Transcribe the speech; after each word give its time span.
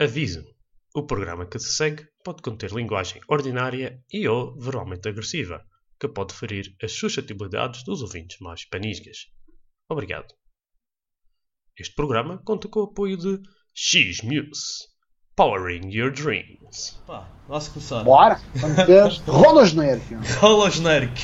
Aviso: 0.00 0.44
o 0.92 1.06
programa 1.06 1.46
que 1.46 1.58
se 1.58 1.72
segue 1.72 2.04
pode 2.24 2.42
conter 2.42 2.72
linguagem 2.72 3.20
ordinária 3.28 4.02
e 4.12 4.26
ou 4.26 4.58
verbalmente 4.58 5.08
agressiva, 5.08 5.64
que 6.00 6.08
pode 6.08 6.34
ferir 6.34 6.74
as 6.82 6.90
suscetibilidades 6.90 7.84
dos 7.84 8.02
ouvintes 8.02 8.38
mais 8.40 8.64
panisgas. 8.64 9.28
Obrigado. 9.88 10.34
Este 11.78 11.94
programa 11.94 12.38
conta 12.44 12.68
com 12.68 12.80
o 12.80 12.84
apoio 12.84 13.16
de 13.16 13.40
X-Muse, 13.72 14.88
Powering 15.36 15.88
Your 15.92 16.12
Dreams. 16.12 17.00
Pá, 17.06 17.28
vá-se 17.48 17.70
começar. 17.70 18.02
Bora! 18.02 18.40
Vamos. 18.54 19.18
Rola 19.26 19.62
o 19.62 19.66
genérico. 19.66 20.14
Rola 20.40 20.66
o 20.66 20.70
genérico. 20.70 21.14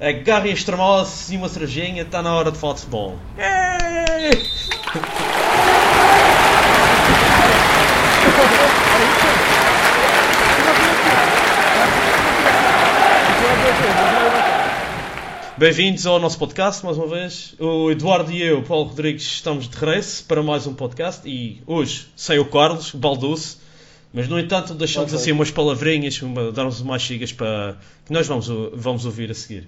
Agarrem 0.00 0.52
as 0.52 1.30
e 1.30 1.36
uma 1.36 1.48
cervejinha, 1.48 2.02
está 2.02 2.22
na 2.22 2.34
hora 2.34 2.50
de 2.50 2.58
falar 2.58 2.74
de 2.74 2.80
futebol. 2.80 3.18
Bem-vindos 15.58 16.06
ao 16.06 16.18
nosso 16.18 16.38
podcast, 16.38 16.84
mais 16.84 16.98
uma 16.98 17.06
vez. 17.06 17.54
O 17.58 17.90
Eduardo 17.90 18.30
e 18.30 18.42
eu, 18.42 18.62
Paulo 18.62 18.90
Rodrigues, 18.90 19.22
estamos 19.22 19.66
de 19.66 19.74
regresso 19.74 20.22
para 20.24 20.42
mais 20.42 20.66
um 20.66 20.74
podcast 20.74 21.26
e 21.26 21.62
hoje 21.66 22.08
sem 22.14 22.38
o 22.38 22.44
Carlos, 22.44 22.92
o 22.92 22.98
Balduce, 22.98 23.56
mas 24.12 24.28
no 24.28 24.38
entanto 24.38 24.74
deixamos 24.74 25.12
Ok. 25.12 25.22
assim 25.22 25.32
umas 25.32 25.50
palavrinhas, 25.50 26.20
uma, 26.20 26.52
dar-nos 26.52 26.82
umas 26.82 27.00
chigas 27.00 27.32
para 27.32 27.76
que 28.04 28.12
nós 28.12 28.26
vamos, 28.26 28.48
vamos 28.74 29.06
ouvir 29.06 29.30
a 29.30 29.34
seguir. 29.34 29.66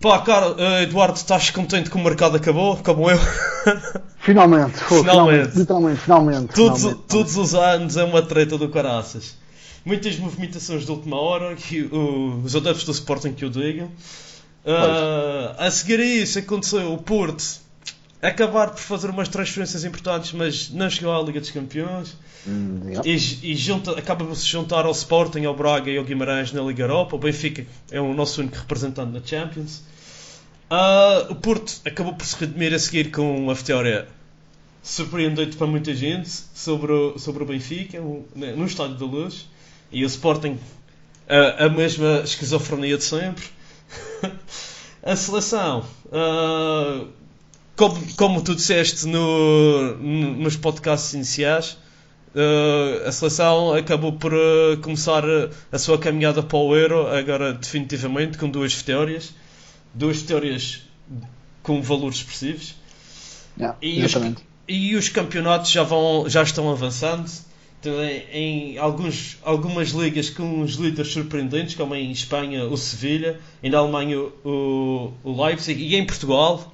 Pá, 0.00 0.18
cara, 0.22 0.56
eh, 0.58 0.82
Eduardo, 0.82 1.14
estás 1.16 1.50
contente 1.50 1.88
que 1.88 1.96
o 1.96 2.00
mercado 2.00 2.36
acabou, 2.36 2.76
como 2.78 3.08
eu? 3.08 3.18
Finalmente, 4.22 4.78
Finalmente. 4.78 5.10
finalmente. 5.10 5.58
Literalmente, 5.58 6.00
finalmente. 6.00 6.54
Todos, 6.54 6.78
finalmente. 6.80 7.04
todos 7.08 7.36
os 7.36 7.54
anos 7.54 7.96
é 7.96 8.04
uma 8.04 8.22
treta 8.22 8.56
do 8.56 8.68
caraças. 8.68 9.34
Muitas 9.84 10.16
movimentações 10.16 10.84
de 10.86 10.90
última 10.92 11.20
hora, 11.20 11.56
que 11.56 11.82
o- 11.82 12.40
os 12.44 12.54
adeptos 12.54 12.84
do 12.84 12.92
Sporting 12.92 13.32
que 13.32 13.44
o 13.44 13.50
digam. 13.50 13.90
Ah, 14.64 15.56
a 15.58 15.70
seguir 15.70 15.98
a 15.98 16.04
isso 16.04 16.38
aconteceu 16.38 16.92
o 16.92 16.98
Porto 16.98 17.42
acabar 18.20 18.70
por 18.70 18.78
fazer 18.78 19.10
umas 19.10 19.28
transferências 19.28 19.84
importantes, 19.84 20.32
mas 20.32 20.70
não 20.70 20.88
chegou 20.88 21.12
à 21.12 21.20
Liga 21.20 21.40
dos 21.40 21.50
Campeões. 21.50 22.16
Hum. 22.46 22.80
E, 23.04 23.16
e 23.52 23.56
junta, 23.56 23.90
acaba 23.98 24.24
por 24.24 24.36
se 24.36 24.46
juntar 24.46 24.84
ao 24.84 24.92
Sporting, 24.92 25.44
ao 25.44 25.56
Braga 25.56 25.90
e 25.90 25.98
ao 25.98 26.04
Guimarães 26.04 26.52
na 26.52 26.62
Liga 26.62 26.84
Europa. 26.84 27.16
O 27.16 27.18
Benfica 27.18 27.66
é 27.90 28.00
o 28.00 28.14
nosso 28.14 28.40
único 28.40 28.56
representante 28.56 29.10
na 29.12 29.20
Champions. 29.24 29.82
Ah, 30.74 31.26
o 31.28 31.34
Porto 31.34 31.82
acabou 31.84 32.14
por 32.14 32.24
se 32.24 32.34
redimir 32.40 32.72
a 32.72 32.78
seguir 32.78 33.10
com 33.10 33.36
uma 33.36 33.52
vitória 33.52 34.08
surpreendente 34.82 35.54
para 35.54 35.66
muita 35.66 35.94
gente 35.94 36.30
sobre 36.54 36.90
o, 36.90 37.18
sobre 37.18 37.42
o 37.42 37.46
Benfica, 37.46 38.00
um- 38.00 38.24
no 38.34 38.64
Estádio 38.64 38.96
da 38.96 39.04
Luz. 39.04 39.46
E 39.92 40.02
o 40.02 40.06
Sporting, 40.06 40.58
a, 41.28 41.66
a 41.66 41.68
mesma 41.68 42.22
esquizofrenia 42.24 42.96
de 42.96 43.04
sempre. 43.04 43.44
a 45.02 45.14
seleção, 45.14 45.84
ah, 46.10 47.04
como, 47.76 48.14
como 48.16 48.42
tu 48.42 48.54
disseste 48.54 49.06
no, 49.06 49.94
no- 49.98 50.36
nos 50.36 50.56
podcasts 50.56 51.12
iniciais, 51.12 51.76
Uh, 52.34 53.06
a 53.06 53.12
seleção 53.12 53.74
acabou 53.74 54.14
por 54.14 54.32
uh, 54.32 54.78
começar 54.80 55.22
uh, 55.22 55.50
a 55.70 55.78
sua 55.78 55.98
caminhada 55.98 56.42
para 56.42 56.56
o 56.56 56.74
Euro, 56.74 57.06
agora 57.08 57.52
definitivamente, 57.52 58.38
com 58.38 58.48
duas 58.48 58.72
vitórias. 58.72 59.34
Duas 59.94 60.18
vitórias 60.18 60.82
com 61.62 61.82
valores 61.82 62.18
expressivos. 62.18 62.74
Yeah, 63.58 63.76
E 63.82 64.02
os, 64.04 64.14
e 64.68 64.96
os 64.96 65.08
campeonatos 65.08 65.70
já, 65.70 65.82
vão, 65.82 66.28
já 66.28 66.42
estão 66.42 66.70
avançando. 66.70 67.30
Também 67.80 68.24
em 68.32 68.78
alguns, 68.78 69.38
algumas 69.42 69.90
ligas 69.90 70.30
com 70.30 70.60
os 70.60 70.74
líderes 70.76 71.12
surpreendentes, 71.12 71.74
como 71.74 71.94
em 71.96 72.12
Espanha 72.12 72.64
o 72.64 72.76
Sevilha, 72.76 73.40
e 73.60 73.68
na 73.68 73.78
Alemanha 73.78 74.18
o, 74.20 75.12
o 75.24 75.44
Leipzig, 75.44 75.82
e 75.82 75.96
em 75.96 76.06
Portugal 76.06 76.72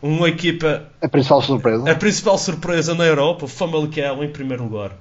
uma 0.00 0.28
equipa 0.28 0.88
A 1.02 1.08
principal 1.08 1.42
surpresa. 1.42 1.90
a 1.90 1.94
principal 1.94 2.38
surpresa 2.38 2.94
na 2.94 3.04
Europa, 3.04 3.44
o 3.44 3.48
Famalicão 3.48 4.22
em 4.22 4.30
primeiro 4.30 4.64
lugar. 4.64 4.96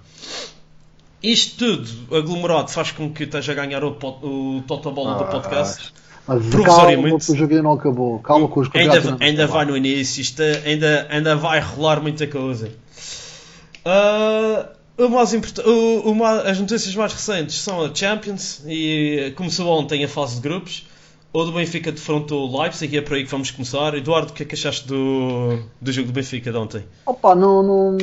Isto 1.22 1.58
tudo 1.78 2.16
aglomerado 2.18 2.72
faz 2.72 2.92
com 2.92 3.12
que 3.12 3.24
esteja 3.24 3.52
a 3.52 3.56
ganhar 3.56 3.84
o, 3.84 3.92
pod- 3.94 4.24
o 4.26 4.64
total 4.68 4.92
bola 4.94 5.16
do 5.18 5.24
Ah, 5.26 5.28
podcast. 5.28 5.94
Mas 6.28 6.38
calma, 6.44 6.50
provisoriamente. 6.52 7.26
que 7.26 7.32
o 7.32 7.36
jogo 7.36 7.52
ainda 7.52 7.64
não 7.64 7.74
acabou. 7.74 8.20
Calma 8.20 8.48
com 8.48 8.60
os 8.62 8.70
Ainda, 8.74 9.18
ainda 9.20 9.48
vai 9.48 9.66
no 9.66 9.76
início, 9.76 10.22
isto 10.22 10.42
ainda, 10.42 11.08
ainda 11.10 11.36
vai 11.36 11.60
rolar 11.60 12.00
muita 12.02 12.26
coisa. 12.28 12.72
Ah, 13.84 14.70
o 14.98 15.10
mais 15.10 15.34
import- 15.34 15.60
o- 15.66 16.12
o 16.12 16.26
as 16.26 16.60
notícias 16.60 16.94
mais 16.96 17.14
recentes 17.14 17.56
são 17.60 17.84
a 17.84 17.94
Champions 17.94 18.62
e 18.68 19.34
começou 19.36 19.68
ontem 19.78 20.04
a 20.04 20.08
fase 20.08 20.36
de 20.36 20.42
grupos. 20.42 20.86
O 21.32 21.44
do 21.44 21.52
Benfica 21.52 21.92
defrontou 21.92 22.50
o 22.50 22.62
Leipzig 22.62 22.94
e 22.96 22.98
é 22.98 23.02
por 23.02 23.14
aí 23.16 23.24
que 23.24 23.30
vamos 23.30 23.52
começar. 23.52 23.94
Eduardo, 23.94 24.32
o 24.32 24.34
que 24.34 24.44
é 24.44 24.46
que 24.46 24.56
achaste 24.56 24.88
do, 24.88 25.60
do 25.80 25.92
jogo 25.92 26.08
do 26.08 26.14
Benfica 26.14 26.52
de 26.52 26.58
ontem? 26.58 26.84
Opa, 27.06 27.36
não, 27.36 27.62
não. 27.62 27.98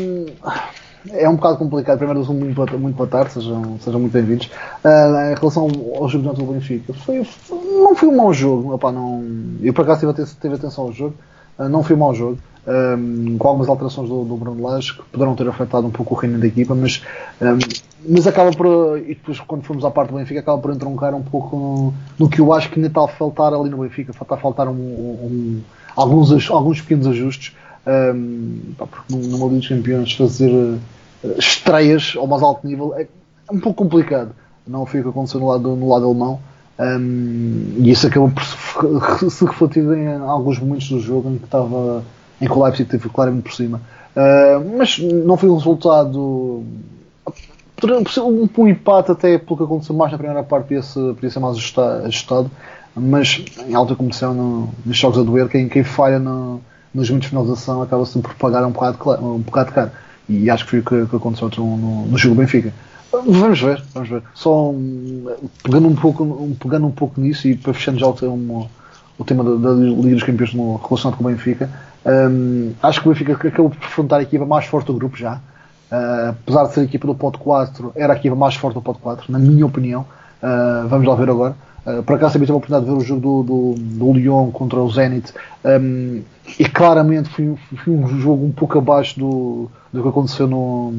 É 1.10 1.28
um 1.28 1.36
bocado 1.36 1.58
complicado. 1.58 1.98
Primeiro, 1.98 2.24
sou 2.24 2.34
muito, 2.34 2.78
muito 2.78 2.96
boa 2.96 3.08
tarde, 3.08 3.32
sejam, 3.32 3.78
sejam 3.80 4.00
muito 4.00 4.12
bem-vindos. 4.12 4.50
Ah, 4.84 5.32
em 5.32 5.38
relação 5.38 5.68
ao 5.98 6.08
jogo 6.08 6.32
do 6.32 6.44
Benfica, 6.46 6.92
foi, 6.94 7.22
foi- 7.24 7.58
não 7.80 7.94
foi 7.94 8.08
um 8.08 8.16
mau 8.16 8.32
jogo. 8.32 8.74
Opa, 8.74 8.90
não, 8.90 9.22
eu, 9.62 9.72
por 9.72 9.82
acaso, 9.82 10.12
tive, 10.12 10.28
tive 10.40 10.54
atenção 10.54 10.84
ao 10.84 10.92
jogo. 10.92 11.14
Ah, 11.58 11.68
não 11.68 11.82
foi 11.82 11.96
um 11.96 11.98
mau 12.00 12.14
jogo. 12.14 12.38
Ahm, 12.68 13.36
com 13.38 13.46
algumas 13.46 13.68
alterações 13.68 14.08
do, 14.08 14.24
do 14.24 14.36
Bruno 14.36 14.60
Lage 14.60 14.94
que 14.94 15.02
poderão 15.04 15.36
ter 15.36 15.46
afetado 15.46 15.86
um 15.86 15.90
pouco 15.90 16.14
o 16.16 16.18
reino 16.18 16.36
da 16.40 16.48
equipa, 16.48 16.74
mas, 16.74 17.00
ahm, 17.40 17.58
mas 18.08 18.26
acaba 18.26 18.50
por. 18.50 18.98
E 18.98 19.14
depois, 19.14 19.38
quando 19.40 19.62
formos 19.62 19.84
à 19.84 19.90
parte 19.90 20.10
do 20.10 20.16
Benfica, 20.16 20.40
acaba 20.40 20.58
por 20.60 20.72
entroncar 20.72 21.14
um 21.14 21.22
pouco 21.22 21.56
no, 21.56 21.94
no 22.18 22.28
que 22.28 22.40
eu 22.40 22.52
acho 22.52 22.68
que 22.70 22.76
ainda 22.80 22.88
está 22.88 23.04
a 23.04 23.08
faltar 23.08 23.54
ali 23.54 23.70
no 23.70 23.78
Benfica. 23.78 24.10
Está 24.10 24.34
a 24.34 24.38
faltar 24.38 24.66
um- 24.66 24.72
um- 24.72 25.60
alguns, 25.94 26.50
alguns 26.50 26.80
pequenos 26.80 27.06
ajustes. 27.06 27.54
Ahm, 27.86 28.58
pá, 28.76 28.86
porque 28.86 29.14
num- 29.14 29.28
numa 29.28 29.44
Liga 29.46 29.58
dos 29.58 29.68
Campeões 29.68 30.12
fazer 30.14 30.50
estreias 31.38 32.14
ao 32.16 32.26
mais 32.26 32.42
alto 32.42 32.66
nível 32.66 32.94
é, 32.96 33.06
um 33.50 33.60
pouco 33.60 33.84
complicado. 33.84 34.30
Não 34.66 34.84
foi 34.84 35.00
o 35.00 35.04
que 35.04 35.08
aconteceu 35.10 35.40
no 35.40 35.48
lado, 35.48 35.76
no 35.76 35.88
lado 35.88 36.06
alemão. 36.06 36.40
Ahm, 36.78 37.76
e 37.78 37.90
isso 37.90 38.06
acabou 38.06 38.30
por 38.30 39.30
se, 39.30 39.44
refletir 39.46 39.82
em 39.82 40.16
alguns 40.16 40.58
momentos 40.58 40.88
do 40.88 41.00
jogo 41.00 41.30
em 41.30 41.38
que 41.38 41.44
estava 41.44 42.04
em 42.40 42.46
que 42.46 42.52
o 42.52 42.62
Leipzig 42.62 42.88
teve 42.88 43.08
claramente 43.08 43.44
por 43.44 43.52
cima. 43.54 43.80
Ah, 44.14 44.60
mas 44.76 44.98
não 44.98 45.36
foi 45.36 45.48
um 45.50 45.56
resultado 45.56 46.64
um, 48.24 48.48
um 48.62 48.68
empate 48.68 49.12
até 49.12 49.36
pelo 49.38 49.56
que 49.56 49.64
aconteceu 49.64 49.94
mais 49.94 50.10
na 50.10 50.18
primeira 50.18 50.42
parte 50.42 50.64
podia 50.68 50.82
ser, 50.82 51.14
podia 51.14 51.30
ser 51.30 51.38
mais 51.40 51.56
ajusta- 51.56 52.02
ajustado, 52.06 52.50
mas 52.94 53.44
em 53.68 53.74
alta 53.74 53.94
competição 53.94 54.32
no, 54.32 54.70
nos 54.84 54.96
jogos 54.96 55.18
a 55.18 55.22
doer, 55.22 55.48
quem, 55.48 55.68
quem 55.68 55.84
falha 55.84 56.18
no, 56.18 56.60
nos 56.94 57.10
momentos 57.10 57.28
de 57.28 57.36
finalização 57.36 57.82
acaba 57.82 58.06
sempre 58.06 58.32
por 58.32 58.38
pagar 58.38 58.64
um 58.66 58.70
bocado, 58.70 59.24
um 59.24 59.38
bocado 59.38 59.72
caro. 59.72 59.90
E 60.28 60.50
acho 60.50 60.64
que 60.64 60.70
foi 60.70 60.78
o 60.80 60.84
que, 60.84 61.06
que 61.06 61.16
aconteceu 61.16 61.50
no, 61.56 61.76
no, 61.76 62.06
no 62.06 62.18
jogo 62.18 62.34
do 62.34 62.40
Benfica. 62.40 62.72
Vamos 63.12 63.60
ver, 63.60 63.82
vamos 63.94 64.08
ver. 64.08 64.22
Só 64.34 64.70
um, 64.70 65.26
pegando, 65.62 65.88
um 65.88 65.94
pouco, 65.94 66.24
um, 66.24 66.54
pegando 66.54 66.86
um 66.86 66.90
pouco 66.90 67.20
nisso 67.20 67.48
e 67.48 67.56
para 67.56 67.72
fechando 67.72 67.98
já 67.98 68.06
o, 68.06 68.12
tema- 68.12 68.66
o 69.18 69.24
tema 69.24 69.44
da, 69.44 69.54
da 69.54 69.74
Liga 69.74 70.14
dos 70.14 70.22
Campeões 70.22 70.52
no, 70.52 70.76
relacionado 70.76 71.16
com 71.16 71.24
o 71.24 71.28
Benfica, 71.28 71.70
hum, 72.04 72.72
acho 72.82 73.00
que 73.00 73.08
o 73.08 73.12
Benfica 73.12 73.32
acabou 73.48 73.70
por 73.70 73.78
enfrentar 73.78 74.16
a 74.18 74.22
equipa 74.22 74.44
mais 74.44 74.66
forte 74.66 74.86
do 74.86 74.94
grupo 74.94 75.16
já. 75.16 75.40
Uh, 75.90 76.30
apesar 76.30 76.64
de 76.64 76.74
ser 76.74 76.80
a 76.80 76.84
equipa 76.84 77.06
do 77.06 77.14
pote 77.14 77.38
4, 77.38 77.92
era 77.94 78.12
a 78.12 78.16
equipa 78.16 78.34
mais 78.34 78.56
forte 78.56 78.74
do 78.74 78.82
pote 78.82 78.98
4, 79.00 79.30
na 79.30 79.38
minha 79.38 79.64
opinião. 79.64 80.04
Uh, 80.42 80.88
vamos 80.88 81.06
lá 81.06 81.14
ver 81.14 81.30
agora. 81.30 81.54
Uh, 81.86 82.02
por 82.02 82.16
acaso 82.16 82.32
também 82.32 82.46
tive 82.46 82.54
a 82.54 82.56
oportunidade 82.56 82.84
de 82.84 82.90
ver 82.90 82.98
o 82.98 83.04
jogo 83.06 83.20
do, 83.20 83.42
do, 83.44 83.74
do 83.78 84.12
Lyon 84.12 84.50
contra 84.50 84.80
o 84.80 84.90
Zenit 84.90 85.32
um, 85.64 86.20
e 86.58 86.68
claramente 86.68 87.28
foi, 87.28 87.54
foi 87.76 87.92
um 87.94 88.20
jogo 88.20 88.44
um 88.44 88.50
pouco 88.50 88.76
abaixo 88.76 89.16
do, 89.20 89.70
do 89.96 90.02
que 90.02 90.08
aconteceu 90.08 90.46
no, 90.46 90.92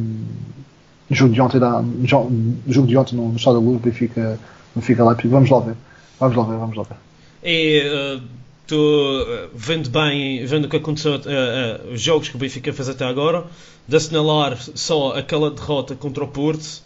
jogo 1.10 1.34
de 1.34 1.42
ontem, 1.42 1.60
da, 1.60 1.82
no 1.82 2.06
jo- 2.06 2.30
no 2.30 2.74
jogo 2.74 2.88
de 2.88 2.98
ontem 2.98 3.16
no, 3.16 3.30
no 3.30 3.38
Estado 3.38 3.60
da 3.60 3.66
Luz, 3.66 3.82
Benfica, 3.82 4.40
Benfica 4.76 5.06
Leipzig. 5.06 5.30
Vamos 5.30 5.50
lá 5.50 5.60
ver. 5.60 5.76
Vamos 6.20 6.36
lá 6.36 6.44
ver, 6.44 6.58
vamos 6.58 6.76
lá 6.76 6.84
ver. 6.84 6.96
E 7.44 8.18
uh, 8.18 8.22
tu, 8.66 8.76
uh, 8.76 9.50
vendo 9.54 9.90
bem, 9.90 10.46
vendo 10.46 10.66
o 10.66 10.70
que 10.70 10.78
aconteceu, 10.78 11.14
uh, 11.14 11.18
uh, 11.18 11.94
os 11.94 12.02
jogos 12.02 12.30
que 12.30 12.36
o 12.36 12.40
Benfica 12.40 12.74
fez 12.74 12.90
até 12.90 13.06
agora, 13.06 13.46
de 13.88 13.96
assinalar 13.96 14.58
só 14.76 15.16
aquela 15.18 15.50
derrota 15.50 15.96
contra 15.96 16.24
o 16.24 16.28
Porto 16.28 16.82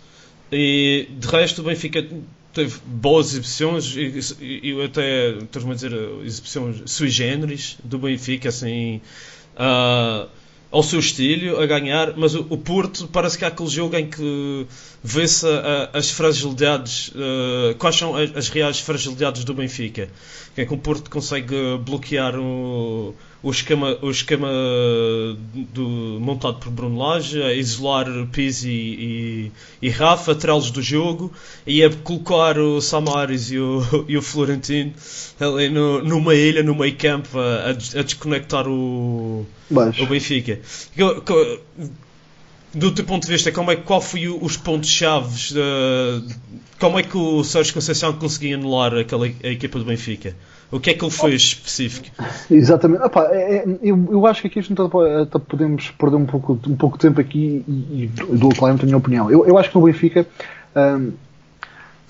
e 0.52 1.08
de 1.18 1.28
resto 1.28 1.62
o 1.62 1.64
Benfica 1.64 2.06
teve 2.54 2.80
boas 2.86 3.28
exibições 3.28 3.96
e, 3.96 4.44
e, 4.44 4.72
e 4.72 4.84
até, 4.84 5.30
estás-me 5.30 5.72
a 5.72 5.76
dizer, 5.76 5.94
exibições 6.26 6.82
sui 6.86 7.10
generis 7.10 7.78
do 7.84 7.98
Benfica, 7.98 8.50
assim, 8.50 9.00
uh, 9.56 10.28
ao 10.72 10.82
seu 10.82 11.00
estilo, 11.00 11.60
a 11.60 11.66
ganhar, 11.66 12.16
mas 12.16 12.34
o, 12.34 12.58
Porto 12.58 13.08
parece 13.08 13.38
que 13.38 13.44
há 13.44 13.50
aquele 13.50 13.70
jogo 13.70 13.96
em 13.98 14.10
que 14.10 14.66
vê-se 15.04 15.46
as 15.92 16.10
fragilidades, 16.10 17.10
uh, 17.10 17.76
quais 17.78 17.98
são 17.98 18.16
as, 18.16 18.36
as 18.36 18.48
reais 18.48 18.80
fragilidades 18.80 19.44
do 19.44 19.54
Benfica. 19.54 20.10
Que 20.56 20.62
é 20.62 20.66
que 20.66 20.74
o 20.74 20.78
Porto 20.78 21.10
consegue 21.10 21.78
bloquear 21.84 22.40
o, 22.40 23.14
o 23.44 23.50
esquema, 23.50 23.98
o 24.02 24.12
esquema 24.12 24.48
do, 25.74 26.20
montado 26.20 26.60
por 26.60 26.72
Bruno 26.72 26.98
Lage, 27.00 27.42
a 27.42 27.54
isolar 27.54 28.06
Pizzi 28.32 28.70
e, 28.70 29.52
e, 29.82 29.88
e 29.88 29.90
Rafa, 29.90 30.36
tirá-los 30.36 30.70
do 30.70 30.82
jogo 30.82 31.32
e 31.66 31.84
a 31.84 31.90
colocar 31.90 32.60
o 32.60 32.80
Samaris 32.80 33.52
e 33.52 33.58
o, 33.58 33.82
e 34.08 34.16
o 34.16 34.22
Florentino 34.22 34.94
ali 35.40 35.70
no, 35.70 36.04
numa 36.04 36.36
ilha, 36.36 36.62
no 36.62 36.76
meio 36.76 36.96
campo, 36.96 37.40
a, 37.40 37.70
a 37.70 38.04
desconectar 38.04 38.68
o, 38.68 39.46
o 40.00 40.06
Benfica. 40.06 40.60
Do 42.74 42.92
teu 42.92 43.04
ponto 43.04 43.26
de 43.26 43.34
vista, 43.34 43.52
como 43.52 43.70
é, 43.72 43.76
qual 43.76 44.00
foi 44.00 44.30
os 44.30 44.56
pontos-chave? 44.56 45.36
Como 46.80 46.98
é 46.98 47.04
que 47.04 47.18
o 47.18 47.44
Sérgio 47.44 47.74
Conceição 47.74 48.14
conseguia 48.14 48.56
anular 48.56 48.94
aquela, 48.96 49.26
a 49.26 49.48
equipa 49.48 49.78
do 49.78 49.84
Benfica? 49.84 50.36
O 50.72 50.80
que 50.80 50.92
é 50.92 50.94
que 50.94 51.04
ele 51.04 51.12
fez 51.12 51.42
específico? 51.42 52.08
Exatamente. 52.50 53.04
Epá, 53.04 53.28
é, 53.32 53.58
é, 53.58 53.66
eu, 53.84 54.08
eu 54.10 54.26
acho 54.26 54.42
que 54.42 54.48
aqui 54.48 54.60
está, 54.60 55.40
podemos 55.40 55.92
perder 55.92 56.16
um 56.16 56.26
pouco, 56.26 56.60
um 56.68 56.76
pouco 56.76 56.98
de 56.98 57.02
tempo 57.02 57.20
aqui 57.20 57.64
e, 57.68 58.04
e 58.04 58.12
dou 58.38 58.50
claramente 58.56 58.84
a 58.84 58.86
minha 58.86 58.98
opinião. 58.98 59.30
Eu, 59.30 59.46
eu 59.46 59.58
acho 59.58 59.70
que 59.70 59.76
no 59.78 59.84
Benfica. 59.84 60.26
Um, 60.76 61.12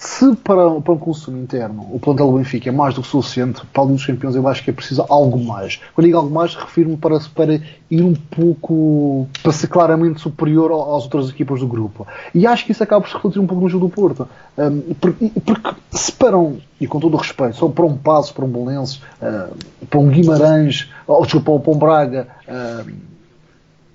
se 0.02 0.36
para, 0.38 0.82
para 0.82 0.94
um 0.94 0.98
consumo 0.98 1.38
interno 1.38 1.88
o 1.92 2.00
plantel 2.00 2.32
do 2.32 2.38
Benfica 2.40 2.70
é 2.70 2.72
mais 2.72 2.96
do 2.96 3.04
que 3.04 3.08
suficiente 3.08 3.62
para 3.72 3.84
alguns 3.84 3.98
dos 3.98 4.08
campeões, 4.08 4.36
eu 4.36 4.48
acho 4.48 4.64
que 4.64 4.72
é 4.72 4.74
preciso 4.74 5.06
algo 5.08 5.38
mais. 5.38 5.80
Quando 5.94 6.06
digo 6.08 6.18
algo 6.18 6.32
mais, 6.32 6.56
refiro-me 6.56 6.98
para, 6.98 7.20
para 7.36 7.62
ir 7.90 8.02
um 8.02 8.16
pouco, 8.16 9.28
para 9.44 9.52
ser 9.52 9.68
claramente 9.68 10.20
superior 10.20 10.72
às 10.72 11.04
outras 11.04 11.30
equipas 11.30 11.60
do 11.60 11.68
grupo. 11.68 12.08
E 12.34 12.48
acho 12.48 12.66
que 12.66 12.72
isso 12.72 12.82
acaba 12.82 13.02
por 13.02 13.10
se 13.10 13.16
refletir 13.16 13.40
um 13.40 13.46
pouco 13.46 13.62
no 13.62 13.70
jogo 13.70 13.88
do 13.88 13.94
Porto. 13.94 14.28
Um, 14.58 14.96
porque, 14.96 15.32
porque, 15.46 15.76
se 15.92 16.12
para 16.14 16.36
um, 16.36 16.58
e 16.80 16.88
com 16.88 17.00
todo 17.00 17.14
o 17.14 17.18
respeito, 17.18 17.58
só 17.58 17.68
para 17.68 17.86
um 17.86 17.96
Passo, 17.96 18.34
para 18.34 18.44
um 18.44 18.50
Belenenses, 18.50 19.04
uh, 19.22 19.56
para 19.88 20.00
um 20.00 20.10
Guimarães, 20.10 20.90
ou 21.06 21.22
desculpa, 21.22 21.60
para 21.60 21.72
um 21.72 21.78
Braga. 21.78 22.28
Uh, 22.48 23.11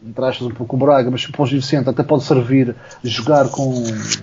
entre 0.07 0.25
aspas, 0.25 0.47
um 0.47 0.51
pouco 0.51 0.77
o 0.77 0.79
Braga, 0.79 1.11
mas 1.11 1.27
para 1.27 1.43
o 1.43 1.47
Gil 1.47 1.61
Vicente 1.61 1.89
até 1.89 2.03
pode 2.03 2.25
servir 2.25 2.75
jogar 3.03 3.49
com, 3.49 3.73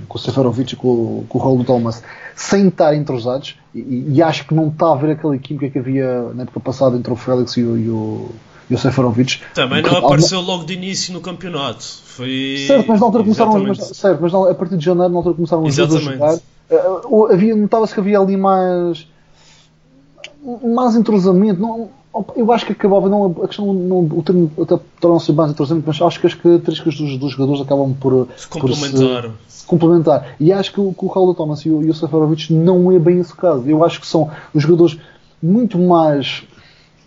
com 0.07 0.17
o 0.17 0.21
Seferovic 0.21 0.73
e 0.73 0.75
com, 0.75 1.23
com 1.27 1.37
o 1.37 1.41
Raul 1.41 1.63
Thomas 1.63 2.03
sem 2.35 2.67
estar 2.67 2.95
entrosados 2.95 3.55
e, 3.73 4.05
e, 4.13 4.21
acho 4.21 4.47
que 4.47 4.53
não 4.53 4.69
está 4.69 4.91
a 4.91 4.95
ver 4.95 5.11
aquela 5.11 5.37
química 5.37 5.69
que 5.69 5.79
havia 5.79 6.31
na 6.33 6.43
época 6.43 6.59
passada 6.59 6.95
entre 6.95 7.11
o 7.11 7.15
Félix 7.15 7.57
e 7.57 7.63
o, 7.63 7.77
e 7.77 7.89
o, 7.89 8.29
e 8.69 8.75
o 8.75 8.77
Seferovic. 8.77 9.41
Também 9.53 9.81
não 9.81 9.97
apareceu 9.97 10.41
logo 10.41 10.63
de 10.63 10.73
início 10.73 11.13
no 11.13 11.21
campeonato. 11.21 11.83
Foi... 11.83 12.65
Certo, 12.67 12.87
mas 12.87 12.99
na 12.99 13.05
altura 13.05 13.23
começaram 13.23 13.63
mas, 13.63 13.79
certo, 13.79 14.21
mas 14.21 14.33
a 14.33 14.53
partir 14.53 14.77
de 14.77 14.85
janeiro, 14.85 15.11
na 15.11 15.17
altura 15.17 15.35
começaram 15.35 15.63
os 15.63 15.79
a 15.79 15.85
jogar. 15.85 16.35
Uh, 16.69 17.55
notava-se 17.57 17.93
que 17.93 17.99
havia 17.99 18.19
ali 18.19 18.37
mais 18.37 19.07
mais 20.63 20.95
entrosamento. 20.95 21.61
Não, 21.61 21.89
eu 22.35 22.51
acho 22.51 22.65
que 22.65 22.73
acabava, 22.73 23.09
não, 23.09 23.35
a 23.43 23.47
questão, 23.47 23.73
não, 23.73 23.99
o 24.01 24.21
termo 24.21 24.51
torna-se 24.99 25.33
mais 25.33 25.51
interessante, 25.51 25.83
mas 25.85 25.99
acho 25.99 26.19
que 26.19 26.27
as 26.27 26.33
características 26.35 26.95
dos, 26.95 27.17
dos 27.17 27.31
jogadores 27.31 27.61
acabam 27.61 27.93
por 27.93 28.27
se 28.37 28.47
complementar. 28.47 29.23
Por 29.23 29.31
se, 29.47 29.59
se 29.61 29.65
complementar. 29.65 30.35
E 30.39 30.51
acho 30.51 30.73
que 30.73 30.79
o, 30.79 30.93
que 30.93 31.05
o 31.05 31.07
Raul 31.07 31.33
Thomas 31.33 31.61
e 31.61 31.69
o, 31.69 31.81
e 31.81 31.89
o 31.89 31.93
Seferovic 31.93 32.53
não 32.53 32.91
é 32.91 32.99
bem 32.99 33.19
esse 33.19 33.35
caso. 33.35 33.67
Eu 33.67 33.83
acho 33.83 33.99
que 33.99 34.05
são 34.05 34.29
os 34.53 34.61
jogadores 34.61 34.97
muito 35.41 35.79
mais 35.79 36.43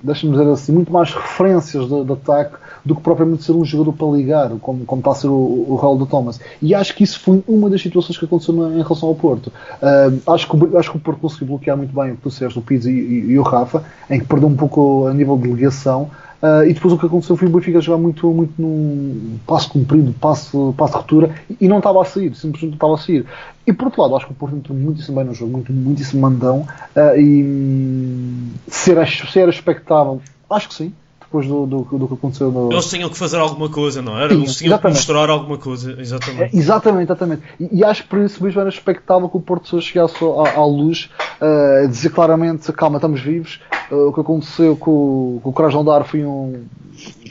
deixa-me 0.02 0.32
dizer 0.32 0.48
assim, 0.48 0.72
muito 0.72 0.93
mais 0.93 1.12
referências 1.12 1.88
de, 1.88 2.04
de, 2.04 2.12
ataque 2.12 2.56
do 2.84 2.94
que 2.94 3.00
propriamente 3.00 3.44
ser 3.44 3.52
um 3.52 3.64
jogador 3.64 3.93
para 3.93 4.06
ligar, 4.16 4.50
como, 4.60 4.84
como 4.84 5.00
está 5.00 5.10
a 5.10 5.14
ser 5.14 5.28
o, 5.28 5.66
o 5.69 5.76
Raul 5.76 5.98
de 5.98 6.06
Thomas. 6.06 6.40
E 6.60 6.75
acho 6.75 6.94
que 6.94 7.04
isso 7.04 7.20
foi 7.20 7.43
uma 7.48 7.69
das 7.69 7.81
situações 7.81 8.19
que 8.19 8.25
aconteceu 8.25 8.54
em 8.72 8.82
relação 8.82 9.08
ao 9.08 9.14
Porto. 9.14 9.48
Uh, 9.48 10.32
acho, 10.32 10.48
que, 10.48 10.76
acho 10.76 10.90
que 10.90 10.96
o 10.96 11.00
Porto 11.00 11.20
conseguiu 11.20 11.48
bloquear 11.48 11.76
muito 11.76 11.94
bem 11.94 12.12
o 12.12 12.16
que 12.16 12.22
tu 12.22 12.28
disseste, 12.28 12.58
o 12.58 12.62
Pizzi 12.62 12.90
e, 12.90 12.93
e, 12.93 13.31
e, 13.32 13.38
o 13.38 13.43
Rafa, 13.43 13.84
em 14.08 14.20
que 14.20 14.26
perdeu 14.26 14.48
um 14.48 14.56
pouco 14.56 15.06
a 15.06 15.14
nível 15.14 15.37
de 15.37 15.48
ligação. 15.48 16.10
Uh, 16.46 16.69
e 16.69 16.75
depois 16.75 16.93
o 16.93 16.98
que 16.98 17.06
aconteceu 17.06 17.37
foi 17.37 17.48
o 17.48 17.50
Benfica 17.50 17.81
jogar 17.81 17.98
muito, 17.98 18.31
muito 18.31 18.52
num 18.60 19.38
passo 19.46 19.70
comprido, 19.70 20.14
passo, 20.20 20.75
passo 20.76 20.93
de 20.93 20.98
ruptura, 20.98 21.34
e 21.60 21.66
não 21.66 21.78
estava 21.78 22.00
a 22.02 22.04
sair, 22.04 22.34
simplesmente 22.37 22.75
estava 22.75 22.94
a 22.94 22.98
sair. 22.98 23.25
E 23.66 23.72
por 23.72 23.87
outro 23.87 24.02
lado, 24.02 24.16
acho 24.16 24.26
que 24.26 24.32
o 24.32 24.34
Porto 24.34 24.54
entrou 24.54 24.78
muitíssimo 24.78 25.16
bem 25.16 25.25
no 25.25 25.34
jogo, 25.34 25.52
muito, 25.52 25.72
muitíssimo 25.72 26.22
mandão, 26.22 26.60
uh, 26.94 27.19
e 27.19 27.43
hum, 27.43 28.50
se 28.69 28.93
era, 28.93 29.06
se 29.06 29.40
era 29.40 29.50
expectável, 29.50 30.20
acho 30.48 30.69
que 30.69 30.75
sim, 30.75 30.93
depois 31.26 31.46
do, 31.46 31.67
do, 31.67 31.82
do, 31.82 32.08
que 32.08 32.14
aconteceu 32.14 32.52
no... 32.52 32.73
Eles 32.73 32.88
tinham 32.88 33.11
que 33.11 33.19
fazer 33.19 33.38
alguma 33.38 33.69
coisa, 33.69 34.00
não 34.00 34.17
era? 34.17 34.32
Sim, 34.32 34.43
Eles 34.43 34.56
tinham 34.56 34.75
exatamente. 34.75 35.00
que 35.00 35.08
mostrar 35.12 35.31
alguma 35.31 35.58
coisa, 35.58 36.00
exatamente. 36.00 36.56
É, 36.56 36.58
exatamente, 36.58 37.05
exatamente. 37.05 37.43
E, 37.58 37.78
e, 37.78 37.84
acho 37.84 38.05
que 38.05 38.08
por 38.08 38.20
isso 38.20 38.43
mesmo 38.43 38.61
era 38.61 38.69
expectável 38.69 39.28
que 39.28 39.37
o 39.37 39.40
Porto 39.40 39.81
chegasse 39.81 40.17
à, 40.25 40.58
à 40.58 40.64
luz, 40.64 41.11
uh, 41.40 41.88
dizer 41.88 42.11
claramente, 42.11 42.73
calma, 42.73 42.96
estamos 42.96 43.20
vivos, 43.20 43.61
uh, 43.90 44.08
o 44.08 44.12
que 44.12 44.20
aconteceu 44.20 44.76
com, 44.76 45.40
com 45.43 45.50
o 45.50 45.52
Coragem 45.52 45.84
Dar 45.84 46.05
foi 46.05 46.25
um, 46.25 46.64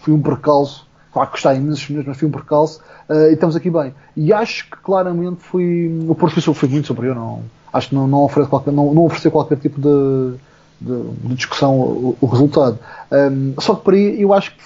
foi 0.03 0.13
um 0.13 0.21
percalço, 0.21 0.85
claro 1.13 1.31
que 1.31 1.37
está 1.37 1.53
imensos 1.53 1.87
minutos, 1.89 2.09
mas 2.09 2.17
foi 2.17 2.27
um 2.27 2.31
percalço, 2.31 2.81
uh, 3.09 3.29
e 3.29 3.33
estamos 3.33 3.55
aqui 3.55 3.69
bem. 3.69 3.93
E 4.17 4.33
acho 4.33 4.69
que 4.69 4.77
claramente 4.77 5.41
foi, 5.41 6.05
o 6.07 6.13
Porto 6.15 6.41
foi, 6.41 6.53
foi 6.53 6.69
muito 6.69 6.87
superior, 6.87 7.15
não, 7.15 7.43
acho 7.71 7.89
que 7.89 7.95
não, 7.95 8.07
não, 8.07 8.27
qualquer, 8.27 8.73
não, 8.73 8.93
não 8.93 9.05
ofereceu 9.05 9.31
qualquer 9.31 9.57
tipo 9.57 9.79
de, 9.79 10.37
de, 10.85 11.35
discussão 11.35 11.79
o, 11.79 12.17
o 12.21 12.25
resultado. 12.25 12.77
Um, 13.11 13.53
só 13.59 13.75
que 13.75 13.83
por 13.83 13.93
aí 13.93 14.21
eu 14.21 14.33
acho 14.33 14.51
que 14.51 14.63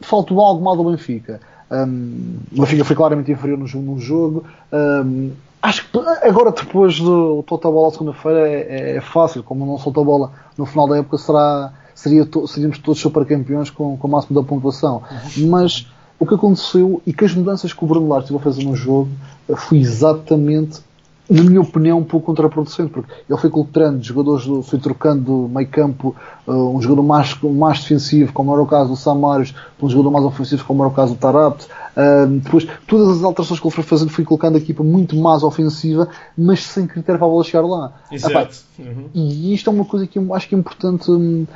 faltou 0.00 0.40
algo 0.40 0.62
mal 0.64 0.76
do 0.76 0.84
Benfica. 0.84 1.40
Um, 1.70 2.38
o 2.52 2.60
Benfica 2.60 2.84
foi 2.84 2.96
claramente 2.96 3.30
inferior 3.30 3.58
no 3.58 3.66
jogo. 3.66 3.84
No 3.84 4.00
jogo. 4.00 4.44
Um, 4.72 5.32
acho 5.62 5.88
que 5.90 5.98
agora 6.22 6.52
depois 6.52 6.98
do 6.98 7.42
total 7.42 7.72
bola 7.72 7.92
segunda-feira 7.92 8.48
é, 8.48 8.96
é, 8.96 9.00
fácil, 9.00 9.42
como 9.42 9.66
não 9.66 9.78
soltou 9.78 10.02
a 10.02 10.06
bola 10.06 10.32
no 10.56 10.64
final 10.64 10.88
da 10.88 10.98
época 10.98 11.18
será, 11.18 11.72
seria 11.94 12.24
to, 12.24 12.46
seríamos 12.46 12.78
todos 12.78 13.00
super 13.00 13.24
campeões 13.26 13.70
com, 13.70 13.96
com 13.96 14.08
o 14.08 14.10
máximo 14.10 14.40
da 14.40 14.46
pontuação. 14.46 15.02
Mas 15.36 15.86
o 16.18 16.26
que 16.26 16.34
aconteceu 16.34 17.02
e 17.06 17.12
que 17.12 17.24
as 17.24 17.34
mudanças 17.34 17.72
que 17.72 17.84
o 17.84 17.86
Bruno 17.86 18.08
Lage 18.08 18.36
fazer 18.38 18.64
no 18.64 18.74
jogo 18.74 19.08
foi 19.56 19.78
exatamente 19.78 20.80
na 21.28 21.42
minha 21.42 21.60
opinião, 21.60 21.98
um 21.98 22.04
pouco 22.04 22.26
contraproducente, 22.26 22.90
porque 22.90 23.12
ele 23.28 23.38
foi 23.38 23.50
colocando 23.50 24.02
jogadores, 24.02 24.46
do, 24.46 24.62
foi 24.62 24.78
trocando 24.78 25.20
do 25.20 25.48
meio 25.48 25.68
campo 25.68 26.16
uh, 26.46 26.74
um 26.74 26.80
jogador 26.80 27.02
mais, 27.02 27.38
mais 27.42 27.80
defensivo, 27.80 28.32
como 28.32 28.52
era 28.52 28.62
o 28.62 28.66
caso 28.66 28.90
do 28.90 28.96
Samares, 28.96 29.54
por 29.76 29.86
um 29.86 29.90
jogador 29.90 30.10
mais 30.10 30.24
ofensivo, 30.24 30.64
como 30.64 30.82
era 30.82 30.90
o 30.90 30.94
caso 30.94 31.14
do 31.14 31.18
Tarapt. 31.18 31.66
Uh, 31.66 32.26
depois, 32.38 32.66
todas 32.86 33.18
as 33.18 33.24
alterações 33.24 33.60
que 33.60 33.66
ele 33.66 33.74
foi 33.74 33.84
fazendo, 33.84 34.10
foi 34.10 34.24
colocando 34.24 34.54
a 34.54 34.58
equipa 34.58 34.82
muito 34.82 35.16
mais 35.16 35.42
ofensiva, 35.42 36.08
mas 36.36 36.64
sem 36.64 36.86
critério 36.86 37.18
para 37.18 37.26
a 37.26 37.30
bola 37.30 37.44
chegar 37.44 37.66
lá. 37.66 37.92
Exato. 38.10 38.56
Uhum. 38.78 39.10
E 39.12 39.52
isto 39.52 39.68
é 39.68 39.72
uma 39.72 39.84
coisa 39.84 40.06
que 40.06 40.18
eu 40.18 40.34
acho 40.34 40.48
que 40.48 40.54
é 40.54 40.58
importante. 40.58 41.10
Hum, 41.10 41.46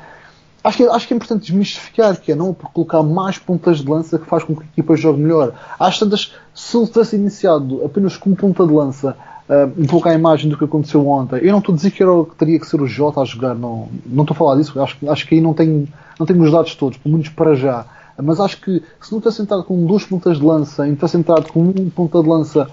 acho 0.62 0.76
que, 0.76 0.84
acho 0.84 1.08
que 1.08 1.14
é 1.14 1.16
importante 1.16 1.46
desmistificar, 1.46 2.20
que 2.20 2.30
é 2.30 2.34
não 2.34 2.52
por 2.52 2.70
colocar 2.72 3.02
mais 3.02 3.38
pontas 3.38 3.78
de 3.78 3.88
lança 3.88 4.18
que 4.18 4.26
faz 4.26 4.44
com 4.44 4.54
que 4.54 4.62
a 4.62 4.66
equipa 4.66 4.96
jogue 4.96 5.20
melhor. 5.20 5.54
Às 5.78 5.98
tantas, 5.98 6.34
se 6.54 6.76
ele 6.76 6.86
tivesse 6.88 7.16
iniciado 7.16 7.82
apenas 7.84 8.18
com 8.18 8.34
ponta 8.34 8.66
de 8.66 8.72
lança, 8.72 9.16
um 9.76 9.86
pouco 9.86 10.08
à 10.08 10.14
imagem 10.14 10.48
do 10.48 10.56
que 10.56 10.64
aconteceu 10.64 11.06
ontem. 11.06 11.40
Eu 11.42 11.52
não 11.52 11.58
estou 11.58 11.72
a 11.72 11.76
dizer 11.76 11.90
que, 11.90 12.02
era, 12.02 12.24
que 12.24 12.36
teria 12.36 12.58
que 12.58 12.66
ser 12.66 12.80
o 12.80 12.86
Jota 12.86 13.20
a 13.20 13.24
jogar, 13.24 13.54
não, 13.54 13.88
não 14.06 14.22
estou 14.22 14.34
a 14.34 14.38
falar 14.38 14.56
disso, 14.56 14.80
acho, 14.80 14.96
acho 15.08 15.26
que 15.26 15.34
aí 15.34 15.40
não 15.40 15.52
tenho, 15.52 15.88
não 16.18 16.26
tenho 16.26 16.42
os 16.42 16.50
dados 16.50 16.74
todos, 16.74 16.98
pelo 16.98 17.14
menos 17.14 17.28
para 17.28 17.54
já. 17.54 17.84
Mas 18.22 18.40
acho 18.40 18.60
que 18.60 18.82
se 19.00 19.12
não 19.12 19.20
tivesse 19.20 19.42
entrado 19.42 19.64
com 19.64 19.84
duas 19.84 20.04
pontas 20.04 20.38
de 20.38 20.44
lança 20.44 20.86
e 20.86 20.94
tivesse 20.94 21.16
entrado 21.16 21.50
com 21.52 21.62
um 21.62 21.90
ponta 21.90 22.22
de 22.22 22.28
lança, 22.28 22.68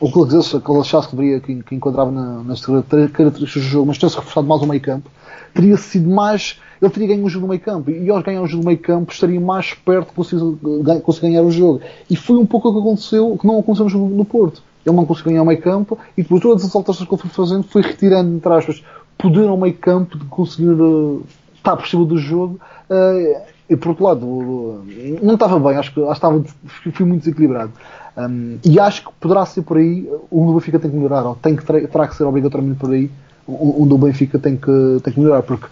ou 0.00 0.10
que 0.12 0.18
ele, 0.18 0.80
achasse 0.80 1.08
que, 1.08 1.16
deveria, 1.16 1.40
que, 1.40 1.62
que 1.62 1.74
enquadrava 1.74 2.10
na, 2.10 2.42
nas 2.42 2.64
características 2.64 3.32
do 3.40 3.46
jogo, 3.60 3.86
mas 3.86 3.98
tivesse 3.98 4.16
reforçado 4.16 4.46
mais 4.46 4.62
o 4.62 4.66
meio 4.66 4.80
campo, 4.80 5.10
teria 5.54 5.76
sido 5.76 6.08
mais. 6.08 6.60
Ele 6.80 6.90
teria 6.90 7.08
ganho 7.08 7.24
o 7.24 7.28
jogo 7.28 7.46
no 7.46 7.50
meio 7.50 7.60
campo 7.60 7.90
e 7.90 8.08
ao 8.08 8.22
ganhar 8.22 8.40
o 8.40 8.46
jogo 8.46 8.62
no 8.62 8.68
meio 8.68 8.78
campo 8.78 9.12
estaria 9.12 9.40
mais 9.40 9.74
perto 9.74 10.12
de 10.14 11.00
conseguir 11.00 11.28
ganhar 11.28 11.42
o 11.42 11.50
jogo. 11.50 11.80
E 12.08 12.14
foi 12.14 12.36
um 12.36 12.46
pouco 12.46 12.68
o 12.68 12.72
que 12.72 12.78
aconteceu, 12.78 13.36
que 13.36 13.46
não 13.46 13.58
aconteceu 13.58 13.84
no 13.84 13.90
jogo 13.90 14.14
no 14.14 14.24
Porto 14.24 14.62
ele 14.88 14.96
não 14.96 15.06
conseguiu 15.06 15.32
ganhar 15.32 15.42
o 15.42 15.46
meio 15.46 15.60
campo 15.60 15.98
e 16.16 16.24
por 16.24 16.40
todas 16.40 16.64
as 16.64 16.74
alterações 16.74 17.08
que 17.08 17.14
ele 17.14 17.22
foi 17.22 17.30
fazendo 17.30 17.64
foi 17.64 17.82
retirando, 17.82 18.36
entre 18.36 18.52
aspas, 18.52 18.84
poder 19.16 19.48
ao 19.48 19.56
meio 19.56 19.74
campo 19.74 20.18
de 20.18 20.24
conseguir 20.26 20.70
uh, 20.70 21.24
estar 21.54 21.76
por 21.76 21.86
cima 21.86 22.04
do 22.04 22.18
jogo. 22.18 22.58
Uh, 22.88 23.58
e 23.68 23.76
por 23.76 23.90
outro 23.90 24.04
lado 24.04 24.26
uh, 24.26 24.84
não 25.22 25.34
estava 25.34 25.58
bem, 25.60 25.76
acho 25.78 25.92
que, 25.92 26.00
acho 26.00 26.08
que 26.08 26.12
estava, 26.12 26.44
fui 26.92 27.06
muito 27.06 27.20
desequilibrado. 27.20 27.72
Um, 28.16 28.58
e 28.64 28.80
acho 28.80 29.04
que 29.04 29.12
poderá 29.20 29.44
ser 29.46 29.62
por 29.62 29.76
aí 29.76 30.10
onde 30.30 30.50
o 30.50 30.54
Benfica 30.54 30.78
tem 30.78 30.90
que 30.90 30.96
melhorar 30.96 31.24
ou 31.24 31.36
tem 31.36 31.54
que, 31.54 31.64
terá 31.64 32.08
que 32.08 32.16
ser 32.16 32.24
obrigatoriamente 32.24 32.78
por 32.80 32.90
aí 32.90 33.10
onde 33.46 33.94
o 33.94 33.98
Benfica 33.98 34.38
tem 34.38 34.56
que, 34.56 34.98
tem 35.02 35.12
que 35.12 35.20
melhorar 35.20 35.42
porque 35.42 35.66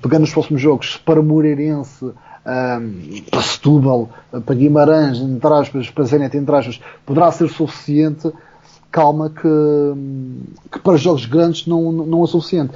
pegando 0.00 0.24
os 0.24 0.32
próximos 0.32 0.62
jogos 0.62 0.96
para 0.96 1.20
Moreirense 1.20 2.10
um, 2.46 3.22
para 3.30 3.42
Setúbal, 3.42 4.10
para 4.44 4.54
Guimarães, 4.54 5.18
entre 5.18 5.52
aspas, 5.52 5.90
para 5.90 6.04
Zenit, 6.04 6.36
entre 6.36 6.54
aspas, 6.54 6.80
poderá 7.04 7.30
ser 7.32 7.48
suficiente. 7.48 8.30
Calma 8.90 9.28
que, 9.28 9.48
que 10.70 10.78
para 10.78 10.96
jogos 10.96 11.26
grandes 11.26 11.66
não, 11.66 11.90
não 11.90 12.22
é 12.22 12.26
suficiente. 12.28 12.72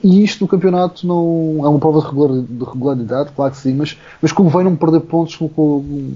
E 0.00 0.22
isto 0.22 0.42
no 0.42 0.48
campeonato 0.48 1.04
não 1.04 1.60
é 1.64 1.68
uma 1.68 1.80
prova 1.80 2.02
de, 2.02 2.06
regular, 2.06 2.40
de 2.40 2.64
regularidade, 2.64 3.30
claro 3.34 3.50
que 3.50 3.58
sim, 3.58 3.74
mas, 3.74 3.98
mas 4.22 4.30
como 4.30 4.48
vem 4.48 4.62
não 4.62 4.76
perder 4.76 5.00
pontos 5.00 5.34
com, 5.34 5.48
com, 5.48 6.12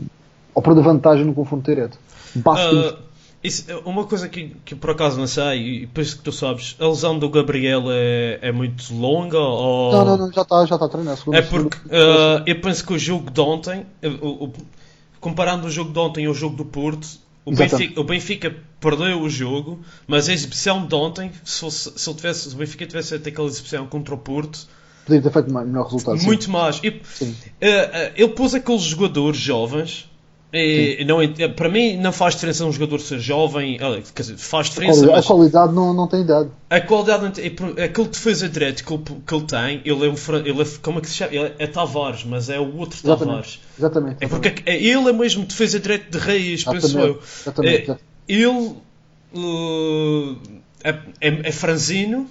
ou 0.55 0.63
perder 0.63 0.83
vantagem 0.83 1.25
no 1.25 1.35
confronto 1.35 1.69
direto. 1.69 1.99
Basta 2.37 2.73
uh, 2.73 3.10
Isso, 3.43 3.65
é 3.71 3.77
uma 3.89 4.05
coisa 4.05 4.29
que, 4.29 4.55
que 4.67 4.75
por 4.75 4.91
acaso 4.91 5.19
não 5.19 5.27
sei, 5.27 5.83
e 5.83 5.87
penso 5.87 6.19
que 6.19 6.23
tu 6.23 6.31
sabes, 6.31 6.77
a 6.79 6.87
lesão 6.87 7.19
do 7.19 7.29
Gabriel 7.31 7.85
é, 7.89 8.39
é 8.43 8.53
muito 8.53 8.95
longa 8.95 9.39
ou... 9.39 9.91
Não, 9.93 10.05
não, 10.05 10.17
não, 10.19 10.33
já 10.33 10.43
está 10.43 10.67
já 10.67 10.77
tá 10.79 10.85
a 10.85 10.89
treinar. 10.91 11.17
Segundo, 11.17 11.35
É 11.37 11.41
porque 11.43 11.77
uh, 11.87 12.43
eu 12.47 12.61
penso 12.61 12.85
que 12.87 12.93
o 12.93 12.99
jogo 12.99 13.31
de 13.31 13.41
ontem, 13.41 13.87
uh, 14.05 14.09
o- 14.27 14.45
o- 14.45 14.53
comparando 15.21 15.67
o 15.69 15.71
jogo 15.71 15.91
de 15.91 15.99
ontem 15.99 16.27
ao 16.27 16.35
jogo 16.35 16.55
do 16.57 16.67
Porto, 16.67 17.09
o. 17.43 17.53
Benfica, 17.55 17.99
o 18.01 18.05
Benfica 18.05 18.57
perdeu 18.79 19.23
o 19.23 19.31
jogo, 19.31 19.81
mas 20.07 20.29
a 20.29 20.35
exibição 20.35 20.85
de 20.87 20.95
ontem, 20.95 21.33
se, 21.43 21.61
fosse- 21.61 21.93
se, 21.99 22.15
tivesse, 22.15 22.51
se 22.51 22.55
o 22.55 22.59
Benfica 22.59 22.85
tivesse 22.87 23.09
feito 23.09 23.27
aquela 23.31 23.47
exibição 23.49 23.87
contra 23.87 24.15
o 24.15 24.19
Porto, 24.19 24.67
Podia 25.07 25.23
ter 25.23 25.33
feito 25.33 25.51
melhor 25.53 25.85
resultado. 25.85 26.19
sim. 26.19 26.27
muito 26.27 26.51
mais. 26.51 26.79
E, 26.85 27.01
Sim. 27.05 27.35
eh, 27.59 27.69
eh, 27.71 28.13
ele 28.17 28.29
pôs 28.35 28.55
aqueles 28.55 28.83
jogadores 28.83 29.41
jovens. 29.41 30.10
E 30.53 31.05
não, 31.05 31.23
ent- 31.23 31.39
eh, 31.39 31.47
para 31.49 31.69
mim 31.69 31.97
não 31.97 32.11
faz 32.13 32.35
diferença 32.35 32.65
um 32.65 32.73
jogador 32.73 32.99
ser 33.01 33.21
jovem, 33.21 33.79
quer 33.79 34.23
dizer, 34.23 34.37
faz 34.37 34.67
A 34.67 34.71
diferença, 34.71 35.07
a 35.09 35.13
mas 35.13 35.27
qualidade 35.27 35.73
não, 35.73 35.95
não 35.95 36.09
tem 36.09 36.23
idade. 36.23 36.49
a 36.69 36.81
qualidade, 36.81 37.23
não 37.23 37.31
tem- 37.31 37.55
é 37.77 37.85
aquele 37.85 38.09
defesa 38.09 38.49
direto 38.49 38.85
que 38.85 38.93
ele, 38.93 39.03
que 39.27 39.35
ele 39.35 39.45
tem, 39.45 39.81
ele 39.85 40.07
é 40.07 40.11
um, 40.11 40.37
ele 40.45 40.63
é, 40.63 40.67
como 40.83 40.99
é 40.99 41.03
que 41.03 41.09
se 41.09 41.15
chama? 41.15 41.33
Ele 41.35 41.53
é 41.59 41.67
Tavares, 41.69 42.25
mas 42.25 42.49
é 42.51 42.59
o 42.59 42.77
outro 42.79 42.99
Exatamente. 42.99 43.27
Tavares. 43.29 43.61
Exatamente. 43.79 44.17
É 44.25 44.27
porque 44.29 44.55
é- 44.67 44.77
ele 44.77 45.09
é 45.09 45.13
mesmo 45.13 45.45
defesa 45.45 45.79
direto 45.79 46.11
de 46.11 46.19
raiz, 46.19 46.65
penso 46.65 46.99
eu. 46.99 47.21
Exatamente. 47.43 47.91
É, 47.93 47.97
ele 48.27 48.47
uh, 49.35 50.37
é, 50.83 50.91
é, 51.21 51.29
é 51.49 51.53
franzino, 51.53 52.27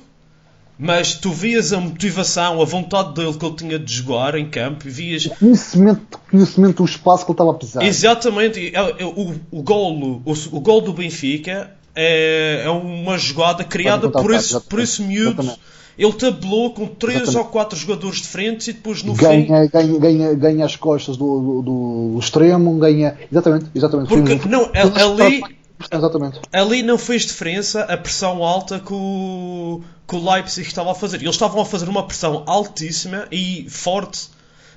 mas 0.81 1.13
tu 1.15 1.29
vias 1.31 1.73
a 1.73 1.79
motivação, 1.79 2.61
a 2.61 2.65
vontade 2.65 3.13
dele 3.13 3.33
que 3.33 3.45
ele 3.45 3.55
tinha 3.55 3.77
de 3.77 3.93
jogar 3.93 4.35
em 4.35 4.49
campo, 4.49 4.87
e 4.87 4.89
vias 4.89 5.27
Conhecimento, 5.37 6.17
conhecimento 6.31 6.77
do 6.77 6.85
espaço 6.85 7.25
que 7.25 7.31
ele 7.31 7.33
estava 7.35 7.51
a 7.51 7.53
pisar. 7.55 7.83
exatamente 7.83 8.71
é- 8.73 8.95
é 8.99 9.05
o, 9.05 9.35
o, 9.51 9.61
golo, 9.61 10.21
o, 10.25 10.31
o 10.55 10.59
gol 10.61 10.79
do 10.79 10.93
Benfica 10.93 11.71
é, 11.93 12.61
é 12.65 12.69
uma 12.69 13.17
jogada 13.17 13.63
criada 13.65 14.07
contar 14.07 14.21
por 14.21 14.31
o 14.31 14.35
esse, 14.35 14.59
por 14.61 14.79
esse 14.79 15.01
miúdo. 15.01 15.41
exatamente. 15.41 15.59
Ele 15.97 16.13
tabelou 16.13 16.73
com 16.73 16.87
3 16.87 17.23
Exatamente. 17.23 17.45
ou 17.45 17.51
4 17.51 17.77
jogadores 17.77 18.21
de 18.21 18.27
frente 18.29 18.69
e 18.69 18.73
depois 18.73 19.03
no 19.03 19.13
fim. 19.13 19.21
ganha, 19.21 19.67
ganha, 19.67 19.99
ganha, 19.99 20.33
ganha 20.33 20.65
as 20.65 20.77
costas 20.77 21.17
do, 21.17 21.61
do, 21.61 22.13
do 22.13 22.19
extremo, 22.19 22.73
ganha. 22.77 23.17
Exatamente, 23.29 23.65
exatamente. 23.75 24.07
Porque, 24.07 24.47
não, 24.47 24.69
ali, 24.73 25.43
Exatamente. 25.91 26.39
ali 26.51 26.83
não 26.83 26.97
fez 26.97 27.25
diferença 27.25 27.83
a 27.83 27.97
pressão 27.97 28.43
alta 28.43 28.79
que 28.79 28.93
o, 28.93 29.81
que 30.07 30.15
o 30.15 30.31
Leipzig 30.31 30.67
estava 30.67 30.91
a 30.91 30.95
fazer. 30.95 31.17
Eles 31.17 31.35
estavam 31.35 31.61
a 31.61 31.65
fazer 31.65 31.87
uma 31.87 32.05
pressão 32.05 32.43
altíssima 32.45 33.27
e 33.31 33.65
forte. 33.69 34.27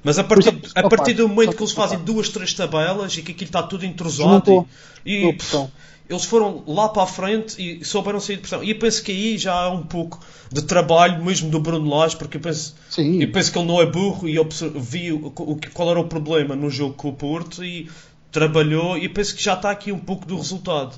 Mas 0.05 0.19
a 0.19 0.25
partir, 0.25 0.61
a 0.75 0.89
partir 0.89 1.15
do 1.15 1.29
momento 1.29 1.57
que 1.57 1.63
eles 1.63 1.73
fazem 1.73 1.99
duas, 1.99 2.29
três 2.29 2.53
tabelas 2.55 3.17
e 3.17 3.23
que 3.23 3.33
aquilo 3.33 3.49
está 3.49 3.63
tudo 3.63 3.87
entrosado 3.87 4.67
e, 5.07 5.29
e 5.29 5.33
pressão. 5.35 5.71
eles 6.11 6.25
foram 6.25 6.65
lá 6.67 6.89
para 6.89 7.05
a 7.05 7.07
frente 7.07 7.55
e 7.63 7.85
souberam 7.85 8.19
sair 8.19 8.35
de 8.37 8.43
pressão. 8.43 8.65
E 8.65 8.71
eu 8.71 8.79
penso 8.81 9.01
que 9.03 9.13
aí 9.13 9.39
já 9.39 9.53
há 9.55 9.71
um 9.71 9.85
pouco 9.85 10.19
de 10.51 10.63
trabalho 10.63 11.25
mesmo 11.25 11.49
do 11.51 11.61
Bruno 11.61 11.89
Lage, 11.89 12.17
porque 12.17 12.37
eu 12.37 12.41
penso, 12.41 12.75
Sim. 12.91 13.23
eu 13.23 13.31
penso 13.31 13.53
que 13.53 13.59
ele 13.59 13.69
não 13.69 13.81
é 13.81 13.87
burro 13.87 14.29
e 14.29 14.39
obser- 14.41 14.73
viu 14.75 15.33
o, 15.37 15.59
qual 15.73 15.91
era 15.91 16.01
o 16.01 16.05
problema 16.09 16.57
no 16.57 16.69
jogo 16.69 16.95
com 16.95 17.09
o 17.09 17.13
Porto 17.13 17.65
e 17.65 17.89
trabalhou 18.33 18.97
e 18.99 19.09
penso 19.09 19.37
que 19.37 19.43
já 19.43 19.55
está 19.55 19.71
aqui 19.71 19.93
um 19.93 19.99
pouco 19.99 20.27
do 20.27 20.37
resultado. 20.37 20.97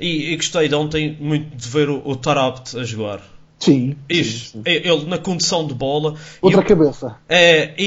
E, 0.00 0.32
e 0.32 0.36
gostei 0.36 0.68
de 0.68 0.74
ontem 0.74 1.16
muito 1.20 1.56
de 1.56 1.68
ver 1.68 1.88
o, 1.88 2.02
o 2.04 2.16
Tarabt 2.16 2.76
a 2.78 2.82
jogar. 2.84 3.20
Sim. 3.60 3.94
Isso, 4.10 4.46
sim, 4.46 4.58
sim. 4.58 4.62
é- 4.64 4.88
ele 4.88 5.04
na 5.06 5.18
condução 5.18 5.64
de 5.64 5.72
bola. 5.72 6.16
Outra 6.40 6.64
cabeça. 6.64 7.14
é, 7.28 7.72
e, 7.78 7.84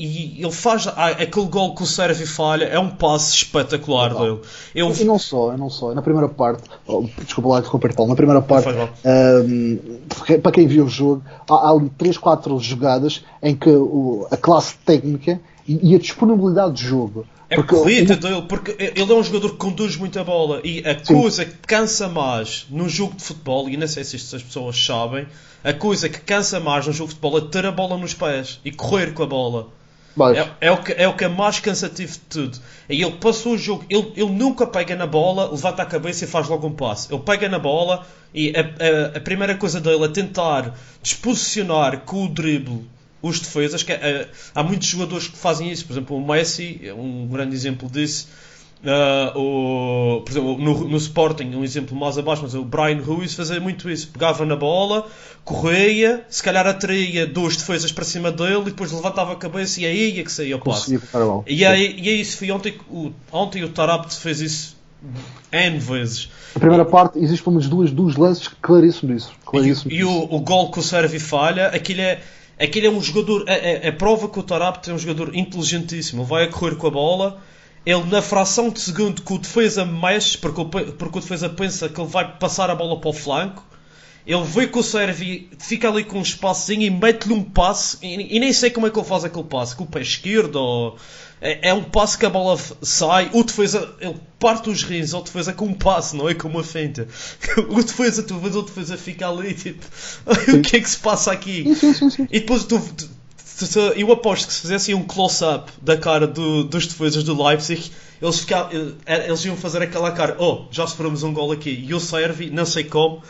e- 0.00 0.36
e 0.38 0.42
ele 0.42 0.50
faz 0.52 0.86
ah, 0.86 1.08
aquele 1.08 1.46
gol 1.48 1.74
que 1.74 1.82
o 1.82 1.86
serve 1.86 2.24
e 2.24 2.26
falha, 2.26 2.64
é 2.64 2.78
um 2.78 2.88
passe 2.88 3.34
espetacular 3.36 4.14
dele. 4.14 4.38
Eu, 4.74 4.90
E 4.98 5.04
não 5.04 5.18
só, 5.18 5.54
não 5.54 5.68
só. 5.68 5.92
Na 5.92 6.00
primeira 6.00 6.30
parte, 6.30 6.62
oh, 6.86 7.04
desculpa 7.22 7.50
lá 7.50 7.58
interromper, 7.58 7.94
Paulo, 7.94 8.08
na 8.08 8.16
primeira 8.16 8.40
parte, 8.40 8.68
porque- 10.08 10.38
para 10.38 10.52
quem 10.52 10.66
viu 10.66 10.86
o 10.86 10.88
jogo, 10.88 11.22
há, 11.46 11.54
há 11.54 11.70
ali 11.72 11.90
3, 11.98 12.16
4 12.16 12.58
jogadas 12.58 13.22
em 13.42 13.54
que 13.54 13.68
o- 13.68 14.26
a 14.30 14.36
classe 14.38 14.76
técnica 14.84 15.38
e, 15.66 15.90
e 15.92 15.94
a 15.94 15.98
disponibilidade 15.98 16.74
de 16.74 16.82
jogo. 16.84 17.26
É 17.50 17.56
Porque 17.56 17.74
corrida 17.74 18.16
dele, 18.16 18.42
porque 18.48 18.74
ele 18.78 19.12
é 19.12 19.14
um 19.14 19.22
jogador 19.22 19.50
que 19.50 19.56
conduz 19.56 19.96
muito 19.96 20.18
a 20.18 20.24
bola 20.24 20.60
e 20.64 20.80
a 20.88 20.98
Sim. 21.04 21.14
coisa 21.14 21.44
que 21.44 21.54
cansa 21.66 22.08
mais 22.08 22.66
no 22.70 22.88
jogo 22.88 23.14
de 23.14 23.22
futebol, 23.22 23.68
e 23.68 23.76
não 23.76 23.86
sei 23.86 24.04
se 24.04 24.16
isto 24.16 24.34
as 24.36 24.42
pessoas 24.42 24.82
sabem, 24.82 25.26
a 25.62 25.72
coisa 25.74 26.08
que 26.08 26.18
cansa 26.20 26.58
mais 26.60 26.86
no 26.86 26.92
jogo 26.94 27.08
de 27.10 27.14
futebol 27.16 27.38
é 27.38 27.50
ter 27.50 27.66
a 27.66 27.70
bola 27.70 27.98
nos 27.98 28.14
pés 28.14 28.58
e 28.64 28.70
correr 28.72 29.12
com 29.12 29.22
a 29.22 29.26
bola. 29.26 29.68
Baixo. 30.16 30.40
É, 30.60 30.66
é 30.66 30.70
o 30.70 30.76
que, 30.82 30.92
é 30.92 31.08
o 31.08 31.14
que 31.16 31.24
é 31.24 31.28
mais 31.28 31.58
cansativo 31.60 32.12
de 32.12 32.18
tudo. 32.20 32.58
E 32.88 33.02
ele 33.02 33.12
passou 33.12 33.52
o 33.54 33.58
jogo, 33.58 33.84
ele, 33.88 34.12
ele 34.16 34.30
nunca 34.30 34.66
pega 34.66 34.94
na 34.96 35.06
bola, 35.06 35.50
levanta 35.50 35.82
a 35.82 35.86
cabeça 35.86 36.24
e 36.24 36.28
faz 36.28 36.48
logo 36.48 36.66
um 36.66 36.72
passe. 36.72 37.12
Ele 37.12 37.22
pega 37.22 37.48
na 37.48 37.58
bola 37.58 38.06
e 38.34 38.50
a, 38.56 38.60
a- 38.60 39.18
a 39.18 39.20
primeira 39.20 39.54
coisa 39.56 39.78
dele 39.80 40.04
é 40.04 40.08
tentar 40.08 40.74
disposicionar 41.02 42.00
com 42.00 42.24
o 42.24 42.28
drible 42.28 42.84
os 43.22 43.38
defesas. 43.40 43.82
Que, 43.82 43.92
é- 43.92 44.28
há 44.54 44.62
muitos 44.62 44.88
jogadores 44.88 45.28
que 45.28 45.36
fazem 45.38 45.70
isso, 45.70 45.86
por 45.86 45.92
exemplo, 45.92 46.16
o 46.16 46.26
Messi 46.26 46.80
é 46.84 46.92
um 46.92 47.26
grande 47.30 47.54
exemplo 47.54 47.88
disso. 47.88 48.28
Ah, 48.84 49.32
o, 49.36 50.22
por 50.24 50.30
exemplo, 50.32 50.58
no, 50.58 50.88
no 50.88 50.96
Sporting, 50.96 51.54
um 51.54 51.62
exemplo 51.62 51.96
mais 51.96 52.18
abaixo, 52.18 52.42
mas 52.42 52.52
o 52.54 52.64
Brian 52.64 53.00
Ruiz 53.00 53.32
fazia 53.32 53.60
muito 53.60 53.88
isso. 53.88 54.08
Pegava 54.08 54.44
na 54.44 54.56
bola, 54.56 55.06
correia, 55.44 56.24
se 56.28 56.42
calhar 56.42 56.66
atraía 56.66 57.24
dois 57.24 57.56
defesas 57.56 57.92
para 57.92 58.04
cima 58.04 58.32
dele 58.32 58.60
e 58.62 58.64
depois 58.64 58.90
levantava 58.90 59.32
a 59.34 59.36
cabeça 59.36 59.80
e 59.80 59.86
aí 59.86 60.18
é 60.18 60.24
que 60.24 60.32
saía 60.32 60.56
o 60.56 60.58
passe. 60.58 60.98
E 61.46 61.64
aí, 61.64 61.96
e 61.96 62.08
aí 62.08 62.20
isso 62.20 62.36
foi 62.38 62.50
ontem, 62.50 62.74
o, 62.90 63.12
ontem 63.30 63.62
o 63.62 63.68
Tarabt 63.68 64.16
fez 64.16 64.40
isso 64.40 64.76
N 65.52 65.78
vezes. 65.78 66.28
A 66.56 66.58
primeira 66.58 66.84
parte, 66.84 67.18
existe 67.20 67.42
pelo 67.44 67.54
menos 67.56 67.68
duas, 67.68 67.92
duas 67.92 68.16
lances 68.16 68.48
claríssimos 68.60 69.14
disso. 69.16 69.32
E, 69.32 69.46
Claríssimos 69.46 69.94
e 69.94 69.98
disso. 69.98 70.08
o, 70.08 70.36
o 70.36 70.40
gol 70.40 70.72
que 70.72 70.80
o 70.80 70.82
serve 70.82 71.18
e 71.18 71.20
falha, 71.20 71.68
aquilo 71.68 72.00
é, 72.00 72.20
aquilo 72.64 72.86
é 72.86 72.90
um 72.90 73.00
jogador. 73.00 73.44
É, 73.48 73.54
é, 73.54 73.88
é 73.88 73.92
prova 73.92 74.28
que 74.28 74.38
o 74.38 74.42
Tarabt 74.42 74.88
é 74.90 74.94
um 74.94 74.98
jogador 74.98 75.34
inteligentíssimo. 75.34 76.22
Ele 76.22 76.28
vai 76.28 76.44
a 76.44 76.48
correr 76.48 76.76
com 76.76 76.86
a 76.86 76.90
bola. 76.90 77.42
Ele, 77.84 78.04
na 78.04 78.22
fração 78.22 78.70
de 78.70 78.80
segundo 78.80 79.22
que 79.22 79.32
o 79.32 79.38
defesa 79.38 79.84
mexe, 79.84 80.38
porque 80.38 80.60
o, 80.60 80.66
porque 80.66 81.18
o 81.18 81.20
defesa 81.20 81.48
pensa 81.48 81.88
que 81.88 82.00
ele 82.00 82.08
vai 82.08 82.36
passar 82.38 82.70
a 82.70 82.74
bola 82.74 83.00
para 83.00 83.10
o 83.10 83.12
flanco, 83.12 83.66
ele 84.24 84.44
vê 84.44 84.68
que 84.68 84.78
o 84.78 84.82
serve 84.84 85.50
fica 85.58 85.88
ali 85.88 86.04
com 86.04 86.18
um 86.18 86.22
espaçozinho 86.22 86.82
e 86.82 86.90
mete-lhe 86.90 87.34
um 87.34 87.42
passe. 87.42 87.98
E, 88.00 88.36
e 88.36 88.38
nem 88.38 88.52
sei 88.52 88.70
como 88.70 88.86
é 88.86 88.90
que 88.90 88.98
ele 88.98 89.06
faz 89.06 89.24
aquele 89.24 89.44
passe, 89.44 89.74
com 89.74 89.84
o 89.84 89.86
pé 89.86 90.00
esquerdo 90.00 90.56
ou. 90.56 90.96
É, 91.44 91.70
é 91.70 91.74
um 91.74 91.82
passe 91.82 92.16
que 92.16 92.24
a 92.24 92.30
bola 92.30 92.56
sai, 92.82 93.28
o 93.32 93.42
defesa, 93.42 93.92
ele 94.00 94.14
parte 94.38 94.70
os 94.70 94.84
rins 94.84 95.12
ao 95.12 95.22
defesa 95.22 95.52
com 95.52 95.66
um 95.66 95.74
passe, 95.74 96.14
não 96.16 96.28
é 96.28 96.34
com 96.34 96.46
uma 96.48 96.62
fenta. 96.62 97.08
O 97.68 97.82
defesa, 97.82 98.22
tu 98.22 98.38
vês 98.38 98.54
o 98.54 98.62
defesa 98.62 98.96
fica 98.96 99.28
ali, 99.28 99.52
tipo, 99.52 99.84
o 100.26 100.60
que 100.62 100.76
é 100.76 100.80
que 100.80 100.88
se 100.88 100.98
passa 100.98 101.32
aqui? 101.32 101.64
Sim, 101.64 101.74
sim, 101.74 101.94
sim, 101.94 102.10
sim. 102.10 102.28
E 102.30 102.38
depois 102.40 102.64
tu, 102.64 102.78
tu- 102.78 103.08
tu- 103.58 103.68
tu- 103.68 103.80
eu 103.96 104.12
aposto 104.12 104.46
que 104.46 104.54
se 104.54 104.60
fizessem 104.60 104.94
um 104.94 105.02
close-up 105.02 105.70
da 105.82 105.96
cara 105.96 106.26
do- 106.28 106.62
dos 106.64 106.86
defesas 106.86 107.24
do 107.24 107.42
Leipzig, 107.42 107.90
eles, 108.20 108.38
fica- 108.38 108.68
eh, 109.04 109.26
eles 109.26 109.44
iam 109.44 109.56
fazer 109.56 109.82
aquela 109.82 110.12
cara, 110.12 110.36
oh, 110.38 110.66
já 110.70 110.86
sofremos 110.86 111.24
um 111.24 111.32
gol 111.32 111.50
aqui, 111.50 111.70
e 111.88 111.92
o 111.92 111.98
Servi, 111.98 112.50
não 112.50 112.64
sei 112.64 112.84
como, 112.84 113.20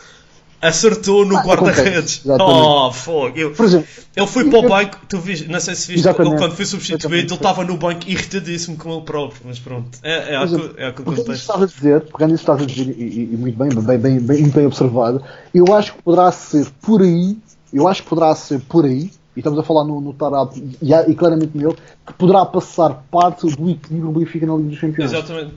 acertou 0.67 1.25
no 1.25 1.37
Ah, 1.37 1.43
guarda-redes. 1.43 2.21
Oh, 2.25 2.91
fogo. 2.91 3.37
Eu- 3.37 3.51
exemplo, 3.51 3.87
ele 4.15 4.27
foi 4.27 4.49
para 4.49 4.59
o 4.59 4.69
banco, 4.69 4.97
tu 5.09 5.19
viste, 5.19 5.47
não 5.49 5.59
sei 5.59 5.75
se 5.75 5.91
viste, 5.93 6.07
ele 6.07 6.15
quando 6.15 6.51
foi 6.55 6.65
substituído, 6.65 7.15
ele 7.15 7.33
estava 7.33 7.63
no 7.63 7.77
banco 7.77 8.07
irritadíssimo 8.07 8.77
com 8.77 8.91
ele 8.93 9.01
próprio, 9.01 9.41
mas 9.45 9.59
pronto, 9.59 9.97
é, 10.01 10.33
é, 10.33 10.35
a, 10.35 10.39
co- 10.39 10.45
exemplo, 10.45 10.73
é 10.77 10.87
a 10.87 10.91
que 10.93 11.01
isso 11.01 11.03
que 11.03 11.21
acontece. 11.21 11.41
estás 11.41 11.61
a 11.61 11.65
dizer, 11.65 12.01
pegando 12.01 12.35
isso 12.35 12.45
que 12.45 12.51
estás 12.51 12.61
a 12.61 12.65
dizer, 12.65 12.95
e, 12.97 13.23
e- 13.33 13.37
muito 13.37 13.57
bem, 13.57 13.69
bem, 13.69 13.97
bem, 13.97 14.19
bem, 14.19 14.49
bem 14.49 14.65
observado, 14.65 15.21
eu 15.53 15.73
acho 15.75 15.93
que 15.93 16.01
poderá 16.01 16.31
ser 16.31 16.67
por 16.81 17.01
aí, 17.01 17.37
eu 17.73 17.87
acho 17.87 18.03
que 18.03 18.09
poderá 18.09 18.33
ser 18.35 18.59
por 18.61 18.85
aí, 18.85 19.11
e 19.35 19.39
estamos 19.39 19.57
a 19.57 19.63
falar 19.63 19.83
no, 19.83 19.99
no 19.99 20.13
Tarap 20.13 20.55
e, 20.55 20.93
e 20.93 21.15
claramente 21.15 21.57
nele, 21.57 21.75
que 22.05 22.13
poderá 22.13 22.45
passar 22.45 23.03
parte 23.09 23.47
do 23.47 23.69
equilíbrio 23.69 24.11
do 24.13 24.19
Benfica 24.19 24.45
na 24.45 24.55
Liga 24.55 24.69
dos 24.69 24.79
Campeões. 24.79 25.11
Exatamente. 25.11 25.53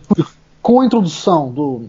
Com 0.62 0.80
a 0.80 0.86
introdução 0.86 1.50
do 1.52 1.84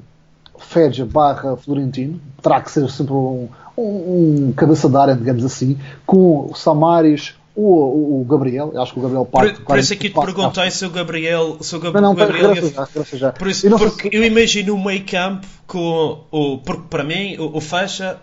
Fedja 0.60 1.06
barra 1.06 1.56
Florentino, 1.58 2.20
terá 2.42 2.62
que 2.62 2.72
ser 2.72 2.90
sempre 2.90 3.14
um, 3.14 3.48
um, 3.78 4.48
um 4.48 4.54
cabeça 4.56 4.90
de 4.90 4.96
área, 4.98 5.16
digamos 5.16 5.44
assim, 5.46 5.78
com 6.06 6.50
o 6.52 6.56
Samaris 6.56 7.36
ou 7.56 8.22
o, 8.22 8.26
Gabriel, 8.26 8.70
eu 8.74 8.82
acho 8.82 8.94
que 8.94 9.00
o 9.00 9.02
Gabriel 9.02 9.26
Por, 9.26 9.32
parte. 9.42 9.62
por 9.62 9.80
isso 9.80 9.92
aqui 9.94 10.10
te 10.10 10.20
perguntei 10.20 10.70
se 10.70 10.86
o 10.86 10.92
Gabriel, 10.92 11.58
se 11.60 11.76
o 11.76 11.80
Gab- 11.80 11.96
Não, 11.96 12.02
não, 12.02 12.16
Gabriel 12.16 12.50
regressa 12.54 12.68
ia- 12.68 12.74
já, 12.76 12.84
regressa 12.86 13.18
já. 13.18 13.32
Por 13.32 13.48
isso, 13.48 13.66
Eu 13.68 13.78
porque 13.80 14.10
se- 14.10 14.16
eu 14.16 14.24
imagino 14.24 14.76
o 14.76 14.84
meio 14.84 15.04
campo 15.06 15.48
com 15.66 16.20
o. 16.30 16.60
Porque 16.60 16.84
para 16.88 17.04
mim, 17.04 17.36
o, 17.40 17.58
o 17.58 17.60
Fecha 17.62 18.18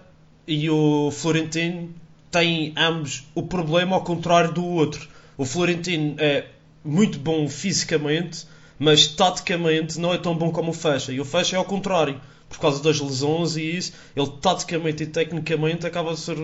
e 0.47 0.71
o 0.71 1.11
Florentino 1.11 1.89
têm 2.31 2.73
ambos 2.77 3.27
o 3.35 3.43
problema 3.43 3.97
ao 3.97 4.05
contrário 4.05 4.53
do 4.53 4.65
outro. 4.65 5.09
O 5.37 5.45
Florentino 5.45 6.15
é 6.19 6.45
muito 6.85 7.19
bom 7.19 7.49
fisicamente, 7.49 8.47
mas 8.79 9.07
taticamente 9.09 9.99
não 9.99 10.13
é 10.13 10.19
tão 10.19 10.37
bom 10.37 10.51
como 10.51 10.71
o 10.71 10.75
Fecha. 10.75 11.13
E 11.13 11.21
o 11.21 11.25
Fecha 11.25 11.57
é 11.57 11.59
ao 11.59 11.65
contrário. 11.65 12.21
Por 12.49 12.59
causa 12.59 12.83
das 12.83 13.01
lesões 13.01 13.57
e 13.57 13.63
isso, 13.63 13.93
ele 14.15 14.31
taticamente 14.41 15.03
e 15.03 15.07
tecnicamente 15.07 15.87
acaba 15.87 16.13
a 16.13 16.17
ser 16.17 16.37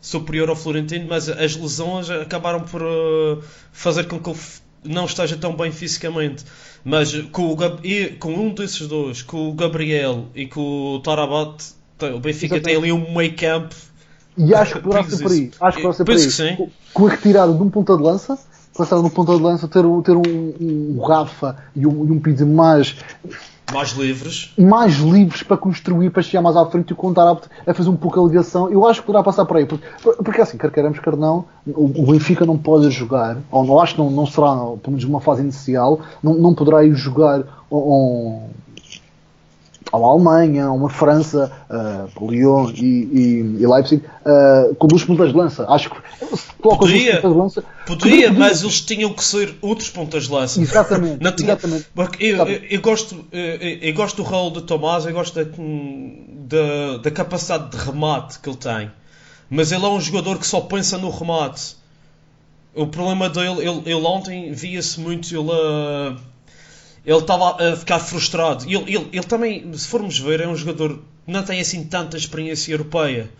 superior 0.00 0.48
ao 0.48 0.56
Florentino, 0.56 1.06
mas 1.08 1.28
as 1.28 1.56
lesões 1.56 2.08
acabaram 2.08 2.60
por 2.60 2.82
uh, 2.82 3.42
fazer 3.72 4.04
com 4.06 4.18
que 4.18 4.30
ele 4.30 4.38
não 4.84 5.04
esteja 5.04 5.36
tão 5.36 5.54
bem 5.54 5.70
fisicamente. 5.70 6.44
Mas 6.84 7.12
com, 7.32 7.52
o, 7.52 7.56
com 8.18 8.32
um 8.32 8.54
desses 8.54 8.86
dois, 8.86 9.20
com 9.20 9.50
o 9.50 9.52
Gabriel 9.52 10.26
e 10.34 10.46
com 10.46 10.94
o 10.94 11.00
Tarabat, 11.00 11.64
o 12.00 12.20
Benfica 12.20 12.56
Exatamente. 12.56 12.62
tem 12.62 12.76
ali 12.76 12.92
um 12.92 13.14
meio 13.14 13.36
campo. 13.36 13.74
E 14.36 14.54
acho 14.54 14.74
que 14.74 14.80
poderá 14.82 15.04
ser 15.04 15.22
por 15.22 15.32
aí. 15.32 15.50
Acho 15.60 15.76
que 15.76 15.82
poderá 15.82 15.92
ser 15.92 16.04
por 16.04 16.44
aí. 16.44 16.56
Com, 16.56 16.70
com 16.94 17.06
a 17.06 17.10
retirada 17.10 17.52
de 17.52 17.62
um 17.62 17.68
ponta 17.68 17.96
de 17.96 18.02
lança, 18.02 18.38
passar 18.78 19.02
no 19.02 19.10
ponta 19.10 19.34
de 19.34 19.42
lança, 19.42 19.66
ter, 19.66 19.82
ter 20.04 20.16
um, 20.16 20.54
um 20.60 21.00
Rafa 21.00 21.56
e 21.74 21.84
um, 21.84 22.06
e 22.06 22.12
um 22.12 22.20
Pizzi 22.20 22.44
mais 22.44 22.96
mais 23.72 23.90
livres. 23.90 24.54
Mais 24.56 24.94
livres 24.94 25.42
para 25.42 25.56
construir, 25.56 26.08
para 26.10 26.22
chegar 26.22 26.40
mais 26.40 26.56
à 26.56 26.64
frente 26.64 26.92
e 26.92 26.94
contar 26.94 27.28
a, 27.28 27.38
a 27.70 27.74
fazer 27.74 27.90
um 27.90 27.96
pouco 27.96 28.18
a 28.18 28.26
ligação. 28.26 28.70
Eu 28.70 28.86
acho 28.86 29.00
que 29.00 29.06
poderá 29.06 29.22
passar 29.22 29.44
por 29.44 29.58
aí. 29.58 29.66
Porque, 29.66 29.84
porque 30.24 30.40
assim, 30.40 30.56
quer 30.56 30.70
queiramos, 30.70 30.98
quer 30.98 31.14
não, 31.16 31.44
o, 31.66 31.84
o 31.84 32.06
Benfica 32.12 32.46
não 32.46 32.56
pode 32.56 32.90
jogar, 32.90 33.36
ou 33.50 33.64
não 33.64 33.78
acho 33.78 33.94
que 33.94 34.00
não, 34.00 34.10
não 34.10 34.26
será, 34.26 34.54
pelo 34.54 34.80
menos 34.86 35.04
numa 35.04 35.20
fase 35.20 35.42
inicial, 35.42 36.00
não, 36.22 36.34
não 36.34 36.54
poderá 36.54 36.82
ir 36.82 36.94
jogar 36.94 37.42
um, 37.70 38.48
a 39.90 39.96
uma 39.96 40.12
Alemanha, 40.12 40.66
a 40.66 40.72
uma 40.72 40.88
França, 40.88 41.50
uh, 41.70 42.30
Lyon 42.30 42.70
e, 42.70 42.84
e, 42.84 43.62
e 43.62 43.66
Leipzig, 43.66 44.04
uh, 44.04 44.74
com 44.74 44.86
duas 44.86 45.04
pontas 45.04 45.30
de 45.30 45.36
lança. 45.36 45.66
Acho 45.68 45.90
que 45.90 45.96
podia, 46.62 47.20
de 47.20 47.26
lança, 47.26 47.64
podia, 47.86 48.32
mas 48.32 48.62
eles 48.62 48.80
tinham 48.80 49.12
que 49.12 49.24
ser 49.24 49.56
outros 49.62 49.88
pontas 49.90 50.24
de 50.24 50.32
lança. 50.32 50.60
Exatamente. 50.60 51.22
Não 51.22 51.32
tinha, 51.32 51.52
exatamente. 51.52 51.86
Porque 51.94 52.24
eu, 52.24 52.36
eu, 52.46 52.62
eu, 52.70 52.80
gosto, 52.80 53.24
eu, 53.32 53.78
eu, 53.80 53.94
gosto 53.94 54.16
do 54.16 54.22
rol 54.22 54.50
de 54.50 54.62
Tomás, 54.62 55.06
eu 55.06 55.12
gosto 55.12 55.34
da, 55.34 55.44
da, 55.44 56.96
da 56.98 57.10
capacidade 57.10 57.70
de 57.70 57.76
remate 57.76 58.38
que 58.38 58.48
ele 58.48 58.56
tem. 58.56 58.90
Mas 59.50 59.72
ele 59.72 59.84
é 59.84 59.88
um 59.88 60.00
jogador 60.00 60.38
que 60.38 60.46
só 60.46 60.60
pensa 60.60 60.98
no 60.98 61.10
remate. 61.10 61.76
O 62.74 62.86
problema 62.86 63.28
dele, 63.30 63.66
ele, 63.66 63.82
ele 63.86 64.06
ontem 64.06 64.52
via-se 64.52 65.00
muito 65.00 65.34
ele 65.34 66.18
ele 67.08 67.18
estava 67.18 67.56
a 67.56 67.74
ficar 67.74 67.98
frustrado. 68.00 68.64
Ele, 68.64 68.76
ele, 68.76 69.08
ele 69.12 69.22
também, 69.22 69.72
se 69.72 69.88
formos 69.88 70.18
ver, 70.18 70.40
é 70.40 70.46
um 70.46 70.54
jogador 70.54 70.98
que 71.24 71.32
não 71.32 71.42
tem 71.42 71.58
assim 71.58 71.84
tanta 71.84 72.18
experiência 72.18 72.70
europeia. 72.70 73.30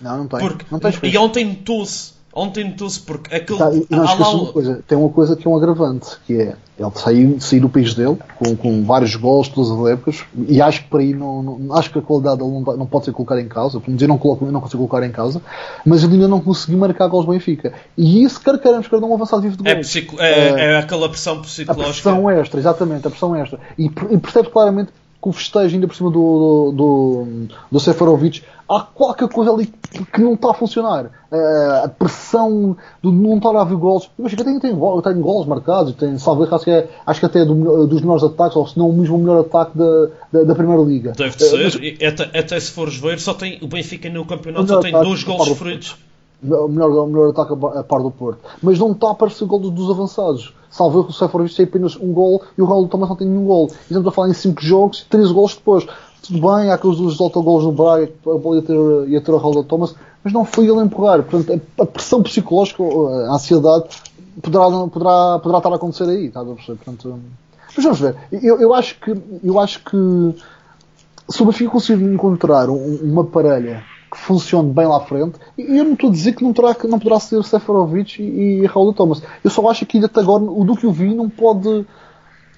Não, 0.00 0.18
não 0.18 0.28
tem. 0.28 0.38
Porque, 0.38 0.64
não 0.70 0.78
tem 0.78 0.92
e 1.02 1.18
ontem 1.18 1.44
notou-se 1.44 2.14
Ontem 2.38 2.62
notou-se 2.62 3.00
porque 3.00 3.34
aquele. 3.34 3.58
Tá, 3.58 3.70
não 3.90 4.04
lá... 4.04 4.30
uma 4.30 4.52
coisa, 4.52 4.80
tem 4.86 4.96
uma 4.96 5.08
coisa 5.08 5.34
que 5.34 5.44
é 5.44 5.50
um 5.50 5.56
agravante, 5.56 6.10
que 6.24 6.34
é 6.34 6.56
ele 6.78 6.90
sair, 6.94 7.40
sair 7.40 7.58
do 7.58 7.68
país 7.68 7.94
dele, 7.94 8.16
com, 8.36 8.54
com 8.54 8.84
vários 8.84 9.16
gols 9.16 9.48
todas 9.48 9.72
as 9.72 9.92
épocas, 9.92 10.24
e 10.46 10.62
acho 10.62 10.84
que 10.84 10.88
por 10.88 11.00
aí 11.00 11.12
não, 11.12 11.42
não 11.42 11.74
acho 11.74 11.90
que 11.90 11.98
a 11.98 12.02
qualidade 12.02 12.38
dele 12.38 12.52
não, 12.52 12.60
não, 12.60 12.86
pode 12.86 13.06
ser 13.06 13.12
colocada 13.12 13.40
em 13.40 13.48
causa, 13.48 13.80
pelo 13.80 13.90
menos 13.90 14.02
eu 14.02 14.06
não, 14.06 14.16
coloco, 14.16 14.44
eu 14.44 14.52
não 14.52 14.60
consigo 14.60 14.86
colocar 14.86 15.04
em 15.04 15.10
causa, 15.10 15.42
mas 15.84 16.04
ele 16.04 16.14
ainda 16.14 16.28
não 16.28 16.40
conseguiu 16.40 16.78
marcar 16.78 17.08
gols 17.08 17.26
Benfica. 17.26 17.72
E 17.96 18.22
isso, 18.22 18.40
quer 18.40 18.56
queiramos, 18.60 18.86
quer 18.86 19.00
não, 19.00 19.10
um 19.10 19.14
avançado 19.14 19.42
vivo 19.42 19.56
de 19.56 19.68
é 19.68 19.74
gols. 19.74 19.96
É, 19.96 20.00
é, 20.18 20.28
é, 20.28 20.64
é, 20.74 20.76
aquela 20.78 21.08
pressão 21.08 21.42
psicológica. 21.42 21.82
A 21.82 22.12
pressão 22.12 22.30
extra, 22.30 22.60
exatamente, 22.60 23.04
a 23.04 23.10
pressão 23.10 23.34
extra. 23.34 23.58
E, 23.76 23.86
e 23.86 24.18
percebe 24.18 24.48
claramente 24.50 24.92
que 25.20 25.28
o 25.28 25.32
festejo 25.32 25.74
ainda 25.74 25.88
por 25.88 25.96
cima 25.96 26.10
do, 26.10 26.72
do, 26.72 26.72
do, 26.72 27.54
do 27.72 27.80
Seferovic 27.80 28.42
há 28.68 28.80
qualquer 28.80 29.28
coisa 29.28 29.50
ali 29.50 29.72
que 30.12 30.20
não 30.20 30.34
está 30.34 30.50
a 30.50 30.54
funcionar. 30.54 31.06
Uh, 31.30 31.84
a 31.84 31.88
pressão 31.88 32.76
de 33.02 33.10
não 33.10 33.36
estar 33.36 33.54
a 33.56 33.62
haver 33.62 33.76
gols. 33.76 34.10
Eu 34.18 34.26
acho 34.26 34.36
que 34.36 34.44
tem, 34.44 34.58
tem, 34.60 34.70
tem 34.70 35.20
gols 35.20 35.46
marcados, 35.46 35.94
tem 35.94 36.18
salvo 36.18 36.44
acho 36.54 36.64
que, 36.64 36.70
é, 36.70 36.88
acho 37.06 37.20
que 37.20 37.26
até 37.26 37.40
é 37.40 37.44
do, 37.44 37.86
dos 37.86 38.00
melhores 38.00 38.22
ataques, 38.22 38.56
ou 38.56 38.66
se 38.66 38.78
não 38.78 38.90
o 38.90 38.92
mesmo 38.92 39.18
melhor 39.18 39.40
ataque 39.40 39.76
da, 39.76 40.08
da, 40.32 40.44
da 40.44 40.54
Primeira 40.54 40.82
Liga. 40.82 41.12
Deve 41.12 41.36
de 41.36 41.44
ser, 41.44 41.64
mas, 41.64 42.12
até, 42.12 42.38
até, 42.38 42.60
se 42.60 42.70
fores 42.70 42.96
ver, 42.96 43.18
só 43.18 43.34
tem, 43.34 43.58
o 43.62 43.66
Benfica 43.66 44.08
no 44.08 44.24
campeonato 44.24 44.68
só 44.68 44.80
tem 44.80 44.92
dois 44.92 45.22
gols 45.24 45.48
feridos. 45.58 45.96
O 46.42 46.68
melhor, 46.68 46.90
o 46.90 47.06
melhor 47.06 47.30
ataque 47.30 47.52
a 47.52 47.82
par 47.82 48.00
do 48.00 48.10
Porto. 48.10 48.38
Mas 48.62 48.78
não 48.78 48.92
está 48.92 49.08
a 49.08 49.10
aparecer 49.10 49.44
o 49.44 49.46
gol 49.46 49.58
dos, 49.58 49.72
dos 49.72 49.90
avançados. 49.90 50.54
Salvo 50.70 51.00
o 51.00 51.12
Seferovic 51.12 51.56
tem 51.56 51.64
apenas 51.64 51.96
um 51.96 52.12
gol 52.12 52.42
e 52.56 52.62
o 52.62 52.66
Raul 52.66 52.86
Thomas 52.86 53.08
não 53.08 53.16
tem 53.16 53.26
nenhum 53.26 53.46
gol. 53.46 53.68
Estamos 53.82 54.06
a 54.06 54.10
falar 54.10 54.28
em 54.28 54.34
5 54.34 54.62
jogos 54.62 55.00
e 55.00 55.06
3 55.06 55.32
gols 55.32 55.56
depois. 55.56 55.86
Tudo 56.22 56.40
bem, 56.40 56.70
há 56.70 56.74
aqueles 56.74 56.98
dos 56.98 57.20
autogols 57.20 57.64
no 57.64 57.72
Braga 57.72 58.06
que 58.06 58.30
a 58.30 58.34
bola 58.34 58.56
ia 58.56 58.62
ter, 58.62 59.08
ia 59.08 59.20
ter 59.20 59.32
o 59.32 59.38
Raul 59.38 59.64
Thomas, 59.64 59.94
mas 60.22 60.32
não 60.32 60.44
foi 60.44 60.68
ele 60.68 60.78
a 60.78 60.84
empurrar. 60.84 61.22
Portanto, 61.22 61.60
a 61.80 61.86
pressão 61.86 62.22
psicológica, 62.22 62.82
a 62.82 63.34
ansiedade, 63.34 63.88
poderá, 64.42 64.64
poderá, 64.88 65.38
poderá 65.38 65.58
estar 65.58 65.72
a 65.72 65.76
acontecer 65.76 66.04
aí. 66.04 66.30
Portanto, 66.30 67.18
mas 67.74 67.84
vamos 67.84 68.00
ver. 68.00 68.16
Eu, 68.30 68.60
eu, 68.60 68.74
acho 68.74 68.98
que, 69.00 69.14
eu 69.42 69.58
acho 69.58 69.82
que 69.84 69.96
se 71.28 71.42
o 71.42 71.46
Benfica 71.46 71.70
conseguir 71.70 72.04
encontrar 72.04 72.68
uma 72.68 73.24
parelha 73.24 73.84
que 74.10 74.16
funcione 74.16 74.72
bem 74.72 74.86
lá 74.86 74.98
à 74.98 75.00
frente. 75.00 75.38
E 75.56 75.76
eu 75.76 75.84
não 75.84 75.92
estou 75.92 76.10
a 76.10 76.12
dizer 76.12 76.32
que 76.32 76.42
não, 76.42 76.52
terá, 76.52 76.74
não 76.84 76.98
poderá 76.98 77.20
ser 77.20 77.42
Seferovic 77.44 78.22
e, 78.22 78.62
e 78.62 78.66
Raul 78.66 78.92
Thomas. 78.92 79.22
Eu 79.44 79.50
só 79.50 79.68
acho 79.68 79.84
que 79.86 80.02
até 80.02 80.20
agora 80.20 80.42
o 80.42 80.64
do 80.64 80.76
que 80.76 80.86
eu 80.86 80.92
vi 80.92 81.14
não 81.14 81.28
pode. 81.28 81.86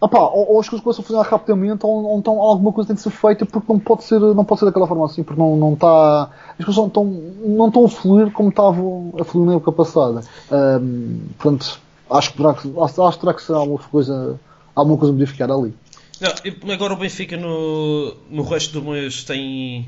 Opá, 0.01 0.21
ou, 0.21 0.55
ou 0.55 0.61
as 0.61 0.69
coisas 0.69 0.83
começam 0.83 1.03
a 1.03 1.05
funcionar 1.05 1.29
rapidamente, 1.29 1.85
ou, 1.85 2.05
ou 2.05 2.19
então 2.19 2.41
alguma 2.41 2.73
coisa 2.73 2.89
tem 2.89 2.97
que 2.97 3.03
ser 3.03 3.11
feita 3.11 3.45
porque 3.45 3.71
não 3.71 3.79
pode 3.79 4.05
ser, 4.05 4.19
não 4.19 4.45
pode 4.45 4.61
ser 4.61 4.67
daquela 4.67 4.87
forma 4.87 5.05
assim, 5.05 5.23
porque 5.23 5.41
não, 5.41 5.57
não 5.57 5.75
está. 5.75 6.31
As 6.59 6.65
coisas 6.65 6.77
não 6.77 6.87
estão, 6.87 7.05
não 7.05 7.69
estão 7.69 7.85
a 7.85 7.89
fluir 7.89 8.33
como 8.33 8.49
estavam 8.49 9.13
a 9.21 9.25
fluir 9.25 9.47
na 9.47 9.55
época 9.57 9.73
passada. 9.73 10.23
Um, 10.51 11.21
portanto, 11.39 11.81
acho 12.11 12.31
que 12.31 12.37
terá 12.39 12.55
que, 12.55 12.73
acho, 12.81 13.03
acho 13.03 13.19
que 13.19 13.25
terá 13.25 13.35
que 13.35 13.43
ser 13.43 13.53
alguma 13.53 13.79
coisa, 13.79 14.41
alguma 14.75 14.97
coisa 14.97 15.13
modificada 15.13 15.53
ali. 15.53 15.75
Não, 16.21 16.73
agora 16.73 16.93
o 16.93 16.97
Benfica 16.97 17.37
no, 17.37 18.15
no 18.31 18.43
resto 18.43 18.79
do 18.79 18.91
mês 18.91 19.25
tem 19.25 19.87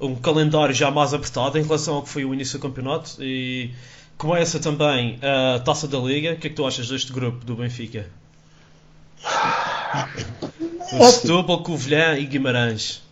um 0.00 0.14
calendário 0.14 0.74
já 0.74 0.90
mais 0.90 1.14
apertado 1.14 1.58
em 1.58 1.62
relação 1.62 1.96
ao 1.96 2.02
que 2.02 2.08
foi 2.08 2.24
o 2.24 2.34
início 2.34 2.58
do 2.58 2.62
campeonato 2.62 3.16
e 3.20 3.70
começa 4.18 4.58
também 4.58 5.18
a 5.22 5.58
Taça 5.60 5.88
da 5.88 5.98
Liga. 5.98 6.32
O 6.32 6.36
que 6.36 6.46
é 6.46 6.50
que 6.50 6.56
tu 6.56 6.66
achas 6.66 6.88
deste 6.88 7.12
grupo 7.12 7.44
do 7.44 7.56
Benfica? 7.56 8.06
O 10.92 11.04
Setúbal, 11.04 11.64
Covilhã 11.64 12.16
e 12.16 12.24
Guimarães. 12.24 13.02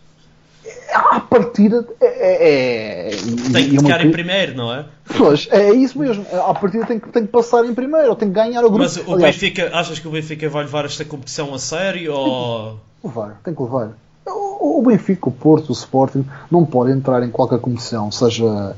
A 0.93 1.19
partida 1.19 1.85
é, 1.99 2.05
é, 2.05 3.07
é 3.07 3.09
tem 3.51 3.69
que 3.69 3.77
ficar 3.77 4.05
em 4.05 4.11
primeiro, 4.11 4.55
não 4.55 4.73
é? 4.73 4.85
Pois, 5.17 5.45
é 5.51 5.73
isso 5.73 5.99
mesmo. 5.99 6.25
A 6.31 6.53
partida 6.53 6.85
tem 6.85 6.99
que, 6.99 7.09
tem 7.09 7.25
que 7.25 7.31
passar 7.31 7.65
em 7.65 7.73
primeiro, 7.73 8.15
tem 8.15 8.29
que 8.29 8.33
ganhar 8.33 8.61
o 8.61 8.69
grupo. 8.69 8.79
Mas 8.79 8.95
o 8.95 9.13
Aliás, 9.13 9.35
Benfica, 9.35 9.69
achas 9.73 9.99
que 9.99 10.07
o 10.07 10.11
Benfica 10.11 10.49
vai 10.49 10.63
levar 10.63 10.85
esta 10.85 11.03
competição 11.03 11.53
a 11.53 11.59
sério? 11.59 12.13
Ou... 12.13 12.79
Levar, 13.03 13.41
tem 13.43 13.53
que 13.53 13.61
levar. 13.61 13.91
O 14.27 14.81
Benfica, 14.81 15.29
o 15.29 15.31
Porto, 15.31 15.69
o 15.69 15.73
Sporting 15.73 16.25
não 16.49 16.65
podem 16.65 16.95
entrar 16.95 17.23
em 17.23 17.29
qualquer 17.29 17.59
competição, 17.59 18.11
seja 18.11 18.75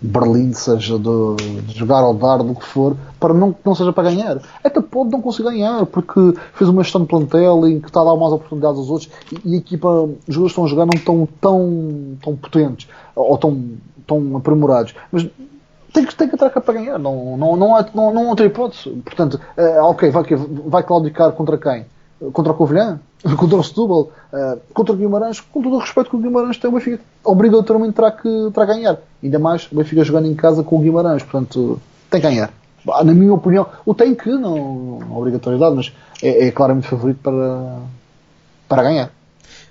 Berlim, 0.00 0.52
seja 0.52 0.96
de, 0.98 1.62
de, 1.62 1.76
jogar 1.76 2.00
ao 2.00 2.14
dar, 2.14 2.38
do 2.38 2.54
que 2.54 2.64
for, 2.64 2.96
para 3.18 3.34
não 3.34 3.54
não 3.64 3.74
seja 3.74 3.92
para 3.92 4.10
ganhar. 4.10 4.40
Até 4.62 4.80
pode 4.80 5.10
não 5.10 5.20
conseguir 5.20 5.50
ganhar, 5.50 5.86
porque 5.86 6.34
fez 6.54 6.70
uma 6.70 6.82
gestão 6.82 7.02
de 7.02 7.08
plantel 7.08 7.66
em 7.66 7.80
que 7.80 7.88
está 7.88 8.00
a 8.00 8.04
dar 8.04 8.16
mais 8.16 8.32
oportunidades 8.32 8.78
aos 8.78 8.90
outros 8.90 9.10
e, 9.32 9.52
e 9.52 9.54
a 9.54 9.58
equipa, 9.58 9.88
os 9.88 10.34
jogadores 10.34 10.52
estão 10.52 10.64
a 10.64 10.68
jogar 10.68 10.86
não 10.86 10.94
estão 10.94 11.28
tão, 11.40 12.16
tão 12.22 12.36
potentes 12.36 12.88
ou 13.14 13.36
tão, 13.36 13.70
tão 14.06 14.36
aprimorados. 14.36 14.94
Mas 15.10 15.28
tem 15.92 16.04
que, 16.04 16.14
tem 16.14 16.28
que 16.28 16.34
entrar 16.34 16.50
cá 16.50 16.60
para 16.60 16.74
ganhar, 16.74 16.98
não, 16.98 17.36
não, 17.36 17.56
não, 17.56 17.76
há, 17.76 17.84
não, 17.92 18.14
não 18.14 18.26
há 18.26 18.30
outra 18.30 18.46
hipótese. 18.46 18.90
Portanto, 19.04 19.40
é, 19.56 19.80
ok, 19.80 20.10
vai, 20.10 20.24
vai 20.66 20.82
claudicar 20.82 21.32
contra 21.32 21.58
quem? 21.58 21.86
Contra 22.32 22.52
o 22.52 22.54
Covilhã? 22.54 23.00
contra 23.36 23.58
o 23.58 23.64
Setúbal, 23.64 24.12
uh, 24.32 24.60
contra 24.72 24.94
o 24.94 24.96
Guimarães, 24.96 25.40
com 25.40 25.62
todo 25.62 25.76
o 25.76 25.78
respeito 25.78 26.10
que 26.10 26.16
o 26.16 26.20
Guimarães 26.20 26.56
tem, 26.56 26.70
o 26.70 26.74
Benfica 26.74 27.02
obrigatoriamente 27.24 27.94
terá 27.94 28.10
que, 28.12 28.28
terá 28.52 28.66
ganhar. 28.66 28.98
Ainda 29.22 29.38
mais 29.38 29.68
o 29.70 29.74
Benfica 29.74 30.04
jogando 30.04 30.26
em 30.26 30.34
casa 30.34 30.62
com 30.62 30.76
o 30.76 30.80
Guimarães, 30.80 31.22
portanto, 31.22 31.80
tem 32.10 32.20
que 32.20 32.26
ganhar. 32.26 32.52
Na 32.86 33.12
minha 33.12 33.34
opinião, 33.34 33.66
o 33.84 33.92
tem 33.92 34.14
que, 34.14 34.30
não, 34.30 35.00
não 35.00 35.18
obrigatoriedade, 35.18 35.74
mas 35.74 35.92
é, 36.22 36.46
é 36.46 36.50
claramente 36.50 36.86
favorito 36.86 37.18
para, 37.22 37.80
para 38.68 38.82
ganhar. 38.82 39.10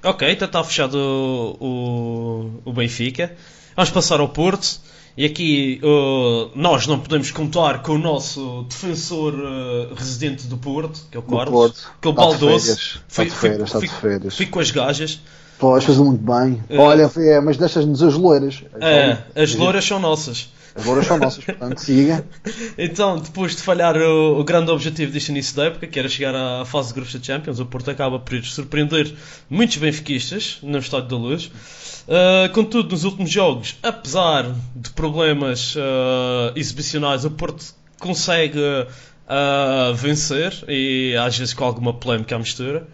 Ok, 0.03 0.29
então 0.29 0.45
está 0.45 0.63
fechado 0.63 0.95
o, 0.97 1.65
o, 1.65 2.69
o 2.69 2.73
Benfica. 2.73 3.31
Vamos 3.75 3.89
passar 3.91 4.19
ao 4.19 4.29
Porto. 4.29 4.79
E 5.17 5.25
aqui 5.25 5.81
uh, 5.83 6.51
nós 6.53 6.85
não 6.85 6.99
podemos 6.99 7.31
contar 7.31 7.81
com 7.81 7.93
o 7.93 7.97
nosso 7.97 8.63
defensor 8.69 9.33
uh, 9.33 9.95
residente 9.95 10.45
do 10.45 10.57
Porto, 10.57 11.01
que 11.09 11.17
é 11.17 11.19
o 11.19 11.23
Carlos, 11.23 11.49
Porto. 11.49 11.91
que 11.99 12.07
é 12.07 12.11
o 12.11 12.13
Baldoso. 12.13 13.01
Está 13.07 13.23
de 13.23 13.31
férias, 13.31 13.63
está 13.63 13.79
de 13.79 13.87
férias. 13.87 14.37
Fico 14.37 14.51
com 14.51 14.59
as 14.59 14.69
gajas. 14.69 15.19
Pois, 15.57 15.83
fez 15.83 15.97
muito 15.97 16.23
bem. 16.23 16.63
Uh, 16.69 16.81
Olha, 16.81 17.11
é, 17.17 17.41
mas 17.41 17.57
deixas-nos 17.57 18.03
as 18.03 18.13
loiras. 18.13 18.63
É, 18.79 19.17
as 19.35 19.55
loiras 19.55 19.83
são 19.83 19.99
nossas. 19.99 20.51
As 20.77 20.85
loiras 20.85 21.07
são 21.07 21.17
nossas, 21.17 21.43
portanto, 21.43 21.79
siga. 21.79 22.23
então, 22.77 23.17
depois 23.17 23.55
de 23.55 23.63
falhar 23.63 23.97
o, 23.97 24.39
o, 24.39 24.43
grande 24.43 24.69
objetivo 24.69 25.11
deste 25.11 25.31
início 25.31 25.55
da 25.55 25.65
época, 25.65 25.87
que 25.87 25.97
era 25.97 26.07
chegar 26.07 26.35
à 26.35 26.63
fase 26.65 26.89
de 26.89 26.93
grupos 26.93 27.15
da 27.15 27.23
Champions, 27.23 27.59
o 27.59 27.65
Porto 27.65 27.89
acaba 27.89 28.19
por 28.19 28.45
surpreender 28.45 29.11
muitos 29.49 29.77
benfiquistas 29.77 30.59
no 30.61 30.77
Estádio 30.77 31.09
da 31.09 31.17
Luz. 31.17 31.45
Uh, 31.47 32.53
contudo, 32.53 32.91
nos 32.91 33.03
últimos 33.05 33.31
jogos, 33.31 33.75
apesar 33.81 34.53
de 34.75 34.91
problemas 34.91 35.75
uh, 35.75 36.55
exibicionais, 36.55 37.25
o 37.25 37.31
Porto 37.31 37.73
consegue 37.99 38.59
uh, 38.59 39.95
vencer 39.95 40.53
e 40.67 41.15
às 41.17 41.35
vezes 41.35 41.55
com 41.55 41.65
alguma 41.65 41.91
polémica 41.91 42.35
à 42.35 42.39
mistura. 42.39 42.87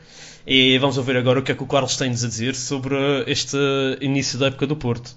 E 0.47 0.77
vamos 0.77 0.97
ouvir 0.97 1.17
agora 1.17 1.39
o 1.39 1.43
que 1.43 1.51
é 1.51 1.55
que 1.55 1.63
o 1.63 1.67
Carlos 1.67 1.97
tem 1.97 2.09
a 2.09 2.13
dizer 2.13 2.55
sobre 2.55 2.95
este 3.27 3.57
início 3.99 4.39
da 4.39 4.47
época 4.47 4.67
do 4.67 4.75
Porto. 4.75 5.15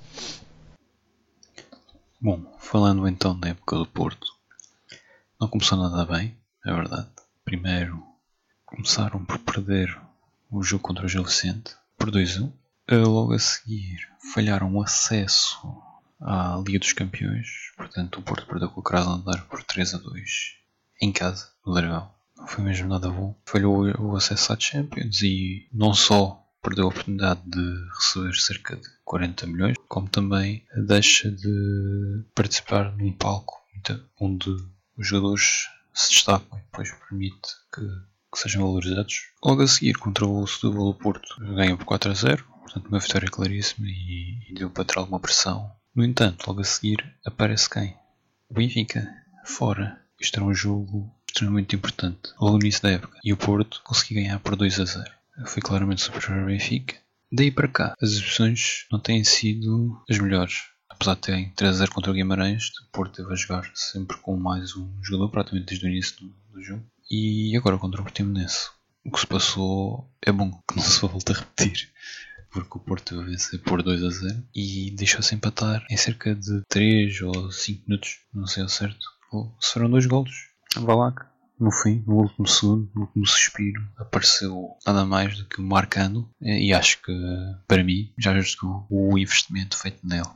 Bom, 2.21 2.41
falando 2.67 3.07
então 3.07 3.39
da 3.39 3.51
época 3.51 3.77
do 3.77 3.87
Porto, 3.87 4.27
não 5.41 5.49
começou 5.49 5.79
nada 5.79 6.05
bem, 6.05 6.37
é 6.65 6.73
verdade. 6.75 7.09
primeiro 7.45 8.03
começaram 8.65 9.25
por 9.25 9.39
perder 9.39 9.97
o 10.51 10.63
jogo 10.63 10.83
contra 10.83 11.07
o 11.07 11.09
Gil 11.09 11.23
Vicente 11.23 11.77
por 11.97 12.11
2-1. 12.11 12.53
Logo 12.91 13.33
a 13.33 13.39
seguir 13.39 14.09
falharam 14.33 14.75
o 14.75 14.83
acesso 14.83 15.81
à 16.21 16.61
Liga 16.65 16.81
dos 16.81 16.93
Campeões, 16.93 17.47
portanto 17.77 18.19
o 18.19 18.23
Porto 18.23 18.47
perdeu 18.47 18.69
com 18.69 18.81
o 18.81 18.83
Krasnodar 18.83 19.47
por 19.47 19.63
3 19.63 19.93
2 19.93 20.31
em 21.01 21.13
casa, 21.13 21.51
no 21.65 21.73
Dragão. 21.73 22.11
Não 22.37 22.47
foi 22.49 22.65
mesmo 22.65 22.89
nada 22.89 23.09
bom. 23.09 23.35
Falhou 23.45 23.85
o 24.01 24.17
acesso 24.17 24.53
à 24.53 24.59
Champions 24.59 25.23
e 25.23 25.69
não 25.73 25.95
só 25.95 26.46
perdeu 26.67 26.87
a 26.87 26.89
oportunidade 26.89 27.41
de 27.47 27.89
receber 27.95 28.35
cerca 28.35 28.75
de 28.75 28.89
40 29.05 29.47
milhões, 29.47 29.77
como 29.87 30.09
também 30.09 30.65
deixa 30.77 31.31
de 31.31 32.25
participar 32.35 32.91
num 32.97 33.13
palco 33.13 33.65
onde 34.21 34.51
os 34.97 35.07
jogadores 35.07 35.69
se 35.95 36.11
destacam 36.11 36.59
e 36.59 36.63
depois 36.63 36.91
permite 37.09 37.51
que, 37.73 37.83
que 37.83 38.39
sejam 38.41 38.63
valorizados. 38.63 39.29
Logo 39.45 39.63
a 39.63 39.67
seguir, 39.69 39.97
contra 39.97 40.27
o 40.27 40.45
Setúbal, 40.45 40.89
o 40.89 40.95
Porto 40.95 41.37
ganha 41.39 41.77
por 41.77 41.85
4 41.85 42.11
a 42.11 42.15
0, 42.15 42.45
portanto 42.63 42.89
uma 42.89 42.99
vitória 42.99 43.31
claríssima 43.31 43.87
e, 43.87 44.51
e 44.51 44.55
deu 44.55 44.69
para 44.69 44.85
ter 44.85 44.99
alguma 44.99 45.21
pressão. 45.21 45.71
No 45.95 46.05
entanto, 46.05 46.49
logo 46.49 46.63
a 46.63 46.65
seguir 46.65 46.99
aparece 47.25 47.71
quem? 47.71 47.97
O 48.49 48.55
Benfica, 48.55 49.09
fora. 49.45 50.03
Isto 50.21 50.39
era 50.39 50.47
um 50.47 50.55
jogo 50.55 51.15
extremamente 51.29 51.77
importante, 51.77 52.33
logo 52.41 52.55
no 52.55 52.63
início 52.65 52.83
da 52.83 52.91
época, 52.91 53.21
e 53.23 53.33
o 53.33 53.37
Porto 53.37 53.81
conseguiu 53.85 54.21
ganhar 54.21 54.41
por 54.41 54.57
2 54.57 54.81
a 54.81 54.85
0 54.85 55.16
foi 55.45 55.63
claramente 55.63 56.03
superior 56.03 56.41
ao 56.41 56.47
Benfica. 56.47 56.97
Daí 57.31 57.51
para 57.51 57.69
cá, 57.69 57.95
as 58.01 58.13
exibições 58.13 58.87
não 58.91 59.01
têm 59.01 59.25
sido 59.25 60.03
as 60.09 60.19
melhores. 60.19 60.63
Apesar 60.89 61.15
de 61.15 61.21
terem 61.21 61.53
3-0 61.55 61.89
contra 61.91 62.11
o 62.11 62.15
Guimarães, 62.15 62.71
o 62.81 62.91
Porto 62.93 63.17
teve 63.17 63.33
a 63.33 63.37
jogar 63.37 63.71
sempre 63.75 64.17
com 64.19 64.37
mais 64.37 64.77
um 64.77 64.91
jogador, 65.03 65.31
praticamente 65.31 65.67
desde 65.67 65.87
o 65.87 65.89
início 65.89 66.17
do, 66.21 66.35
do 66.53 66.63
jogo. 66.63 66.85
E 67.11 67.57
agora 67.57 67.79
contra 67.79 68.01
o 68.01 68.05
Portimonense. 68.05 68.71
O 69.05 69.11
que 69.11 69.21
se 69.21 69.27
passou 69.27 70.11
é 70.23 70.33
bom 70.33 70.51
que 70.67 70.77
não 70.77 70.83
se 70.83 71.01
volte 71.01 71.33
a 71.33 71.35
repetir. 71.35 71.91
Porque 72.51 72.79
o 72.79 72.81
Porto 72.81 73.11
teve 73.11 73.23
a 73.23 73.25
vencer 73.25 73.61
por 73.61 73.83
2 73.83 74.03
a 74.03 74.11
0 74.11 74.49
e 74.55 74.91
deixou-se 74.93 75.35
empatar 75.35 75.85
em 75.91 75.97
cerca 75.97 76.35
de 76.35 76.63
3 76.69 77.21
ou 77.23 77.53
5 77.53 77.83
minutos, 77.87 78.21
não 78.33 78.47
sei 78.47 78.63
ao 78.63 78.69
certo. 78.69 79.05
se 79.61 79.73
foram 79.73 79.91
dois 79.91 80.07
golos. 80.07 80.49
Vá 80.77 80.95
lá, 80.95 81.13
no 81.59 81.71
fim, 81.71 82.03
no 82.07 82.17
último 82.17 82.47
segundo, 82.47 82.91
no 82.95 83.03
último 83.03 83.27
suspiro, 83.27 83.83
apareceu 83.97 84.77
nada 84.87 85.05
mais 85.05 85.39
do 85.39 85.45
que 85.47 85.61
o 85.61 85.65
Marcano 85.65 86.29
e 86.41 86.73
acho 86.73 87.01
que, 87.03 87.13
para 87.67 87.83
mim, 87.83 88.13
já 88.19 88.35
justificou 88.35 88.87
o 88.91 89.19
investimento 89.19 89.79
feito 89.79 90.07
nele. 90.07 90.29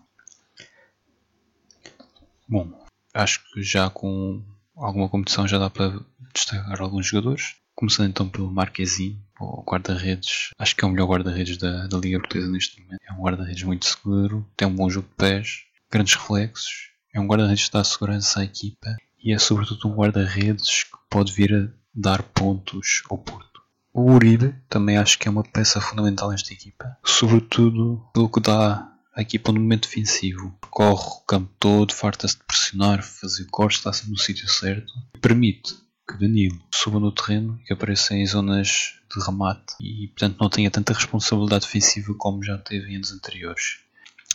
Bom, 2.49 2.69
acho 3.15 3.41
que 3.53 3.63
já 3.63 3.89
com 3.91 4.43
alguma 4.75 5.09
competição 5.09 5.47
já 5.47 5.59
dá 5.59 5.71
para 5.71 6.01
destacar 6.35 6.81
alguns 6.81 7.07
jogadores. 7.07 7.57
Começando 7.75 8.11
então 8.11 8.29
pelo 8.29 8.51
Marquezinho, 8.51 9.19
o 9.39 9.63
guarda-redes. 9.63 10.51
Acho 10.59 10.77
que 10.77 10.85
é 10.85 10.89
o 10.89 10.91
melhor 10.91 11.07
guarda-redes 11.07 11.57
da, 11.57 11.87
da 11.87 11.97
Liga 11.97 12.19
Portuguesa 12.19 12.51
neste 12.51 12.81
momento. 12.81 13.01
É 13.09 13.13
um 13.13 13.21
guarda-redes 13.21 13.63
muito 13.63 13.87
seguro, 13.87 14.47
tem 14.57 14.69
um 14.69 14.75
bom 14.75 14.91
jogo 14.91 15.09
de 15.09 15.15
pés, 15.15 15.65
grandes 15.91 16.15
reflexos. 16.15 16.91
É 17.15 17.21
um 17.21 17.27
guarda-redes 17.27 17.67
que 17.67 17.73
dá 17.73 17.85
segurança 17.85 18.41
à 18.41 18.45
equipa 18.45 18.97
e 19.23 19.33
é 19.33 19.39
sobretudo 19.39 19.89
um 19.89 19.95
guarda-redes 19.95 20.85
que 20.85 20.99
pode 21.09 21.33
vir 21.33 21.55
a 21.55 21.69
dar 21.95 22.23
pontos 22.23 23.03
ao 23.11 23.19
Porto. 23.19 23.61
O 23.93 24.13
Uribe 24.13 24.55
também 24.69 24.97
acho 24.97 25.19
que 25.19 25.27
é 25.27 25.31
uma 25.31 25.43
peça 25.43 25.81
fundamental 25.81 26.31
nesta 26.31 26.53
equipa, 26.53 26.97
sobretudo 27.05 28.05
pelo 28.15 28.31
que 28.31 28.41
dá 28.41 28.89
à 29.15 29.21
equipa 29.21 29.53
no 29.53 29.61
momento 29.61 29.89
defensivo. 29.89 30.57
Corre 30.71 31.09
o 31.09 31.25
campo 31.27 31.51
todo, 31.59 31.93
farta-se 31.93 32.37
de 32.37 32.45
pressionar, 32.45 33.03
fazer 33.03 33.47
cortes, 33.47 33.79
está 33.79 33.93
sempre 33.93 34.13
no 34.13 34.19
sítio 34.19 34.49
certo 34.49 34.93
e 35.15 35.19
permite 35.19 35.75
que 36.09 36.19
Danilo 36.19 36.61
suba 36.73 37.01
no 37.01 37.13
terreno 37.13 37.59
e 37.61 37.67
que 37.67 37.73
apareça 37.73 38.15
em 38.15 38.27
zonas 38.27 38.95
de 39.13 39.25
remate 39.25 39.75
e, 39.81 40.09
portanto, 40.09 40.39
não 40.41 40.49
tenha 40.49 40.71
tanta 40.71 40.93
responsabilidade 40.93 41.67
defensiva 41.67 42.15
como 42.15 42.43
já 42.43 42.59
teve 42.59 42.93
em 42.93 42.97
anos 42.97 43.13
anteriores. 43.13 43.81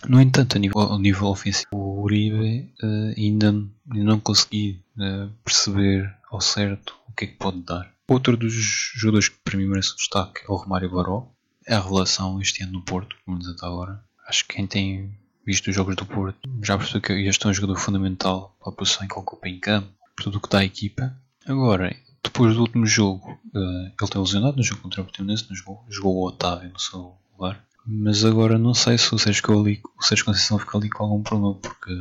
No 0.07 0.21
entanto, 0.21 0.57
a 0.57 0.59
nível, 0.59 0.81
a 0.81 0.99
nível 0.99 1.27
ofensivo, 1.27 1.67
o 1.71 2.03
Uribe 2.03 2.71
uh, 2.83 3.13
ainda, 3.17 3.53
não 3.87 4.19
consegui 4.19 4.81
uh, 4.97 5.29
perceber 5.43 6.13
ao 6.29 6.41
certo 6.41 6.95
o 7.07 7.13
que 7.13 7.25
é 7.25 7.27
que 7.27 7.37
pode 7.37 7.61
dar. 7.61 7.91
Outro 8.07 8.37
dos 8.37 8.53
jogadores 8.95 9.29
que 9.29 9.37
para 9.43 9.57
mim 9.57 9.65
merece 9.65 9.95
destaque 9.95 10.41
é 10.47 10.51
o 10.51 10.55
Romário 10.55 10.91
Baró. 10.91 11.27
É 11.67 11.73
a 11.73 11.81
relação 11.81 12.39
este 12.39 12.63
ano 12.63 12.73
no 12.73 12.81
Porto, 12.83 13.15
como 13.25 13.39
diz 13.39 13.47
até 13.47 13.65
agora. 13.65 14.03
Acho 14.27 14.45
que 14.45 14.55
quem 14.55 14.67
tem 14.67 15.17
visto 15.45 15.67
os 15.69 15.75
jogos 15.75 15.95
do 15.95 16.05
Porto 16.05 16.49
já 16.61 16.77
percebeu 16.77 17.01
que 17.01 17.13
este 17.27 17.45
é 17.45 17.49
um 17.49 17.53
jogador 17.53 17.79
fundamental 17.79 18.55
para 18.59 18.71
a 18.71 18.75
posição 18.75 19.03
em 19.03 19.07
que 19.07 19.17
ocupa 19.17 19.47
em 19.47 19.59
campo, 19.59 19.89
por 20.15 20.23
tudo 20.23 20.37
o 20.37 20.41
que 20.41 20.49
dá 20.49 20.59
à 20.59 20.65
equipa. 20.65 21.15
Agora, 21.47 21.95
depois 22.23 22.55
do 22.55 22.61
último 22.61 22.85
jogo, 22.85 23.39
uh, 23.53 23.85
ele 23.99 24.11
tem 24.11 24.21
lesionado 24.21 24.57
no 24.57 24.63
jogo 24.63 24.81
contra 24.81 25.01
o 25.01 25.05
Portimonense, 25.05 25.47
jogou, 25.51 25.83
jogou 25.89 26.15
o 26.15 26.27
Otávio 26.27 26.71
no 26.71 26.79
seu 26.79 27.15
lugar. 27.33 27.63
Mas 27.85 28.25
agora 28.25 28.57
não 28.57 28.73
sei 28.73 28.97
se 28.97 29.13
o 29.13 29.19
Sérgio, 29.19 29.59
ali, 29.59 29.81
o 29.97 30.03
Sérgio 30.03 30.25
Conceição 30.25 30.57
fica 30.57 30.77
ali 30.77 30.89
com 30.89 31.03
algum 31.03 31.21
problema, 31.21 31.55
porque 31.55 31.91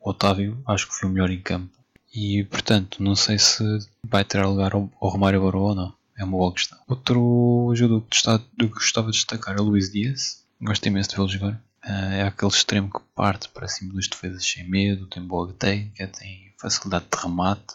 o 0.00 0.10
Otávio 0.10 0.62
acho 0.66 0.88
que 0.88 0.94
foi 0.94 1.08
o 1.08 1.12
melhor 1.12 1.30
em 1.30 1.40
campo. 1.40 1.76
E 2.14 2.44
portanto, 2.44 3.02
não 3.02 3.16
sei 3.16 3.38
se 3.38 3.64
vai 4.06 4.24
ter 4.24 4.44
lugar 4.44 4.74
ao, 4.74 4.90
Romário 5.00 5.42
Baró 5.42 5.60
ou 5.60 5.74
não. 5.74 5.94
É 6.16 6.24
uma 6.24 6.36
boa 6.36 6.52
questão. 6.52 6.78
Outro 6.86 7.72
jogador 7.74 8.02
que 8.02 8.64
eu 8.64 8.68
gostava 8.68 9.10
de 9.10 9.16
destacar 9.16 9.56
é 9.56 9.60
o 9.60 9.64
Luís 9.64 9.90
Dias. 9.90 10.44
Gosto 10.60 10.86
imenso 10.86 11.10
de 11.10 11.16
vê-lo 11.16 11.28
jogar. 11.28 11.54
Uh, 11.84 12.12
é 12.12 12.22
aquele 12.22 12.50
extremo 12.52 12.90
que 12.90 13.00
parte 13.14 13.48
para 13.48 13.66
cima 13.66 13.94
dos 13.94 14.06
defesas 14.06 14.44
sem 14.44 14.68
medo, 14.68 15.06
tem 15.06 15.22
boa 15.22 15.52
técnica, 15.52 16.06
tem 16.06 16.52
facilidade 16.60 17.06
de 17.10 17.20
remate. 17.20 17.74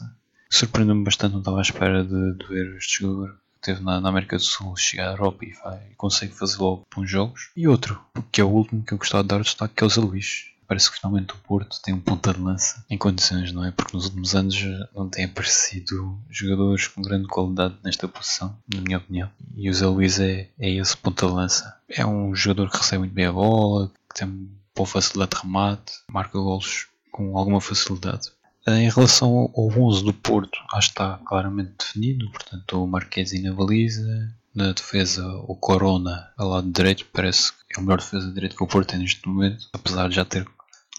Surpreendeu-me 0.49 1.03
bastante, 1.03 1.33
não 1.33 1.39
estava 1.39 1.57
à 1.57 1.61
espera 1.61 2.05
de, 2.05 2.37
de 2.37 2.47
ver 2.47 2.77
este 2.77 3.01
jogador 3.01 3.37
teve 3.67 3.83
na, 3.83 3.99
na, 3.99 4.09
América 4.09 4.37
do 4.37 4.41
Sul, 4.41 4.75
chega 4.77 5.09
à 5.09 5.11
Europa 5.11 5.45
e, 5.45 5.53
vai, 5.53 5.79
consegue 5.97 6.33
fazer 6.33 6.57
logo 6.57 6.87
bons 6.95 7.09
jogos. 7.09 7.49
E 7.55 7.67
outro, 7.67 8.01
que 8.31 8.39
é 8.39 8.43
o 8.43 8.49
último 8.49 8.83
que 8.83 8.93
eu 8.93 8.97
gostava 8.97 9.23
de 9.23 9.29
dar 9.29 9.41
destaque, 9.41 9.75
que 9.75 9.83
é 9.83 9.87
o 9.87 9.89
Zé 9.89 9.99
Luís. 9.99 10.45
Parece 10.65 10.91
que 10.91 10.97
finalmente 10.97 11.33
o 11.33 11.37
Porto 11.37 11.81
tem 11.81 11.93
um 11.93 11.99
ponta 11.99 12.33
de 12.33 12.41
lança 12.41 12.85
em 12.89 12.97
condições, 12.97 13.53
não 13.53 13.63
é? 13.63 13.71
Porque 13.71 13.95
nos 13.95 14.05
últimos 14.05 14.35
anos 14.35 14.55
não 14.93 15.07
tem 15.07 15.25
aparecido 15.25 16.19
jogadores 16.29 16.87
com 16.87 17.01
grande 17.01 17.27
qualidade 17.27 17.75
nesta 17.83 18.07
posição, 18.07 18.57
na 18.73 18.81
minha 18.81 18.97
opinião. 18.97 19.29
E 19.55 19.69
o 19.69 19.73
Zé 19.73 19.85
Luís 19.85 20.19
é, 20.19 20.49
é 20.59 20.69
esse 20.69 20.95
ponta 20.97 21.25
de 21.25 21.33
lança. 21.33 21.77
É 21.89 22.05
um 22.05 22.35
jogador 22.35 22.69
que 22.69 22.77
recebe 22.77 22.99
muito 22.99 23.13
bem 23.13 23.25
a 23.25 23.31
bola, 23.31 23.91
que 24.09 24.19
tem 24.19 24.49
boa 24.75 24.87
facilidade 24.87 25.31
de 25.31 25.41
remate, 25.41 25.93
marca 26.11 26.37
golos 26.37 26.87
com 27.11 27.37
alguma 27.37 27.59
facilidade. 27.59 28.29
Em 28.67 28.89
relação 28.89 29.49
ao 29.55 29.69
11 29.69 30.03
do 30.03 30.13
Porto, 30.13 30.59
acho 30.73 30.89
que 30.89 30.93
está 30.93 31.17
claramente 31.25 31.71
definido, 31.79 32.29
portanto 32.31 32.83
o 32.83 32.87
Marquesi 32.87 33.41
na 33.41 33.53
baliza, 33.53 34.29
na 34.53 34.73
defesa 34.73 35.25
o 35.47 35.55
Corona 35.55 36.29
ao 36.37 36.49
lado 36.49 36.69
direito, 36.69 37.05
parece 37.13 37.53
que 37.53 37.77
é 37.77 37.79
o 37.79 37.83
melhor 37.83 37.99
defesa 37.99 38.27
de 38.27 38.33
direito 38.33 38.57
que 38.57 38.63
o 38.63 38.67
Porto 38.67 38.89
tem 38.89 38.99
neste 38.99 39.25
momento, 39.25 39.69
apesar 39.71 40.09
de 40.09 40.15
já 40.15 40.25
ter 40.25 40.45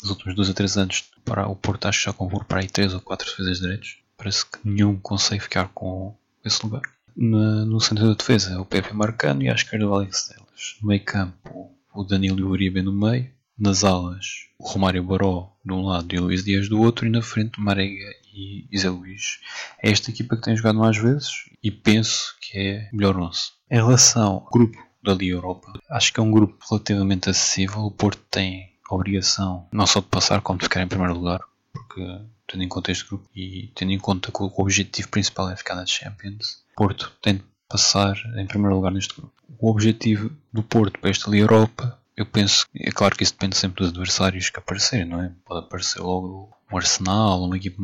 nos 0.00 0.10
últimos 0.10 0.34
2 0.34 0.48
a 0.48 0.54
3 0.54 0.76
anos 0.78 1.04
para 1.24 1.46
o 1.46 1.54
Porto 1.54 1.86
acho 1.86 1.98
que 1.98 2.04
já 2.06 2.12
comprou 2.14 2.42
para 2.42 2.60
aí 2.60 2.68
3 2.68 2.94
ou 2.94 3.00
4 3.00 3.28
defesas 3.28 3.60
direitos, 3.60 3.98
parece 4.16 4.46
que 4.46 4.58
nenhum 4.64 4.98
consegue 4.98 5.42
ficar 5.42 5.68
com 5.74 6.16
esse 6.42 6.64
lugar. 6.64 6.82
Na, 7.14 7.66
no 7.66 7.80
centro 7.80 8.06
da 8.06 8.14
defesa 8.14 8.58
o 8.60 8.64
Pepe 8.64 8.94
Marcano 8.94 9.42
e 9.42 9.50
à 9.50 9.54
esquerda 9.54 9.86
o 9.86 9.94
Alex 9.94 10.28
Telles. 10.28 10.76
No 10.80 10.88
meio 10.88 11.04
campo 11.04 11.70
o 11.92 12.04
Danilo 12.04 12.38
e 12.38 12.42
o 12.44 12.48
Uribe 12.48 12.80
no 12.80 12.92
meio, 12.92 13.28
nas 13.58 13.84
alas 13.84 14.48
o 14.58 14.66
Romário 14.66 15.02
Baró 15.02 15.52
de 15.64 15.72
um 15.72 15.82
lado 15.82 16.14
e 16.14 16.18
o 16.18 16.22
Luís 16.22 16.44
Dias 16.44 16.68
do 16.68 16.80
outro, 16.80 17.06
e 17.06 17.10
na 17.10 17.22
frente 17.22 17.60
Marega 17.60 18.14
e 18.32 18.78
Zé 18.78 18.88
Luís. 18.88 19.40
É 19.82 19.90
esta 19.90 20.10
equipa 20.10 20.36
que 20.36 20.42
tem 20.42 20.56
jogado 20.56 20.78
mais 20.78 20.96
vezes 20.96 21.30
e 21.62 21.70
penso 21.70 22.34
que 22.40 22.58
é 22.58 22.88
melhor 22.92 23.16
11. 23.16 23.52
Em 23.70 23.76
relação 23.76 24.32
ao 24.32 24.50
grupo 24.50 24.78
da 25.02 25.14
Liga 25.14 25.36
Europa, 25.36 25.72
acho 25.90 26.12
que 26.12 26.20
é 26.20 26.22
um 26.22 26.30
grupo 26.30 26.56
relativamente 26.68 27.30
acessível. 27.30 27.80
O 27.80 27.90
Porto 27.90 28.20
tem 28.30 28.72
a 28.88 28.94
obrigação 28.94 29.66
não 29.72 29.86
só 29.86 30.00
de 30.00 30.06
passar, 30.06 30.40
como 30.40 30.58
de 30.58 30.64
ficar 30.64 30.82
em 30.82 30.88
primeiro 30.88 31.14
lugar, 31.14 31.40
porque 31.72 32.00
tendo 32.46 32.62
em 32.62 32.68
conta 32.68 32.90
este 32.90 33.06
grupo 33.06 33.28
e 33.34 33.70
tendo 33.74 33.92
em 33.92 33.98
conta 33.98 34.32
que 34.32 34.42
o 34.42 34.52
objetivo 34.56 35.08
principal 35.08 35.50
é 35.50 35.56
ficar 35.56 35.74
na 35.74 35.86
Champions, 35.86 36.62
Porto 36.76 37.12
tem 37.20 37.36
de 37.36 37.44
passar 37.68 38.16
em 38.36 38.46
primeiro 38.46 38.76
lugar 38.76 38.92
neste 38.92 39.14
grupo. 39.14 39.32
O 39.58 39.70
objetivo 39.70 40.30
do 40.52 40.62
Porto 40.62 40.98
para 40.98 41.10
esta 41.10 41.30
Liga 41.30 41.44
Europa 41.44 41.97
eu 42.18 42.26
penso, 42.26 42.66
é 42.74 42.90
claro 42.90 43.16
que 43.16 43.22
isso 43.22 43.32
depende 43.32 43.56
sempre 43.56 43.84
dos 43.84 43.90
adversários 43.90 44.50
que 44.50 44.58
aparecerem, 44.58 45.04
não 45.04 45.22
é? 45.22 45.32
Pode 45.44 45.66
aparecer 45.66 46.00
logo 46.00 46.50
um 46.70 46.76
Arsenal, 46.76 47.44
uma 47.44 47.56
equipa 47.56 47.80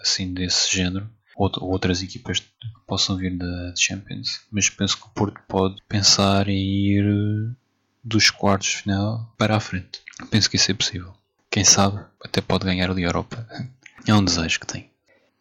assim 0.00 0.34
desse 0.34 0.74
género, 0.74 1.08
ou 1.36 1.50
outras 1.60 2.02
equipas 2.02 2.40
que 2.40 2.48
possam 2.84 3.16
vir 3.16 3.38
da 3.38 3.72
Champions, 3.76 4.40
mas 4.50 4.68
penso 4.68 4.96
que 4.96 5.06
o 5.06 5.10
Porto 5.10 5.40
pode 5.46 5.80
pensar 5.88 6.48
em 6.48 6.58
ir 6.58 7.04
eh, 7.04 7.54
dos 8.02 8.28
quartos 8.28 8.70
de 8.70 8.76
final 8.78 9.32
para 9.38 9.56
a 9.56 9.60
frente. 9.60 10.02
Penso 10.30 10.50
que 10.50 10.56
isso 10.56 10.72
é 10.72 10.74
possível. 10.74 11.14
Quem 11.48 11.64
sabe 11.64 12.04
até 12.24 12.40
pode 12.40 12.64
ganhar 12.64 12.90
a 12.90 13.00
Europa. 13.00 13.46
É 14.08 14.14
um 14.14 14.24
desejo 14.24 14.60
que 14.60 14.66
tem. 14.68 14.88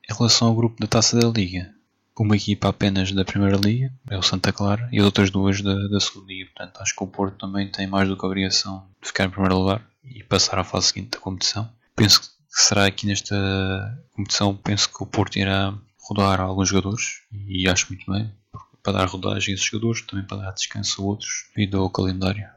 Em 0.10 0.13
relação 0.15 0.47
ao 0.47 0.55
grupo 0.55 0.81
da 0.81 0.88
Taça 0.88 1.19
da 1.19 1.27
Liga, 1.27 1.74
uma 2.23 2.36
equipa 2.36 2.69
apenas 2.69 3.12
da 3.12 3.25
Primeira 3.25 3.58
Liga, 3.58 3.91
é 4.10 4.17
o 4.17 4.21
Santa 4.21 4.54
Clara, 4.54 4.88
e 4.91 4.99
as 4.99 5.06
outras 5.06 5.30
duas 5.30 5.62
da, 5.62 5.75
da 5.88 5.99
Segunda 5.99 6.32
Liga. 6.32 6.49
Portanto, 6.56 6.82
acho 6.82 6.95
que 6.95 7.04
o 7.04 7.08
Porto 7.08 7.38
também 7.38 7.69
tem 7.69 7.88
mais 7.88 8.08
do 8.08 8.17
que 8.17 8.25
a 8.25 8.28
obrigação 8.28 8.86
de 9.01 9.08
ficar 9.08 9.25
em 9.25 9.30
primeiro 9.30 9.58
lugar 9.58 9.82
e 10.04 10.23
passar 10.23 10.60
à 10.60 10.63
fase 10.63 10.88
seguinte 10.88 11.12
da 11.12 11.19
competição. 11.19 11.69
Penso 11.95 12.21
que 12.21 12.28
será 12.49 12.86
aqui 12.86 13.06
nesta 13.08 13.36
competição, 14.13 14.56
penso 14.56 14.89
que 14.89 15.04
o 15.04 15.06
Porto 15.06 15.38
irá 15.38 15.73
rodar 16.08 16.39
alguns 16.39 16.69
jogadores 16.69 17.21
e 17.34 17.67
acho 17.67 17.88
muito 17.89 18.10
bem, 18.12 18.32
para 18.82 18.93
dar 18.93 19.08
rodagem 19.08 19.54
a 19.54 19.56
esses 19.56 19.65
jogadores, 19.65 20.01
também 20.01 20.25
para 20.25 20.38
dar 20.38 20.51
descanso 20.51 21.01
a 21.01 21.06
outros 21.06 21.47
e 21.58 21.69
ao 21.75 21.89
calendário. 21.89 22.47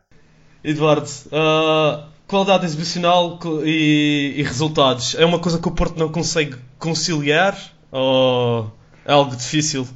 Eduardo, 0.62 1.08
uh, 1.26 2.06
qualidade 2.26 2.66
exibicional 2.66 3.38
e, 3.64 4.34
e, 4.36 4.42
resultados 4.42 5.14
é 5.14 5.24
uma 5.24 5.38
coisa 5.38 5.58
que 5.58 5.66
o 5.66 5.70
Porto 5.70 5.98
não 5.98 6.10
consegue 6.10 6.56
conciliar 6.78 7.56
ou 7.90 8.70
algo 9.12 9.34
difícil, 9.34 9.86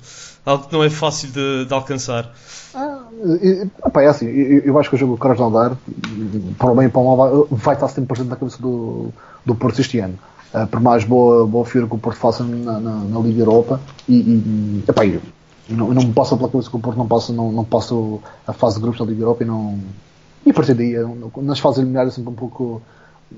algo 0.44 0.66
que 0.66 0.72
não 0.72 0.83
é 0.83 0.90
fácil 0.90 1.31
de, 1.31 1.64
de 1.66 1.75
alcançar? 1.75 2.33
Ah, 2.75 3.03
é 3.96 4.07
assim, 4.07 4.27
eu, 4.27 4.61
eu, 4.61 4.79
acho 4.79 4.88
que 4.88 4.96
o 4.96 4.98
jogo 4.98 5.18
que 5.18 5.29
não 5.29 5.53
dar, 5.53 5.77
para 6.59 6.70
o 6.70 6.75
bem 6.75 6.87
e 6.87 6.88
para 6.88 7.01
o 7.01 7.16
mal, 7.16 7.46
vai, 7.51 7.75
estar 7.75 7.88
sempre 7.88 8.07
presente 8.07 8.29
na 8.29 8.37
cabeça 8.37 8.61
do, 8.61 9.11
do 9.44 9.55
Porto 9.55 9.81
este 9.81 9.98
ano. 9.98 10.18
Uh, 10.55 10.66
por 10.66 10.81
mais 10.81 11.05
boa, 11.05 11.46
boa 11.46 11.64
figura 11.64 11.88
que 11.88 11.94
o 11.94 11.98
Porto 11.98 12.18
faça 12.18 12.44
na, 12.44 12.79
na, 12.79 12.94
na 12.96 13.20
Liga 13.20 13.40
Europa 13.40 13.81
e, 14.07 14.16
e 14.16 14.85
epá, 14.87 15.07
eu, 15.07 15.20
não, 15.68 15.92
não 15.94 16.03
me 16.03 16.12
passa 16.12 16.37
pela 16.37 16.48
cabeça 16.48 16.68
que 16.68 16.77
o 16.77 16.81
Porto 16.81 16.98
não 16.98 17.07
passa, 17.07 17.33
não, 17.33 17.53
não 17.53 17.64
passa 17.64 17.94
a 18.46 18.53
fase 18.53 18.77
de 18.77 18.83
grupos 18.83 19.01
da 19.01 19.07
Liga 19.07 19.22
Europa 19.22 19.44
e 19.44 19.46
não. 19.46 19.79
E 20.44 20.51
a 20.51 20.55
partir 20.55 20.75
daí, 20.75 20.94
nas 21.37 21.59
fases 21.59 21.79
eliminares, 21.79 22.12
é 22.12 22.16
sempre 22.16 22.31
um 22.31 22.37
pouco. 22.37 22.83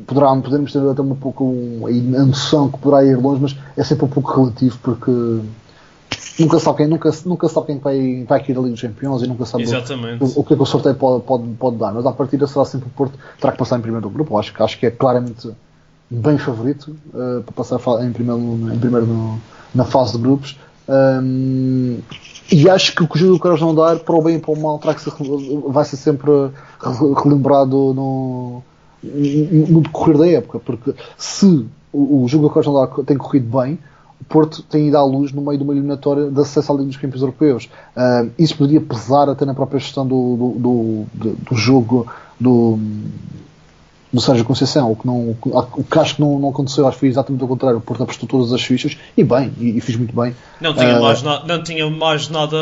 Poderá, 0.06 0.34
podermos 0.34 0.72
ter 0.72 0.80
até 0.88 1.02
um 1.02 1.14
pouco 1.14 1.54
a 1.86 2.24
noção 2.24 2.68
que 2.68 2.78
poderá 2.78 3.04
ir 3.04 3.16
longe, 3.16 3.40
mas 3.40 3.56
é 3.76 3.84
sempre 3.84 4.06
um 4.06 4.08
pouco 4.08 4.32
relativo 4.32 4.76
porque 4.82 5.40
nunca 6.38 6.58
sabe 6.58 6.78
quem, 6.78 6.86
nunca, 6.86 7.10
nunca 7.24 7.48
sabe 7.48 7.66
quem 7.66 7.78
vai, 7.78 8.24
vai 8.28 8.42
cair 8.42 8.58
ali 8.58 8.70
nos 8.70 8.80
campeões 8.80 9.22
e 9.22 9.26
nunca 9.26 9.44
sabe 9.44 9.64
o, 10.20 10.40
o, 10.40 10.44
que 10.44 10.54
é 10.54 10.56
que 10.56 10.62
o 10.62 10.66
sorteio 10.66 10.94
pode, 10.94 11.24
pode, 11.24 11.44
pode 11.54 11.76
dar. 11.76 11.92
Mas 11.92 12.06
à 12.06 12.12
partida 12.12 12.46
será 12.46 12.64
sempre 12.64 12.88
o 12.88 12.90
Porto 12.90 13.18
terá 13.40 13.52
que 13.52 13.58
passar 13.58 13.78
em 13.78 13.82
primeiro 13.82 14.08
do 14.08 14.10
grupo. 14.10 14.38
Acho, 14.38 14.52
acho 14.62 14.78
que 14.78 14.86
é 14.86 14.90
claramente 14.90 15.50
bem 16.10 16.38
favorito 16.38 16.96
uh, 17.08 17.42
para 17.42 17.54
passar 17.54 17.78
em 18.04 18.12
primeiro, 18.12 18.40
em 18.72 18.78
primeiro 18.78 19.06
no, 19.06 19.40
na 19.74 19.84
fase 19.84 20.12
de 20.12 20.18
grupos. 20.18 20.58
Um, 20.88 21.98
e 22.52 22.68
acho 22.68 22.94
que 22.94 23.02
o 23.02 23.08
que 23.08 23.24
o 23.24 23.38
Carlos 23.38 23.60
não 23.60 23.74
dar, 23.74 23.98
para 24.00 24.14
o 24.14 24.22
bem 24.22 24.36
e 24.36 24.38
para 24.38 24.52
o 24.52 24.60
mal, 24.60 24.78
terá 24.78 24.94
que 24.94 25.00
ser, 25.00 25.12
vai 25.68 25.84
ser 25.84 25.96
sempre 25.96 26.30
relembrado 27.22 27.94
no, 27.94 28.62
no 29.02 29.80
decorrer 29.80 30.18
da 30.18 30.28
época. 30.28 30.58
Porque 30.58 30.94
se 31.16 31.66
o, 31.92 32.24
o 32.24 32.28
Júlio 32.28 32.50
Carlos 32.50 32.66
não 32.66 32.74
dar 32.74 33.04
tem 33.04 33.16
corrido 33.16 33.58
bem, 33.58 33.78
Porto 34.28 34.62
tem 34.62 34.88
ido 34.88 34.96
à 34.96 35.04
luz 35.04 35.32
no 35.32 35.42
meio 35.42 35.58
de 35.58 35.64
uma 35.64 35.72
eliminatória 35.72 36.30
de 36.30 36.40
acesso 36.40 36.72
à 36.72 36.74
Liga 36.74 36.88
dos 36.88 36.96
Campeões 36.96 37.20
Europeus. 37.20 37.68
Uh, 37.96 38.30
isso 38.38 38.56
poderia 38.56 38.80
pesar 38.80 39.28
até 39.28 39.44
na 39.44 39.54
própria 39.54 39.78
gestão 39.78 40.06
do, 40.06 40.36
do, 40.36 41.06
do, 41.14 41.32
do 41.34 41.56
jogo 41.56 42.06
do, 42.38 42.78
do 44.12 44.20
Sérgio 44.20 44.44
Conceição, 44.44 44.92
o 44.92 44.96
que, 44.96 45.06
não, 45.06 45.30
o 45.30 45.84
que 45.84 45.98
acho 45.98 46.16
que 46.16 46.20
não, 46.20 46.38
não 46.38 46.50
aconteceu, 46.50 46.86
acho 46.86 46.96
que 46.96 47.00
foi 47.00 47.08
exatamente 47.08 47.42
o 47.42 47.48
contrário. 47.48 47.78
O 47.78 47.80
Porto 47.80 48.02
apostou 48.04 48.28
todas 48.28 48.52
as 48.52 48.62
fichas 48.62 48.96
e 49.16 49.24
bem, 49.24 49.52
e, 49.58 49.76
e 49.76 49.80
fiz 49.80 49.96
muito 49.96 50.14
bem. 50.14 50.34
Não 50.60 50.74
tinha, 50.74 50.98
uh, 50.98 51.02
mais, 51.02 51.22
na, 51.22 51.44
não 51.44 51.62
tinha 51.62 51.90
mais 51.90 52.28
nada 52.28 52.56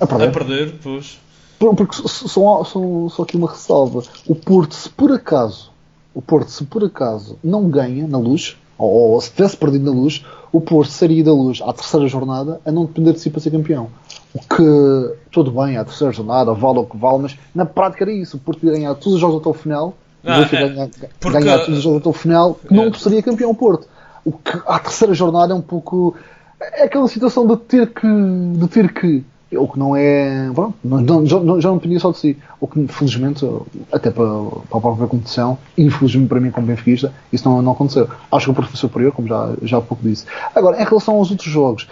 a 0.00 0.06
perder, 0.06 0.28
a 0.28 0.32
perder 0.32 0.74
pois. 0.82 1.18
Porque 1.58 1.96
só, 1.96 2.64
só, 2.64 3.08
só 3.08 3.22
aqui 3.22 3.36
uma 3.36 3.48
ressalva. 3.48 4.02
O 4.26 4.34
Porto, 4.34 4.74
se 4.74 4.88
por 4.88 5.12
acaso, 5.12 5.70
o 6.12 6.20
Porto, 6.20 6.50
se 6.50 6.64
por 6.64 6.84
acaso 6.84 7.38
não 7.42 7.70
ganha 7.70 8.06
na 8.06 8.18
luz, 8.18 8.56
ou, 8.76 9.12
ou 9.12 9.20
se 9.20 9.30
tivesse 9.30 9.56
perdido 9.56 9.84
na 9.84 9.98
luz, 9.98 10.24
o 10.54 10.60
Porto 10.60 10.92
sairia 10.92 11.24
da 11.24 11.32
luz 11.32 11.60
à 11.60 11.72
terceira 11.72 12.06
jornada 12.06 12.60
a 12.64 12.70
não 12.70 12.84
depender 12.84 13.12
de 13.12 13.18
si 13.18 13.28
para 13.28 13.40
ser 13.40 13.50
campeão. 13.50 13.88
O 14.32 14.38
que, 14.38 15.16
tudo 15.32 15.50
bem, 15.50 15.76
à 15.76 15.84
terceira 15.84 16.12
jornada, 16.12 16.54
vale 16.54 16.78
o 16.78 16.86
que 16.86 16.96
vale, 16.96 17.22
mas 17.22 17.36
na 17.52 17.66
prática 17.66 18.04
era 18.04 18.12
isso. 18.12 18.36
O 18.36 18.40
Porto 18.40 18.64
ia 18.64 18.70
ganhar 18.70 18.94
todos 18.94 19.14
os 19.14 19.20
jogos 19.20 19.40
até 19.40 19.48
o 19.48 19.52
final, 19.52 19.94
ah, 20.24 20.42
é, 20.42 20.68
ganhar, 20.68 20.88
porque... 21.18 21.40
ganhar 21.40 21.58
todos 21.58 21.78
os 21.78 21.82
jogos 21.82 21.98
até 21.98 22.08
o 22.08 22.12
final, 22.12 22.54
que 22.54 22.72
não 22.72 22.84
é. 22.84 22.92
seria 22.92 23.20
campeão 23.20 23.50
o 23.50 23.54
Porto. 23.56 23.88
O 24.24 24.30
que 24.30 24.56
à 24.64 24.78
terceira 24.78 25.12
jornada 25.12 25.52
é 25.52 25.56
um 25.56 25.60
pouco. 25.60 26.14
É 26.60 26.84
aquela 26.84 27.08
situação 27.08 27.48
de 27.48 27.56
ter 27.56 27.88
que. 27.88 28.06
de 28.06 28.68
ter 28.68 28.92
que 28.92 29.24
o 29.56 29.68
que 29.68 29.78
não 29.78 29.96
é. 29.96 30.50
Pronto, 30.54 30.74
não, 30.84 31.26
já, 31.26 31.40
não, 31.40 31.60
já 31.60 31.68
não 31.68 31.76
dependia 31.76 32.00
só 32.00 32.10
de 32.10 32.18
si. 32.18 32.38
O 32.60 32.66
que, 32.66 32.86
felizmente, 32.88 33.48
até 33.92 34.10
para, 34.10 34.26
para 34.70 34.78
a 34.78 34.80
própria 34.80 35.06
competição, 35.06 35.58
infelizmente 35.76 36.28
para 36.28 36.40
mim, 36.40 36.50
como 36.50 36.66
benfiquista, 36.66 37.12
isso 37.32 37.48
não, 37.48 37.62
não 37.62 37.72
aconteceu. 37.72 38.08
Acho 38.30 38.52
que 38.52 38.60
o 38.60 38.62
foi 38.62 38.76
superior, 38.76 39.12
como 39.12 39.28
já, 39.28 39.54
já 39.62 39.78
há 39.78 39.80
pouco 39.80 40.02
disse. 40.02 40.26
Agora, 40.54 40.80
em 40.80 40.84
relação 40.84 41.16
aos 41.16 41.30
outros 41.30 41.50
jogos, 41.50 41.86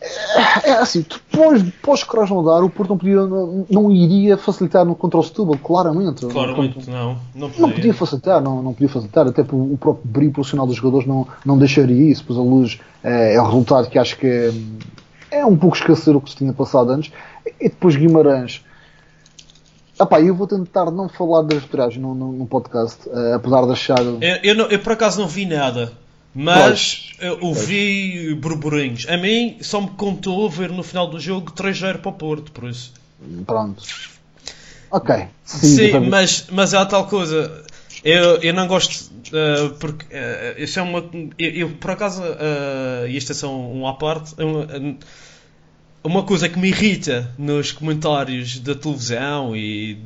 é, 0.00 0.70
é 0.70 0.72
assim, 0.74 1.04
depois, 1.08 1.62
depois 1.62 2.04
que 2.04 2.16
não 2.16 2.44
dar, 2.44 2.62
o 2.62 2.70
Porto 2.70 2.90
não, 2.90 2.98
podia, 2.98 3.16
não, 3.16 3.66
não 3.68 3.90
iria 3.90 4.36
facilitar 4.36 4.84
no 4.84 4.94
contra 4.94 5.18
o 5.18 5.22
Setúbal, 5.22 5.58
claramente. 5.58 6.24
Claramente, 6.26 6.88
não. 6.88 7.18
Não 7.34 7.50
podia, 7.50 7.66
não 7.66 7.72
podia 7.72 7.94
facilitar, 7.94 8.40
não, 8.40 8.62
não 8.62 8.72
podia 8.72 8.88
facilitar, 8.88 9.26
até 9.26 9.42
o 9.42 9.76
próprio 9.78 10.04
brilho 10.04 10.32
profissional 10.32 10.66
dos 10.66 10.76
jogadores 10.76 11.06
não, 11.06 11.26
não 11.44 11.58
deixaria 11.58 12.10
isso, 12.10 12.24
pois 12.26 12.38
a 12.38 12.42
luz 12.42 12.80
é, 13.02 13.34
é 13.34 13.40
o 13.40 13.44
resultado 13.44 13.88
que 13.88 13.98
acho 13.98 14.16
que 14.16 14.26
é 14.26 14.52
é 15.30 15.44
um 15.44 15.56
pouco 15.56 15.76
esquecer 15.76 16.14
o 16.14 16.20
que 16.20 16.30
se 16.30 16.36
tinha 16.36 16.52
passado 16.52 16.90
antes. 16.90 17.12
E 17.60 17.68
depois 17.68 17.96
Guimarães. 17.96 18.64
Epá, 20.00 20.20
eu 20.20 20.34
vou 20.34 20.46
tentar 20.46 20.90
não 20.90 21.08
falar 21.08 21.42
das 21.42 21.58
arbitragem 21.58 22.00
no, 22.00 22.14
no, 22.14 22.32
no, 22.32 22.46
podcast, 22.46 23.08
uh, 23.08 23.34
apesar 23.34 23.66
de 23.66 23.72
achar. 23.72 23.98
Eu, 24.00 24.20
eu, 24.44 24.54
não, 24.54 24.66
eu, 24.66 24.78
por 24.78 24.92
acaso 24.92 25.20
não 25.20 25.26
vi 25.26 25.44
nada, 25.44 25.92
mas 26.32 27.14
pois, 27.18 27.30
eu 27.30 27.38
ouvi 27.42 28.32
burburinhos. 28.34 29.06
A 29.08 29.16
mim 29.16 29.58
só 29.60 29.80
me 29.80 29.88
contou 29.88 30.48
ver 30.48 30.70
no 30.70 30.84
final 30.84 31.08
do 31.08 31.18
jogo 31.18 31.50
3-0 31.50 31.98
para 31.98 32.10
o 32.10 32.12
Porto, 32.12 32.52
por 32.52 32.70
isso. 32.70 32.92
Pronto. 33.44 33.82
Ok. 34.90 35.26
Sim, 35.44 35.66
Sim 35.66 36.00
mas, 36.08 36.46
mas 36.50 36.74
há 36.74 36.86
tal 36.86 37.06
coisa. 37.06 37.64
Eu, 38.04 38.36
eu 38.36 38.54
não 38.54 38.66
gosto 38.66 39.10
uh, 39.28 39.74
porque 39.78 40.04
uh, 40.06 40.62
isso 40.62 40.78
é 40.78 40.82
uma. 40.82 41.04
Eu, 41.38 41.50
eu 41.50 41.70
por 41.70 41.90
acaso, 41.90 42.22
uh, 42.22 43.06
isto 43.08 43.32
é 43.32 43.34
só 43.34 43.54
um 43.54 43.86
à 43.86 43.94
parte. 43.94 44.34
Uma, 44.40 44.96
uma 46.04 46.22
coisa 46.22 46.48
que 46.48 46.58
me 46.58 46.68
irrita 46.68 47.34
nos 47.36 47.72
comentários 47.72 48.60
da 48.60 48.74
televisão 48.74 49.54
e 49.56 49.98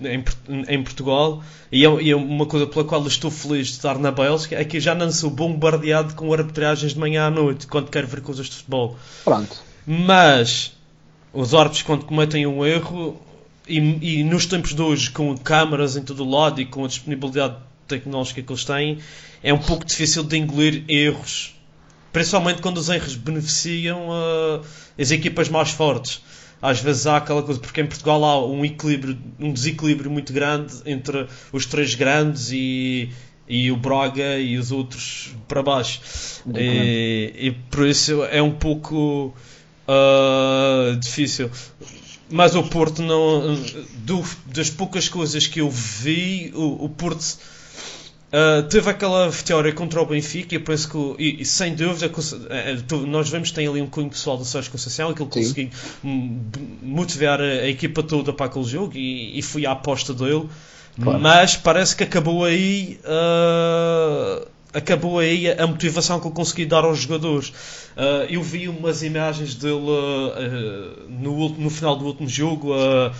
em, 0.00 0.24
em 0.68 0.82
Portugal, 0.82 1.42
e 1.70 1.84
é, 1.84 2.02
e 2.02 2.10
é, 2.10 2.16
uma 2.16 2.46
coisa 2.46 2.66
pela 2.66 2.84
qual 2.84 3.06
estou 3.06 3.30
feliz 3.30 3.68
de 3.68 3.72
estar 3.74 3.98
na 3.98 4.10
Bélgica, 4.10 4.56
é 4.56 4.64
que 4.64 4.76
eu 4.76 4.80
já 4.80 4.94
não 4.94 5.10
sou 5.10 5.30
bombardeado 5.30 6.14
com 6.14 6.32
arbitragens 6.32 6.92
de 6.92 6.98
manhã 6.98 7.26
à 7.26 7.30
noite 7.30 7.66
quando 7.66 7.90
quero 7.90 8.06
ver 8.06 8.20
coisas 8.20 8.46
de 8.46 8.56
futebol. 8.56 8.96
Pronto. 9.24 9.56
Mas 9.86 10.72
os 11.32 11.54
árbitros, 11.54 11.82
quando 11.82 12.04
cometem 12.04 12.46
um 12.46 12.64
erro, 12.64 13.20
e, 13.68 14.20
e, 14.20 14.24
nos 14.24 14.46
tempos 14.46 14.74
de 14.74 14.82
hoje, 14.82 15.10
com 15.10 15.36
câmaras 15.36 15.96
em 15.96 16.02
todo 16.02 16.24
o 16.24 16.30
lado 16.30 16.60
e 16.60 16.66
com 16.66 16.84
a 16.84 16.88
disponibilidade 16.88 17.56
tecnológica 17.86 18.42
que 18.42 18.52
eles 18.52 18.64
têm, 18.64 18.98
é 19.42 19.52
um 19.52 19.58
pouco 19.58 19.84
difícil 19.84 20.22
de 20.22 20.36
engolir 20.36 20.84
erros. 20.88 21.54
Principalmente 22.12 22.62
quando 22.62 22.78
os 22.78 22.88
erros 22.88 23.14
beneficiam 23.14 24.08
uh, 24.08 24.64
as 24.98 25.10
equipas 25.10 25.48
mais 25.48 25.70
fortes. 25.70 26.22
Às 26.60 26.80
vezes 26.80 27.06
há 27.06 27.18
aquela 27.18 27.42
coisa, 27.42 27.60
porque 27.60 27.80
em 27.80 27.86
Portugal 27.86 28.24
há 28.24 28.46
um, 28.46 28.64
equilíbrio, 28.64 29.16
um 29.38 29.52
desequilíbrio 29.52 30.10
muito 30.10 30.32
grande 30.32 30.74
entre 30.84 31.26
os 31.52 31.66
três 31.66 31.94
grandes 31.94 32.50
e, 32.50 33.10
e 33.46 33.70
o 33.70 33.76
Braga 33.76 34.38
e 34.38 34.58
os 34.58 34.72
outros 34.72 35.30
para 35.46 35.62
baixo. 35.62 36.00
E, 36.56 37.32
e, 37.36 37.50
por 37.70 37.86
isso 37.86 38.24
é 38.24 38.42
um 38.42 38.50
pouco 38.50 39.32
uh, 39.86 40.96
difícil. 40.96 41.48
Mas 42.30 42.54
o 42.54 42.62
Porto 42.62 43.02
não. 43.02 43.56
Do, 44.04 44.24
das 44.46 44.70
poucas 44.70 45.08
coisas 45.08 45.46
que 45.46 45.60
eu 45.60 45.70
vi, 45.70 46.52
o, 46.54 46.84
o 46.84 46.88
Porto 46.88 47.22
uh, 47.22 48.62
teve 48.68 48.90
aquela 48.90 49.28
vitória 49.30 49.72
contra 49.72 50.00
o 50.00 50.06
Benfica 50.06 50.54
e 50.54 50.58
eu 50.58 50.62
penso 50.62 50.88
que, 50.88 51.22
e, 51.22 51.42
e 51.42 51.44
sem 51.44 51.74
dúvida, 51.74 52.10
uh, 52.10 53.06
nós 53.06 53.28
vemos 53.28 53.48
que 53.48 53.54
tem 53.54 53.66
ali 53.66 53.80
um 53.80 53.86
cunho 53.86 54.10
pessoal 54.10 54.36
do 54.36 54.44
Sérgio 54.44 54.70
Conceição, 54.70 55.12
que 55.14 55.22
ele 55.22 55.30
conseguiu 55.30 55.70
motivar 56.82 57.40
a, 57.40 57.44
a, 57.44 57.68
equipa 57.68 58.02
toda 58.02 58.32
para 58.32 58.46
aquele 58.46 58.64
jogo 58.64 58.92
e, 58.94 59.38
e 59.38 59.42
foi 59.42 59.64
a 59.64 59.72
aposta 59.72 60.12
dele. 60.12 60.48
Claro. 61.00 61.20
Mas 61.20 61.56
parece 61.56 61.96
que 61.96 62.04
acabou 62.04 62.44
aí. 62.44 62.98
Uh, 63.04 64.57
acabou 64.72 65.18
aí 65.18 65.50
a 65.50 65.66
motivação 65.66 66.20
que 66.20 66.26
ele 66.26 66.34
conseguiu 66.34 66.68
dar 66.68 66.84
aos 66.84 66.98
jogadores. 66.98 67.48
Uh, 67.96 68.24
eu 68.28 68.42
vi 68.42 68.68
umas 68.68 69.02
imagens 69.02 69.54
dele 69.54 69.74
uh, 69.74 71.08
no, 71.08 71.48
no, 71.48 71.70
final 71.70 71.96
do 71.96 72.04
último 72.04 72.28
jogo, 72.28 72.74
uh, 72.74 73.12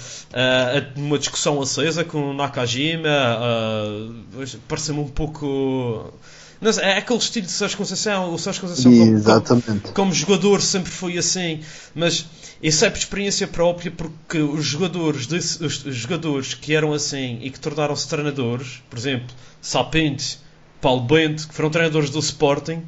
numa 0.97 1.19
discussão 1.19 1.61
acesa 1.61 2.05
com 2.05 2.31
o 2.31 2.35
Nakajima. 2.35 3.09
Uh, 3.09 4.59
Parece-me 4.69 5.01
um 5.01 5.09
pouco. 5.09 6.13
Não 6.61 6.71
é 6.71 6.99
aquele 6.99 7.19
estilo 7.21 7.47
de 7.47 7.53
Sérgio 7.53 7.79
Conceição. 7.79 8.35
O 8.35 8.39
Sérgio 8.39 8.63
Conceição, 8.63 8.93
como, 8.93 9.63
como, 9.63 9.81
como, 9.95 10.13
jogador, 10.13 10.61
sempre 10.61 10.91
foi 10.91 11.17
assim. 11.17 11.61
Mas 11.95 12.27
isso 12.61 12.85
é 12.85 12.91
por 12.91 12.99
experiência 12.99 13.47
própria, 13.47 13.93
porque 13.93 14.39
os 14.39 14.65
jogadores, 14.65 15.27
desse, 15.27 15.65
os, 15.65 15.85
os 15.85 15.95
jogadores 15.95 16.55
que 16.55 16.75
eram 16.75 16.93
assim 16.93 17.39
e 17.43 17.51
que 17.51 17.61
tornaram-se 17.61 18.09
treinadores, 18.09 18.83
por 18.91 18.99
exemplo, 18.99 19.29
Sapente 19.63 20.39
Paulo 20.81 21.03
Bento, 21.03 21.49
que 21.49 21.55
foram 21.55 21.71
treinadores 21.71 22.11
do 22.11 22.19
Sporting, 22.21 22.83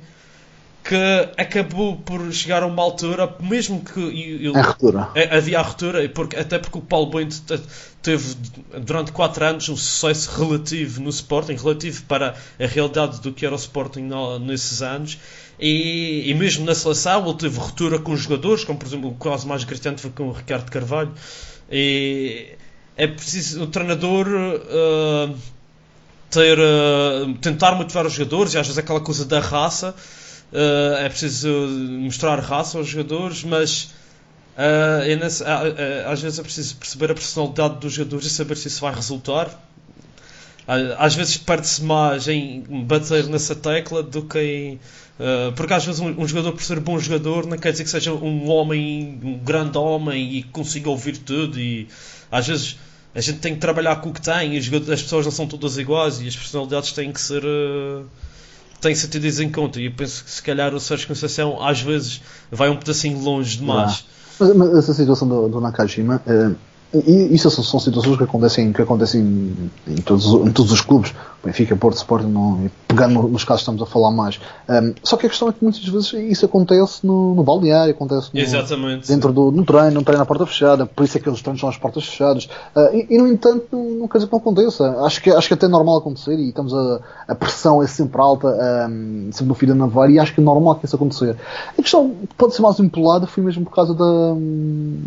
que 0.85 0.97
acabou 1.37 1.97
por 1.99 2.33
chegar 2.33 2.63
a 2.63 2.67
uma 2.67 2.83
altura, 2.83 3.37
mesmo 3.41 3.85
que 3.85 4.01
ele, 4.01 4.49
É 4.59 4.61
ruptura. 4.69 5.03
é, 5.15 5.37
havia 5.37 5.59
a 5.59 5.63
ruptura, 5.63 6.09
porque, 6.09 6.37
até 6.37 6.59
porque 6.59 6.79
o 6.79 6.83
Paulo 6.83 7.11
Bento 7.11 7.41
te- 7.43 7.61
teve 8.03 8.35
durante 8.83 9.13
4 9.13 9.45
anos 9.45 9.69
um 9.69 9.77
sucesso 9.77 10.31
relativo 10.41 11.01
no 11.03 11.11
Sporting, 11.11 11.55
relativo 11.55 12.03
para 12.05 12.35
a 12.59 12.67
realidade 12.67 13.21
do 13.21 13.33
que 13.33 13.45
era 13.45 13.55
o 13.55 13.59
Sporting 13.59 14.09
nesses 14.41 14.83
anos. 14.83 15.19
E, 15.59 16.25
e 16.31 16.35
mesmo 16.35 16.65
na 16.65 16.75
seleção 16.75 17.27
ele 17.29 17.35
teve 17.39 17.59
ruptura 17.59 17.99
com 17.99 18.13
os 18.13 18.21
jogadores, 18.23 18.65
como 18.65 18.79
por 18.79 18.87
exemplo 18.89 19.11
o 19.11 19.15
caso 19.17 19.47
mais 19.47 19.65
gritante 19.65 20.01
foi 20.01 20.11
com 20.11 20.29
o 20.29 20.33
Ricardo 20.33 20.71
Carvalho. 20.71 21.13
E 21.71 22.53
é 22.97 23.07
preciso 23.07 23.63
o 23.65 23.67
treinador 23.67 24.27
ah, 24.29 25.35
ter, 26.31 26.59
ah, 26.59 27.35
tentar 27.41 27.75
motivar 27.75 28.07
os 28.07 28.13
jogadores, 28.13 28.55
e 28.55 28.59
às 28.59 28.67
vezes 28.67 28.79
aquela 28.79 29.01
coisa 29.01 29.25
da 29.25 29.41
raça. 29.41 29.95
ah, 30.53 31.01
é 31.05 31.09
preciso 31.09 31.49
mostrar 31.49 32.39
raça 32.41 32.79
aos 32.79 32.89
jogadores, 32.89 33.45
mas 33.45 33.91
é 34.57 35.17
nesse- 35.17 35.45
às 36.07 36.21
vezes 36.21 36.39
é 36.39 36.43
preciso 36.43 36.77
perceber 36.77 37.11
a 37.13 37.15
personalidade 37.15 37.77
dos 37.81 37.93
jogadores 37.93 38.27
e 38.27 38.31
saber 38.31 38.57
se 38.57 38.69
isso 38.69 38.81
vai 38.81 38.95
resultar. 38.95 39.49
Às 40.99 41.15
vezes 41.17 41.37
perde-se 41.37 41.83
mais 41.83 42.29
em 42.29 42.61
bater 42.85 43.27
nessa 43.27 43.55
tecla 43.57 44.03
do 44.03 44.23
que 44.23 44.39
em. 44.39 44.81
porque 45.57 45.73
às 45.75 45.85
vezes 45.85 46.01
um, 46.01 46.21
um 46.21 46.27
jogador, 46.29 46.53
por 46.53 46.63
ser 46.63 46.79
bom 46.81 46.99
jogador, 46.99 47.47
não 47.47 47.59
quer 47.59 47.73
dizer 47.73 47.85
que 47.85 47.91
seja 47.91 48.13
um 48.13 48.49
homem, 48.49 49.19
um 49.23 49.39
grande 49.39 49.77
homem 49.79 50.35
e 50.37 50.43
consiga 50.45 50.89
ouvir 50.91 51.17
tudo. 51.19 51.59
E 51.59 51.89
às 52.31 52.47
vezes 52.47 52.77
a 53.15 53.21
gente 53.21 53.39
tem 53.39 53.55
que 53.55 53.61
trabalhar 53.61 53.97
com 53.97 54.11
o 54.11 54.13
que 54.13 54.21
tem. 54.23 54.61
Jogadores- 54.61 54.93
as 54.95 55.03
pessoas 55.03 55.25
não 55.25 55.33
são 55.33 55.47
todas 55.47 55.77
iguais 55.79 56.21
e 56.21 56.29
as 56.29 56.37
personalidades 56.37 56.93
têm 56.93 57.13
que 57.13 57.21
ser. 57.21 57.43
ah, 57.45 58.03
têm 58.81 58.93
que 58.93 58.99
ser 58.99 59.09
tidas 59.09 59.41
em 59.41 59.51
conta. 59.51 59.81
E 59.81 59.87
eu 59.87 59.93
penso 59.93 60.25
que 60.25 60.31
se 60.31 60.43
calhar 60.43 60.75
o 60.75 60.81
Sérgio 60.81 61.07
Conceição 61.09 61.63
às 61.63 61.81
vezes 61.81 62.21
vai 62.51 62.69
um 62.71 62.77
pedacinho 62.77 63.19
longe 63.19 63.59
demais. 63.59 64.05
Mas, 64.39 64.57
mas 64.57 64.75
essa 64.79 64.95
situação 64.95 65.29
do, 65.29 65.49
do 65.49 65.61
Nakajima, 65.61 66.23
eh, 66.27 66.51
e 66.93 67.35
isso 67.35 67.49
são, 67.51 67.63
são 67.63 67.79
situações 67.79 68.17
que 68.17 68.25
acontecem, 68.25 68.73
que 68.73 68.83
acontecem 68.83 69.21
em, 69.87 69.97
todos, 70.03 70.27
os- 70.27 70.47
em 70.47 70.51
todos 70.51 70.73
os 70.73 70.81
clubes, 70.81 71.15
Benfica, 71.45 71.75
Porto, 71.77 71.97
Sporting, 71.97 72.27
não, 72.27 72.69
pegando 72.89 73.15
no- 73.15 73.29
nos 73.29 73.45
casos 73.45 73.61
que 73.65 73.71
estamos 73.71 73.81
a 73.83 73.87
falar 73.87 74.11
mais. 74.11 74.39
Um, 74.69 74.93
só 75.03 75.17
que 75.17 75.25
a 75.27 75.29
questão 75.29 75.49
é 75.49 75.53
que 75.53 75.63
muitas 75.63 75.83
vezes 75.87 76.13
isso 76.13 76.45
acontece 76.45 77.07
no, 77.07 77.35
no 77.35 77.43
balneário, 77.43 77.93
acontece 77.95 78.31
no, 78.35 78.41
Exatamente. 78.41 79.09
dentro 79.09 79.33
do 79.33 79.51
no 79.53 79.65
treino, 79.65 79.93
não 79.93 80.03
treino 80.03 80.23
à 80.23 80.27
porta 80.27 80.45
fechada, 80.47 80.85
por 80.85 81.05
isso 81.05 81.17
é 81.17 81.21
que 81.21 81.31
os 81.31 81.41
treinos 81.41 81.61
são 81.61 81.69
às 81.71 81.77
portas 81.77 82.05
fechadas. 82.05 82.49
Ah, 82.75 82.91
e, 82.93 83.07
e, 83.09 83.19
no 83.19 83.27
entanto, 83.29 83.67
não, 83.73 83.85
não 84.01 84.09
quer 84.09 84.19
dizer 84.19 84.27
que 84.27 84.33
não 84.33 84.41
aconteça. 84.41 84.97
Acho 85.05 85.23
que, 85.23 85.31
acho 85.31 85.49
que 85.49 85.55
até 85.55 85.67
é 85.67 85.69
normal 85.69 85.99
acontecer 85.99 86.35
e 86.39 86.49
estamos 86.49 86.75
a, 86.75 87.01
a 87.29 87.35
pressão 87.35 87.83
é 87.83 87.87
sempre 87.87 88.21
alta, 88.21 88.49
ahm, 88.49 89.31
sempre 89.33 89.47
no 89.49 89.55
fio 89.55 89.69
da 89.69 89.75
navalha, 89.75 90.13
e 90.13 90.19
acho 90.19 90.35
que 90.35 90.41
é 90.41 90.45
normal 90.45 90.75
que 90.75 90.85
isso 90.87 90.97
acontecer. 90.97 91.37
A 91.79 91.81
questão 91.81 92.11
que 92.11 92.35
pode 92.37 92.55
ser 92.55 92.63
mais 92.63 92.79
empolada 92.81 93.27
foi 93.27 93.43
mesmo 93.43 93.65
por 93.65 93.75
causa 93.75 93.95
da, 93.95 94.05
hum, 94.05 94.99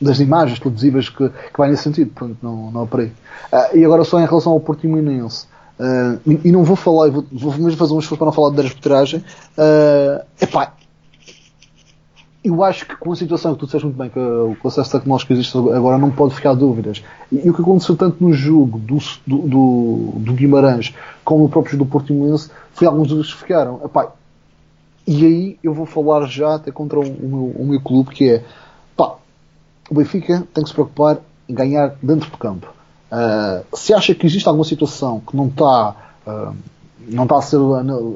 das 0.00 0.20
imagens 0.20 0.58
televisivas 0.58 1.08
que, 1.08 1.28
que 1.28 1.58
vai 1.58 1.70
nesse 1.70 1.82
sentido, 1.82 2.10
portanto, 2.14 2.38
não, 2.42 2.70
não 2.70 2.82
aparei. 2.82 3.12
Ah, 3.52 3.70
e 3.74 3.84
agora 3.84 4.04
só 4.04 4.20
em 4.20 4.26
relação 4.26 4.52
ao 4.52 4.60
Portimonense. 4.60 5.46
Uh, 5.78 6.18
e, 6.26 6.48
e 6.48 6.52
não 6.52 6.64
vou 6.64 6.74
falar, 6.74 7.08
vou, 7.08 7.24
vou 7.30 7.52
mesmo 7.54 7.76
fazer 7.76 7.94
um 7.94 8.00
esforço 8.00 8.16
para 8.16 8.26
não 8.26 8.32
falar 8.32 8.50
de 8.50 8.60
arbitragem. 8.60 9.24
Uh, 9.56 10.24
epá, 10.40 10.72
eu 12.42 12.64
acho 12.64 12.86
que 12.86 12.96
com 12.96 13.12
a 13.12 13.16
situação 13.16 13.54
que 13.54 13.60
tu 13.60 13.66
disseste 13.66 13.84
muito 13.84 13.96
bem, 13.96 14.08
que 14.08 14.18
o 14.18 14.56
processo 14.60 14.90
tecnológico 14.90 15.32
existe 15.32 15.56
agora 15.56 15.98
não 15.98 16.10
pode 16.10 16.34
ficar 16.34 16.54
dúvidas. 16.54 17.02
E, 17.30 17.46
e 17.46 17.50
o 17.50 17.54
que 17.54 17.60
aconteceu 17.60 17.96
tanto 17.96 18.22
no 18.22 18.32
jogo 18.32 18.78
do, 18.78 18.98
do, 19.26 20.12
do, 20.16 20.32
Guimarães 20.32 20.94
como 21.24 21.44
no 21.44 21.48
próprio 21.48 21.78
do 21.78 21.86
Portimonense 21.86 22.50
foi 22.72 22.86
alguns 22.86 23.08
dúvidas 23.08 23.32
que 23.32 23.40
ficaram. 23.40 23.80
Epá, 23.84 24.12
e 25.06 25.24
aí 25.24 25.58
eu 25.62 25.72
vou 25.74 25.86
falar 25.86 26.26
já 26.26 26.54
até 26.54 26.70
contra 26.70 26.98
o, 26.98 27.02
o, 27.02 27.28
meu, 27.28 27.62
o 27.62 27.66
meu 27.66 27.80
clube 27.80 28.10
que 28.10 28.30
é 28.30 28.44
o 29.90 29.94
Benfica 29.94 30.46
tem 30.52 30.62
que 30.62 30.68
se 30.68 30.74
preocupar 30.74 31.18
em 31.48 31.54
ganhar 31.54 31.94
dentro 32.02 32.30
do 32.30 32.36
campo. 32.36 32.68
Uh, 33.10 33.76
se 33.76 33.94
acha 33.94 34.14
que 34.14 34.26
existe 34.26 34.46
alguma 34.46 34.64
situação 34.64 35.20
que 35.20 35.34
não 35.34 35.46
está 35.46 35.96
uh, 36.26 36.54
não 37.08 37.22
está 37.22 37.38
a 37.38 37.42
ser 37.42 37.58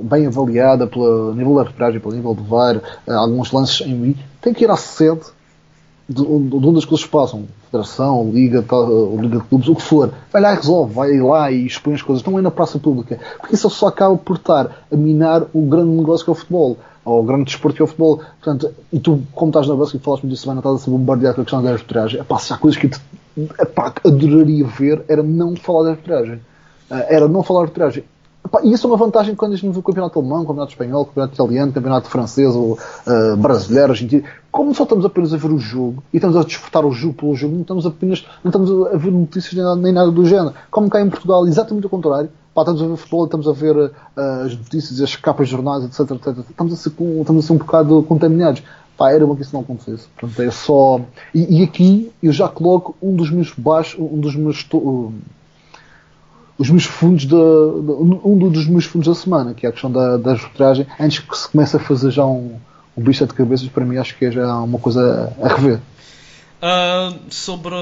bem 0.03 0.27
avaliada 0.27 0.87
pelo 0.87 1.35
nível 1.35 1.55
da 1.55 1.63
arbitragem, 1.63 1.99
pelo 1.99 2.15
nível 2.15 2.35
do 2.35 2.45
VAR, 2.45 2.77
uh, 2.77 3.13
alguns 3.13 3.51
lances 3.53 3.87
em 3.87 3.95
mim, 3.95 4.17
tem 4.41 4.53
que 4.53 4.65
ir 4.65 4.71
à 4.71 4.77
sede 4.77 5.23
de, 6.07 6.23
de 6.23 6.67
onde 6.67 6.79
as 6.79 6.85
coisas 6.85 7.07
passam, 7.07 7.47
Federação, 7.73 8.31
Liga, 8.31 8.63
Liga 9.19 9.39
de 9.39 9.45
Clubes, 9.45 9.69
o 9.69 9.75
que 9.75 9.83
for, 9.83 10.13
vai 10.31 10.43
lá 10.43 10.53
e 10.53 10.57
resolve, 10.57 10.93
vai 10.93 11.19
lá 11.19 11.51
e 11.51 11.65
expõe 11.65 11.95
as 11.95 12.03
coisas, 12.03 12.23
não 12.23 12.39
é 12.39 12.43
na 12.43 12.51
praça 12.51 12.79
pública, 12.79 13.19
porque 13.41 13.55
isso 13.55 13.71
só 13.71 13.87
acaba 13.87 14.15
por 14.19 14.37
estar 14.37 14.85
a 14.93 14.97
minar 14.97 15.47
o 15.55 15.63
grande 15.63 15.91
negócio 15.91 16.23
que 16.23 16.31
é 16.31 16.33
o 16.33 16.37
futebol 16.37 16.77
ou 17.05 17.21
o 17.21 17.25
grande 17.25 17.45
desporto 17.45 17.77
que 17.77 17.83
é 17.83 17.85
o 17.85 17.89
futebol. 17.89 18.21
Portanto, 18.43 18.73
e 18.93 19.01
tu, 19.01 19.23
como 19.33 19.51
estás 19.51 19.67
na 19.67 19.75
base 19.75 19.97
e 19.97 20.01
falaste 20.01 20.23
muito 20.23 20.35
disso 20.35 20.43
semana, 20.43 20.61
estás 20.61 20.77
a 20.77 20.79
ser 20.79 20.91
bombardeado 20.91 21.37
com 21.37 21.41
a 21.41 21.45
questão 21.45 21.63
da 21.63 21.71
arbitragem. 21.71 22.21
Epá, 22.21 22.39
se 22.39 22.53
há 22.53 22.59
coisas 22.59 22.79
que 22.79 22.89
te, 22.89 23.01
adoraria 24.05 24.67
ver, 24.67 25.03
era 25.09 25.23
não 25.23 25.57
falar 25.57 25.85
de 25.85 25.91
arbitragem. 25.91 26.35
Uh, 26.91 27.05
era 27.09 27.27
não 27.27 27.43
falar 27.43 27.61
de 27.61 27.65
arbitragem. 27.65 28.05
E 28.63 28.73
isso 28.73 28.87
é 28.87 28.91
uma 28.91 28.97
vantagem 28.97 29.35
quando 29.35 29.55
a 29.55 29.57
gente 29.57 29.79
o 29.79 29.83
campeonato 29.83 30.19
alemão, 30.19 30.43
o 30.43 30.47
campeonato 30.47 30.73
espanhol, 30.73 31.03
o 31.03 31.07
campeonato 31.07 31.35
italiano, 31.35 31.71
o 31.71 31.75
campeonato 31.75 32.09
francês, 32.09 32.55
ou 32.55 32.75
uh, 32.75 33.37
brasileiro, 33.37 33.93
argentino. 33.93 34.25
Como 34.51 34.75
só 34.75 34.83
estamos 34.83 35.05
apenas 35.05 35.33
a 35.33 35.39
ver 35.39 35.51
o 35.51 35.59
jogo 35.59 36.03
e 36.13 36.19
estamos 36.19 36.37
a 36.37 36.43
desfrutar 36.43 36.85
o 36.85 36.93
jogo 36.93 37.15
pelo 37.15 37.35
jogo, 37.35 37.55
não 37.55 37.63
estamos 37.63 37.87
apenas 37.87 38.27
não 38.45 38.51
estamos 38.51 38.93
a 38.93 38.97
ver 38.97 39.11
notícias 39.11 39.55
nem 39.55 39.65
nada, 39.65 39.81
nem 39.81 39.93
nada 39.93 40.11
do 40.11 40.27
género. 40.27 40.55
Como 40.71 40.91
cá 40.91 41.01
em 41.01 41.09
Portugal, 41.09 41.47
exatamente 41.47 41.87
o 41.87 41.91
contrário. 41.91 42.29
Pá, 42.55 42.61
estamos 42.61 42.83
a 42.83 42.87
ver 42.87 42.97
futebol, 42.97 43.25
estamos 43.25 43.49
a 43.49 43.53
ver 43.53 43.77
uh, 43.77 43.91
as 44.45 44.55
notícias, 44.55 45.01
as 45.01 45.17
capas 45.17 45.49
de 45.49 45.53
jornais, 45.53 45.85
etc, 45.85 46.01
etc. 46.11 46.45
Estamos 46.51 46.73
a 46.75 46.77
ser, 46.77 46.91
estamos 46.91 47.45
a 47.45 47.47
ser 47.47 47.53
um 47.55 47.57
bocado 47.57 48.03
contaminados. 48.03 48.63
Pá, 48.99 49.11
era 49.11 49.27
bom 49.27 49.35
que 49.35 49.41
isso 49.41 49.55
não 49.55 49.63
acontecesse. 49.63 50.07
Portanto, 50.09 50.43
é 50.43 50.51
só. 50.51 51.01
E, 51.35 51.61
e 51.61 51.65
aqui 51.65 52.13
eu 52.23 52.31
já 52.31 52.49
coloco 52.49 52.95
um 53.03 53.17
dos 53.17 53.31
meus 53.31 53.51
baixos, 53.55 53.99
um 53.99 54.19
dos 54.19 54.37
meus. 54.37 54.69
Uh, 54.75 55.11
os 56.63 56.71
meus 56.71 56.85
fundos 56.85 57.27
da, 57.27 57.37
um 57.37 58.39
dos 58.39 58.69
meus 58.69 58.85
fundos 58.85 59.09
da 59.09 59.15
semana, 59.15 59.53
que 59.53 59.67
é 59.67 59.69
a 59.69 59.73
questão 59.73 59.91
da, 59.91 60.17
da 60.17 60.31
arbitragem, 60.31 60.87
antes 60.99 61.19
que 61.19 61.37
se 61.37 61.49
comece 61.49 61.77
a 61.77 61.81
fazer 61.81 62.13
já 62.13 62.25
um, 62.25 62.53
um 62.97 63.03
bicho 63.03 63.27
de 63.27 63.35
cabeças, 63.35 63.67
para 63.69 63.85
mim 63.85 63.97
acho 63.97 64.17
que 64.17 64.27
é 64.27 64.31
já 64.31 64.57
uma 64.59 64.79
coisa 64.79 65.33
a 65.43 65.49
rever. 65.49 65.81
Uh, 66.63 67.19
sobre 67.29 67.75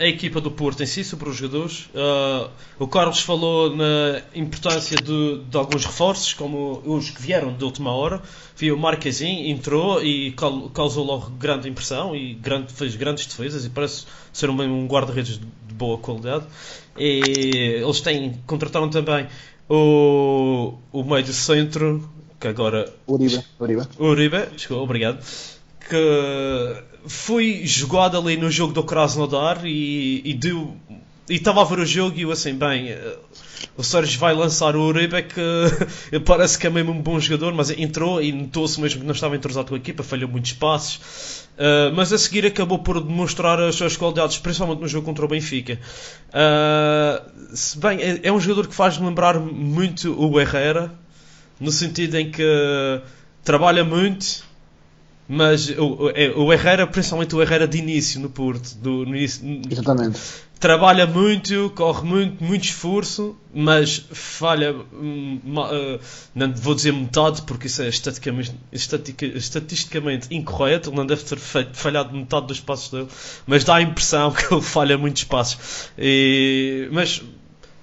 a 0.00 0.04
equipa 0.04 0.40
do 0.40 0.50
Porto 0.50 0.82
em 0.82 0.86
si, 0.86 1.04
sobre 1.04 1.28
os 1.28 1.36
jogadores, 1.36 1.88
uh, 1.94 2.50
o 2.76 2.88
Carlos 2.88 3.20
falou 3.20 3.76
na 3.76 4.20
importância 4.34 4.96
de, 4.96 5.38
de, 5.44 5.56
alguns 5.56 5.84
reforços, 5.84 6.34
como 6.34 6.82
os 6.84 7.10
que 7.10 7.22
vieram 7.22 7.52
de 7.56 7.62
última 7.62 7.92
hora. 7.92 8.20
Viu 8.56 8.74
o 8.74 8.78
Marquezin, 8.78 9.48
entrou 9.48 10.02
e 10.02 10.34
causou 10.74 11.04
logo 11.04 11.30
grande 11.30 11.68
impressão 11.68 12.16
e 12.16 12.34
grande, 12.34 12.72
fez 12.72 12.96
grandes 12.96 13.26
defesas 13.26 13.64
e 13.64 13.70
parece 13.70 14.06
ser 14.32 14.50
um, 14.50 14.60
um 14.60 14.88
guarda-redes 14.88 15.38
de, 15.38 15.46
de 15.68 15.74
boa 15.74 15.96
qualidade. 15.96 16.46
E 16.98 17.80
eles 17.80 18.00
têm, 18.00 18.42
contrataram 18.44 18.90
também 18.90 19.28
o, 19.68 20.74
o 20.90 21.04
meio 21.04 21.22
de 21.22 21.32
centro, 21.32 22.10
que 22.40 22.48
agora. 22.48 22.92
Uribe. 23.06 23.40
Uribe. 23.60 23.82
Uribe, 24.00 24.46
desculpa, 24.56 24.82
obrigado. 24.82 25.24
Que 25.88 26.89
foi 27.06 27.62
jogado 27.64 28.16
ali 28.16 28.36
no 28.36 28.50
jogo 28.50 28.72
do 28.72 28.82
Krasnodar 28.82 29.64
e, 29.64 30.22
e. 30.24 30.40
E 31.28 31.34
estava 31.36 31.62
a 31.62 31.64
ver 31.64 31.78
o 31.78 31.86
jogo 31.86 32.18
e 32.18 32.22
eu 32.22 32.32
assim, 32.32 32.54
bem, 32.54 32.92
o 33.76 33.82
Sérgio 33.82 34.18
vai 34.18 34.34
lançar 34.34 34.74
o 34.76 34.82
Uribe 34.82 35.22
que 35.22 36.18
parece 36.26 36.58
que 36.58 36.66
é 36.66 36.70
mesmo 36.70 36.92
um 36.92 37.00
bom 37.00 37.18
jogador, 37.20 37.54
mas 37.54 37.70
entrou 37.70 38.22
e 38.22 38.32
notou-se 38.32 38.80
mesmo 38.80 39.00
que 39.00 39.06
não 39.06 39.14
estava 39.14 39.36
entrosado 39.36 39.68
com 39.68 39.74
a 39.74 39.78
equipa, 39.78 40.02
falhou 40.02 40.28
muitos 40.28 40.52
passos. 40.54 41.48
Uh, 41.56 41.94
mas 41.94 42.12
a 42.12 42.18
seguir 42.18 42.46
acabou 42.46 42.78
por 42.78 43.02
demonstrar 43.02 43.60
as 43.60 43.74
suas 43.74 43.96
qualidades, 43.96 44.38
principalmente 44.38 44.80
no 44.80 44.88
jogo 44.88 45.04
contra 45.04 45.24
o 45.24 45.28
Benfica. 45.28 45.78
Uh, 46.28 47.56
se 47.56 47.78
bem, 47.78 48.00
é, 48.00 48.20
é, 48.22 48.32
um 48.32 48.40
jogador 48.40 48.66
que 48.66 48.74
faz 48.74 48.98
lembrar 48.98 49.38
muito 49.38 50.18
o 50.18 50.40
Herrera, 50.40 50.92
no 51.60 51.70
sentido 51.70 52.16
em 52.16 52.30
que 52.30 52.42
trabalha 53.44 53.84
muito, 53.84 54.42
mas 55.32 55.68
o, 55.68 56.10
o 56.42 56.52
Herrera, 56.52 56.88
principalmente 56.88 57.36
o 57.36 57.40
Herrera 57.40 57.68
de 57.68 57.78
início 57.78 58.20
no 58.20 58.28
Porto, 58.28 58.74
do, 58.74 59.06
no 59.06 59.14
início, 59.14 59.62
Exatamente. 59.70 60.18
trabalha 60.58 61.06
muito, 61.06 61.70
corre 61.76 62.04
muito, 62.04 62.42
muito 62.42 62.64
esforço, 62.64 63.36
mas 63.54 64.04
falha, 64.10 64.74
uh, 64.74 66.00
não 66.34 66.52
vou 66.52 66.74
dizer 66.74 66.92
metade, 66.92 67.42
porque 67.42 67.68
isso 67.68 67.80
é 67.80 67.88
estaticamente, 67.88 68.56
estatica, 68.72 69.24
estatisticamente 69.24 70.34
incorreto, 70.34 70.90
ele 70.90 70.96
não 70.96 71.06
deve 71.06 71.22
ter 71.22 71.38
feito, 71.38 71.76
falhado 71.76 72.12
metade 72.12 72.48
dos 72.48 72.58
passos 72.58 72.90
dele, 72.90 73.06
mas 73.46 73.62
dá 73.62 73.76
a 73.76 73.82
impressão 73.82 74.32
que 74.34 74.52
ele 74.52 74.62
falha 74.62 74.98
muitos 74.98 75.22
passos. 75.22 75.90
E, 75.96 76.88
mas 76.90 77.22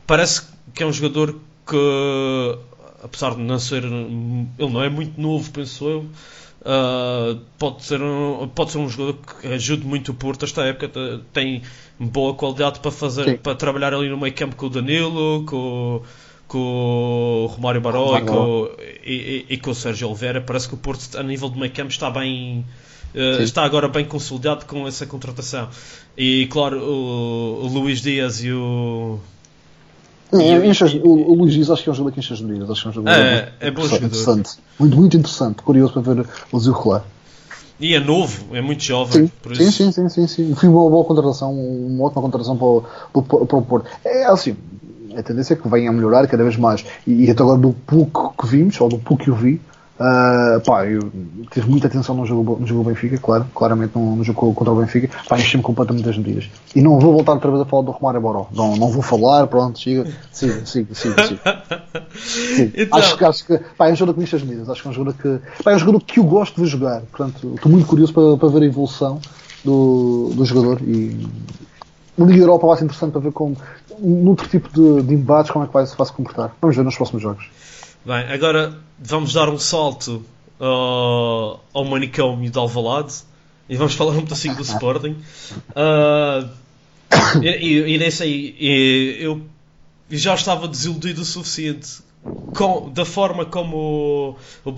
parece 0.05 0.41
que 0.73 0.83
é 0.83 0.86
um 0.86 0.91
jogador 0.91 1.33
que, 1.65 2.60
apesar 3.01 3.36
de 3.36 3.41
não 3.41 3.57
ser, 3.57 3.86
ele 3.86 4.49
não 4.60 4.83
é 4.83 4.89
muito 4.89 5.17
novo, 5.19 5.49
penso 5.49 5.88
eu, 5.88 6.09
Uh, 6.60 7.39
pode, 7.58 7.84
ser 7.86 8.01
um, 8.01 8.47
pode 8.53 8.72
ser 8.72 8.80
um 8.80 8.89
jogador 8.89 9.20
que 9.41 9.47
ajude 9.47 9.86
muito 9.86 10.12
o 10.12 10.14
Porto 10.16 10.43
esta 10.43 10.64
época 10.64 10.89
tem 11.32 11.62
boa 11.99 12.34
qualidade 12.34 12.80
para 12.80 12.91
fazer 12.91 13.24
Sim. 13.26 13.38
para 13.38 13.55
trabalhar 13.55 13.93
ali 13.93 14.10
no 14.10 14.18
meio 14.18 14.34
campo 14.34 14.55
com 14.55 14.66
o 14.66 14.70
Danilo 14.70 15.45
com, 15.45 16.01
com 16.47 16.58
o 17.43 17.45
Romário 17.45 17.80
Baró 17.80 18.18
e 18.18 18.22
com, 18.24 18.70
e, 19.05 19.14
e- 19.14 19.53
e 19.53 19.58
com 19.58 19.70
o 19.72 19.76
Sérgio 19.76 20.10
Oliveira. 20.10 20.41
Parece 20.41 20.68
que 20.68 20.74
o 20.74 20.78
Porto, 20.78 21.16
a 21.18 21.24
nível 21.24 21.49
de 21.49 21.60
meio 21.60 21.72
campo, 21.72 21.91
está 21.91 22.10
bem. 22.10 22.66
Sim. 23.14 23.43
está 23.43 23.64
agora 23.64 23.88
bem 23.88 24.03
consolidado 24.05 24.66
com 24.66 24.88
essa 24.88 25.05
contratação. 25.05 25.70
E 26.18 26.47
claro, 26.51 26.80
o, 26.80 27.64
o 27.64 27.68
Luís 27.68 28.01
Dias 28.01 28.43
e 28.43 28.51
o. 28.51 29.20
É, 30.34 30.59
o, 31.03 31.07
o 31.07 31.34
Luís 31.36 31.53
Dias 31.53 31.69
acho 31.69 31.84
que 31.84 31.89
é 31.89 31.91
um 31.91 31.95
jogador 31.95 32.13
que 32.13 32.19
enche 32.19 32.34
as 32.34 32.41
medidas. 32.41 32.69
Acho 32.69 32.82
que 32.82 32.88
é 32.88 32.91
um 32.91 32.93
jogador 32.93 33.19
É, 33.19 33.39
muito 33.41 33.53
é 33.59 33.71
bom 33.71 33.86
interessante, 33.86 33.89
jogador. 33.89 34.05
interessante. 34.07 34.49
Muito, 34.80 34.97
muito 34.97 35.17
interessante. 35.17 35.61
Curioso 35.63 35.93
para 35.93 36.01
ver 36.13 36.28
o 36.51 36.59
Zio 36.59 36.73
rolar. 36.73 37.03
E 37.80 37.93
é 37.93 37.99
novo, 37.99 38.55
é 38.55 38.61
muito 38.61 38.84
jovem. 38.84 39.28
Sim, 39.28 39.32
por 39.41 39.55
sim, 39.55 39.63
isso, 39.63 39.78
sim, 39.84 39.91
sim, 39.91 40.09
sim, 40.09 40.28
sim. 40.28 40.55
Foi 40.55 40.67
uma 40.67 40.89
boa 40.89 41.05
contratação, 41.05 41.53
uma 41.53 42.05
ótima 42.05 42.21
contratação 42.23 42.57
para 42.57 42.65
o, 42.67 42.82
para 43.21 43.38
o- 43.38 43.45
para 43.45 43.57
o 43.57 43.61
Porto. 43.61 43.88
É 44.03 44.25
assim, 44.25 44.57
a 45.15 45.21
tendência 45.21 45.53
é 45.53 45.57
que 45.57 45.67
venha 45.69 45.89
a 45.89 45.93
melhorar 45.93 46.28
cada 46.28 46.43
vez 46.43 46.57
mais. 46.57 46.84
E, 47.05 47.25
e 47.25 47.32
até 47.32 47.43
agora 47.43 47.59
do 47.59 47.73
pouco 47.86 48.34
que 48.39 48.47
vimos, 48.47 48.82
ou 48.82 48.89
do 48.89 48.97
pouco 48.97 49.23
que 49.23 49.30
eu 49.30 49.36
vi, 49.36 49.61
ah, 50.00 50.62
pá, 50.66 50.86
eu 50.86 51.12
tive 51.52 51.70
muita 51.70 51.88
atenção 51.88 52.16
no 52.16 52.26
jogo, 52.26 52.58
no 52.60 52.68
jogo 52.68 52.84
do 52.84 52.89
Benfica, 52.89 53.18
claro, 53.18 53.45
claramente 53.56 53.93
no, 53.98 54.16
no 54.18 54.24
jogo 54.24 54.54
contra 54.54 54.72
o 54.74 54.76
Benfica, 54.78 55.10
pá, 55.28 55.38
enchi-me 55.38 55.64
completamente 55.64 56.08
as 56.10 56.18
medidas. 56.18 56.50
E 56.76 56.82
não 56.82 57.00
vou 57.00 57.14
voltar 57.14 57.34
outra 57.34 57.50
vez 57.50 57.62
a 57.62 57.66
falar 57.66 57.84
do 57.84 57.91
Romário 57.91 58.22
Boró. 58.22 58.48
Não, 58.54 58.76
não 58.76 58.89
vou 58.91 59.02
falar, 59.02 59.48
pronto, 59.48 59.80
siga, 59.80 60.06
siga, 60.32 60.66
siga, 60.66 60.93
siga. 60.95 61.24
siga. 61.28 61.64
Sim. 62.18 62.72
Então- 62.76 63.00
Acho, 63.00 63.18
que- 63.18 63.26
acho 63.26 63.45
que 63.45 63.58
pá, 63.78 63.89
é 63.89 63.93
um 63.93 63.95
jogador 63.95 64.14
que 64.14 64.20
me 64.20 64.26
enche 64.26 64.36
as 64.36 64.43
medidas. 64.43 64.70
Acho 64.70 64.82
que 64.82 64.88
é 64.88 64.91
um 64.91 64.93
jogador 64.93 65.18
que, 65.22 65.64
pá, 65.64 65.72
é 65.72 65.76
um 65.76 65.80
jogador 65.80 66.02
que 66.02 66.20
eu 66.20 66.24
gosto 66.24 66.62
de 66.62 66.68
jogar. 66.68 67.02
Portanto, 67.02 67.54
estou 67.56 67.72
muito 67.72 67.88
curioso 67.88 68.14
para, 68.14 68.38
para 68.38 68.50
ver 68.50 68.64
a 68.64 68.66
evolução 68.66 69.20
do, 69.66 70.32
do 70.36 70.45
jogador 70.45 70.80
e 70.82 71.28
Liga 72.20 72.39
Europa 72.41 72.66
vai 72.66 72.78
ser 72.78 72.86
interessante 72.86 73.12
para 73.12 73.22
ver 73.22 73.32
como, 73.32 73.56
noutro 74.00 74.48
tipo 74.48 74.70
de, 74.74 75.04
de 75.04 75.14
embates, 75.14 75.52
como 75.52 75.66
é 75.66 75.68
que 75.68 75.74
vai, 75.74 75.86
se 75.86 75.95
vai 75.95 76.06
se 76.08 76.14
comportar. 76.14 76.52
Vamos 76.60 76.76
ver 76.76 76.84
nos 76.84 76.95
próximos 76.95 77.22
jogos. 77.22 77.48
Bem, 78.08 78.24
agora 78.32 78.74
vamos 78.97 79.34
dar 79.34 79.49
um 79.49 79.60
salto 79.60 80.26
ao, 80.58 81.62
ao 81.74 81.84
manicômio 81.84 82.49
de 82.49 82.58
Alvalade 82.58 83.16
e 83.68 83.76
vamos 83.76 83.95
falar 83.95 84.12
um 84.14 84.22
pedacinho 84.22 84.55
do 84.55 84.62
Sporting. 84.62 85.18
Ah, 85.76 86.47
e, 87.43 87.95
e, 87.95 87.97
sei, 88.10 88.55
e 88.58 89.18
eu 89.20 89.41
já 90.10 90.36
estava 90.36 90.70
desiludido 90.70 91.22
o 91.22 91.26
suficiente 91.26 91.97
com, 92.55 92.89
da 92.93 93.03
forma 93.03 93.43
como 93.43 94.38
o, 94.64 94.70
o 94.70 94.72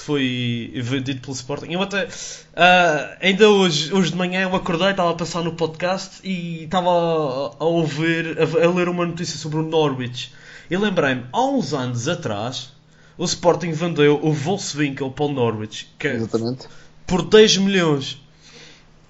foi 0.00 0.72
vendido 0.76 1.20
pelo 1.20 1.34
Sporting. 1.34 1.72
Eu 1.72 1.82
até, 1.82 2.08
ah, 2.56 3.14
ainda 3.20 3.46
hoje, 3.46 3.92
hoje 3.92 4.12
de 4.12 4.16
manhã, 4.16 4.40
eu 4.40 4.56
acordei, 4.56 4.92
estava 4.92 5.10
a 5.10 5.14
passar 5.14 5.42
no 5.42 5.52
podcast 5.52 6.26
e 6.26 6.64
estava 6.64 6.88
a, 6.88 7.56
a 7.58 7.64
ouvir, 7.66 8.38
a, 8.38 8.64
a 8.64 8.70
ler 8.70 8.88
uma 8.88 9.04
notícia 9.04 9.36
sobre 9.36 9.58
o 9.58 9.62
Norwich. 9.62 10.32
E 10.70 10.76
lembrei-me, 10.76 11.24
há 11.32 11.42
uns 11.44 11.74
anos 11.74 12.06
atrás, 12.08 12.70
o 13.18 13.24
Sporting 13.24 13.72
vendeu 13.72 14.20
o 14.22 14.32
Volkswinkel 14.32 15.10
para 15.10 15.24
o 15.24 15.32
Norwich, 15.32 15.88
que 15.98 16.06
Exatamente. 16.08 16.68
por 17.06 17.22
10 17.22 17.56
milhões. 17.58 18.18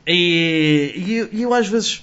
E, 0.07 0.93
e 0.97 1.13
eu- 1.15 1.29
eu 1.33 1.55
às 1.55 1.69
vezes. 1.69 2.03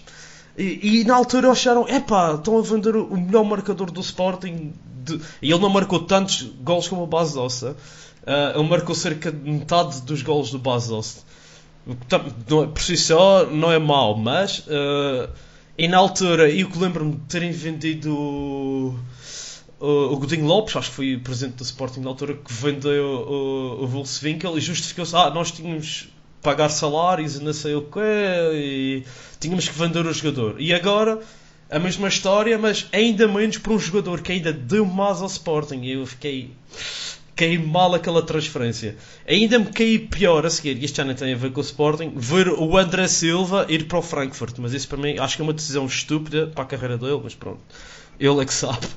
E, 0.57 0.99
e 1.01 1.03
na 1.03 1.15
altura 1.15 1.51
acharam, 1.51 1.87
epá, 1.87 2.33
estão 2.35 2.57
a 2.57 2.61
vender 2.61 2.95
o 2.95 3.15
melhor 3.17 3.43
marcador 3.43 3.91
do 3.91 4.01
Sporting. 4.01 4.73
de-" 5.03 5.19
E 5.41 5.51
ele 5.51 5.59
não 5.61 5.69
marcou 5.69 5.99
tantos 6.01 6.41
gols 6.63 6.87
como 6.87 7.03
o 7.03 7.07
Bas 7.07 7.33
Dosta. 7.33 7.75
Ah, 8.25 8.53
ele 8.55 8.67
marcou 8.67 8.93
cerca 8.93 9.31
de 9.31 9.49
metade 9.49 10.01
dos 10.01 10.21
gols 10.21 10.51
do 10.51 10.59
Bas 10.59 10.87
Dosta. 10.87 11.21
O 11.85 11.95
que 11.95 12.05
tam- 12.07 12.25
não 12.49 12.63
é- 12.63 12.67
Por 12.67 12.81
si 12.81 12.97
só 12.97 13.45
não 13.45 13.71
é 13.71 13.79
mau, 13.79 14.15
mas. 14.17 14.63
ah, 14.69 15.29
e 15.77 15.87
na 15.87 15.97
altura, 15.97 16.49
eu 16.49 16.69
que 16.69 16.77
lembro-me 16.79 17.13
de 17.13 17.21
terem 17.27 17.51
vendido 17.51 18.95
o, 19.79 20.17
Godinho 20.17 20.45
Lopes, 20.45 20.75
acho 20.75 20.89
que 20.89 20.95
foi 20.95 21.17
presidente 21.17 21.57
do 21.57 21.63
Sporting 21.63 21.99
na 21.99 22.09
altura, 22.09 22.33
que 22.33 22.51
vendeu 22.51 23.05
o, 23.05 23.83
o 23.83 23.87
Wolfswinkel 23.87 24.57
e 24.57 24.61
justificou-se, 24.61 25.15
ah, 25.15 25.29
nós 25.29 25.51
tínhamos 25.51 26.01
que 26.01 26.09
pagar 26.41 26.69
salários 26.69 27.35
e 27.35 27.43
não 27.43 27.53
sei 27.53 27.75
o 27.75 27.81
quê, 27.81 27.99
e 28.53 29.03
tínhamos 29.39 29.67
que 29.67 29.77
vender 29.77 30.05
o 30.05 30.13
jogador. 30.13 30.55
E 30.59 30.73
agora, 30.73 31.19
a 31.69 31.79
mesma 31.79 32.07
história, 32.07 32.57
mas 32.57 32.87
ainda 32.91 33.27
menos 33.27 33.57
para 33.57 33.73
um 33.73 33.79
jogador 33.79 34.21
que 34.21 34.31
ainda 34.31 34.51
deu 34.51 34.85
mais 34.85 35.21
ao 35.21 35.27
Sporting. 35.27 35.81
E 35.81 35.93
eu 35.93 36.05
fiquei... 36.05 36.51
Caí 37.35 37.55
mal 37.59 37.93
aquela 37.93 38.23
transferência. 38.23 38.97
Ainda 39.27 39.59
me 39.59 39.67
caí 39.67 39.99
pior 39.99 40.43
a 40.43 40.49
seguir, 40.49 40.75
e 40.81 40.85
isto 40.85 40.95
já 40.95 41.05
não 41.05 41.13
tem 41.13 41.35
a 41.35 41.37
ver 41.37 41.51
com 41.51 41.59
o 41.59 41.63
Sporting, 41.63 42.13
ver 42.15 42.47
o 42.47 42.75
André 42.75 43.07
Silva 43.07 43.67
ir 43.69 43.87
para 43.87 43.99
o 43.99 44.01
Frankfurt. 44.01 44.55
Mas 44.57 44.73
isso 44.73 44.87
para 44.87 44.97
mim 44.97 45.19
acho 45.19 45.35
que 45.35 45.43
é 45.43 45.45
uma 45.45 45.53
decisão 45.53 45.85
estúpida 45.85 46.47
para 46.47 46.63
a 46.63 46.65
carreira 46.65 46.97
dele, 46.97 47.21
mas 47.23 47.35
pronto. 47.35 47.61
Ele 48.19 48.41
é 48.41 48.45
que 48.45 48.53
sabe. 48.53 48.87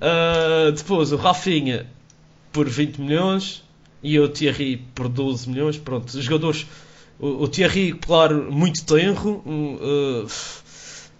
Ah, 0.00 0.70
depois 0.74 1.12
o 1.12 1.16
Rafinha 1.16 1.86
por 2.52 2.68
20 2.68 3.00
milhões 3.00 3.62
e 4.02 4.18
o 4.18 4.28
Thierry 4.28 4.84
por 4.94 5.08
12 5.08 5.48
milhões. 5.48 5.76
Pronto, 5.76 6.08
os 6.08 6.24
jogadores. 6.24 6.66
O, 7.18 7.44
o 7.44 7.48
Thierry, 7.48 7.92
claro, 7.94 8.52
muito 8.52 8.84
tenro, 8.84 9.42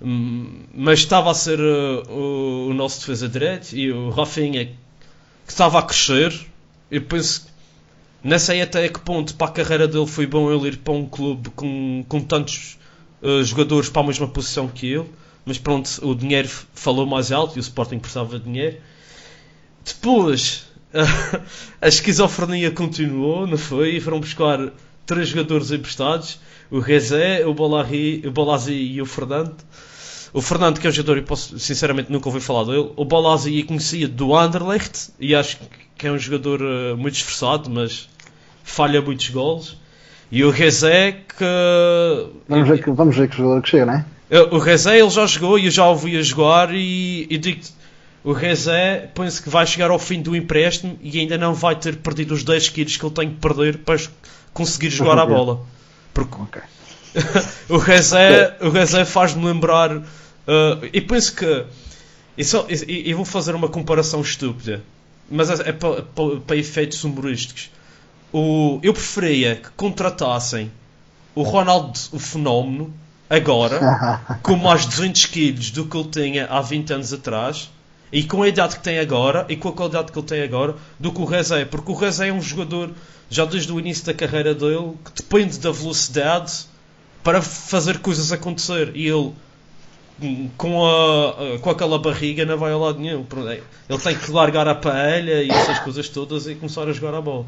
hum, 0.00 0.60
mas 0.72 1.00
estava 1.00 1.30
a 1.30 1.34
ser 1.34 1.58
ah, 1.58 2.10
o, 2.10 2.68
o 2.70 2.74
nosso 2.74 3.00
defesa 3.00 3.28
direito 3.28 3.74
e 3.74 3.90
o 3.90 4.10
Rafinha 4.10 4.66
que 5.46 5.50
estava 5.50 5.78
a 5.78 5.82
crescer. 5.82 6.32
Eu 6.90 7.02
penso 7.02 7.46
não 8.22 8.38
sei 8.38 8.60
até 8.62 8.88
que 8.88 9.00
ponto 9.00 9.34
para 9.34 9.46
a 9.46 9.50
carreira 9.50 9.86
dele 9.86 10.06
foi 10.06 10.26
bom 10.26 10.52
ele 10.52 10.68
ir 10.68 10.78
para 10.78 10.92
um 10.92 11.06
clube 11.06 11.50
com, 11.50 12.04
com 12.08 12.20
tantos 12.20 12.76
jogadores 13.44 13.88
para 13.88 14.02
a 14.02 14.06
mesma 14.06 14.28
posição 14.28 14.68
que 14.68 14.86
ele. 14.86 15.08
Mas 15.48 15.56
pronto, 15.56 15.88
o 16.06 16.14
dinheiro 16.14 16.46
falou 16.74 17.06
mais 17.06 17.32
alto 17.32 17.56
e 17.56 17.58
o 17.58 17.60
Sporting 17.60 17.98
precisava 17.98 18.38
de 18.38 18.44
dinheiro. 18.44 18.76
Depois, 19.82 20.66
a 21.80 21.88
esquizofrenia 21.88 22.70
continuou, 22.70 23.46
não 23.46 23.56
foi? 23.56 23.96
E 23.96 24.00
foram 24.00 24.20
buscar 24.20 24.70
três 25.06 25.28
jogadores 25.28 25.72
emprestados: 25.72 26.38
o 26.70 26.80
Rezé, 26.80 27.46
o 27.46 27.54
Bolari, 27.54 28.22
o 28.26 28.30
Bolazzi 28.30 28.74
e 28.74 29.00
o 29.00 29.06
Fernando. 29.06 29.56
O 30.34 30.42
Fernando, 30.42 30.78
que 30.78 30.86
é 30.86 30.90
um 30.90 30.92
jogador, 30.92 31.16
eu 31.16 31.22
posso, 31.22 31.58
sinceramente 31.58 32.12
nunca 32.12 32.28
ouvi 32.28 32.40
falar 32.42 32.64
dele. 32.64 32.92
O 32.94 33.06
Bolazzi 33.06 33.58
eu 33.58 33.66
conhecia 33.66 34.06
do 34.06 34.36
Anderlecht 34.36 35.12
e 35.18 35.34
acho 35.34 35.58
que 35.96 36.06
é 36.06 36.12
um 36.12 36.18
jogador 36.18 36.60
eh, 36.60 36.94
muito 36.94 37.14
esforçado, 37.14 37.70
mas 37.70 38.06
falha 38.62 39.00
muitos 39.00 39.30
gols. 39.30 39.78
E 40.30 40.44
o 40.44 40.50
Rezé, 40.50 41.12
que 41.12 41.44
Vamos 42.46 42.68
ver 42.68 42.84
que, 42.84 42.90
vamos 42.90 43.16
ver 43.16 43.30
que 43.30 43.36
jogador 43.38 43.62
que 43.62 43.70
chega, 43.70 43.86
não 43.86 43.94
é? 43.94 44.04
Eu- 44.30 44.48
O 44.54 44.58
Rezé 44.58 44.98
ele 45.00 45.10
já 45.10 45.26
jogou 45.26 45.58
e 45.58 45.66
eu 45.66 45.70
já 45.70 45.86
o 45.86 45.96
vi 45.96 46.16
a 46.18 46.22
jogar 46.22 46.74
e, 46.74 47.26
e 47.30 47.38
digo-te, 47.38 47.72
o 48.24 48.32
Rezé 48.32 49.10
penso 49.14 49.42
que 49.42 49.48
vai 49.48 49.66
chegar 49.66 49.90
ao 49.90 49.98
fim 49.98 50.20
do 50.20 50.34
empréstimo 50.36 50.98
e 51.02 51.18
ainda 51.20 51.38
não 51.38 51.54
vai 51.54 51.76
ter 51.76 51.96
perdido 51.96 52.34
os 52.34 52.42
10 52.44 52.68
quilos 52.70 52.96
que 52.96 53.04
ele 53.06 53.14
tem 53.14 53.30
que 53.30 53.36
perder 53.36 53.78
para 53.78 53.98
conseguir 54.52 54.90
jogar 54.90 55.18
a 55.18 55.24
bola. 55.26 55.60
Porque 56.12 56.34
Ok. 56.34 56.62
o 57.70 57.78
Rezé, 57.78 58.56
o 58.60 58.68
Rezé 58.68 59.04
faz-me 59.04 59.44
lembrar 59.46 59.96
uh, 59.96 60.02
e 60.92 61.00
penso 61.00 61.34
que 61.34 61.64
e 62.36 62.44
só- 62.44 62.66
e- 62.68 63.08
e 63.10 63.14
vou 63.14 63.24
fazer 63.24 63.54
uma 63.54 63.68
comparação 63.68 64.20
estúpida 64.20 64.82
mas 65.30 65.48
é, 65.50 65.70
é 65.70 65.72
para, 65.72 66.02
para- 66.02 66.36
para 66.46 66.56
efeitos 66.56 67.02
humorísticos 67.04 67.70
o, 68.32 68.78
eu 68.82 68.92
preferia 68.92 69.56
que 69.56 69.70
contratassem 69.70 70.70
o 71.34 71.42
Ronaldo 71.42 71.98
o 72.12 72.18
Fenómeno 72.18 72.92
agora 73.28 74.20
com 74.42 74.56
mais 74.56 74.86
200 74.86 75.26
quilos 75.26 75.70
do 75.70 75.84
que 75.84 75.96
ele 75.96 76.08
tinha 76.08 76.46
há 76.46 76.60
20 76.60 76.92
anos 76.92 77.12
atrás 77.12 77.70
e 78.12 78.24
com 78.24 78.42
a 78.42 78.48
idade 78.48 78.76
que 78.76 78.82
tem 78.82 78.98
agora 78.98 79.44
e 79.48 79.56
com 79.56 79.68
a 79.68 79.72
qualidade 79.72 80.12
que 80.12 80.18
ele 80.18 80.26
tem 80.26 80.42
agora 80.42 80.76
do 80.98 81.12
que 81.12 81.20
o 81.20 81.24
Rezé, 81.24 81.64
porque 81.64 81.92
o 81.92 81.94
Rezé 81.94 82.28
é 82.28 82.32
um 82.32 82.40
jogador 82.40 82.90
já 83.28 83.44
desde 83.44 83.70
o 83.72 83.78
início 83.78 84.06
da 84.06 84.14
carreira 84.14 84.54
dele 84.54 84.94
que 85.04 85.22
depende 85.22 85.58
da 85.58 85.70
velocidade 85.70 86.66
para 87.22 87.42
fazer 87.42 87.98
coisas 87.98 88.32
acontecer. 88.32 88.92
E 88.94 89.06
ele 89.06 89.34
com, 90.56 90.86
a, 90.86 91.58
com 91.60 91.70
aquela 91.70 91.98
barriga 91.98 92.44
não 92.44 92.58
vai 92.58 92.72
a 92.72 92.76
lado 92.76 92.98
nenhum 92.98 93.24
é, 93.48 93.60
ele 93.88 93.98
tem 93.98 94.16
que 94.16 94.30
largar 94.30 94.66
a 94.66 94.74
paella 94.74 95.42
e 95.42 95.50
essas 95.50 95.78
coisas 95.80 96.08
todas 96.08 96.46
e 96.46 96.54
começar 96.54 96.88
a 96.88 96.92
jogar 96.92 97.14
a 97.14 97.20
bola 97.20 97.46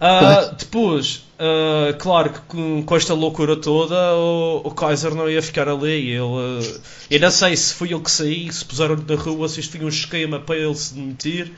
Ah, 0.00 0.52
depois, 0.58 1.24
ah, 1.38 1.94
claro 1.96 2.30
que 2.30 2.40
com, 2.40 2.82
com 2.82 2.96
esta 2.96 3.14
loucura 3.14 3.54
toda, 3.54 3.94
o, 4.16 4.62
o 4.64 4.70
Kaiser 4.72 5.14
não 5.14 5.30
ia 5.30 5.40
ficar 5.40 5.68
ali. 5.68 6.10
Ele, 6.10 6.18
ah, 6.18 6.80
eu 7.08 7.20
não 7.20 7.30
sei 7.30 7.56
se 7.56 7.72
foi 7.74 7.92
ele 7.92 8.00
que 8.00 8.10
saiu, 8.10 8.52
se 8.52 8.64
puseram-lhe 8.64 9.04
na 9.08 9.14
rua, 9.14 9.48
se 9.48 9.60
isto 9.60 9.76
foi 9.76 9.84
um 9.84 9.88
esquema 9.88 10.40
para 10.40 10.56
ele 10.56 10.74
se 10.74 10.94
demitir. 10.94 11.52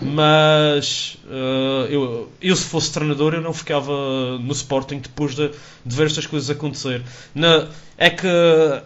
Mas 0.00 1.18
ah, 1.28 1.86
eu, 1.90 2.30
eu, 2.40 2.56
se 2.56 2.64
fosse 2.64 2.92
treinador, 2.92 3.34
eu 3.34 3.40
não 3.40 3.52
ficava 3.52 4.38
no 4.38 4.52
Sporting 4.52 4.98
depois 4.98 5.34
de, 5.34 5.50
de 5.84 5.96
ver 5.96 6.06
estas 6.06 6.26
coisas 6.26 6.48
acontecer. 6.50 7.02
Na, 7.34 7.68
é 7.98 8.08
que 8.08 8.26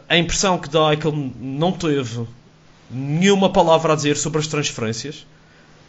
a 0.09 0.17
impressão 0.17 0.59
que 0.59 0.69
dá 0.69 0.93
é 0.93 0.97
que 0.97 1.07
ele 1.07 1.33
não 1.41 1.73
teve 1.73 2.27
nenhuma 2.91 3.51
palavra 3.51 3.93
a 3.93 3.97
dizer 3.97 4.17
sobre 4.17 4.41
as 4.41 4.47
transferências. 4.47 5.27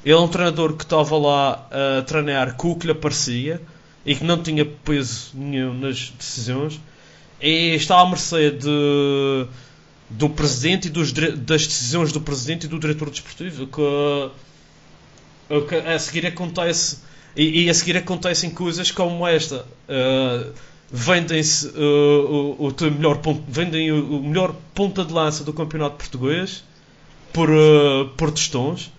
Ele 0.03 0.13
é 0.13 0.19
um 0.19 0.27
treinador 0.27 0.73
que 0.73 0.83
estava 0.83 1.17
lá 1.17 1.67
a 1.71 2.01
treinar 2.03 2.55
com 2.55 2.71
o 2.71 2.75
que 2.75 2.85
lhe 2.85 2.91
aparecia 2.91 3.59
e 4.05 4.15
que 4.15 4.23
não 4.23 4.41
tinha 4.41 4.63
peso 4.63 5.31
nenhum 5.33 5.73
nas 5.73 6.11
decisões 6.11 6.79
e 7.41 7.75
está 7.75 7.99
à 7.99 8.05
mercê 8.07 8.51
de, 8.51 9.47
do 10.09 10.29
presidente 10.29 10.87
e 10.87 10.91
dos, 10.91 11.11
das 11.11 11.67
decisões 11.67 12.11
do 12.11 12.21
presidente 12.21 12.65
e 12.65 12.69
do 12.69 12.79
diretor 12.79 13.09
desportivo. 13.09 13.67
Que 13.67 14.29
a 15.49 15.99
seguir 15.99 16.25
acontece 16.25 16.99
e, 17.35 17.65
e, 17.65 17.69
a 17.69 17.73
seguir 17.73 17.97
acontecem 17.97 18.49
coisas 18.49 18.91
como 18.91 19.27
esta. 19.27 19.65
Uh, 19.89 20.51
vendem-se 20.91 21.67
uh, 21.67 22.55
o, 22.59 22.67
o, 22.69 22.91
melhor 22.91 23.17
ponto, 23.17 23.43
vendem 23.47 23.91
o, 23.91 24.17
o, 24.17 24.23
melhor 24.23 24.55
ponta 24.73 25.03
de 25.03 25.11
lança 25.11 25.43
do 25.43 25.51
campeonato 25.51 25.97
português 25.97 26.63
por, 27.33 27.49
uh, 27.49 28.07
por 28.15 28.31
tostões 28.31 28.91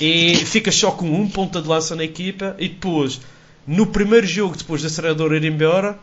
e 0.00 0.34
fica 0.36 0.72
só 0.72 0.90
com 0.90 1.06
um 1.06 1.28
ponta 1.28 1.62
de 1.62 1.68
lança 1.68 1.94
na 1.94 2.04
equipa 2.04 2.56
e 2.58 2.68
depois 2.68 3.20
no 3.66 3.86
primeiro 3.86 4.26
jogo 4.26 4.56
depois 4.56 4.82
da 4.82 4.90
treinador 4.90 5.32
ir 5.32 5.44
embora 5.44 5.98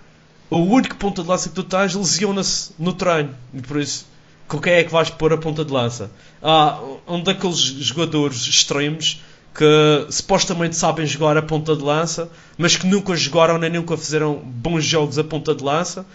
o 0.50 0.60
único 0.60 0.96
ponta 0.96 1.22
de 1.22 1.28
lança 1.28 1.50
que 1.50 1.56
tu 1.56 1.64
tens 1.64 1.94
lesiona-se 1.94 2.72
no 2.80 2.94
treino 2.94 3.36
e 3.54 3.62
por 3.62 3.80
isso 3.80 4.08
com 4.48 4.60
quem 4.60 4.74
é 4.74 4.84
que 4.84 4.92
vais 4.92 5.12
pôr 5.12 5.32
a 5.32 5.38
ponta 5.38 5.64
de 5.64 5.72
lança? 5.72 6.10
Ah, 6.42 6.82
um 7.08 7.22
daqueles 7.22 7.60
jogadores 7.60 8.48
extremos 8.48 9.22
que 9.54 10.12
supostamente 10.12 10.76
sabem 10.76 11.06
jogar 11.06 11.36
a 11.38 11.42
ponta 11.42 11.76
de 11.76 11.84
lança, 11.84 12.30
mas 12.58 12.76
que 12.76 12.88
nunca 12.88 13.16
jogaram 13.16 13.58
nem 13.58 13.70
nunca 13.70 13.98
fizeram 13.98 14.36
bons 14.36 14.86
jogos 14.86 15.18
a 15.18 15.24
ponta 15.24 15.54
de 15.54 15.64
lança. 15.64 16.06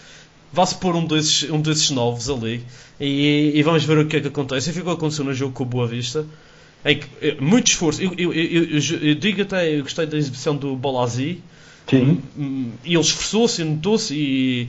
Vá-se 0.53 0.76
pôr 0.76 0.95
um 0.95 1.05
desses, 1.05 1.51
um 1.51 1.61
desses 1.61 1.91
novos 1.91 2.30
ali 2.30 2.64
e, 3.01 3.53
e, 3.55 3.62
vamos 3.62 3.85
ver 3.85 3.99
o 3.99 4.07
que 4.07 4.16
é 4.16 4.20
que 4.20 4.28
acontece. 4.28 4.70
E 4.70 4.72
ficou 4.72 4.93
acontecendo 4.93 5.26
no 5.26 5.35
jogo 5.35 5.53
com 5.53 5.64
o 5.64 5.66
Boa 5.66 5.87
Vista. 5.87 6.24
Em 6.85 6.99
que, 6.99 7.07
eh, 7.20 7.37
muito 7.41 7.68
esforço. 7.68 8.01
Eu, 8.01 8.14
eu, 8.16 8.32
eu, 8.32 8.80
eu, 9.03 9.14
digo 9.14 9.43
até, 9.43 9.76
eu 9.76 9.82
gostei 9.82 10.07
da 10.07 10.16
exibição 10.16 10.57
do 10.57 10.76
Bolazi. 10.76 11.41
Sim. 11.89 12.22
E 12.85 12.95
ele 12.95 13.01
esforçou-se, 13.01 13.64
notou-se. 13.64 14.14
E, 14.14 14.68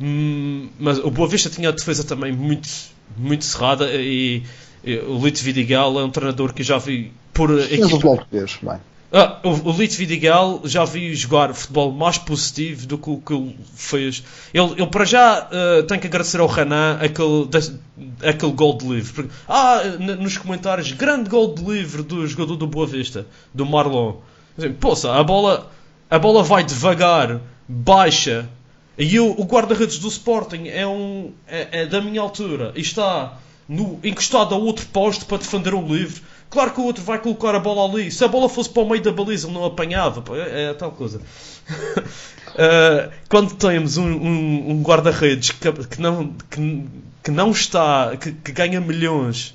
hum, 0.00 0.68
mas 0.78 0.98
o 0.98 1.10
Boa 1.10 1.28
Vista 1.28 1.48
tinha 1.48 1.68
a 1.68 1.72
defesa 1.72 2.02
também 2.02 2.32
muito, 2.32 2.68
muito 3.16 3.44
cerrada. 3.44 3.88
E, 3.94 4.42
e 4.84 4.96
o 4.96 5.24
Lito 5.24 5.42
Vidigal 5.42 6.00
é 6.00 6.04
um 6.04 6.10
treinador 6.10 6.52
que 6.52 6.64
já 6.64 6.78
vi 6.78 7.12
por 7.32 7.58
equipa... 7.58 7.88
futebol 7.88 8.16
português, 8.16 8.58
bem. 8.62 8.78
Ah, 9.14 9.40
o, 9.42 9.68
o 9.68 9.72
Lito 9.72 9.94
Vidigal 9.96 10.62
já 10.64 10.86
vi 10.86 11.14
jogar 11.14 11.52
futebol 11.52 11.92
mais 11.92 12.16
positivo 12.16 12.86
do 12.86 12.96
que 12.96 13.10
o 13.10 13.18
que 13.18 13.34
ele 13.34 13.58
fez. 13.74 14.24
Ele, 14.54 14.72
ele 14.72 14.86
para 14.86 15.04
já 15.04 15.48
uh, 15.50 15.82
tem 15.82 15.98
que 15.98 16.06
agradecer 16.06 16.40
ao 16.40 16.46
Renan 16.46 16.98
aquele, 16.98 17.44
de, 17.44 18.26
aquele 18.26 18.52
gol 18.52 18.78
de 18.78 18.88
livre. 18.88 19.12
Porque, 19.12 19.30
ah, 19.46 19.82
nos 20.18 20.38
comentários, 20.38 20.92
grande 20.92 21.28
gol 21.28 21.54
de 21.54 21.62
livre 21.62 22.02
do 22.02 22.26
jogador 22.26 22.56
do 22.56 22.66
Boa 22.66 22.86
Vista, 22.86 23.26
do 23.52 23.66
Marlon. 23.66 24.14
Assim, 24.56 24.72
Poxa, 24.72 25.12
a 25.12 25.22
bola, 25.22 25.70
a 26.08 26.18
bola 26.18 26.42
vai 26.42 26.64
devagar, 26.64 27.38
baixa. 27.68 28.48
E 28.96 29.14
eu, 29.14 29.30
o 29.30 29.44
guarda-redes 29.44 29.98
do 29.98 30.08
Sporting 30.08 30.68
é, 30.68 30.86
um, 30.86 31.32
é, 31.46 31.82
é 31.82 31.86
da 31.86 32.00
minha 32.00 32.22
altura 32.22 32.72
e 32.74 32.80
está 32.80 33.38
no, 33.68 34.00
encostado 34.02 34.54
a 34.54 34.58
outro 34.58 34.86
posto 34.86 35.26
para 35.26 35.36
defender 35.36 35.74
um 35.74 35.86
livre 35.86 36.22
Claro 36.52 36.70
que 36.70 36.80
o 36.80 36.84
outro 36.84 37.02
vai 37.02 37.18
colocar 37.18 37.54
a 37.54 37.58
bola 37.58 37.90
ali. 37.90 38.10
Se 38.10 38.22
a 38.22 38.28
bola 38.28 38.46
fosse 38.46 38.68
para 38.68 38.82
o 38.82 38.88
meio 38.88 39.02
da 39.02 39.10
baliza, 39.10 39.46
ele 39.48 39.54
não 39.54 39.64
apanhava. 39.64 40.22
É, 40.36 40.64
é 40.64 40.74
tal 40.74 40.92
coisa. 40.92 41.18
uh, 41.18 43.10
quando 43.26 43.54
temos 43.54 43.96
um, 43.96 44.04
um, 44.04 44.70
um 44.72 44.82
guarda-redes 44.82 45.52
que, 45.52 45.72
que, 45.72 45.98
não, 45.98 46.34
que, 46.50 46.84
que, 47.24 47.30
não 47.30 47.52
está, 47.52 48.14
que, 48.18 48.32
que, 48.32 48.52
ganha 48.52 48.82
milhões, 48.82 49.54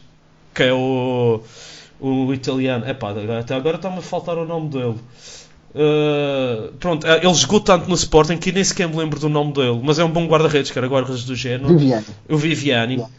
que 0.55 0.63
é 0.63 0.73
o, 0.73 1.39
o 1.99 2.33
italiano. 2.33 2.89
Epá, 2.89 3.13
até 3.39 3.53
agora 3.53 3.75
está-me 3.75 3.99
a 3.99 4.01
faltar 4.01 4.35
o 4.35 4.45
nome 4.45 4.69
dele. 4.69 4.95
Uh, 5.75 6.73
pronto, 6.79 7.05
eh, 7.05 7.19
ele 7.23 7.33
jogou 7.35 7.59
tanto 7.59 7.87
no 7.87 7.93
Sporting 7.93 8.37
que 8.37 8.51
nem 8.51 8.63
sequer 8.63 8.89
me 8.89 8.95
lembro 8.95 9.19
do 9.19 9.29
nome 9.29 9.53
dele, 9.53 9.79
mas 9.83 9.99
é 9.99 10.03
um 10.03 10.09
bom 10.09 10.25
guarda-redes, 10.25 10.71
que 10.71 10.79
era 10.79 10.87
guarda-redes 10.87 11.25
do 11.25 11.35
género. 11.35 11.77
Viviani. 11.77 12.05
O 12.27 12.37
Viviani. 12.37 12.95
Yeah 12.95 13.11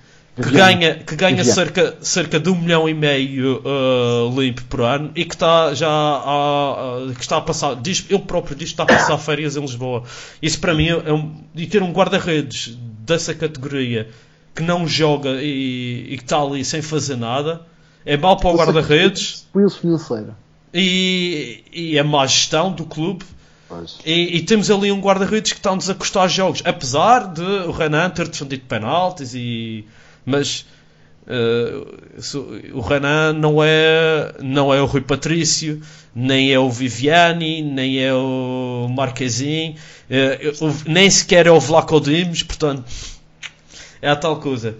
que 0.43 0.51
ganha, 0.51 0.95
que 0.95 1.17
ganha 1.17 1.45
cerca, 1.45 1.97
cerca 2.01 2.39
de 2.39 2.49
um 2.49 2.55
milhão 2.55 2.89
e 2.89 2.95
meio 2.95 3.61
uh, 3.61 4.41
limpo 4.41 4.63
por 4.65 4.83
ano 4.83 5.11
e 5.15 5.25
que 5.25 5.35
está 5.35 5.75
já 5.75 5.89
a, 5.89 7.09
a, 7.11 7.15
que 7.15 7.21
está 7.21 7.39
a 7.39 7.41
passar, 7.41 7.75
diz, 7.77 8.07
ele 8.09 8.21
próprio 8.21 8.57
diz 8.57 8.69
que 8.69 8.75
está 8.75 8.85
a 8.85 8.87
passar 8.87 9.19
férias 9.19 9.57
em 9.57 9.61
Lisboa. 9.61 10.05
Isso 10.41 10.61
para 10.61 10.75
mim 10.75 10.89
é 10.89 11.13
um, 11.13 11.43
e 11.55 11.67
ter 11.67 11.83
um 11.83 11.93
guarda-redes 11.93 12.79
dessa 13.01 13.35
categoria 13.35 14.09
que 14.55 14.63
não 14.63 14.87
joga 14.87 15.43
e, 15.43 16.13
e 16.13 16.17
que 16.17 16.25
está 16.25 16.41
ali 16.41 16.65
sem 16.65 16.83
fazer 16.83 17.17
nada 17.17 17.63
é 18.05 18.17
mau 18.17 18.37
para 18.37 18.49
o 18.49 18.57
guarda-redes 18.57 19.47
e, 20.73 21.65
e 21.73 21.99
a 21.99 22.05
má 22.05 22.27
gestão 22.27 22.73
do 22.73 22.85
clube. 22.85 23.25
E, 24.05 24.39
e, 24.39 24.43
temos 24.43 24.71
ali 24.71 24.91
um 24.91 24.99
guarda-redes 24.99 25.53
que 25.53 25.59
está-nos 25.59 25.91
a 25.91 25.95
custar 25.95 26.27
jogos, 26.29 26.63
apesar 26.65 27.31
de 27.35 27.43
o 27.43 27.71
Renan 27.71 28.09
ter 28.09 28.27
defendido 28.27 28.65
penaltis 28.65 29.35
e 29.35 29.85
mas 30.29 30.67
uh, 31.27 32.77
o 32.77 32.81
Renan 32.81 33.33
não 33.33 33.63
é, 33.63 34.35
não 34.41 34.73
é 34.73 34.81
o 34.81 34.87
Rui 34.87 35.01
Patrício, 35.01 35.81
nem 36.15 36.53
é 36.53 36.59
o 36.59 36.71
Viviani, 36.71 37.63
nem 37.63 37.99
é 37.99 38.13
o 38.13 38.87
Marquezin, 38.95 39.77
uh, 40.11 40.75
nem 40.87 41.09
sequer 41.11 41.47
é 41.47 41.51
o 41.51 41.59
Vlaco 41.59 41.99
Dimos, 42.01 42.43
portanto 42.43 42.85
é 44.03 44.11
a 44.11 44.17
tal 44.17 44.39
coisa. 44.39 44.77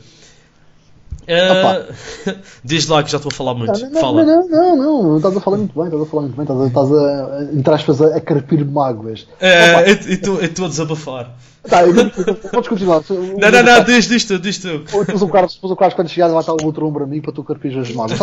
Uh, 1.29 2.35
diz 2.65 2.89
lá 2.89 3.03
que 3.03 3.11
já 3.11 3.19
estou 3.19 3.31
a 3.31 3.35
falar 3.35 3.55
muito. 3.55 3.79
Não, 3.79 3.91
não, 3.91 4.01
Fala. 4.01 4.25
não, 4.25 4.49
não, 4.49 4.77
não, 4.77 5.03
não, 5.03 5.17
estás 5.19 5.37
a 5.37 5.41
falar 5.41 5.59
muito 5.59 5.75
bem, 5.75 5.85
estás 5.85 6.03
a 6.03 6.07
falar 6.07 6.23
muito 6.23 6.37
bem, 6.37 6.43
estás 6.43 6.61
a, 6.61 6.67
estás 6.67 6.93
a 6.93 7.43
entre 7.53 7.75
aspas, 7.75 8.03
a, 8.03 8.17
a 8.17 8.21
carpir 8.21 8.65
mágoas. 8.65 9.27
É, 9.39 9.91
e 9.91 10.15
estou 10.15 10.65
a 10.65 10.69
desabafar. 10.69 11.35
Tá, 11.69 11.83
eu, 11.85 11.93
podes 12.51 12.69
continuar. 12.69 13.03
Não, 13.09 13.51
não, 13.51 13.63
não, 13.63 13.85
diz, 13.85 14.09
diz 14.09 14.25
tu, 14.25 14.39
diz 14.39 14.59
tu. 14.59 14.79
Depois 14.79 15.21
o 15.21 15.29
Carlos, 15.29 15.55
depois 15.55 15.73
o 15.73 15.77
Carlos 15.77 15.95
quando 15.95 16.09
chegar 16.09 16.29
vai 16.29 16.41
estar 16.41 16.53
o 16.53 16.65
outro 16.65 16.87
ombro 16.87 17.05
a 17.05 17.07
mim 17.07 17.21
para 17.21 17.33
tu 17.33 17.45
carpir 17.45 17.77
as 17.79 17.91
mágoas. 17.93 18.19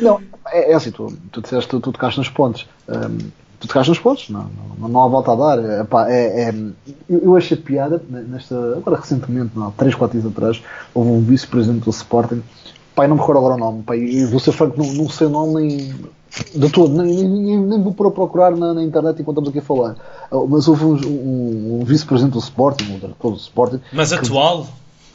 Não, 0.00 0.20
é, 0.46 0.72
é 0.72 0.74
assim, 0.74 0.90
tu, 0.90 1.12
tu 1.30 1.42
disseste, 1.42 1.68
tu, 1.68 1.80
tu 1.80 1.92
tocaste 1.92 2.18
nos 2.18 2.30
pontos. 2.30 2.66
Um, 2.88 3.30
tu 3.60 3.66
tocaste 3.66 3.90
nos 3.90 3.98
pontos, 3.98 4.28
não, 4.30 4.46
não, 4.78 4.88
não 4.88 5.02
há 5.02 5.08
volta 5.08 5.32
a 5.32 5.34
dar. 5.34 5.80
Epá, 5.80 6.10
é, 6.10 6.48
é, 6.48 6.54
eu, 7.08 7.18
eu 7.22 7.36
achei 7.36 7.56
piada, 7.56 8.02
nesta, 8.08 8.54
agora 8.76 9.00
recentemente, 9.00 9.52
não, 9.56 9.70
3, 9.72 9.94
4 9.94 10.20
dias 10.20 10.32
atrás, 10.32 10.62
houve 10.94 11.10
um 11.10 11.20
vice-presidente 11.20 11.84
do 11.84 11.90
Sporting, 11.90 12.42
pai, 12.94 13.08
não 13.08 13.16
me 13.16 13.20
recordo 13.20 13.38
agora 13.38 13.54
o 13.54 13.58
nome, 13.58 13.82
pai, 13.82 13.98
e 13.98 14.24
vou 14.24 14.40
ser 14.40 14.52
franco, 14.52 14.82
não, 14.82 14.92
não 14.92 15.08
sei 15.08 15.26
o 15.26 15.30
nome 15.30 15.54
nem 15.54 15.94
de 16.54 16.70
todo, 16.70 17.02
nem, 17.02 17.26
nem, 17.26 17.58
nem 17.58 17.82
vou 17.82 17.92
para 17.92 18.10
procurar 18.10 18.54
na, 18.54 18.74
na, 18.74 18.82
internet 18.82 19.20
enquanto 19.20 19.38
estamos 19.38 19.48
aqui 19.48 19.58
a 19.58 19.62
falar. 19.62 19.96
Uh, 20.30 20.46
mas 20.46 20.68
houve 20.68 20.84
um, 20.84 20.94
um, 20.94 21.80
um 21.80 21.84
vice-presidente 21.84 22.34
do 22.34 22.38
Sporting, 22.38 22.84
um 22.84 22.98
diretor 22.98 23.30
do 23.30 23.38
Sporting. 23.38 23.80
Mas 23.92 24.10
que, 24.10 24.26
atual? 24.26 24.66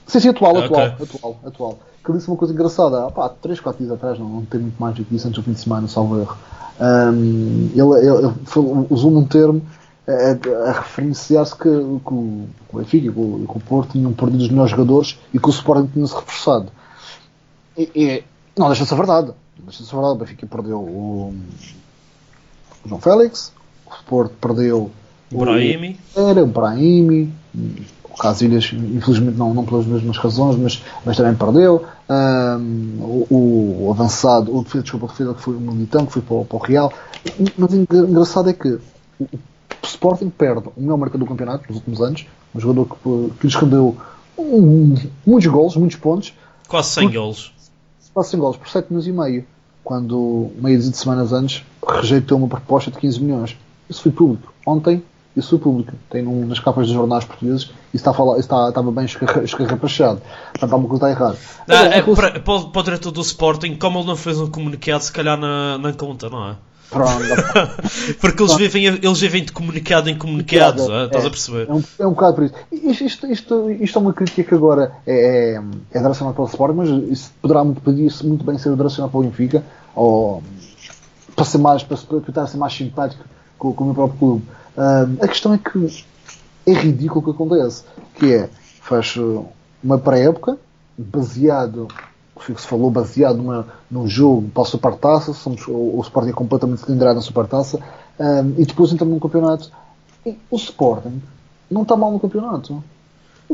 Sim, 0.08 0.20
sim, 0.20 0.30
atual, 0.30 0.58
atual, 0.58 0.88
okay. 0.88 1.06
atual, 1.06 1.40
atual. 1.46 1.80
Que 2.04 2.12
disse 2.12 2.28
uma 2.28 2.36
coisa 2.36 2.54
engraçada, 2.54 3.10
pá, 3.12 3.30
3, 3.30 3.60
4 3.60 3.84
dias 3.84 3.96
atrás, 3.96 4.20
não, 4.20 4.28
não 4.28 4.46
tem 4.46 4.60
muito 4.60 4.78
mais 4.78 4.96
do 4.96 5.06
que 5.06 5.16
isso 5.16 5.28
antes 5.28 5.40
do 5.40 5.44
fim 5.44 5.54
de 5.54 5.60
semana, 5.60 5.88
salvo 5.88 6.20
erro. 6.20 6.38
Um, 6.80 7.70
ele, 7.74 8.08
ele, 8.08 8.26
ele 8.26 8.88
usou 8.90 9.16
um 9.16 9.26
termo 9.26 9.62
a, 10.08 10.70
a 10.70 10.72
referenciar-se 10.74 11.56
que, 11.56 11.64
que, 11.64 12.14
o 12.14 12.48
Benfica 12.74 13.08
e 13.08 13.12
que 13.12 13.20
o 13.20 13.62
Porto 13.66 13.92
tinham 13.92 14.12
perdido 14.14 14.42
os 14.42 14.50
melhores 14.50 14.72
jogadores 14.72 15.18
e 15.34 15.40
que 15.40 15.48
o 15.48 15.50
Sporting 15.50 15.88
tinha-se 15.94 16.14
reforçado. 16.14 16.72
E, 17.78 17.90
e, 17.96 18.24
não 18.58 18.68
deixa 18.68 18.84
de 18.84 18.90
ser 18.90 18.96
verdade. 18.96 19.32
Deixa 19.60 19.84
de 19.84 19.90
ser 19.90 19.96
verdade. 19.96 20.16
O 20.16 20.20
Benfica 20.20 20.46
perdeu 20.46 20.80
o, 20.80 21.34
o 22.84 22.90
João 22.90 23.00
Félix, 23.00 23.54
o 23.86 24.04
Porto 24.06 24.34
perdeu 24.42 24.92
o 25.32 25.38
Brahimi. 25.38 26.00
Era 26.16 26.44
o 26.44 26.48
Brahimi. 26.48 27.34
O 28.14 28.18
Casilhas, 28.18 28.72
infelizmente, 28.74 29.38
não, 29.38 29.54
não 29.54 29.66
pelas 29.66 29.86
mesmas 29.86 30.18
razões, 30.18 30.56
mas, 30.56 30.84
mas 31.04 31.18
também 31.18 31.34
perdeu. 31.34 31.84
Um, 32.08 33.26
o, 33.30 33.88
o, 33.88 33.92
avançado, 33.92 34.56
o 34.56 34.64
defesa, 34.64 34.84
desculpa, 34.84 35.08
o 35.08 35.10
defesa 35.10 35.34
que 35.34 35.42
foi 35.42 35.56
o 35.56 35.60
Militão, 35.60 36.06
que 36.06 36.14
foi 36.14 36.22
para, 36.22 36.46
para 36.46 36.58
o 36.58 36.60
Real. 36.60 36.94
Mas 37.58 37.74
o 37.74 37.76
engraçado 37.76 38.50
é 38.50 38.54
que 38.54 38.70
o, 39.20 39.24
o 39.24 39.40
Sporting 39.84 40.30
perde 40.30 40.70
o 40.76 40.82
melhor 40.82 40.98
marcador 40.98 41.26
do 41.26 41.30
campeonato 41.30 41.66
nos 41.68 41.78
últimos 41.78 42.02
anos, 42.02 42.28
um 42.54 42.60
jogador 42.60 42.86
que, 42.86 43.34
que 43.40 43.48
lhes 43.48 43.56
rendeu 43.56 43.98
um, 44.38 44.96
muitos 45.26 45.52
gols, 45.52 45.76
muitos 45.76 45.98
pontos. 45.98 46.34
Quase 46.68 46.90
100 46.90 47.12
gols. 47.12 47.54
Quase 48.14 48.30
100 48.30 48.40
gols, 48.40 48.58
por 48.58 48.70
7 48.70 48.90
milhões 48.90 49.08
e 49.08 49.12
meio. 49.12 49.46
Quando, 49.84 50.52
meio 50.56 50.80
de 50.80 50.96
semanas 50.96 51.34
antes, 51.34 51.66
rejeitou 51.86 52.38
uma 52.38 52.48
proposta 52.48 52.90
de 52.90 52.98
15 52.98 53.22
milhões. 53.22 53.58
Isso 53.90 54.02
foi 54.02 54.12
público. 54.12 54.54
Ontem, 54.66 55.04
isso 55.36 55.50
foi 55.50 55.60
público. 55.60 55.94
Tem 56.10 56.22
num, 56.22 56.46
nas 56.46 56.60
capas 56.60 56.88
dos 56.88 56.96
jornais 56.96 57.26
portugueses 57.26 57.72
e 57.94 57.98
está 57.98 58.12
a 58.12 58.14
falar, 58.14 58.38
está, 58.40 58.70
estava 58.70 58.92
bem 58.92 59.06
escarrapachado. 59.06 60.22
Portanto, 60.52 60.74
alguma 60.74 60.90
coisa 60.90 61.10
está 61.10 61.24
errada. 61.24 61.38
Não, 61.68 61.76
é, 61.78 62.02
para, 62.02 62.40
para, 62.40 62.82
o 62.82 62.84
diretor 62.84 63.12
do 63.12 63.22
Sporting, 63.22 63.76
como 63.76 64.00
ele 64.00 64.08
não 64.08 64.16
fez 64.16 64.40
um 64.40 64.50
comunicado, 64.50 65.04
se 65.04 65.12
calhar 65.12 65.38
na, 65.38 65.94
conta, 65.98 66.30
não 66.30 66.52
é? 66.52 66.56
Pronto. 66.90 67.24
Porque 68.22 68.44
eles 68.44 68.56
vivem, 68.56 68.86
eles 68.86 69.20
vivem 69.20 69.44
de 69.44 69.52
comunicado 69.52 70.10
em 70.10 70.18
comunicado, 70.18 70.92
é, 70.94 71.06
estás 71.06 71.26
a 71.26 71.30
perceber? 71.30 71.68
É 71.68 71.74
um, 71.74 71.84
é 72.00 72.08
um 72.08 72.12
bocado 72.12 72.36
por 72.36 72.44
isso. 72.44 72.54
Isto, 72.72 73.04
isto, 73.04 73.28
isto, 73.28 73.72
isto 73.72 73.98
é 73.98 74.02
uma 74.02 74.14
crítica 74.14 74.44
que 74.44 74.54
agora 74.54 74.92
é, 75.08 75.56
é, 75.56 75.62
é 75.92 76.00
direcionada 76.00 76.36
para 76.36 76.44
o 76.44 76.48
Sporting, 76.48 76.76
mas 76.76 76.90
isso 77.10 77.32
poderá 77.42 77.64
muito, 77.64 77.82
podia 77.82 78.10
muito 78.24 78.46
bem 78.46 78.60
ser 78.60 78.76
direcionado 78.76 79.12
para 79.12 79.20
o 79.20 79.24
Benfica, 79.24 79.64
ou 79.96 80.44
para, 81.36 81.46
ser 81.46 81.58
mais, 81.58 81.82
para, 81.82 81.98
para 81.98 82.20
tentar 82.20 82.46
ser 82.46 82.58
mais 82.58 82.74
simpático 82.74 83.24
com, 83.58 83.74
com 83.74 83.84
o 83.84 83.88
meu 83.88 83.96
próprio 83.96 84.20
clube. 84.20 84.44
Um, 84.78 85.24
a 85.24 85.28
questão 85.28 85.54
é 85.54 85.58
que 85.58 86.04
é 86.66 86.74
ridículo 86.74 87.22
o 87.22 87.24
que 87.24 87.32
acontece, 87.32 87.84
que 88.16 88.34
é, 88.34 88.50
faz 88.82 89.16
uma 89.84 89.98
pré-época, 89.98 90.58
baseado, 90.98 91.88
que 92.40 92.60
se 92.60 92.68
falou, 92.68 92.90
baseado 92.90 93.38
numa, 93.38 93.68
num 93.90 94.08
jogo 94.08 94.50
para 94.50 94.64
a 94.64 94.66
Supertaça, 94.66 95.34
somos, 95.34 95.68
o, 95.68 95.72
o 95.72 96.02
Sporting 96.02 96.30
é 96.30 96.34
completamente 96.34 96.82
cilindrado 96.82 97.16
na 97.16 97.22
Supertaça, 97.22 97.80
um, 98.20 98.50
e 98.58 98.66
depois 98.66 98.92
entramos 98.92 99.14
num 99.14 99.20
campeonato. 99.20 99.72
E 100.26 100.38
o 100.50 100.56
Sporting 100.56 101.22
não 101.70 101.84
está 101.84 101.96
mal 101.96 102.12
no 102.12 102.20
campeonato. 102.20 102.84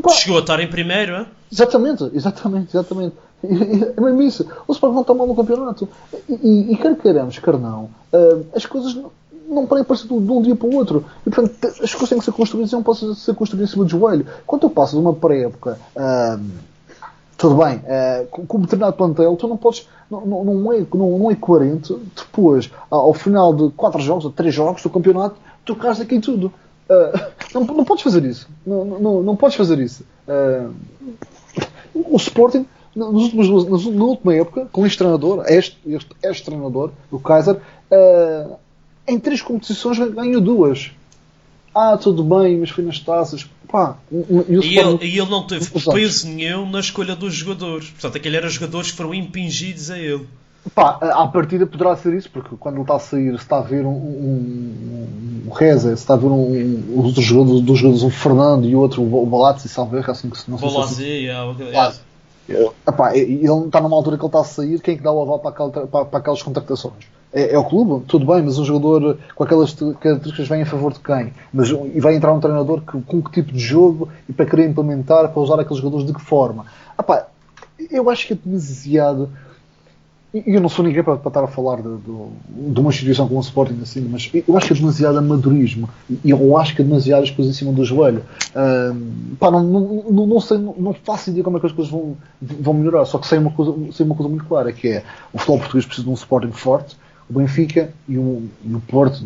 Pá, 0.00 0.10
Chegou 0.10 0.38
a 0.38 0.40
estar 0.40 0.60
em 0.60 0.68
primeiro, 0.68 1.14
é? 1.14 1.26
Exatamente, 1.50 2.10
exatamente, 2.14 2.70
exatamente. 2.70 3.16
É 3.42 4.00
mesmo 4.00 4.22
isso. 4.22 4.46
O 4.68 4.72
Sporting 4.72 4.94
não 4.94 5.02
está 5.02 5.14
mal 5.14 5.26
no 5.26 5.34
campeonato. 5.34 5.88
E, 6.28 6.34
e, 6.34 6.72
e 6.72 6.76
quer 6.76 6.94
queiramos, 6.96 7.38
quer 7.38 7.58
não, 7.58 7.84
uh, 8.12 8.46
as 8.54 8.66
coisas 8.66 8.94
não, 8.94 9.10
não 9.50 9.66
podem 9.66 9.82
aparecer 9.82 10.08
de, 10.08 10.18
de 10.18 10.32
um 10.32 10.42
dia 10.42 10.56
para 10.56 10.68
o 10.68 10.74
outro. 10.74 11.04
E, 11.26 11.30
portanto, 11.30 11.66
as 11.82 11.92
coisas 11.92 12.08
têm 12.08 12.18
que 12.18 12.24
ser 12.24 12.32
construídas 12.32 12.70
e 12.70 12.74
não 12.74 12.82
podem 12.82 13.14
ser 13.14 13.34
construídas 13.34 13.70
em 13.70 13.72
cima 13.72 13.84
do 13.84 13.90
joelho. 13.90 14.26
Quando 14.46 14.62
tu 14.62 14.70
passas 14.70 14.94
uma 14.94 15.12
pré-época, 15.12 15.78
tudo 17.40 17.56
bem, 17.56 17.76
uh, 17.78 18.46
um 18.54 18.60
determinado 18.60 18.96
plantel, 18.96 19.34
tu 19.34 19.48
não 19.48 19.56
podes. 19.56 19.88
Não, 20.10 20.26
não, 20.26 20.44
não, 20.44 20.72
é, 20.74 20.84
não, 20.92 21.18
não 21.18 21.30
é 21.30 21.34
coerente 21.34 21.96
depois, 22.14 22.70
ao 22.90 23.14
final 23.14 23.54
de 23.54 23.70
4 23.70 24.00
jogos 24.02 24.24
ou 24.26 24.30
3 24.30 24.54
jogos 24.54 24.82
do 24.82 24.90
campeonato, 24.90 25.36
tu 25.64 25.74
caras 25.74 26.00
aqui 26.00 26.20
tudo. 26.20 26.52
Uh, 26.88 27.30
não, 27.54 27.64
não 27.64 27.84
podes 27.84 28.02
fazer 28.02 28.24
isso. 28.24 28.46
Não, 28.66 28.84
não, 28.84 29.22
não 29.22 29.36
podes 29.36 29.56
fazer 29.56 29.78
isso. 29.78 30.04
Uh, 30.28 30.74
o 31.94 32.16
Sporting, 32.16 32.66
nos 32.94 33.32
últimos, 33.32 33.86
na 33.86 34.04
última 34.04 34.34
época, 34.34 34.68
com 34.70 34.84
este 34.84 34.98
treinador, 34.98 35.44
este, 35.46 35.78
este, 35.86 36.10
este 36.22 36.44
treinador, 36.44 36.90
o 37.10 37.18
Kaiser, 37.18 37.56
uh, 37.56 38.56
em 39.06 39.18
três 39.18 39.42
competições 39.42 39.98
ganhou 39.98 40.40
duas. 40.40 40.90
Ah, 41.74 41.96
tudo 41.96 42.24
bem, 42.24 42.58
mas 42.58 42.70
foi 42.70 42.84
nas 42.84 42.98
taças. 42.98 43.48
Pá, 43.68 43.96
e, 44.10 44.16
e, 44.16 44.78
ele, 44.78 44.98
e 45.04 45.18
ele 45.18 45.30
não 45.30 45.46
teve 45.46 45.70
peso 45.92 46.26
nenhum 46.26 46.68
na 46.68 46.80
escolha 46.80 47.14
dos 47.14 47.32
jogadores. 47.32 47.90
Portanto, 47.90 48.16
aquele 48.16 48.36
era 48.36 48.48
jogadores 48.48 48.90
que 48.90 48.96
foram 48.96 49.14
impingidos 49.14 49.90
a 49.90 49.98
ele. 49.98 50.26
Pá, 50.74 50.98
à 51.00 51.26
partida 51.26 51.66
poderá 51.66 51.96
ser 51.96 52.12
isso, 52.14 52.28
porque 52.30 52.54
quando 52.58 52.74
ele 52.74 52.82
está 52.82 52.96
a 52.96 52.98
sair, 52.98 53.30
se 53.30 53.42
está 53.42 53.58
a 53.58 53.62
ver 53.62 53.86
um, 53.86 53.90
um, 53.90 55.46
um 55.46 55.50
Reza, 55.52 55.96
se 55.96 56.02
está 56.02 56.14
a 56.14 56.16
ver 56.16 56.26
um, 56.26 56.32
um, 56.32 56.98
os 56.98 57.06
outros 57.06 57.24
jogadores, 57.24 57.62
dos 57.62 57.78
jogadores, 57.78 58.02
um 58.02 58.10
Fernando 58.10 58.66
e 58.66 58.74
o 58.74 58.80
outro, 58.80 59.02
o 59.02 59.26
Balazzi, 59.26 59.68
salve 59.68 59.98
assim 59.98 60.28
que 60.28 60.38
se 60.38 60.50
não 60.50 60.58
sei 60.58 60.68
se 60.68 60.76
assim. 60.76 60.94
Epá, 62.86 63.16
ele 63.16 63.44
está 63.44 63.80
numa 63.80 63.96
altura 63.96 64.18
que 64.18 64.22
ele 64.22 64.28
está 64.28 64.40
a 64.40 64.44
sair, 64.44 64.80
quem 64.80 64.94
é 64.94 64.96
que 64.98 65.02
dá 65.02 65.12
o 65.12 65.22
aval 65.22 65.38
para, 65.38 65.50
aquela, 65.50 65.70
para, 65.70 66.04
para 66.04 66.18
aquelas 66.18 66.42
contratações? 66.42 67.06
É, 67.32 67.54
é, 67.54 67.58
o 67.58 67.64
clube, 67.64 68.04
tudo 68.06 68.26
bem, 68.26 68.42
mas 68.42 68.58
um 68.58 68.64
jogador 68.64 69.16
com 69.36 69.44
aquelas 69.44 69.72
características 69.72 70.48
vem 70.48 70.62
a 70.62 70.66
favor 70.66 70.92
de 70.92 70.98
quem? 70.98 71.32
Mas, 71.52 71.68
e 71.68 72.00
vai 72.00 72.16
entrar 72.16 72.32
um 72.32 72.40
treinador 72.40 72.80
que, 72.80 73.00
com 73.02 73.22
que 73.22 73.30
tipo 73.30 73.52
de 73.52 73.60
jogo 73.60 74.08
e 74.28 74.32
para 74.32 74.46
querer 74.46 74.68
implementar, 74.68 75.28
para 75.28 75.40
usar 75.40 75.60
aqueles 75.60 75.78
jogadores 75.78 76.06
de 76.06 76.12
que 76.12 76.20
forma? 76.20 76.66
Epá, 76.98 77.28
eu 77.90 78.10
acho 78.10 78.26
que 78.26 78.32
é 78.32 78.38
demasiado 78.44 79.30
e 80.32 80.54
eu 80.54 80.60
não 80.60 80.68
sou 80.68 80.84
ninguém 80.84 81.02
para, 81.02 81.16
para 81.16 81.28
estar 81.28 81.42
a 81.42 81.48
falar 81.48 81.82
de, 81.82 81.88
de, 81.88 82.72
de, 82.72 82.80
uma 82.80 82.90
instituição 82.90 83.26
como 83.26 83.40
o 83.40 83.42
Sporting 83.42 83.80
assim, 83.82 84.00
mas 84.08 84.30
eu 84.32 84.56
acho 84.56 84.68
que 84.68 84.72
é 84.72 84.76
demasiado 84.76 85.18
amadorismo 85.18 85.88
e 86.24 86.30
eu 86.30 86.56
acho 86.56 86.76
que 86.76 86.82
é 86.82 86.84
demasiado 86.84 87.24
as 87.24 87.30
coisas 87.30 87.52
em 87.52 87.58
cima 87.58 87.72
do 87.72 87.84
joelho. 87.84 88.24
Uh, 88.50 89.36
pá, 89.40 89.50
não, 89.50 89.64
não, 89.64 90.26
não, 90.26 90.40
sei, 90.40 90.56
não, 90.58 90.94
faço 90.94 91.30
ideia 91.30 91.42
como 91.42 91.56
é 91.56 91.60
que 91.60 91.66
as 91.66 91.72
coisas 91.72 91.90
vão, 91.90 92.16
vão 92.40 92.74
melhorar, 92.74 93.04
só 93.06 93.18
que 93.18 93.26
sei 93.26 93.38
uma, 93.38 93.50
coisa, 93.50 93.74
sei 93.92 94.06
uma 94.06 94.14
coisa 94.14 94.28
muito 94.28 94.44
clara, 94.44 94.72
que 94.72 94.86
é 94.88 95.04
o 95.32 95.38
futebol 95.38 95.58
português 95.58 95.84
precisa 95.84 96.04
de 96.04 96.10
um 96.10 96.14
Sporting 96.14 96.52
forte, 96.52 96.96
o 97.30 97.38
Benfica 97.38 97.92
e 98.08 98.18
o, 98.18 98.48
e 98.64 98.74
o 98.74 98.80
Porto, 98.80 99.24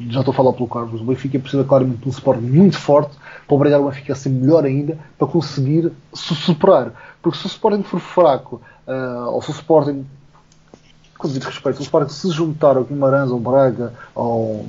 já 0.00 0.20
estou 0.20 0.32
a 0.32 0.34
falar 0.34 0.52
pelo 0.52 0.68
Carlos, 0.68 1.00
o 1.00 1.04
Benfica 1.04 1.38
precisa 1.38 1.62
claramente 1.62 1.98
de 1.98 2.08
um 2.08 2.10
Sporting 2.10 2.42
muito 2.42 2.76
forte 2.76 3.16
para 3.46 3.54
obrigar 3.54 3.80
o 3.80 3.84
Benfica 3.84 4.12
a 4.12 4.16
ser 4.16 4.30
melhor 4.30 4.64
ainda, 4.64 4.98
para 5.16 5.28
conseguir 5.28 5.92
se 6.12 6.34
superar. 6.34 6.92
Porque 7.22 7.38
se 7.38 7.46
o 7.46 7.48
Sporting 7.48 7.84
for 7.84 8.00
fraco 8.00 8.60
uh, 8.86 9.30
ou 9.30 9.40
se 9.40 9.50
o 9.50 9.52
Sporting, 9.52 10.04
com 11.16 11.28
devido 11.28 11.44
respeito, 11.44 11.76
se 11.76 11.82
o 11.82 11.84
Sporting 11.84 12.12
se 12.12 12.30
juntar 12.30 12.76
ao 12.76 12.82
Guimarães, 12.82 13.30
ao 13.30 13.38
Braga, 13.38 13.94
ao, 14.14 14.64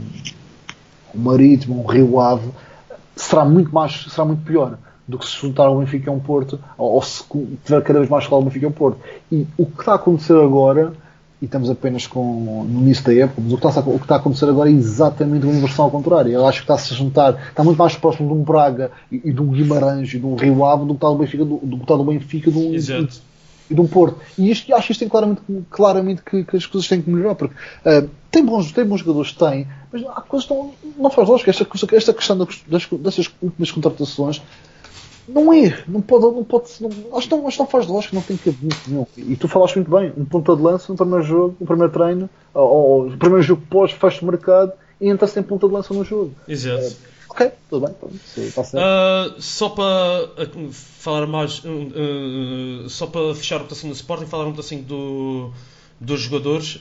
ao 1.11 1.15
Marítimo, 1.15 1.79
ao 1.79 1.87
Rio 1.87 2.19
Ave, 2.19 2.51
será 3.15 3.43
muito, 3.43 3.73
mais, 3.73 4.05
será 4.09 4.25
muito 4.25 4.43
pior 4.43 4.77
do 5.07 5.17
que 5.17 5.25
se 5.25 5.41
juntar 5.41 5.65
ao 5.65 5.79
Benfica 5.79 6.11
a 6.11 6.13
um 6.13 6.19
Porto, 6.19 6.59
ou, 6.77 6.93
ou 6.93 7.01
se 7.01 7.23
tiver 7.65 7.81
cada 7.81 7.99
vez 7.99 8.09
mais 8.09 8.27
claro 8.27 8.43
o 8.43 8.45
Benfica 8.45 8.67
a 8.67 8.69
um 8.69 8.73
Porto. 8.73 8.99
E 9.31 9.47
o 9.57 9.65
que 9.65 9.79
está 9.79 9.93
a 9.93 9.95
acontecer 9.95 10.37
agora, 10.37 10.93
e 11.43 11.45
estamos 11.45 11.69
apenas 11.69 12.07
com, 12.07 12.63
no 12.63 12.79
início 12.83 13.03
da 13.03 13.13
época, 13.13 13.41
mas 13.43 13.51
o 13.51 13.57
que, 13.57 13.67
está, 13.67 13.81
o 13.81 13.99
que 13.99 14.05
está 14.05 14.15
a 14.15 14.17
acontecer 14.17 14.45
agora 14.45 14.69
é 14.69 14.71
exatamente 14.71 15.45
uma 15.45 15.53
inversão 15.53 15.83
ao 15.83 15.91
contrário. 15.91 16.31
Eu 16.31 16.47
acho 16.47 16.59
que 16.59 16.63
está-se 16.63 16.93
a 16.93 16.95
juntar, 16.95 17.49
está 17.49 17.61
muito 17.65 17.77
mais 17.77 17.97
próximo 17.97 18.29
de 18.29 18.33
um 18.33 18.43
Braga 18.43 18.91
e, 19.11 19.21
e 19.25 19.33
de 19.33 19.41
um 19.41 19.47
Guimarães 19.47 20.13
e 20.13 20.19
de 20.19 20.25
um 20.25 20.35
Rio 20.35 20.63
Ave 20.63 20.85
do 20.85 20.93
que 20.93 20.93
está 20.93 21.09
do 21.09 21.15
Benfica, 21.15 21.43
do, 21.43 21.57
do, 21.57 21.75
que 21.75 21.83
está 21.83 21.97
do 21.97 22.03
Benfica 22.05 22.49
do, 22.49 22.73
Exato 22.73 23.21
e 23.69 23.73
de 23.73 23.81
um 23.81 23.87
Porto. 23.87 24.19
E 24.37 24.49
isto, 24.51 24.73
acho 24.73 24.87
que 24.87 24.91
isto 24.93 24.99
tem 24.99 25.09
claramente, 25.09 25.41
claramente 25.69 26.21
que, 26.21 26.45
que, 26.45 26.55
as 26.55 26.65
coisas 26.65 26.87
têm 26.87 27.01
que 27.01 27.09
melhorar, 27.09 27.35
porque 27.35 27.53
uh, 27.55 28.09
tem, 28.31 28.45
bons, 28.45 28.71
tem 28.71 28.85
bons 28.85 28.99
jogadores, 28.99 29.33
tem, 29.33 29.67
mas 29.91 30.01
há 30.05 30.21
coisas 30.21 30.47
que 30.47 30.53
não, 30.53 30.71
não 30.97 31.09
faz 31.09 31.27
lógica. 31.27 31.49
Esta, 31.49 31.67
esta 31.93 32.13
questão 32.13 32.37
das, 32.37 32.61
dessas 32.97 33.29
últimas 33.41 33.71
contratações 33.71 34.41
não 35.27 35.53
é, 35.53 35.83
não 35.87 36.01
pode, 36.01 36.25
não 36.25 36.43
pode, 36.43 36.69
não, 36.81 36.89
acho, 37.17 37.27
que 37.27 37.35
não, 37.35 37.47
acho 37.47 37.57
que 37.57 37.63
não 37.63 37.69
faz 37.69 37.87
lógica, 37.87 38.15
não 38.15 38.21
tem 38.21 38.37
que 38.37 38.49
haver 38.49 38.69
nenhum. 38.87 39.05
E 39.17 39.35
tu 39.35 39.47
falaste 39.47 39.75
muito 39.75 39.91
bem, 39.91 40.11
um 40.17 40.25
ponta 40.25 40.55
de 40.55 40.61
lança, 40.61 40.91
um 40.91 40.95
primeiro 40.95 41.23
jogo, 41.23 41.55
um 41.61 41.65
primeiro 41.65 41.91
treino, 41.91 42.29
ou, 42.53 42.67
ou 42.67 43.07
o 43.07 43.17
primeiro 43.17 43.43
jogo 43.43 43.61
pós, 43.69 43.91
fecha 43.91 44.21
o 44.21 44.27
mercado 44.27 44.73
e 44.99 45.09
entra-se 45.09 45.39
em 45.39 45.43
ponta 45.43 45.67
de 45.67 45.73
lança 45.73 45.93
no 45.93 46.03
jogo. 46.03 46.33
Exato. 46.47 46.87
Uh, 46.87 47.13
Ok, 47.33 47.51
tudo 47.67 47.87
bem, 47.87 47.95
está 48.45 48.63
certo. 48.63 48.83
Uh, 48.85 49.41
só 49.41 49.69
para 49.69 50.45
uh, 50.45 50.71
falar 50.71 51.25
mais, 51.25 51.63
uh, 51.65 52.87
só 52.87 53.07
para 53.07 53.33
fechar 53.33 53.59
o 53.59 53.65
assim 53.65 53.87
do 53.87 53.95
Sporting, 53.95 54.27
falar 54.27 54.45
um 54.45 54.59
assim 54.59 54.83
do, 54.83 55.51
dos 55.99 56.21
jogadores. 56.21 56.79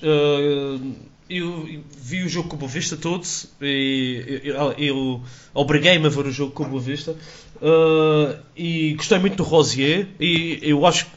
eu 1.31 1.83
vi 1.97 2.23
o 2.23 2.29
jogo 2.29 2.51
com 2.51 2.57
o 2.57 2.59
Boa 2.59 2.71
Vista 2.71 2.99
todos 2.99 3.47
e 3.63 4.43
eu, 4.45 4.73
eu 4.73 5.21
obriguei-me 5.55 6.07
a 6.07 6.11
ver 6.11 6.27
o 6.27 6.31
jogo 6.31 6.53
com 6.53 6.65
o 6.65 6.69
Boa 6.69 6.83
Vista 6.83 7.17
Uh, 7.63 8.37
e 8.57 8.95
gostei 8.95 9.21
muito 9.21 9.37
do 9.37 9.45
Rosier 9.45 10.09
e 10.19 10.59
eu 10.63 10.85
acho 10.85 11.07
que 11.07 11.13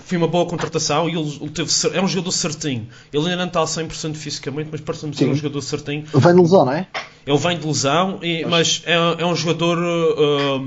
foi 0.00 0.16
uma 0.16 0.26
boa 0.26 0.46
contratação 0.46 1.06
e 1.06 1.12
ele, 1.12 1.38
ele 1.38 1.50
teve, 1.50 1.70
é 1.92 2.00
um 2.00 2.08
jogador 2.08 2.32
certinho. 2.32 2.88
Ele 3.12 3.24
ainda 3.24 3.36
não 3.36 3.46
está 3.46 3.60
a 3.60 3.66
100% 3.66 4.14
fisicamente, 4.14 4.70
mas 4.72 4.80
parece-me 4.80 5.14
ser 5.14 5.28
um 5.28 5.34
jogador 5.34 5.60
certinho. 5.60 6.06
Vem 6.14 6.34
de 6.34 6.40
lesão, 6.40 6.64
não 6.64 6.72
é? 6.72 6.86
Ele 7.26 7.36
vem 7.36 7.58
de 7.58 7.66
lesão, 7.66 8.18
e, 8.22 8.42
mas 8.46 8.82
é, 8.86 8.94
é, 8.94 9.26
um 9.26 9.36
jogador. 9.36 9.78
Uh, 9.78 10.64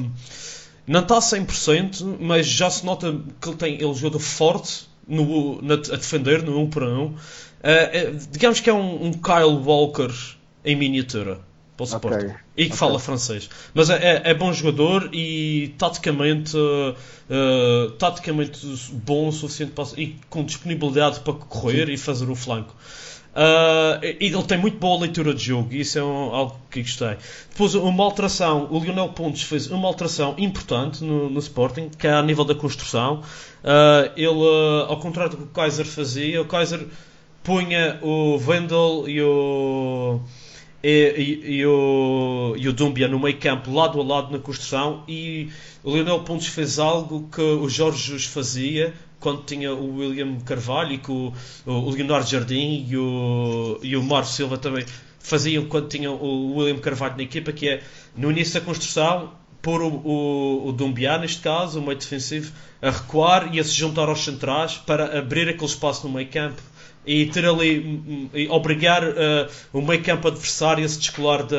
não 0.86 1.00
está 1.00 1.18
a 1.18 1.22
100%, 1.22 2.18
mas 2.20 2.46
já 2.46 2.70
se 2.70 2.86
nota 2.86 3.20
que 3.42 3.50
ele 3.50 3.58
tem. 3.58 3.74
Ele 3.74 3.84
é 3.84 3.88
um 3.88 3.96
jogador 3.96 4.20
forte 4.20 4.88
no, 5.08 5.60
na, 5.64 5.74
a 5.74 5.78
defender 5.78 6.44
no 6.44 6.56
1 6.60 6.62
um 6.62 6.70
para 6.70 6.86
1. 6.86 7.02
Um. 7.02 7.06
Uh, 7.06 7.16
é, 7.64 8.12
digamos 8.32 8.60
que 8.60 8.70
é 8.70 8.74
um, 8.74 9.08
um 9.08 9.12
Kyle 9.12 9.60
Walker 9.66 10.14
em 10.64 10.76
miniatura 10.76 11.40
para 11.76 11.84
o 11.84 11.88
Sporting. 11.88 12.26
Okay. 12.26 12.36
E 12.58 12.64
que 12.64 12.68
okay. 12.68 12.78
fala 12.78 13.00
francês. 13.00 13.50
Mas 13.74 13.90
é, 13.90 13.96
é, 13.96 14.22
é, 14.32 14.34
bom 14.34 14.52
jogador 14.54 15.10
e 15.14 15.74
taticamente, 15.78 16.56
uh, 16.58 17.92
taticamente 18.00 18.66
bom 18.94 19.28
o 19.28 19.32
suficiente 19.32 19.74
para, 19.74 19.86
e 19.98 20.16
com 20.30 20.44
disponibilidade 20.44 21.20
para 21.20 21.34
correr 21.34 21.88
Sim. 21.88 21.94
e 21.94 21.98
fazer 21.98 22.30
o 22.30 22.36
flanco. 22.36 22.76
Uh, 23.36 24.00
e 24.02 24.28
ele 24.28 24.44
tem 24.44 24.58
muito 24.58 24.78
boa 24.78 25.02
leitura 25.02 25.34
de 25.34 25.44
jogo 25.44 25.68
e 25.74 25.82
isso 25.82 26.00
é 26.00 26.04
um, 26.04 26.34
algo 26.34 26.58
que 26.72 26.82
gostei. 26.82 27.18
Depois, 27.50 27.76
uma 27.76 28.04
alteração: 28.06 28.70
o 28.72 28.80
Lionel 28.80 29.10
Pontes 29.10 29.44
fez 29.44 29.70
uma 29.70 29.90
alteração 29.90 30.36
importante 30.38 31.04
no, 31.04 31.30
no 31.30 31.40
Sporting, 31.40 31.90
que 31.90 32.08
é 32.08 32.14
a 32.14 32.22
nível 32.22 32.46
da 32.46 32.56
construção. 32.56 33.22
Uh, 33.62 34.10
ele, 34.16 34.86
ao 34.88 34.98
contrário 35.02 35.32
do 35.32 35.38
que 35.38 35.44
o 35.44 35.48
Kaiser 35.48 35.86
fazia, 35.86 36.42
o 36.42 36.46
Kaiser 36.46 36.88
punha 37.44 38.00
o 38.02 38.38
Wendel 38.38 39.04
e 39.08 39.22
o 39.22 40.22
e, 40.88 41.58
e, 41.58 41.66
o, 41.66 42.54
e 42.56 42.70
o 42.70 42.74
Dumbia 42.74 43.08
no 43.08 43.20
meio 43.20 43.40
campo, 43.40 43.74
lado 43.74 44.00
a 44.00 44.04
lado 44.04 44.32
na 44.32 44.38
construção, 44.38 45.04
e 45.08 45.50
o 45.84 45.90
Leonel 45.92 46.20
Pontes 46.20 46.46
fez 46.46 46.78
algo 46.78 47.28
que 47.34 47.42
o 47.42 47.68
Jorge 47.68 47.98
Jesus 47.98 48.26
fazia 48.26 48.94
quando 49.20 49.44
tinha 49.46 49.74
o 49.74 49.98
William 49.98 50.40
Carvalho 50.42 50.94
e 50.94 51.00
que 51.00 51.10
o, 51.10 51.34
o 51.66 51.90
Leonardo 51.90 52.30
Jardim 52.30 52.86
e 52.88 52.96
o, 52.96 53.80
e 53.82 53.98
o 53.98 54.04
Mário 54.04 54.28
Silva 54.28 54.60
também 54.60 54.86
faziam 55.18 55.66
quando 55.66 55.88
tinha 55.88 56.12
o 56.12 56.58
William 56.58 56.78
Carvalho 56.78 57.18
na 57.18 57.24
equipa, 57.24 57.52
que 57.52 57.68
é 57.68 57.82
no 58.16 58.30
início 58.30 58.60
da 58.60 58.62
construção 58.64 59.32
pôr 59.64 59.82
o, 59.82 59.88
o, 59.88 60.68
o 60.68 60.72
Dumbia, 60.72 61.18
neste 61.18 61.42
caso, 61.42 61.80
o 61.80 61.82
meio 61.82 61.98
defensivo, 61.98 62.52
a 62.80 62.92
recuar 62.92 63.52
e 63.52 63.60
a 63.60 63.64
se 63.64 63.72
juntar 63.72 64.08
aos 64.08 64.24
centrais 64.24 64.76
para 64.76 65.18
abrir 65.18 65.50
aquele 65.50 65.66
espaço 65.66 66.08
no 66.08 66.14
meio 66.14 66.28
campo 66.28 66.62
e 67.06 67.26
ter 67.28 67.46
ali 67.46 68.30
e 68.34 68.48
obrigar 68.50 69.04
uh, 69.04 69.48
o 69.72 69.82
meio 69.82 70.02
campo 70.04 70.28
adversário 70.28 70.84
a 70.84 70.88
se 70.88 71.00
descolar 71.00 71.44
de, 71.44 71.56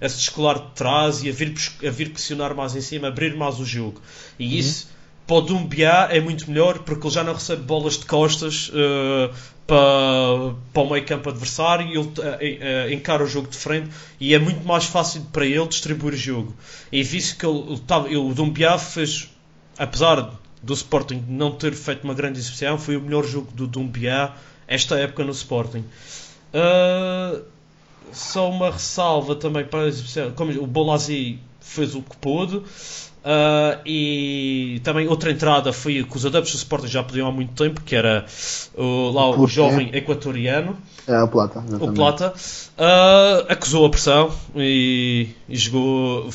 a 0.00 0.08
se 0.08 0.16
descolar 0.18 0.58
de 0.58 0.70
trás 0.74 1.22
e 1.22 1.28
a 1.28 1.32
vir, 1.32 1.54
a 1.86 1.90
vir 1.90 2.10
pressionar 2.10 2.54
mais 2.54 2.76
em 2.76 2.80
cima, 2.80 3.08
abrir 3.08 3.34
mais 3.36 3.58
o 3.58 3.64
jogo. 3.64 4.00
E 4.38 4.46
uhum. 4.46 4.58
isso 4.58 4.88
para 5.26 5.36
o 5.36 5.40
Dumbiá 5.42 6.08
é 6.10 6.20
muito 6.20 6.50
melhor 6.50 6.78
porque 6.78 7.06
ele 7.06 7.14
já 7.14 7.22
não 7.22 7.34
recebe 7.34 7.62
bolas 7.62 7.98
de 7.98 8.06
costas 8.06 8.70
uh, 8.70 9.34
para, 9.66 10.54
para 10.72 10.82
o 10.82 10.90
meio 10.90 11.04
campo 11.04 11.28
adversário 11.28 11.86
e 11.86 11.90
ele 11.90 12.00
uh, 12.00 12.92
encara 12.92 13.22
o 13.22 13.26
jogo 13.26 13.48
de 13.48 13.56
frente 13.56 13.90
e 14.18 14.34
é 14.34 14.38
muito 14.38 14.66
mais 14.66 14.86
fácil 14.86 15.22
para 15.30 15.44
ele 15.44 15.66
distribuir 15.66 16.14
o 16.14 16.16
jogo. 16.16 16.56
E 16.90 17.02
visto 17.02 17.36
que 17.38 17.44
ele, 17.44 17.78
ele, 18.06 18.16
o 18.16 18.32
Dumbiá 18.32 18.78
fez 18.78 19.28
apesar 19.78 20.32
do 20.62 20.74
Sporting 20.74 21.24
não 21.28 21.52
ter 21.52 21.72
feito 21.74 22.04
uma 22.04 22.14
grande 22.14 22.38
exibição, 22.38 22.78
foi 22.78 22.96
o 22.96 23.00
melhor 23.00 23.24
jogo 23.24 23.48
do 23.52 23.66
Dumbiá 23.66 24.34
esta 24.66 24.98
época 24.98 25.24
no 25.24 25.32
Sporting. 25.32 25.84
Uh, 26.52 27.42
só 28.12 28.50
uma 28.50 28.70
ressalva 28.70 29.34
também 29.34 29.64
para 29.64 29.80
a 29.80 29.86
exibição. 29.86 30.30
Como 30.32 30.52
o 30.62 30.66
Bolazzi 30.66 31.38
fez 31.60 31.94
o 31.94 32.02
que 32.02 32.16
pôde. 32.16 32.56
Uh, 32.56 33.76
e 33.84 34.80
também 34.84 35.08
outra 35.08 35.30
entrada 35.30 35.72
foi 35.72 36.02
que 36.04 36.16
os 36.16 36.24
adeptos 36.24 36.52
do 36.52 36.56
Sporting 36.56 36.86
já 36.86 37.02
podiam 37.02 37.28
há 37.28 37.32
muito 37.32 37.52
tempo, 37.52 37.82
que 37.82 37.94
era 37.94 38.24
uh, 38.74 39.10
lá 39.10 39.28
o, 39.28 39.42
o 39.42 39.46
jovem 39.46 39.90
equatoriano. 39.92 40.78
É, 41.06 41.20
o 41.22 41.28
Plata. 41.28 41.58
Exatamente. 41.58 41.90
O 41.90 41.94
Plata. 41.94 42.34
Uh, 42.78 43.52
acusou 43.52 43.86
a 43.86 43.90
pressão 43.90 44.32
e, 44.56 45.30
e 45.48 45.56
jogou. 45.56 46.30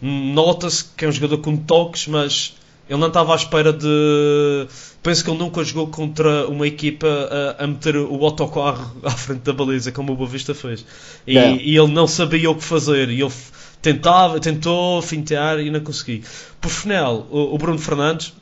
Nota-se 0.00 0.84
que 0.96 1.04
é 1.04 1.08
um 1.08 1.12
jogador 1.12 1.38
com 1.38 1.56
toques, 1.56 2.06
mas 2.06 2.54
ele 2.92 3.00
não 3.00 3.08
estava 3.08 3.32
à 3.32 3.36
espera 3.36 3.72
de. 3.72 4.68
Penso 5.02 5.24
que 5.24 5.30
ele 5.30 5.38
nunca 5.38 5.64
jogou 5.64 5.86
contra 5.86 6.46
uma 6.46 6.66
equipa 6.66 7.08
a, 7.08 7.64
a 7.64 7.66
meter 7.66 7.96
o 7.96 8.22
autocarro 8.22 8.94
à 9.02 9.10
frente 9.10 9.40
da 9.40 9.52
baliza, 9.54 9.90
como 9.90 10.12
o 10.12 10.16
Boa 10.16 10.28
Vista 10.28 10.54
fez. 10.54 10.84
E, 11.26 11.38
é. 11.38 11.56
e 11.56 11.74
ele 11.74 11.90
não 11.90 12.06
sabia 12.06 12.50
o 12.50 12.54
que 12.54 12.62
fazer. 12.62 13.08
E 13.08 13.22
ele 13.22 13.32
tentava, 13.80 14.38
tentou 14.38 15.00
fintear 15.00 15.58
e 15.58 15.70
não 15.70 15.80
conseguiu. 15.80 16.20
Por 16.60 16.70
final, 16.70 17.26
o, 17.30 17.54
o 17.54 17.58
Bruno 17.58 17.78
Fernandes 17.78 18.34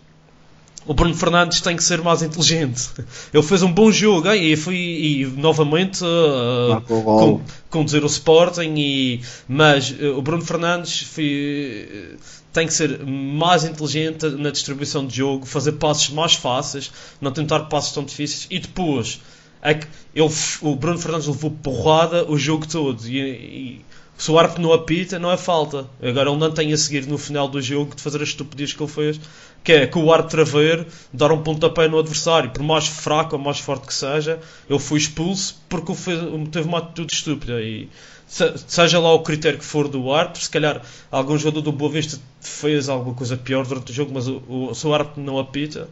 o 0.87 0.95
Bruno 0.95 1.15
Fernandes 1.15 1.61
tem 1.61 1.77
que 1.77 1.85
ser 1.85 2.01
mais 2.03 2.23
inteligente. 2.23 2.91
Ele 3.33 3.43
fez 3.43 3.63
um 3.63 3.73
bom 3.73 3.93
jogo 3.93 4.31
hein? 4.31 4.53
e 4.53 4.57
foi 4.57 4.77
e, 4.77 5.27
novamente 5.37 6.03
uh, 6.03 6.81
com, 6.87 7.41
conduzir 7.69 8.03
o 8.03 8.07
Sporting, 8.07 8.75
e, 8.77 9.21
mas 9.47 9.91
uh, 9.91 10.17
o 10.17 10.23
Bruno 10.23 10.45
Fernandes 10.45 11.03
foi, 11.03 12.17
tem 12.53 12.67
que 12.67 12.73
ser 12.73 13.05
mais 13.05 13.65
inteligente 13.65 14.27
na 14.31 14.51
distribuição 14.51 15.07
de 15.07 15.17
jogo, 15.17 15.47
fazer 15.47 15.73
passos 15.73 16.11
mais 16.11 16.35
fáceis, 16.35 16.91
não 17.21 17.31
tentar 17.31 17.61
passos 17.65 17.93
tão 17.93 18.05
difíceis 18.05 18.47
e 18.51 18.59
depois 18.59 19.21
é 19.63 19.75
que 19.75 19.87
ele, 20.15 20.31
o 20.63 20.75
Bruno 20.75 20.99
Fernandes 20.99 21.27
levou 21.27 21.51
porrada 21.51 22.25
o 22.31 22.39
jogo 22.39 22.67
todo 22.67 23.07
e, 23.07 23.19
e 23.21 23.85
se 24.21 24.31
o 24.31 24.39
árbitro 24.39 24.61
não 24.61 24.75
apita, 24.75 25.19
não 25.19 25.33
é 25.33 25.37
falta. 25.39 25.89
Agora 26.03 26.29
ele 26.29 26.39
não 26.39 26.51
tem 26.51 26.71
a 26.75 26.77
seguir 26.77 27.07
no 27.07 27.17
final 27.17 27.49
do 27.49 27.59
jogo 27.63 27.95
de 27.97 28.03
fazer 28.03 28.21
as 28.21 28.29
estupidez 28.29 28.75
que 28.75 28.83
ele 28.83 28.93
fez, 28.93 29.21
que 29.65 29.73
é 29.73 29.87
que 29.87 29.97
o 29.97 30.13
árbitro 30.13 30.43
a 30.43 30.45
ver, 30.45 30.87
dar 31.11 31.33
um 31.33 31.43
pontapé 31.43 31.89
no 31.89 31.99
adversário, 31.99 32.51
por 32.51 32.63
mais 32.63 32.87
fraco 32.87 33.35
ou 33.35 33.43
mais 33.43 33.61
forte 33.61 33.87
que 33.87 33.95
seja, 33.95 34.39
ele 34.69 34.79
foi 34.79 34.99
expulso 34.99 35.59
porque 35.71 35.93
ele 36.11 36.47
teve 36.49 36.69
uma 36.69 36.77
atitude 36.81 37.15
estúpida. 37.15 37.63
E 37.63 37.89
seja 38.27 38.99
lá 39.01 39.11
o 39.15 39.21
critério 39.21 39.59
que 39.59 39.65
for 39.65 39.89
do 39.89 40.13
árbitro, 40.13 40.43
se 40.43 40.51
calhar 40.51 40.83
algum 41.11 41.39
jogador 41.39 41.63
do 41.63 41.73
Boa 41.73 41.91
Vista 41.91 42.21
fez 42.43 42.91
alguma 42.91 43.15
coisa 43.15 43.39
pior 43.39 43.67
durante 43.67 43.91
o 43.91 43.95
jogo, 43.95 44.13
mas 44.13 44.29
o, 44.29 44.43
o, 44.47 44.75
se 44.75 44.87
o 44.87 44.93
árbitro 44.93 45.23
não 45.23 45.39
apita, 45.39 45.89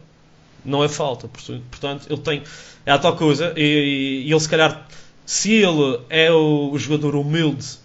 não 0.63 0.83
é 0.83 0.87
falta. 0.87 1.27
Portanto, 1.27 2.05
ele 2.07 2.21
tem. 2.21 2.43
É 2.85 2.91
a 2.91 2.99
tal 2.99 3.15
coisa, 3.15 3.55
e, 3.57 4.23
e, 4.27 4.31
ele 4.31 4.39
se 4.39 4.47
calhar, 4.47 4.87
se 5.25 5.51
ele 5.51 5.99
é 6.11 6.31
o 6.31 6.77
jogador 6.77 7.15
humilde 7.15 7.79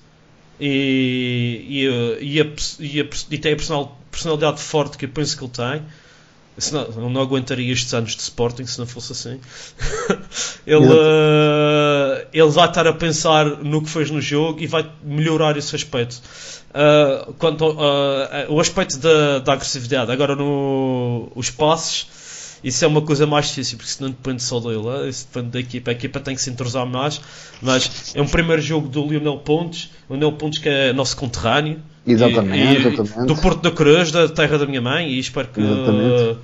e, 0.66 1.66
e, 1.68 2.36
e, 2.36 2.40
a, 2.40 2.46
e, 2.80 3.00
a, 3.02 3.06
e 3.30 3.38
tem 3.38 3.52
a 3.52 3.56
personal, 3.56 3.98
personalidade 4.10 4.62
forte 4.62 4.96
que 4.96 5.04
eu 5.04 5.10
penso 5.10 5.36
que 5.36 5.44
ele 5.44 5.52
tem. 5.52 5.82
Senão, 6.56 6.84
eu 6.84 7.10
não 7.10 7.20
aguentaria 7.20 7.70
estes 7.70 7.92
anos 7.92 8.14
de 8.14 8.22
Sporting 8.22 8.64
se 8.64 8.78
não 8.78 8.86
fosse 8.86 9.12
assim. 9.12 9.40
ele, 10.64 10.86
uh, 10.86 12.26
ele 12.32 12.50
vai 12.50 12.68
estar 12.68 12.86
a 12.86 12.92
pensar 12.92 13.44
no 13.62 13.82
que 13.82 13.90
fez 13.90 14.10
no 14.10 14.20
jogo 14.20 14.60
e 14.60 14.66
vai 14.66 14.90
melhorar 15.02 15.56
esse 15.58 15.74
aspecto. 15.74 16.22
Uh, 16.70 17.34
quanto 17.34 17.70
uh, 17.70 18.50
o 18.50 18.60
aspecto 18.60 18.98
da, 18.98 19.40
da 19.40 19.52
agressividade, 19.52 20.12
agora 20.12 20.36
no, 20.36 21.30
os 21.34 21.50
passes 21.50 22.06
isso 22.64 22.82
é 22.82 22.88
uma 22.88 23.02
coisa 23.02 23.26
mais 23.26 23.48
difícil, 23.48 23.76
porque 23.76 23.90
isso 23.90 24.02
não 24.02 24.08
depende 24.08 24.42
só 24.42 24.58
dele, 24.58 25.06
isso 25.06 25.28
depende 25.30 25.52
da 25.52 25.60
equipa. 25.60 25.90
A 25.90 25.92
equipa 25.92 26.18
tem 26.18 26.34
que 26.34 26.40
se 26.40 26.48
entrosar 26.48 26.86
mais, 26.86 27.20
mas 27.60 28.12
é 28.14 28.22
um 28.22 28.26
primeiro 28.26 28.62
jogo 28.62 28.88
do 28.88 29.06
Lionel 29.06 29.36
Pontes, 29.38 29.90
o 30.08 30.14
Lionel 30.14 30.32
Pontes 30.32 30.58
que 30.60 30.68
é 30.70 30.90
nosso 30.94 31.14
conterrâneo. 31.14 31.78
Exatamente, 32.06 32.56
e, 32.56 32.86
e, 32.86 32.86
exatamente. 32.86 33.26
Do 33.26 33.36
Porto 33.36 33.60
da 33.60 33.70
Cruz, 33.70 34.10
da 34.10 34.26
terra 34.28 34.56
da 34.56 34.66
minha 34.66 34.80
mãe, 34.80 35.10
e 35.10 35.18
espero 35.18 35.48
que. 35.48 35.60
Exatamente. 35.60 36.38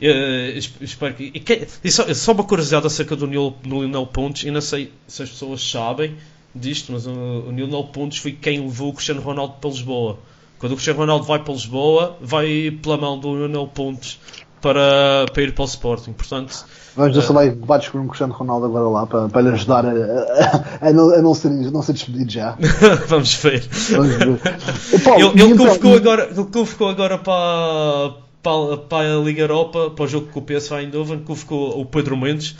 Uh, 0.00 0.58
espero 0.80 1.14
que, 1.14 1.24
e 1.34 1.40
que, 1.40 1.66
e 1.84 1.90
só, 1.90 2.14
só, 2.14 2.32
uma 2.32 2.44
curiosidade 2.44 2.86
acerca 2.86 3.14
do 3.14 3.26
Lionel 3.26 4.06
Pontes, 4.06 4.44
e 4.44 4.50
não 4.50 4.62
sei 4.62 4.92
se 5.06 5.22
as 5.22 5.28
pessoas 5.28 5.60
sabem 5.60 6.14
disto, 6.54 6.90
mas 6.90 7.06
o, 7.06 7.10
o 7.10 7.52
Lionel 7.52 7.84
Pontes 7.84 8.18
foi 8.18 8.32
quem 8.32 8.60
levou 8.60 8.90
o 8.90 8.92
Cristiano 8.94 9.20
Ronaldo 9.20 9.56
para 9.60 9.68
Lisboa. 9.68 10.18
Quando 10.58 10.72
o 10.72 10.74
Cristiano 10.76 11.00
Ronaldo 11.00 11.24
vai 11.24 11.38
para 11.38 11.52
Lisboa, 11.52 12.16
vai 12.20 12.76
pela 12.82 12.96
mão 12.96 13.18
do 13.18 13.36
Lionel 13.36 13.66
Pontes 13.66 14.18
para, 14.60 15.26
para 15.32 15.42
ir 15.42 15.54
para 15.54 15.62
o 15.62 15.66
Sporting. 15.66 16.12
Portanto, 16.12 16.64
Vamos 16.96 17.14
ver 17.14 17.22
uh, 17.22 17.26
se 17.26 17.32
ele 17.32 17.56
vai 17.64 17.78
descobrir 17.78 18.04
um 18.04 18.08
Cristiano 18.08 18.34
Ronaldo 18.34 18.66
agora 18.66 18.88
lá 18.88 19.06
para, 19.06 19.28
para 19.28 19.42
lhe 19.42 19.48
ajudar 19.50 19.86
a, 19.86 19.90
a, 19.90 20.88
a, 20.88 20.92
não, 20.92 21.14
a 21.14 21.22
não, 21.22 21.34
ser, 21.34 21.48
não 21.50 21.80
ser 21.80 21.92
despedido 21.92 22.30
já. 22.30 22.56
Vamos 23.06 23.34
ver. 23.34 23.68
Vamos 23.90 24.14
ver. 24.16 24.40
Paulo, 25.04 25.20
ele, 25.20 25.42
ele, 25.42 25.52
então, 25.52 25.66
convocou 25.66 25.94
agora, 25.94 26.24
ele 26.24 26.44
convocou 26.44 26.88
agora 26.88 27.18
para, 27.18 28.14
para, 28.42 28.76
para 28.78 29.16
a 29.16 29.20
Liga 29.20 29.42
Europa, 29.42 29.90
para 29.90 30.04
o 30.04 30.08
jogo 30.08 30.26
com 30.26 30.40
o 30.40 30.42
PSV 30.42 30.74
Eindhoven, 30.76 31.20
convocou 31.20 31.80
o 31.80 31.86
Pedro 31.86 32.16
Mendes, 32.16 32.56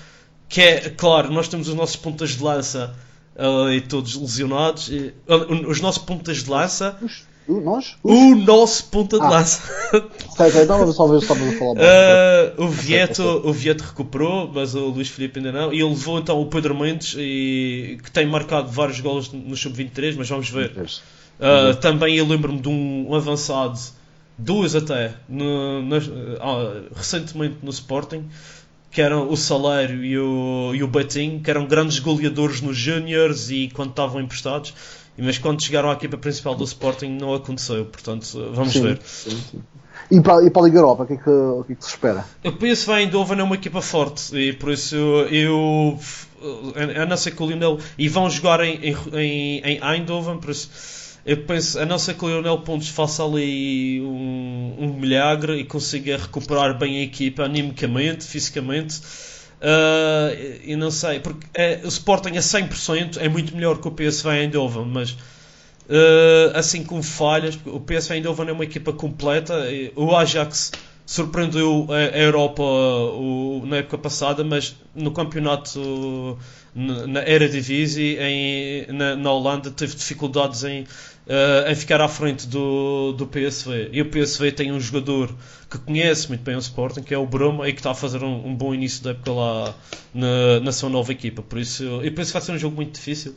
que 0.48 0.60
é, 0.60 0.90
claro, 0.90 1.32
nós 1.32 1.48
temos 1.48 1.68
os 1.68 1.74
nossos 1.74 1.96
pontas 1.96 2.30
de 2.30 2.42
lança 2.42 2.94
uh, 3.36 3.70
e 3.72 3.80
todos 3.80 4.14
lesionados. 4.14 4.88
E, 4.88 5.14
uh, 5.28 5.68
os 5.68 5.80
nossos 5.80 6.02
pontas 6.02 6.44
de 6.44 6.50
lança. 6.50 6.96
O, 7.48 7.60
nós? 7.62 7.96
O 8.02 8.34
nosso 8.34 8.84
ponta 8.84 9.18
de 9.18 9.24
ah. 9.24 9.30
lança. 9.30 9.62
Sei, 10.36 10.50
sei, 10.52 10.66
só 10.66 10.74
a 10.74 11.20
falar 11.20 11.72
uh, 11.72 12.62
o, 12.62 12.68
Vieto, 12.68 13.22
o 13.22 13.52
Vieto 13.52 13.80
recuperou, 13.80 14.48
mas 14.54 14.76
o 14.76 14.86
Luís 14.86 15.08
Filipe 15.08 15.40
ainda 15.40 15.50
não. 15.50 15.72
E 15.72 15.80
ele 15.80 15.88
levou 15.88 16.18
então 16.20 16.40
o 16.40 16.46
Pedro 16.46 16.78
Mendes, 16.78 17.16
e, 17.18 17.98
que 18.04 18.10
tem 18.12 18.24
marcado 18.24 18.68
vários 18.68 19.00
golos 19.00 19.32
no 19.32 19.56
Sub-23, 19.56 20.14
mas 20.16 20.28
vamos 20.28 20.48
ver. 20.48 20.72
Uh, 20.76 21.74
também 21.80 22.14
eu 22.16 22.24
lembro-me 22.24 22.60
de 22.60 22.68
um, 22.68 23.12
avançado, 23.12 23.76
dois 24.36 24.76
até, 24.76 25.14
no, 25.28 25.82
no, 25.82 25.96
recentemente 26.94 27.56
no 27.60 27.70
Sporting, 27.70 28.28
que 28.92 29.00
eram 29.02 29.28
o 29.28 29.36
Salário 29.36 30.04
e 30.04 30.16
o, 30.16 30.72
e 30.74 30.84
o 30.84 30.86
Betinho, 30.86 31.40
que 31.40 31.50
eram 31.50 31.66
grandes 31.66 31.98
goleadores 31.98 32.60
nos 32.60 32.76
Júniors 32.76 33.50
e 33.50 33.70
quando 33.74 33.90
estavam 33.90 34.20
emprestados 34.20 34.72
mas 35.18 35.38
quando 35.38 35.62
chegaram 35.62 35.90
à 35.90 35.94
equipa 35.94 36.16
principal 36.16 36.54
do 36.54 36.64
Sporting 36.64 37.08
não 37.08 37.34
aconteceu, 37.34 37.84
portanto 37.86 38.26
vamos 38.52 38.72
sim, 38.72 38.82
ver. 38.82 39.00
Sim, 39.04 39.30
sim. 39.50 39.62
E, 40.10 40.20
para, 40.20 40.44
e 40.44 40.50
para 40.50 40.62
a 40.62 40.64
Liga 40.64 40.78
Europa, 40.78 41.02
o 41.02 41.06
que 41.06 41.12
é 41.14 41.16
que, 41.16 41.28
o 41.28 41.64
que, 41.64 41.72
é 41.72 41.76
que 41.76 41.84
se 41.84 41.90
espera? 41.90 42.24
Eu 42.42 42.52
penso 42.52 42.86
que 42.86 42.92
Eindhoven 42.92 43.40
é 43.40 43.42
uma 43.42 43.56
equipa 43.56 43.82
forte 43.82 44.34
e 44.36 44.52
por 44.52 44.72
isso 44.72 44.96
eu, 44.96 45.98
a 47.00 47.04
não 47.04 47.16
ser 47.16 47.32
que 47.32 47.42
o 47.42 47.46
Lionel 47.46 47.78
e 47.98 48.08
vão 48.08 48.30
jogar 48.30 48.60
em, 48.60 48.94
em, 49.12 49.60
em 49.60 49.80
Eindhoven, 49.82 50.38
por 50.38 50.50
isso 50.50 50.70
eu 51.26 51.36
penso, 51.44 51.78
a 51.78 51.84
não 51.84 51.98
ser 51.98 52.14
que 52.14 52.24
o 52.24 52.28
Lionel 52.28 52.60
Pontes 52.60 52.88
faça 52.88 53.22
ali 53.22 54.00
um, 54.00 54.76
um 54.78 54.94
milagre 54.94 55.56
e 55.56 55.64
consiga 55.64 56.16
recuperar 56.16 56.78
bem 56.78 57.00
a 57.00 57.02
equipa 57.02 57.42
animicamente, 57.42 58.24
fisicamente 58.24 59.00
Uh, 59.60 60.60
e 60.64 60.76
não 60.76 60.90
sei, 60.90 61.18
porque 61.18 61.46
é, 61.52 61.80
o 61.82 61.88
Sporting 61.88 62.36
a 62.36 62.40
100% 62.40 63.18
é 63.18 63.28
muito 63.28 63.54
melhor 63.54 63.80
que 63.80 63.88
o 63.88 63.90
PSV 63.90 64.30
Eindhoven, 64.30 64.84
mas 64.84 65.10
uh, 65.10 66.54
assim 66.54 66.84
com 66.84 67.02
falhas, 67.02 67.58
o 67.66 67.80
PSV 67.80 68.16
Eindhoven 68.16 68.48
é 68.48 68.52
uma 68.52 68.64
equipa 68.64 68.92
completa. 68.92 69.54
O 69.96 70.14
Ajax 70.14 70.70
surpreendeu 71.04 71.86
a 71.90 72.18
Europa 72.18 72.62
o, 72.62 73.64
na 73.66 73.78
época 73.78 73.98
passada, 73.98 74.44
mas 74.44 74.76
no 74.94 75.10
campeonato 75.10 76.38
na 76.74 77.26
Eredivisie 77.26 78.18
em, 78.20 78.86
na, 78.92 79.16
na 79.16 79.32
Holanda 79.32 79.70
teve 79.70 79.96
dificuldades 79.96 80.62
em 80.64 80.86
uh, 81.28 81.70
em 81.70 81.74
ficar 81.74 82.00
à 82.00 82.08
frente 82.08 82.46
do, 82.46 83.12
do 83.12 83.26
PSV. 83.26 83.90
E 83.92 84.00
o 84.00 84.06
PSV 84.06 84.52
tem 84.52 84.72
um 84.72 84.80
jogador 84.80 85.32
que 85.70 85.78
conhece 85.78 86.28
muito 86.28 86.42
bem 86.42 86.56
o 86.56 86.58
Sporting, 86.58 87.02
que 87.02 87.12
é 87.12 87.18
o 87.18 87.26
Bruma, 87.26 87.68
e 87.68 87.72
que 87.72 87.80
está 87.80 87.90
a 87.90 87.94
fazer 87.94 88.24
um, 88.24 88.46
um 88.46 88.54
bom 88.54 88.74
início 88.74 89.04
da 89.04 89.10
época 89.10 89.32
lá 89.32 89.74
na, 90.14 90.60
na 90.60 90.72
sua 90.72 90.88
nova 90.88 91.12
equipa. 91.12 91.42
Por 91.42 91.58
isso, 91.58 91.82
eu 91.82 92.12
penso 92.12 92.32
que 92.32 92.32
vai 92.32 92.42
ser 92.42 92.52
um 92.52 92.58
jogo 92.58 92.74
muito 92.74 92.94
difícil. 92.94 93.34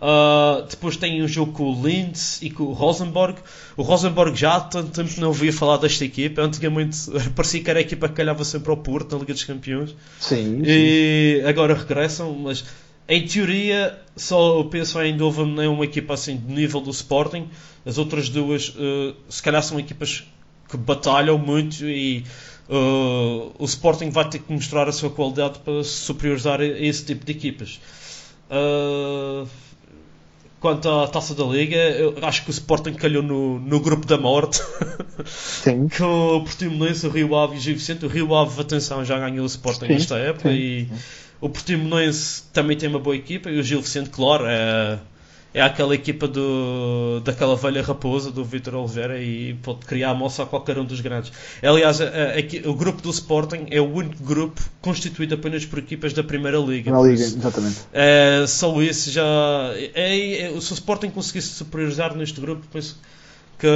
Uh, 0.00 0.66
depois 0.66 0.96
tem 0.96 1.22
um 1.22 1.28
jogo 1.28 1.52
com 1.52 1.64
o 1.64 1.86
Linz 1.86 2.40
e 2.40 2.50
com 2.50 2.64
o 2.64 2.72
Rosenborg. 2.72 3.38
O 3.76 3.82
Rosenborg 3.82 4.34
já 4.34 4.56
há 4.56 4.60
tanto 4.60 4.90
tempo 4.90 5.20
não 5.20 5.28
ouvia 5.28 5.52
falar 5.52 5.76
desta 5.76 6.04
equipa. 6.04 6.40
Antigamente 6.42 6.98
parecia 7.36 7.62
que 7.62 7.68
era 7.68 7.78
a 7.78 7.82
equipa 7.82 8.08
que 8.08 8.14
calhava 8.14 8.42
sempre 8.44 8.70
ao 8.70 8.78
Porto 8.78 9.12
na 9.12 9.18
Liga 9.18 9.34
dos 9.34 9.44
Campeões. 9.44 9.94
Sim. 10.18 10.62
E 10.64 11.42
agora 11.46 11.74
regressam, 11.74 12.32
mas 12.32 12.64
em 13.10 13.26
teoria, 13.26 13.98
só 14.14 14.60
o 14.60 14.66
PSV 14.66 15.06
Eindhoven 15.06 15.60
é 15.64 15.68
uma 15.68 15.84
equipa 15.84 16.14
assim 16.14 16.36
de 16.36 16.52
nível 16.52 16.80
do 16.80 16.90
Sporting. 16.90 17.48
As 17.84 17.98
outras 17.98 18.28
duas, 18.28 18.68
uh, 18.68 19.16
se 19.28 19.42
calhar, 19.42 19.60
são 19.64 19.80
equipas 19.80 20.22
que 20.68 20.76
batalham 20.76 21.36
muito 21.36 21.84
e 21.84 22.24
uh, 22.68 23.52
o 23.58 23.64
Sporting 23.64 24.10
vai 24.10 24.28
ter 24.28 24.38
que 24.38 24.52
mostrar 24.52 24.88
a 24.88 24.92
sua 24.92 25.10
qualidade 25.10 25.58
para 25.58 25.82
se 25.82 25.90
superiorizar 25.90 26.60
a 26.60 26.64
esse 26.64 27.04
tipo 27.04 27.26
de 27.26 27.32
equipas. 27.32 27.80
Uh, 28.48 29.44
quanto 30.60 30.88
à 30.88 31.08
taça 31.08 31.34
da 31.34 31.42
Liga, 31.42 31.74
eu 31.74 32.14
acho 32.22 32.44
que 32.44 32.50
o 32.50 32.52
Sporting 32.52 32.92
calhou 32.92 33.24
no, 33.24 33.58
no 33.58 33.80
grupo 33.80 34.06
da 34.06 34.18
morte. 34.18 34.62
Sim. 35.26 35.88
com 35.88 36.36
o 36.36 36.44
Portimonense, 36.44 37.08
o 37.08 37.10
Rio 37.10 37.34
Ave 37.34 37.56
e 37.56 37.58
o 37.58 37.60
Gil 37.60 37.74
Vicente. 37.74 38.06
O 38.06 38.08
Rio 38.08 38.32
Ave, 38.36 38.60
atenção, 38.60 39.04
já 39.04 39.18
ganhou 39.18 39.42
o 39.42 39.46
Sporting 39.46 39.86
Sim, 39.86 39.92
nesta 39.94 40.16
época 40.16 40.48
sim. 40.48 40.54
e 40.54 40.88
o 41.40 41.48
Portimonense 41.48 42.42
também 42.52 42.76
tem 42.76 42.88
uma 42.88 42.98
boa 42.98 43.16
equipa 43.16 43.50
e 43.50 43.58
o 43.58 43.62
Gil 43.62 43.80
Vicente, 43.80 44.10
claro, 44.10 44.44
é, 44.46 44.98
é 45.52 45.60
aquela 45.62 45.94
equipa 45.94 46.28
do, 46.28 47.20
daquela 47.24 47.56
velha 47.56 47.82
raposa 47.82 48.30
do 48.30 48.44
Vitor 48.44 48.74
Oliveira 48.74 49.20
e 49.20 49.54
pode 49.62 49.80
criar 49.86 50.10
a 50.10 50.14
moça 50.14 50.42
a 50.44 50.46
qualquer 50.46 50.78
um 50.78 50.84
dos 50.84 51.00
grandes. 51.00 51.32
Aliás, 51.62 52.00
a- 52.00 52.04
a- 52.04 52.38
aqui- 52.38 52.62
o 52.64 52.74
grupo 52.74 53.02
do 53.02 53.10
Sporting 53.10 53.66
é 53.70 53.80
o 53.80 53.92
único 53.92 54.22
grupo 54.22 54.60
constituído 54.80 55.34
apenas 55.34 55.64
por 55.64 55.78
equipas 55.80 56.12
da 56.12 56.22
Primeira 56.22 56.58
Liga. 56.58 56.92
Na 56.92 57.00
Liga, 57.00 57.24
isso- 57.24 57.36
exatamente. 57.38 57.78
é, 57.92 58.44
só 58.46 58.80
isso 58.82 59.10
já. 59.10 59.24
É, 59.94 60.42
é- 60.54 60.60
se 60.60 60.72
o 60.72 60.74
Sporting 60.74 61.10
conseguisse 61.10 61.48
superiorizar 61.48 62.14
neste 62.16 62.40
grupo, 62.40 62.64
penso 62.72 62.96
que, 63.58 63.66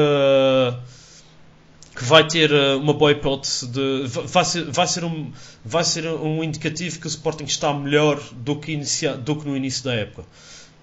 que 1.94 2.04
vai 2.04 2.26
ter 2.26 2.50
eh, 2.50 2.74
uma 2.74 2.92
boa 2.92 3.12
hipótese 3.12 3.66
de. 3.68 4.04
Vai 4.06 4.44
ser, 4.44 4.70
vai, 4.70 4.86
ser 4.86 5.04
um, 5.04 5.30
vai 5.64 5.84
ser 5.84 6.06
um 6.06 6.42
indicativo 6.42 6.98
que 6.98 7.06
o 7.06 7.08
Sporting 7.08 7.44
está 7.44 7.72
melhor 7.72 8.20
do 8.32 8.56
que, 8.56 8.72
inicia, 8.72 9.16
do 9.16 9.36
que 9.36 9.48
no 9.48 9.56
início 9.56 9.84
da 9.84 9.94
época. 9.94 10.24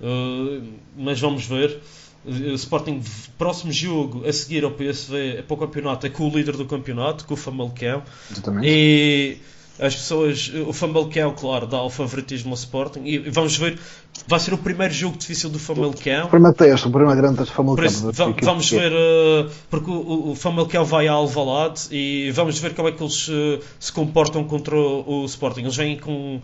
Eh, 0.01 0.62
mas 0.95 1.20
vamos 1.20 1.45
ver. 1.45 1.80
O 2.24 2.53
Sporting, 2.53 3.01
próximo 3.36 3.72
jogo 3.72 4.28
a 4.28 4.32
seguir 4.32 4.64
ao 4.64 4.70
PSV 4.70 5.38
é 5.38 5.41
para 5.41 5.53
o 5.55 5.57
campeonato, 5.57 6.05
é 6.05 6.09
com 6.09 6.30
o 6.30 6.30
líder 6.30 6.55
do 6.55 6.66
campeonato, 6.66 7.26
com 7.26 7.34
o 7.34 7.38
Famalicão. 7.38 8.03
exatamente. 8.30 8.68
E 8.68 9.38
as 9.82 9.95
pessoas, 9.95 10.51
o 10.67 10.71
Famalicão, 10.71 11.34
claro, 11.36 11.65
dá 11.65 11.82
o 11.82 11.89
favoritismo 11.89 12.51
ao 12.51 12.55
Sporting. 12.55 13.01
E 13.03 13.17
vamos 13.17 13.57
ver, 13.57 13.79
vai 14.27 14.39
ser 14.39 14.53
o 14.53 14.57
primeiro 14.57 14.93
jogo 14.93 15.17
difícil 15.17 15.49
do 15.49 15.57
Famalicão. 15.57 16.27
O 16.27 16.29
primeiro 16.29 16.55
teste, 16.55 16.88
o 16.88 16.91
primeiro 16.91 17.19
grande 17.19 17.38
teste 17.39 17.51
Por 17.53 17.57
Famalicão. 17.57 17.86
isso, 17.88 18.11
va- 18.11 18.34
vamos 18.43 18.69
ver, 18.69 18.91
eh, 18.93 19.49
porque 19.71 19.89
o, 19.89 20.29
o 20.32 20.36
Famalicão 20.36 20.86
vai 20.86 21.07
a 21.07 21.13
Alvalade 21.13 21.82
e 21.91 22.29
vamos 22.32 22.59
ver 22.59 22.75
como 22.75 22.89
é 22.89 22.91
que 22.91 23.01
eles 23.01 23.27
eh, 23.32 23.59
se 23.79 23.91
comportam 23.91 24.43
contra 24.43 24.75
o, 24.75 25.23
o 25.23 25.25
Sporting. 25.25 25.61
Eles 25.61 25.75
vêm 25.75 25.97
com, 25.97 26.39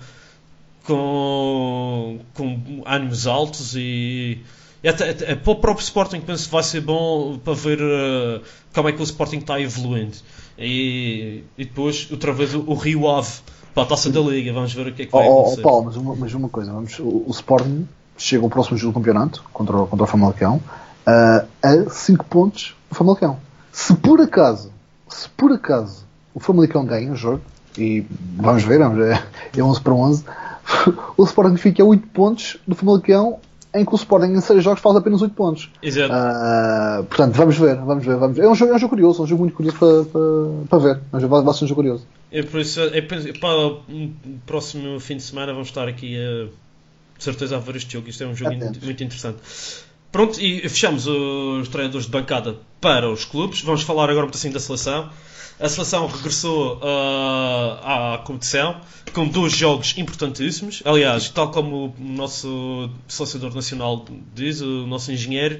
com, 0.83 2.19
com 2.33 2.81
ânimos 2.85 3.27
altos 3.27 3.75
e 3.75 4.39
até, 4.85 5.09
até- 5.09 5.35
para 5.35 5.51
o 5.51 5.55
próprio 5.55 5.83
Sporting 5.83 6.21
penso 6.21 6.45
que 6.45 6.51
vai 6.51 6.63
ser 6.63 6.81
bom 6.81 7.37
para 7.43 7.53
ver 7.53 7.79
eh, 7.81 8.41
como 8.73 8.89
é 8.89 8.91
que 8.91 9.01
o 9.01 9.03
Sporting 9.03 9.37
está 9.37 9.59
evoluindo. 9.59 10.17
E, 10.57 11.43
e 11.57 11.65
depois, 11.65 12.07
outra 12.11 12.31
vez, 12.33 12.53
o, 12.53 12.63
o 12.67 12.73
Rio 12.73 13.07
Ave 13.09 13.29
para 13.73 13.83
a 13.83 13.85
taça 13.85 14.09
da 14.09 14.19
Liga. 14.19 14.51
Vamos 14.53 14.73
ver 14.73 14.87
o 14.87 14.93
que 14.93 15.03
é 15.03 15.05
que 15.05 15.15
Oh, 15.15 15.19
vai 15.19 15.27
oh, 15.27 15.31
oh, 15.31 15.39
acontecer. 15.41 15.61
Paulo, 15.61 15.85
mas 15.85 15.95
uma, 15.95 16.15
mas 16.15 16.33
uma 16.33 16.49
coisa, 16.49 16.71
vamos, 16.73 16.97
o, 16.99 17.23
o 17.27 17.31
Sporting 17.31 17.87
chega 18.17 18.43
ao 18.43 18.49
próximo 18.49 18.77
jogo 18.77 18.93
do 18.93 18.99
campeonato 18.99 19.43
contra, 19.53 19.77
o- 19.77 19.87
contra 19.87 20.03
o 20.03 20.07
Famalicão 20.07 20.61
ah, 21.05 21.45
a 21.61 21.89
5 21.89 22.25
pontos 22.25 22.75
do 22.89 22.95
Famalicão. 22.95 23.37
Se 23.71 23.95
por 23.95 24.19
acaso, 24.19 24.71
se 25.07 25.29
por 25.29 25.51
acaso 25.51 26.05
o 26.33 26.39
Famalicão 26.39 26.85
ganha 26.85 27.11
o 27.11 27.15
jogo, 27.15 27.41
e 27.77 28.03
vamos 28.35 28.63
ver, 28.63 28.79
vamos 28.79 28.97
ver 28.97 29.23
é 29.55 29.61
11 29.61 29.81
para 29.81 29.93
11, 29.93 30.23
o 31.15 31.23
Sporting 31.23 31.57
fica 31.57 31.83
a 31.83 31.85
8 31.85 32.07
pontos 32.07 32.57
do 32.67 32.75
Famalicão, 32.75 33.39
em 33.77 33.85
que 33.85 33.93
o 33.93 33.95
Sporting 33.95 34.31
em 34.33 34.41
6 34.41 34.63
jogos 34.63 34.79
faz 34.81 34.95
apenas 34.95 35.21
8 35.21 35.33
pontos. 35.33 35.69
Exato. 35.81 36.11
Ah, 36.13 37.03
portanto, 37.07 37.33
vamos 37.35 37.57
ver, 37.57 37.75
vamos 37.77 38.05
ver, 38.05 38.15
vamos 38.17 38.35
ver. 38.37 38.43
É 38.43 38.49
um 38.49 38.55
jogo, 38.55 38.71
é 38.71 38.75
um 38.75 38.79
jogo 38.79 38.89
curioso, 38.89 39.21
é 39.21 39.23
um 39.23 39.27
jogo 39.27 39.43
muito 39.43 39.55
curioso 39.55 39.77
para, 39.77 40.03
para, 40.05 40.21
para 40.69 40.79
ver. 40.79 41.01
Ver, 41.13 41.27
Vai, 41.27 41.43
vai 41.43 41.53
ser 41.53 41.65
um 41.65 41.67
jogo 41.67 41.81
curioso. 41.81 42.07
É 42.31 42.43
por 42.43 42.59
isso, 42.59 42.81
é, 42.81 43.01
para 43.01 43.57
o 43.67 43.81
próximo 44.45 44.99
fim 44.99 45.15
de 45.17 45.23
semana 45.23 45.53
vamos 45.53 45.69
estar 45.69 45.87
aqui 45.87 46.15
a, 46.17 46.45
de 47.17 47.23
certeza 47.23 47.55
a 47.55 47.59
ver 47.59 47.75
este 47.77 47.93
jogo. 47.93 48.09
Isto 48.09 48.23
é 48.23 48.27
um 48.27 48.35
jogo 48.35 48.51
in- 48.53 48.71
muito 48.83 49.03
interessante. 49.03 49.37
Pronto, 50.11 50.39
e 50.41 50.61
fechamos 50.67 51.05
os 51.07 51.67
treinadores 51.69 52.05
de 52.05 52.11
bancada 52.11 52.55
para 52.81 53.09
os 53.09 53.25
clubes. 53.25 53.61
Vamos 53.61 53.81
falar 53.83 54.09
agora 54.09 54.25
um 54.25 54.29
pedacinho 54.29 54.53
da 54.53 54.59
seleção. 54.59 55.09
A 55.59 55.67
seleção 55.67 56.05
regressou 56.05 56.79
ah, 56.83 58.13
à 58.13 58.17
competição 58.19 58.79
com 59.11 59.27
dois 59.27 59.53
jogos 59.53 59.97
importantíssimos. 59.97 60.83
Aliás, 60.85 61.29
tal 61.29 61.49
como 61.49 61.95
o 61.99 62.03
nosso 62.03 62.89
selecionador 63.07 63.55
nacional 63.55 64.05
diz, 64.35 64.61
o 64.61 64.85
nosso 64.85 65.11
engenheiro, 65.11 65.59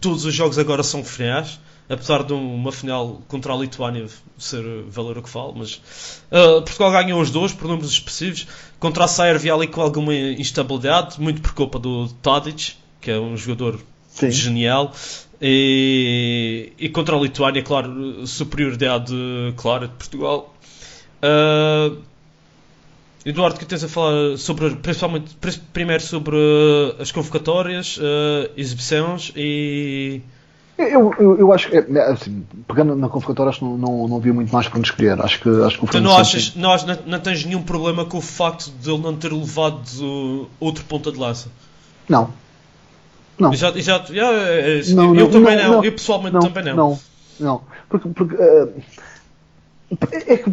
todos 0.00 0.24
os 0.24 0.32
jogos 0.32 0.56
agora 0.56 0.84
são 0.84 1.02
finais, 1.02 1.58
apesar 1.88 2.22
de 2.22 2.32
uma 2.32 2.70
final 2.70 3.20
contra 3.26 3.52
a 3.52 3.56
Lituânia 3.56 4.06
ser 4.38 4.62
valer 4.88 5.18
o 5.18 5.22
que 5.22 5.28
fala, 5.28 5.52
mas 5.56 5.74
uh, 6.30 6.62
Portugal 6.62 6.92
ganhou 6.92 7.20
os 7.20 7.30
dois 7.30 7.52
por 7.52 7.66
números 7.66 7.90
expressivos. 7.90 8.46
Contra 8.78 9.04
a 9.04 9.08
Sérvia 9.08 9.52
ali 9.52 9.66
com 9.66 9.80
alguma 9.80 10.14
instabilidade, 10.14 11.20
muito 11.20 11.42
por 11.42 11.54
culpa 11.54 11.80
do 11.80 12.08
Tadic, 12.22 12.74
que 13.00 13.10
é 13.10 13.18
um 13.18 13.36
jogador 13.36 13.80
Sim. 14.18 14.30
genial. 14.30 14.92
E, 15.40 16.72
e 16.78 16.88
contra 16.88 17.16
a 17.16 17.20
Lituânia, 17.20 17.62
claro, 17.62 18.26
superioridade 18.26 19.14
clara 19.56 19.86
de 19.86 19.94
Portugal. 19.94 20.52
Uh, 21.22 21.98
Eduardo, 23.24 23.56
o 23.56 23.58
que 23.58 23.66
tens 23.66 23.84
a 23.84 23.88
falar 23.88 24.36
sobre, 24.36 24.70
principalmente, 24.76 25.34
pri- 25.36 25.60
primeiro 25.72 26.02
sobre 26.02 26.36
uh, 26.36 27.00
as 27.00 27.12
convocatórias, 27.12 27.98
uh, 27.98 28.50
exibições 28.56 29.32
e. 29.36 30.22
Eu, 30.76 31.12
eu, 31.18 31.38
eu 31.38 31.52
acho 31.52 31.68
que, 31.68 31.76
é, 31.76 32.12
assim, 32.12 32.44
pegando 32.68 32.94
na 32.94 33.08
convocatória, 33.08 33.50
acho 33.50 33.58
que 33.58 33.64
não, 33.64 33.76
não, 33.76 34.08
não 34.08 34.16
havia 34.16 34.32
muito 34.32 34.52
mais 34.52 34.68
para 34.68 34.78
nos 34.78 34.88
escolher. 34.88 35.20
Acho 35.20 35.40
que, 35.40 35.48
acho 35.48 35.78
que 35.78 35.84
o 35.84 35.88
Tu 35.88 35.92
Fernando 35.92 36.10
não, 36.12 36.18
achas, 36.18 36.54
não, 36.54 36.76
não, 36.76 36.98
não 37.04 37.20
tens 37.20 37.44
nenhum 37.44 37.62
problema 37.62 38.04
com 38.04 38.18
o 38.18 38.22
facto 38.22 38.70
de 38.80 38.88
ele 38.88 39.02
não 39.02 39.16
ter 39.16 39.32
levado 39.32 40.48
outro 40.60 40.84
ponta 40.84 41.10
de 41.10 41.18
lança? 41.18 41.48
Não. 42.08 42.32
Não. 43.38 43.52
Exato, 43.52 43.78
exato. 43.78 44.12
Yeah, 44.12 44.36
é, 44.36 44.80
é, 44.80 44.94
Não, 44.94 45.14
eu 45.14 45.24
não, 45.24 45.30
também 45.30 45.56
não, 45.56 45.72
não, 45.72 45.84
eu 45.84 45.92
pessoalmente 45.92 46.34
não, 46.34 46.40
também 46.40 46.64
não. 46.64 46.76
Não, 46.76 46.98
não. 47.38 47.60
Porque, 47.88 48.08
porque 48.08 48.36
eh, 48.36 48.68
é 49.90 50.36
que, 50.36 50.50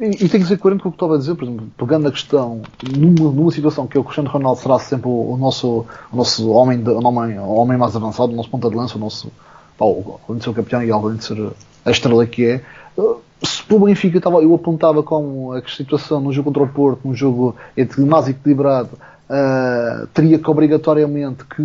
e 0.00 0.16
tenho 0.16 0.28
que 0.28 0.38
dizer 0.38 0.58
coerente 0.58 0.82
com 0.82 0.90
o 0.90 0.92
que 0.92 0.96
estava 0.96 1.16
a 1.16 1.18
dizer, 1.18 1.34
por 1.34 1.44
exemplo, 1.44 1.66
pegando 1.76 2.06
a 2.06 2.12
questão 2.12 2.62
numa, 2.96 3.32
numa 3.32 3.50
situação 3.50 3.86
que 3.86 3.96
é 3.96 4.00
o 4.00 4.04
Cristiano 4.04 4.30
Ronaldo 4.30 4.60
será 4.60 4.78
sempre 4.78 5.08
o, 5.08 5.32
o 5.32 5.36
nosso, 5.36 5.86
o 6.12 6.16
nosso 6.16 6.48
homem, 6.50 6.80
de, 6.80 6.90
o 6.90 7.04
homem, 7.04 7.38
o 7.38 7.54
homem 7.54 7.76
mais 7.76 7.96
avançado, 7.96 8.32
o 8.32 8.36
nosso 8.36 8.48
ponta 8.48 8.70
de 8.70 8.76
lança, 8.76 8.96
o 8.96 9.00
nosso, 9.00 9.32
ou, 9.78 10.20
além 10.28 10.38
de 10.38 10.44
ser 10.44 10.50
o 10.50 10.54
capitão 10.54 10.84
e 10.84 10.92
além 10.92 11.16
de 11.16 11.24
ser 11.24 11.50
a 11.84 11.90
estrela 11.90 12.24
que 12.26 12.44
é, 12.44 12.62
eh, 12.96 13.14
se 13.42 13.62
pelo 13.64 13.86
Benfica 13.86 14.18
estava, 14.18 14.40
eu 14.40 14.54
apontava 14.54 15.02
com 15.02 15.52
a 15.52 15.62
situação 15.68 16.20
no 16.20 16.32
jogo 16.32 16.50
contra 16.50 16.62
o 16.62 16.68
Porto, 16.68 17.00
num 17.04 17.14
jogo 17.14 17.56
entre 17.76 18.04
mais 18.04 18.28
equilibrado, 18.28 18.90
eh, 19.30 20.06
teria 20.12 20.38
que 20.38 20.50
obrigatoriamente 20.50 21.44
que 21.44 21.62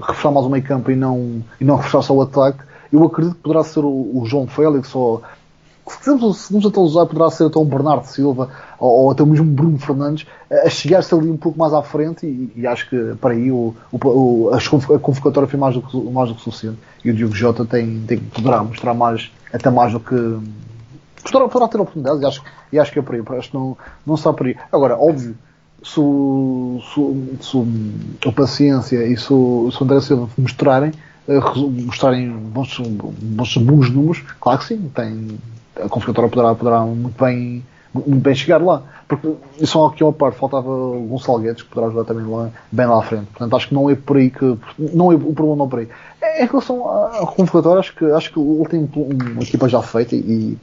reforçar 0.00 0.30
mais 0.30 0.46
o 0.46 0.50
meio 0.50 0.64
campo 0.64 0.90
e 0.90 0.96
não, 0.96 1.42
e 1.60 1.64
não 1.64 1.76
reforçar 1.76 2.02
só 2.02 2.14
o 2.14 2.22
ataque. 2.22 2.58
Eu 2.92 3.04
acredito 3.04 3.34
que 3.36 3.42
poderá 3.42 3.62
ser 3.62 3.80
o, 3.80 3.88
o 3.88 4.22
João 4.26 4.46
Félix 4.46 4.94
ou 4.94 5.22
se 5.86 5.98
quisermos, 5.98 6.38
se 6.38 6.54
nos 6.54 6.64
até 6.64 6.80
usar, 6.80 7.04
poderá 7.04 7.30
ser 7.30 7.44
até 7.44 7.58
um 7.58 7.64
Bernardo 7.66 8.04
Silva 8.06 8.48
ou, 8.78 8.90
ou 9.04 9.10
até 9.10 9.22
mesmo 9.22 9.44
Bruno 9.44 9.78
Fernandes 9.78 10.26
a 10.50 10.70
chegar-se 10.70 11.14
ali 11.14 11.28
um 11.30 11.36
pouco 11.36 11.58
mais 11.58 11.74
à 11.74 11.82
frente 11.82 12.24
e, 12.26 12.50
e 12.56 12.66
acho 12.66 12.88
que 12.88 13.14
para 13.20 13.34
aí 13.34 13.50
o, 13.52 13.74
o, 13.92 13.98
o- 14.48 14.50
a 14.54 14.98
convocatória 14.98 15.46
foi 15.46 15.58
mais 15.58 15.74
do 15.74 15.82
que, 15.82 15.96
mais 16.10 16.30
do 16.30 16.36
que 16.36 16.40
suficiente 16.42 16.78
e 17.04 17.10
o 17.10 17.14
Diogo 17.14 17.34
Jota 17.34 17.66
tem, 17.66 18.00
tem, 18.06 18.18
poderá 18.18 18.62
mostrar 18.64 18.94
mais, 18.94 19.30
até 19.52 19.68
mais 19.68 19.92
do 19.92 20.00
que 20.00 20.14
poderá, 21.22 21.48
poderá 21.48 21.68
ter 21.68 21.80
oportunidades 21.80 22.22
e 22.22 22.26
acho, 22.26 22.42
e 22.72 22.78
acho 22.78 22.92
que 22.92 22.98
é 22.98 23.02
por 23.02 23.14
aí, 23.14 23.22
acho 23.38 23.50
que 23.50 23.56
não, 23.56 23.76
não 24.06 24.14
está 24.14 24.32
por 24.32 24.46
aí. 24.46 24.56
Agora, 24.72 24.96
óbvio, 24.96 25.36
se 25.84 26.00
o, 26.00 26.80
paciência 28.34 29.06
e 29.06 29.16
se 29.16 29.32
o, 29.32 29.70
André 29.80 30.00
Silva 30.00 30.28
mostrarem, 30.38 30.92
eh, 31.28 31.40
mostrarem 31.84 32.30
bons, 32.30 32.78
bons, 32.78 33.56
bons 33.58 33.90
números, 33.90 34.24
claro 34.40 34.58
que 34.60 34.64
sim, 34.64 34.90
tem, 34.94 35.38
a 35.76 35.88
convocatória 35.88 36.30
poderá, 36.30 36.54
poderá 36.54 36.80
muito, 36.80 37.22
bem, 37.22 37.62
muito 37.92 38.16
bem 38.16 38.34
chegar 38.34 38.62
lá. 38.62 38.82
Porque 39.06 39.34
só 39.66 39.86
aqui 39.86 40.02
uma 40.02 40.12
parte 40.12 40.38
faltava 40.38 40.70
o 40.70 41.06
Gonçalo 41.06 41.40
Guedes, 41.40 41.62
que 41.62 41.68
poderá 41.68 41.92
jogar 41.92 42.04
também 42.04 42.26
lá, 42.26 42.50
bem 42.72 42.86
lá 42.86 42.98
à 42.98 43.02
frente. 43.02 43.26
Portanto, 43.26 43.54
acho 43.54 43.68
que 43.68 43.74
não 43.74 43.90
é 43.90 43.94
por 43.94 44.16
aí 44.16 44.30
que. 44.30 44.56
Não 44.78 45.12
é, 45.12 45.14
o 45.14 45.34
problema 45.34 45.56
não 45.56 45.66
é 45.66 45.68
por 45.68 45.78
aí. 45.80 45.88
Em 46.40 46.46
relação 46.46 46.88
à 46.88 47.18
à 47.18 47.26
convocatória, 47.26 47.80
acho 47.80 47.94
que, 47.94 48.04
acho 48.06 48.32
que 48.32 48.40
ele 48.40 48.68
tem 48.68 48.88
uma 48.96 49.42
equipa 49.42 49.68
já 49.68 49.82
feita 49.82 50.16
e, 50.16 50.56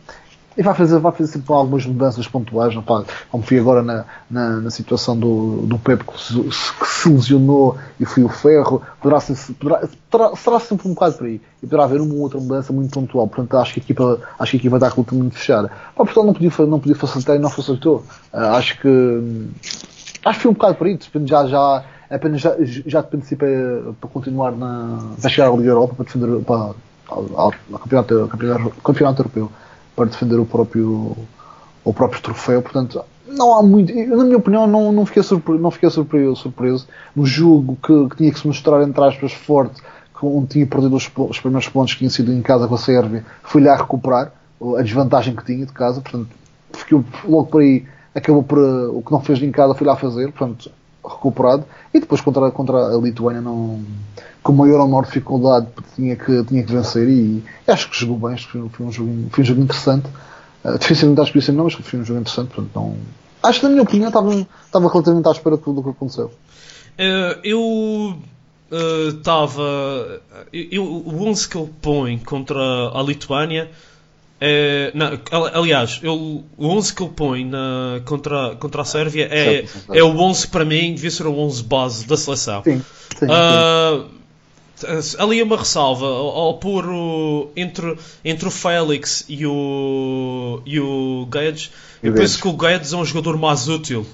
e 0.58 0.62
vai 0.62 0.74
fazer, 0.74 1.00
vai 1.00 1.12
fazer 1.12 1.32
sempre 1.32 1.54
algumas 1.54 1.86
mudanças 1.86 2.28
pontuais, 2.28 2.76
não, 2.76 2.84
pá, 2.84 3.04
como 3.30 3.44
foi 3.44 3.60
agora 3.60 3.82
na, 3.82 4.06
na, 4.30 4.50
na 4.58 4.70
situação 4.70 5.18
do, 5.18 5.62
do 5.66 5.78
Pepe 5.80 6.04
que 6.04 6.20
se, 6.22 6.34
que 6.34 6.88
se 6.88 7.10
lesionou 7.10 7.78
e 8.00 8.06
foi 8.06 8.24
o 8.24 8.30
ferro, 8.30 8.82
poderá 9.02 9.20
ser, 9.22 9.54
poderá, 9.54 9.88
terá, 10.10 10.36
será 10.36 10.60
sempre 10.60 10.88
um 10.90 10.94
bocado 10.94 11.18
por 11.18 11.28
aí 11.28 11.42
e 11.64 11.66
poderá 11.66 11.86
haver 11.86 12.02
uma 12.02 12.14
ou 12.14 12.22
outra 12.22 12.40
mudança 12.40 12.74
muito 12.74 12.92
pontual. 12.92 13.28
Portanto, 13.28 13.58
acho 13.58 13.74
que 13.74 13.80
a 13.80 13.84
equipa, 13.84 14.20
acho 14.38 14.52
que 14.52 14.58
a 14.58 14.60
equipa 14.60 14.76
está 14.76 15.14
muito 15.14 15.38
fechada. 15.38 15.70
Pá, 15.70 16.04
Portugal 16.04 16.26
não 16.26 16.34
podia, 16.34 16.52
não 16.66 16.80
podia 16.80 16.96
facilitar 16.96 17.36
e 17.36 17.40
não 17.40 17.50
facilitou. 17.50 18.04
Ah, 18.34 18.58
acho 18.58 18.80
que 18.82 19.50
acho 20.26 20.38
que 20.38 20.44
foi 20.44 20.52
um 20.52 20.54
bocado 20.54 20.76
por 20.76 20.88
aí, 20.88 20.98
depende 20.98 21.30
já, 21.30 21.48
já 21.48 21.84
apenas 22.10 22.42
já, 22.42 22.56
já 22.60 23.02
depende 23.02 23.26
se 23.26 23.36
para, 23.38 23.94
para 24.00 24.10
continuar 24.10 24.52
na. 24.52 25.00
vai 25.18 25.32
chegar 25.32 25.50
à 25.50 25.56
Liga 25.56 25.70
Europa 25.70 25.96
para 25.96 26.06
defender 26.06 26.44
para, 26.44 26.74
ao 27.08 27.52
campeonato, 27.80 28.28
campeonato, 28.28 28.82
campeonato 28.82 29.22
europeu 29.22 29.52
para 30.02 30.10
defender 30.10 30.40
o 30.40 30.46
próprio 30.46 31.16
o 31.84 31.94
próprio 31.94 32.22
troféu, 32.22 32.62
portanto 32.62 33.04
não 33.28 33.58
há 33.58 33.64
muito. 33.64 33.94
Na 33.94 34.24
minha 34.24 34.38
opinião, 34.38 34.68
não, 34.68 34.92
não 34.92 35.06
fiquei, 35.06 35.24
surpre, 35.24 35.58
não 35.58 35.72
fiquei 35.72 35.90
surpreso, 35.90 36.36
surpreso 36.36 36.88
no 37.16 37.26
jogo 37.26 37.78
que, 37.82 38.10
que 38.10 38.18
tinha 38.18 38.32
que 38.32 38.40
se 38.40 38.48
mostrar, 38.48 38.84
entre 38.84 39.04
aspas, 39.04 39.32
forte, 39.32 39.82
que 39.82 40.26
onde 40.26 40.48
tinha 40.48 40.68
perdido 40.68 40.96
os, 40.96 41.10
os 41.16 41.40
primeiros 41.40 41.70
pontos 41.70 41.94
que 41.94 42.00
tinha 42.00 42.10
sido 42.10 42.34
em 42.34 42.42
casa 42.42 42.68
com 42.68 42.76
a 42.76 42.78
Sérvia, 42.78 43.24
fui 43.44 43.64
lá 43.64 43.76
recuperar 43.76 44.32
a 44.78 44.82
desvantagem 44.82 45.36
que 45.36 45.46
tinha 45.46 45.66
de 45.66 45.72
casa, 45.72 46.02
portanto, 46.02 46.28
fiquei 46.74 47.02
logo 47.24 47.46
por 47.46 47.62
aí, 47.62 47.86
acabou 48.14 48.44
por. 48.44 48.58
O 48.60 49.02
que 49.02 49.12
não 49.12 49.22
fez 49.22 49.42
em 49.42 49.52
casa, 49.52 49.76
fui 49.76 49.88
lá 49.88 49.96
fazer, 49.96 50.32
portanto, 50.32 50.72
recuperado. 51.04 51.66
E 51.94 52.00
depois 52.00 52.22
contra, 52.22 52.50
contra 52.52 52.78
a 52.78 52.98
Lituânia, 52.98 53.42
não, 53.42 53.84
com 54.44 54.54
maior 54.54 54.80
ou 54.80 54.88
menor 54.88 55.06
dificuldade, 55.06 55.68
tinha 55.96 56.16
que, 56.16 56.44
tinha 56.46 56.64
que 56.64 56.72
vencer. 56.72 57.08
E 57.08 57.44
acho 57.68 57.90
que 57.90 58.00
jogou 58.00 58.18
bem, 58.18 58.34
acho 58.34 58.48
que 58.48 58.54
foi, 58.54 58.70
foi 58.70 58.86
um, 58.86 58.92
jogo, 58.92 59.28
foi 59.32 59.44
um 59.44 59.48
jogo 59.48 59.62
interessante. 59.62 60.08
Uh, 60.64 60.78
dificilmente 60.78 61.22
acho 61.22 61.32
que 61.32 61.40
isso 61.40 61.52
não, 61.52 61.64
mas 61.66 61.74
foi 61.74 62.00
um 62.00 62.06
jogo 62.06 62.20
interessante. 62.20 62.54
Portanto, 62.54 62.72
não, 62.76 62.98
acho 63.44 63.60
que, 63.60 63.66
na 63.66 63.72
minha 63.72 63.84
opinião, 63.84 64.08
estava, 64.10 64.34
estava 64.34 64.90
relativamente 64.90 65.28
à 65.28 65.32
espera 65.32 65.58
de 65.58 65.64
tudo 65.64 65.82
o 65.82 65.84
que 65.84 65.90
aconteceu. 65.90 66.32
Eh, 66.98 67.40
eu 67.44 68.18
estava. 69.10 70.22
eu, 70.54 70.84
o 70.84 71.28
11 71.28 71.50
que 71.50 71.58
ele 71.58 71.70
põe 71.82 72.18
contra 72.20 72.60
a 72.60 73.02
Lituânia. 73.04 73.70
É, 74.44 74.92
não, 74.96 75.06
ali- 75.08 75.52
aliás, 75.54 76.00
eu, 76.02 76.44
o 76.58 76.68
11 76.68 76.96
que 76.96 77.04
ele 77.04 77.12
põe 77.16 77.46
na, 77.46 78.02
contra, 78.06 78.56
contra 78.56 78.82
a 78.82 78.86
Sérvia 78.86 79.28
é, 79.32 79.66
é 79.94 80.04
o 80.04 80.18
11 80.20 80.48
para 80.48 80.66
mim, 80.66 80.96
devia 80.96 81.12
ser 81.12 81.28
o 81.28 81.38
11 81.38 81.64
base 81.64 82.08
da 82.08 82.18
seleção. 82.18 82.64
Sim, 82.64 82.82
sim. 83.20 83.28
Ah, 83.30 84.04
ali 85.20 85.40
é 85.40 85.44
uma 85.44 85.58
ressalva 85.58 86.08
ao, 86.08 86.28
ao 86.30 86.54
pôr 86.58 86.88
o, 86.90 87.52
entre, 87.56 87.96
entre 88.26 88.48
o 88.48 88.52
Félix 88.52 89.24
e 89.30 89.46
o, 89.46 90.60
e 90.66 90.80
o 90.80 91.28
Guedes. 91.32 91.70
E 92.02 92.08
Eu 92.08 92.14
o 92.14 92.16
penso 92.16 92.38
Guedes. 92.38 92.42
que 92.42 92.48
o 92.48 92.54
Guedes 92.54 92.94
é 92.94 92.98
um 92.98 93.06
jogador 93.06 93.38
mais 93.38 93.68
útil 93.68 94.08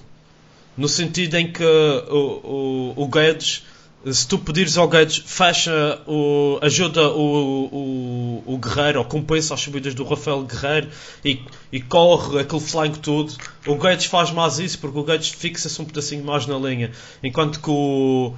no 0.76 0.90
sentido 0.90 1.36
em 1.36 1.52
que 1.52 1.64
o, 1.64 2.94
o, 2.98 3.04
o 3.04 3.08
Guedes, 3.08 3.64
se 4.06 4.28
tu 4.28 4.38
pedires 4.38 4.78
ao 4.78 4.88
Guedes, 4.88 5.24
fecha, 5.26 6.02
o, 6.08 6.60
ajuda 6.62 7.10
o, 7.10 8.44
o, 8.46 8.54
o 8.54 8.58
Guerreiro, 8.58 9.00
ou 9.00 9.06
compensa 9.06 9.54
as 9.54 9.62
subidas 9.62 9.94
do 9.94 10.04
Rafael 10.04 10.44
Guerreiro 10.44 10.90
e, 11.26 11.42
e 11.72 11.82
corre 11.82 12.40
aquele 12.40 12.62
flanco 12.62 13.00
todo, 13.00 13.36
o 13.66 13.76
Guedes 13.76 14.06
faz 14.06 14.32
mais 14.32 14.60
isso 14.60 14.80
porque 14.80 14.98
o 14.98 15.04
Guedes 15.04 15.30
fixa-se 15.30 15.82
um 15.82 15.86
pedacinho 15.86 16.24
mais 16.24 16.46
na 16.46 16.58
linha, 16.58 16.92
enquanto 17.24 17.60
que 17.60 17.70
o. 17.70 18.34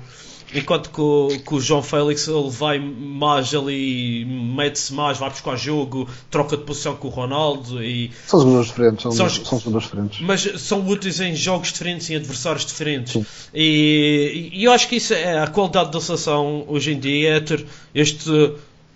Enquanto 0.53 0.89
que 0.89 0.99
o, 0.99 1.27
que 1.45 1.53
o 1.53 1.61
João 1.61 1.83
Félix 1.83 2.27
ele 2.27 2.49
vai 2.49 2.79
mais 2.79 3.53
ali, 3.53 4.25
mete-se 4.25 4.91
mais, 4.93 5.17
vai 5.19 5.29
buscar 5.29 5.55
jogo, 5.55 6.09
troca 6.31 6.57
de 6.57 6.63
posição 6.63 6.95
com 6.95 7.07
o 7.07 7.11
Ronaldo 7.11 7.83
e, 7.83 8.09
São 8.25 8.39
jogadores 8.39 8.67
diferentes. 8.69 9.03
São, 9.03 9.11
São- 9.11 9.29
são 9.29 9.59
jogadores 9.59 9.85
diferentes. 9.87 10.19
mas 10.21 10.41
são 10.61 10.87
úteis 10.87 11.19
em 11.19 11.35
jogos 11.35 11.71
diferentes, 11.71 12.09
em 12.09 12.15
adversários 12.15 12.65
diferentes. 12.65 13.23
E, 13.53 14.49
e 14.53 14.63
eu 14.63 14.71
acho 14.71 14.87
que 14.87 14.95
isso 14.95 15.13
é 15.13 15.37
a 15.39 15.45
qualidade 15.47 15.91
da 15.91 16.01
seleção 16.01 16.65
hoje 16.67 16.93
em 16.93 16.99
dia, 16.99 17.35
é 17.35 17.39
ter 17.39 17.65
este. 17.93 18.27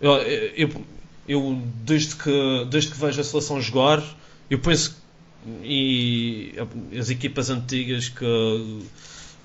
Eu, 0.01 0.11
eu, 0.57 0.69
eu, 1.27 1.61
desde, 1.85 2.15
que, 2.15 2.65
desde 2.69 2.91
que 2.91 2.97
vejo 2.99 3.21
a 3.21 3.23
seleção 3.23 3.61
jogar, 3.61 4.03
eu 4.49 4.57
penso 4.59 4.97
e 5.63 6.53
as 6.99 7.09
equipas 7.09 7.49
antigas 7.49 8.09
que 8.09 8.79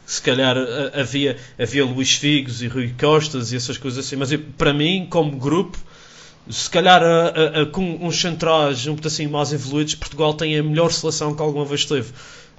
se 0.08 0.22
calhar 0.22 0.56
havia, 0.94 1.36
havia 1.58 1.84
Luís 1.84 2.12
Figos 2.14 2.62
e 2.62 2.66
Rui 2.66 2.94
Costas 2.98 3.52
e 3.52 3.56
essas 3.56 3.76
coisas 3.76 4.06
assim, 4.06 4.16
mas 4.16 4.32
eu- 4.32 4.40
para 4.56 4.72
mim, 4.72 5.06
como 5.10 5.36
grupo, 5.36 5.76
se 6.48 6.70
calhar 6.70 7.02
a- 7.02 7.28
a- 7.28 7.62
a- 7.62 7.66
com 7.66 7.98
uns 8.00 8.18
centrais 8.18 8.86
um 8.86 8.96
pedacinho 8.96 9.30
mais 9.30 9.52
evoluídos, 9.52 9.94
Portugal 9.94 10.32
tem 10.32 10.56
a 10.58 10.62
melhor 10.62 10.90
seleção 10.90 11.34
que 11.34 11.42
alguma 11.42 11.66
vez 11.66 11.84
teve. 11.84 12.10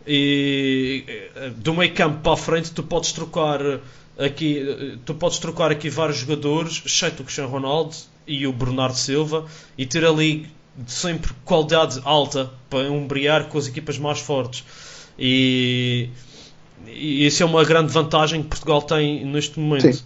E 0.05 1.03
eh, 1.07 1.51
do 1.55 1.73
meio 1.73 1.91
campo 1.93 2.19
para 2.21 2.33
a 2.33 2.37
frente 2.37 2.71
tu 2.71 2.83
podes 2.83 3.11
trocar 3.13 3.59
aqui, 4.17 4.59
eh, 4.59 4.97
tu 5.03 5.15
podes 5.15 5.39
trocar 5.39 5.71
aqui 5.71 5.89
vários 5.89 6.19
jogadores, 6.19 6.83
exceto 6.85 7.23
o 7.23 7.25
Cristiano 7.25 7.49
Ronaldo 7.49 7.95
e 8.27 8.45
o 8.45 8.53
Bernardo 8.53 8.95
Silva, 8.95 9.47
e 9.75 9.87
ter 9.87 10.05
ali 10.05 10.47
sempre 10.85 11.31
qualidade 11.43 11.99
alta 12.05 12.51
para 12.69 12.91
umbriar 12.91 13.45
com 13.49 13.57
as 13.57 13.67
equipas 13.67 13.97
mais 13.97 14.19
fortes. 14.19 14.63
E, 15.17 16.09
e 16.87 17.25
isso 17.25 17.43
é 17.43 17.45
uma 17.45 17.63
grande 17.63 17.91
vantagem 17.91 18.41
que 18.41 18.49
Portugal 18.49 18.81
tem 18.81 19.25
neste 19.25 19.59
momento. 19.59 19.93
Sim. 19.93 20.03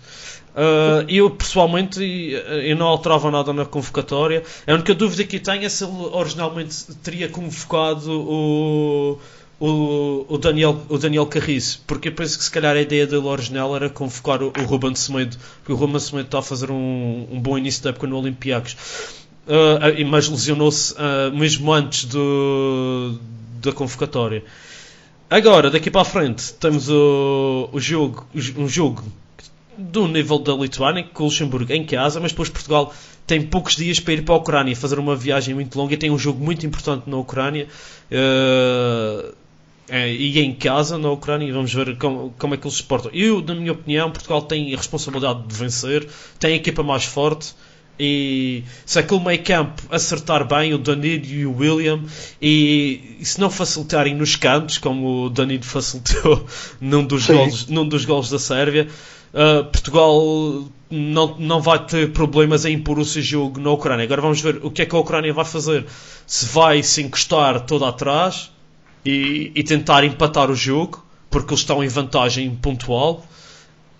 Uh, 0.54 1.10
eu 1.10 1.32
pessoalmente 1.32 2.00
uh, 2.00 2.54
eu 2.62 2.76
não 2.76 2.86
alterava 2.86 3.32
nada 3.32 3.52
na 3.52 3.66
convocatória. 3.66 4.44
A 4.68 4.74
única 4.74 4.94
dúvida 4.94 5.24
que 5.24 5.40
tenho 5.40 5.66
é 5.66 5.70
se 5.70 5.84
ele 5.84 5.94
originalmente 6.12 6.94
teria 7.04 7.28
convocado 7.28 8.12
o, 8.12 9.20
o, 9.60 10.26
o 10.30 10.38
Daniel, 10.38 10.80
o 10.90 10.98
Daniel 10.98 11.26
Carriço, 11.26 11.82
porque 11.88 12.10
eu 12.10 12.12
penso 12.12 12.38
que 12.38 12.44
se 12.44 12.52
calhar 12.52 12.76
a 12.76 12.82
ideia 12.82 13.08
dele 13.08 13.26
original 13.26 13.76
era 13.76 13.90
convocar 13.90 14.44
o, 14.44 14.54
o 14.56 14.64
Ruben 14.66 14.94
Semedo, 14.94 15.38
porque 15.58 15.74
o 15.74 15.76
Ruben 15.76 16.00
Semedo 16.00 16.28
está 16.28 16.40
a 16.40 16.44
fazer 16.44 16.70
um, 16.70 17.28
um 17.32 17.40
bom 17.40 17.58
início 17.58 17.84
da 17.84 17.90
época 17.90 18.06
no 18.06 18.18
Olympiacos. 18.18 18.76
Uh, 19.48 20.06
mas 20.08 20.30
lesionou-se 20.30 20.94
uh, 20.94 21.36
mesmo 21.36 21.74
antes 21.74 22.06
do, 22.06 23.18
da 23.62 23.72
convocatória. 23.72 24.44
Agora, 25.34 25.72
daqui 25.72 25.90
para 25.90 26.02
a 26.02 26.06
frente, 26.06 26.54
temos 26.54 26.88
o, 26.88 27.68
o 27.72 27.80
jogo, 27.80 28.24
um 28.56 28.68
jogo 28.68 29.04
do 29.76 30.08
nível 30.08 30.38
da 30.38 30.54
Lituânia, 30.54 31.04
com 31.12 31.24
o 31.24 31.26
Luxemburgo 31.26 31.74
em 31.74 31.84
casa, 31.84 32.20
mas 32.20 32.32
depois 32.32 32.50
Portugal 32.50 32.94
tem 33.26 33.42
poucos 33.42 33.76
dias 33.76 34.00
para 34.00 34.14
ir 34.14 34.24
para 34.24 34.36
a 34.36 34.38
Ucrânia, 34.38 34.76
fazer 34.76 35.00
uma 35.00 35.16
viagem 35.16 35.56
muito 35.56 35.76
longa 35.76 35.96
e 35.96 35.98
tem 35.98 36.12
um 36.12 36.20
jogo 36.20 36.46
muito 36.46 36.68
importante 36.68 37.10
na 37.10 37.18
Ucrânia. 37.18 37.68
eh, 38.12 39.32
e 40.14 40.40
em 40.40 40.54
casa 40.54 41.00
na 41.00 41.10
Ucrânia, 41.10 41.52
vamos 41.52 41.74
ver 41.74 41.98
como, 41.98 42.32
como 42.38 42.54
é 42.54 42.58
que 42.58 42.68
eles 42.68 42.78
se 42.78 42.84
portam. 42.84 43.10
Eu, 43.12 43.42
na 43.42 43.56
minha 43.56 43.72
opinião, 43.72 44.12
Portugal 44.12 44.44
tem 44.44 44.72
a 44.72 44.78
responsabilidade 44.78 45.48
de 45.48 45.56
vencer, 45.56 46.08
tem 46.40 46.54
a 46.54 46.58
equipa 46.58 46.84
mais 46.84 47.06
forte. 47.06 47.56
E 48.00 48.64
se 48.86 48.98
aquele 48.98 49.24
meio 49.24 49.44
campo 49.44 49.84
acertar 49.92 50.48
bem, 50.48 50.74
o 50.74 50.78
Danilo 50.78 51.26
e 51.26 51.46
o 51.46 51.56
William, 51.56 52.02
e, 52.42 53.18
e 53.20 53.26
se 53.26 53.40
não 53.40 53.50
facilitarem 53.50 54.16
nos 54.16 54.36
cantos, 54.36 54.78
como 54.80 55.26
o 55.26 55.30
Danilo 55.30 55.64
facilitou 55.64 56.46
num 56.82 57.06
dos, 57.06 57.26
Sim. 57.26 57.34
golos, 57.34 57.68
num 57.68 57.88
dos 57.88 58.06
golos 58.06 58.30
da 58.30 58.40
Sérvia, 58.40 58.88
Uh, 59.34 59.64
Portugal 59.64 60.70
não, 60.92 61.36
não 61.40 61.60
vai 61.60 61.84
ter 61.88 62.12
problemas 62.14 62.66
em 62.66 62.76
impor 62.76 63.00
o 63.00 63.06
seu 63.06 63.22
jogo 63.22 63.60
na 63.60 63.72
Ucrânia. 63.72 64.06
Agora 64.06 64.22
vamos 64.22 64.40
ver 64.40 64.60
o 64.64 64.70
que 64.70 64.84
é 64.84 64.86
que 64.86 64.96
a 64.96 65.00
Ucrânia 65.00 65.34
vai 65.34 65.44
fazer. 65.44 65.88
Se 66.28 66.46
vai 66.46 66.84
se 66.84 67.02
encostar 67.02 67.62
toda 67.62 67.90
atrás 67.90 68.52
e, 69.04 69.52
e 69.56 69.64
tentar 69.64 70.04
empatar 70.04 70.52
o 70.52 70.56
jogo, 70.56 71.04
porque 71.32 71.52
eles 71.52 71.62
estão 71.62 71.84
em 71.84 71.88
vantagem 71.88 72.54
pontual, 72.56 73.26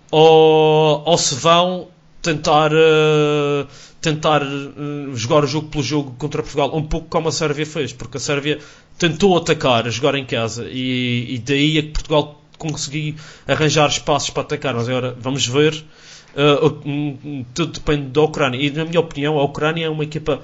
ou, 0.08 1.02
ou 1.04 1.18
se 1.18 1.34
vão 1.34 1.88
tentar, 2.24 2.72
uh, 2.72 3.66
tentar 4.00 4.42
uh, 4.42 5.14
jogar 5.14 5.44
o 5.44 5.46
jogo 5.46 5.68
pelo 5.68 5.84
jogo 5.84 6.14
contra 6.18 6.42
Portugal, 6.42 6.74
um 6.74 6.82
pouco 6.82 7.06
como 7.08 7.28
a 7.28 7.32
Sérvia 7.32 7.66
fez, 7.66 7.92
porque 7.92 8.16
a 8.16 8.20
Sérvia 8.20 8.58
tentou 8.98 9.36
atacar, 9.36 9.88
jogar 9.90 10.14
em 10.14 10.24
casa, 10.24 10.66
e, 10.68 11.34
e 11.34 11.38
daí 11.38 11.78
é 11.78 11.82
que 11.82 11.88
Portugal 11.88 12.42
conseguiu 12.58 13.14
arranjar 13.46 13.88
espaços 13.88 14.30
para 14.30 14.42
atacar. 14.42 14.74
Mas 14.74 14.88
agora 14.88 15.14
vamos 15.20 15.46
ver, 15.46 15.84
uh, 16.34 17.44
tudo 17.52 17.72
depende 17.72 18.06
da 18.06 18.22
Ucrânia, 18.22 18.58
e 18.58 18.70
na 18.70 18.86
minha 18.86 19.00
opinião, 19.00 19.38
a 19.38 19.44
Ucrânia 19.44 19.86
é 19.86 19.90
uma 19.90 20.04
equipa 20.04 20.42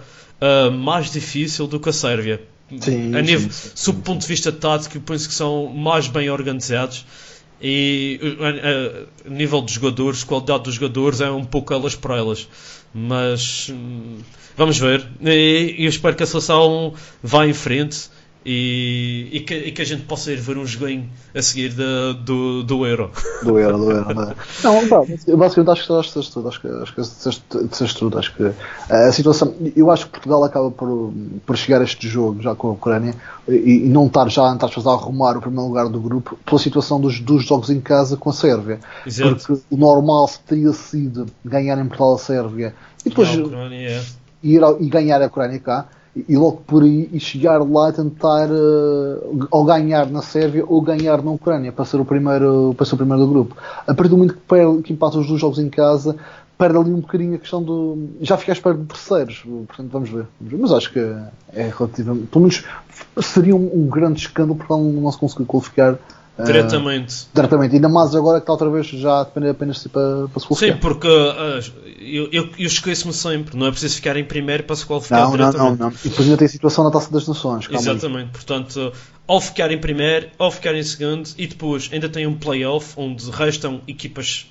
mais 0.72 1.10
difícil 1.10 1.66
do 1.66 1.78
que 1.78 1.90
a 1.90 1.92
Sérvia. 1.92 2.42
Sim, 2.70 3.14
a 3.14 3.18
sim, 3.18 3.30
nível, 3.30 3.50
sim, 3.50 3.70
sob 3.74 3.98
o 3.98 4.02
ponto 4.02 4.22
de 4.22 4.26
vista 4.26 4.50
tático, 4.50 4.98
penso 5.00 5.28
que 5.28 5.34
são 5.34 5.66
mais 5.66 6.08
bem 6.08 6.30
organizados 6.30 7.04
e 7.60 8.18
uh, 8.22 8.42
uh, 8.42 9.06
a 9.26 9.30
nível 9.30 9.60
dos 9.60 9.74
jogadores, 9.74 10.24
qualidade 10.24 10.64
dos 10.64 10.74
jogadores 10.74 11.20
é 11.20 11.30
um 11.30 11.44
pouco 11.44 11.72
elas 11.74 11.94
por 11.94 12.12
elas. 12.12 12.48
Mas 12.92 13.68
hum, 13.70 14.18
vamos 14.56 14.78
ver. 14.78 15.06
E 15.22 15.76
eu 15.78 15.88
espero 15.88 16.16
que 16.16 16.22
a 16.22 16.26
seleção 16.26 16.94
vá 17.22 17.46
em 17.46 17.52
frente 17.52 18.08
e, 18.44 19.28
e 19.32 19.40
que, 19.40 19.54
e 19.54 19.72
que 19.72 19.82
a 19.82 19.84
gente 19.84 20.02
possa 20.04 20.32
ir 20.32 20.36
ver 20.40 20.56
um 20.56 20.64
joguinho 20.66 21.08
a 21.34 21.42
seguir 21.42 21.74
da- 21.74 22.12
do, 22.12 22.62
do 22.62 22.86
Euro. 22.86 23.10
Do 23.42 23.58
Euro, 23.58 23.76
do 23.78 23.90
Euro. 23.90 24.14
Não, 24.14 24.34
não 24.82 24.88
pá, 24.88 25.02
eu 25.26 25.36
basicamente 25.36 25.70
acho 25.78 25.86
que 25.86 25.92
disseste 26.08 26.32
tudo. 26.32 26.48
Acho 26.48 26.60
que, 26.60 26.66
acho 26.68 26.94
que 26.94 27.00
disseste, 27.02 27.96
tudo. 27.98 28.18
Acho 28.18 28.34
que 28.34 28.42
eh, 28.44 28.54
a 29.08 29.12
situação. 29.12 29.54
Eu 29.76 29.90
acho 29.90 30.06
que 30.06 30.12
Portugal 30.12 30.42
acaba 30.44 30.70
por, 30.70 31.12
por 31.44 31.56
chegar 31.56 31.80
a 31.80 31.84
este 31.84 32.08
jogo 32.08 32.40
já 32.40 32.54
com 32.54 32.68
a 32.68 32.72
Ucrânia 32.72 33.14
e, 33.48 33.84
e 33.84 33.88
não 33.88 34.06
estar 34.06 34.28
já 34.30 34.50
entre 34.52 34.66
aspas, 34.66 34.86
a 34.86 34.92
arrumar 34.92 35.36
o 35.36 35.40
primeiro 35.40 35.66
lugar 35.68 35.88
do 35.88 36.00
grupo 36.00 36.38
pela 36.46 36.58
situação 36.58 37.00
dos, 37.00 37.20
dos 37.20 37.44
jogos 37.44 37.68
em 37.70 37.80
casa 37.80 38.16
com 38.16 38.30
a 38.30 38.32
Sérvia. 38.32 38.80
Exato. 39.06 39.36
Porque 39.46 39.62
o 39.70 39.76
normal 39.76 40.30
teria 40.46 40.72
sido 40.72 41.26
ganhar 41.44 41.78
em 41.78 41.86
Portugal 41.86 42.14
a 42.14 42.18
Sérvia 42.18 42.74
e 43.04 43.10
depois 43.10 43.34
Ucrânia, 43.36 43.88
é. 43.90 44.02
ir 44.42 44.62
ao- 44.62 44.80
e 44.80 44.88
ganhar 44.88 45.20
a 45.22 45.26
Ucrânia 45.26 45.58
cá 45.58 45.86
e, 46.14 46.36
logo 46.36 46.62
por 46.66 46.82
aí 46.82 47.08
e 47.12 47.20
chegar 47.20 47.58
lá 47.58 47.90
e 47.90 47.92
tentar 47.92 48.48
eh, 48.48 49.46
ou 49.50 49.64
ganhar 49.64 50.10
na 50.10 50.22
Sérvia 50.22 50.64
ou 50.66 50.80
ganhar 50.82 51.22
na 51.22 51.30
Ucrânia 51.30 51.70
para 51.70 51.84
ser 51.84 52.00
o 52.00 52.04
primeiro, 52.04 52.74
para 52.76 52.84
ser 52.84 52.94
o 52.94 52.98
primeiro 52.98 53.24
do 53.24 53.30
grupo. 53.30 53.56
A 53.86 53.94
partir 53.94 54.08
do 54.08 54.16
momento 54.16 54.34
que, 54.34 54.82
que 54.82 54.92
empata 54.92 55.18
os 55.18 55.28
dois 55.28 55.40
jogos 55.40 55.58
em 55.58 55.68
casa, 55.68 56.16
perde 56.58 56.76
ali 56.76 56.90
um 56.90 57.00
bocadinho 57.00 57.34
a 57.34 57.38
questão 57.38 57.62
do. 57.62 58.08
Já 58.20 58.36
fica 58.36 58.52
à 58.52 58.54
espera 58.54 58.76
de 58.76 58.84
terceiros, 58.84 59.44
portanto 59.66 59.90
vamos 59.90 60.10
ver. 60.10 60.26
Vamos 60.40 60.52
ver. 60.52 60.58
Mas 60.58 60.72
acho 60.72 60.92
que 60.92 60.98
é 60.98 61.72
relativamente. 61.76 62.26
Pelo 62.26 62.42
menos 62.42 62.64
seria 63.22 63.56
um, 63.56 63.70
um 63.72 63.86
grande 63.86 64.20
escândalo 64.20 64.56
porque 64.56 64.72
não 64.72 65.10
se 65.10 65.18
conseguir 65.18 65.44
qualificar. 65.44 65.98
Uh, 66.42 66.44
Diretamente. 66.44 67.26
diretamente. 67.34 67.74
Ainda 67.74 67.88
mais 67.88 68.14
agora 68.14 68.38
que 68.38 68.42
está 68.44 68.52
outra 68.52 68.70
vez 68.70 68.86
já 68.86 69.20
a 69.20 69.24
depender 69.24 69.50
apenas 69.50 69.82
de 69.82 69.88
para, 69.88 70.28
para 70.28 70.40
se 70.40 70.48
Sim, 70.48 70.48
qualificar. 70.48 70.80
porque 70.80 71.06
ah, 71.08 71.60
eu, 72.00 72.28
eu, 72.32 72.48
eu 72.58 72.66
esqueço-me 72.66 73.12
sempre, 73.12 73.56
não 73.56 73.66
é 73.66 73.70
preciso 73.70 73.96
ficar 73.96 74.16
em 74.16 74.24
primeiro 74.24 74.64
para 74.64 74.76
se 74.76 74.86
qualificar 74.86 75.16
Não, 75.20 75.30
não, 75.30 75.38
não, 75.38 75.50
diretamente. 75.50 75.80
não. 75.80 75.88
E 75.90 76.08
depois 76.08 76.20
ainda 76.26 76.36
tem 76.36 76.46
a 76.46 76.48
situação 76.50 76.84
na 76.84 76.90
taça 76.90 77.10
das 77.12 77.26
nações. 77.28 77.66
calma 77.66 77.80
aí. 77.80 77.96
Exatamente, 77.96 78.30
portanto, 78.30 78.92
ou 79.26 79.40
ficar 79.40 79.70
em 79.70 79.78
primeiro, 79.78 80.28
ou 80.38 80.50
ficar 80.50 80.74
em 80.74 80.82
segundo, 80.82 81.28
e 81.38 81.46
depois 81.46 81.88
ainda 81.92 82.08
tem 82.08 82.26
um 82.26 82.34
playoff 82.36 82.94
onde 82.96 83.30
restam 83.30 83.80
equipas 83.86 84.46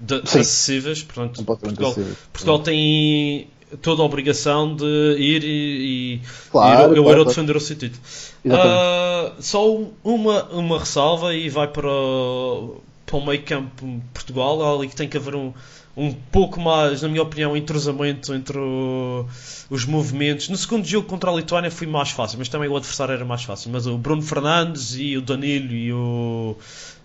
de, 0.00 0.16
Sim. 0.28 0.40
acessíveis. 0.40 1.02
Portanto, 1.02 1.44
Portugal, 1.44 1.90
acessíveis. 1.90 2.16
Portugal 2.32 2.58
tem 2.60 3.48
toda 3.82 4.02
a 4.02 4.04
obrigação 4.04 4.74
de 4.74 4.84
ir 5.18 5.42
e, 5.44 6.16
e 6.16 6.20
Claro, 6.50 6.92
ir, 6.92 6.96
eu 6.96 7.02
claro, 7.04 7.18
era 7.20 7.24
defender 7.28 7.56
o 7.56 7.60
seu 7.60 7.76
título. 7.76 8.00
Exatamente. 8.44 8.80
Ah, 8.80 9.32
só 9.40 9.76
uma, 10.02 10.44
uma 10.50 10.78
ressalva 10.78 11.34
e 11.34 11.48
vai 11.48 11.68
para, 11.68 11.88
o- 11.90 12.80
para 13.06 13.16
o 13.16 13.24
meio 13.26 13.42
campo 13.42 14.02
Portugal. 14.12 14.78
Ali 14.78 14.88
que 14.88 14.96
tem 14.96 15.08
que 15.08 15.16
haver 15.16 15.34
um, 15.34 15.52
um 15.96 16.12
pouco 16.12 16.60
mais, 16.60 17.02
na 17.02 17.08
minha 17.08 17.22
opinião, 17.22 17.56
entrosamento 17.56 18.34
entre 18.34 18.58
o- 18.58 19.26
os 19.70 19.84
movimentos. 19.86 20.48
No 20.48 20.56
segundo 20.56 20.86
jogo 20.86 21.06
contra 21.08 21.30
a 21.30 21.34
Lituânia 21.34 21.70
foi 21.70 21.86
mais 21.86 22.10
fácil, 22.10 22.38
mas 22.38 22.48
também 22.48 22.68
o 22.68 22.76
adversário 22.76 23.14
era 23.14 23.24
mais 23.24 23.42
fácil. 23.44 23.70
Mas 23.70 23.86
o 23.86 23.96
Bruno 23.96 24.22
Fernandes 24.22 24.94
e 24.96 25.16
o 25.16 25.22
Danilo 25.22 25.72
e 25.72 25.92
o, 25.92 26.56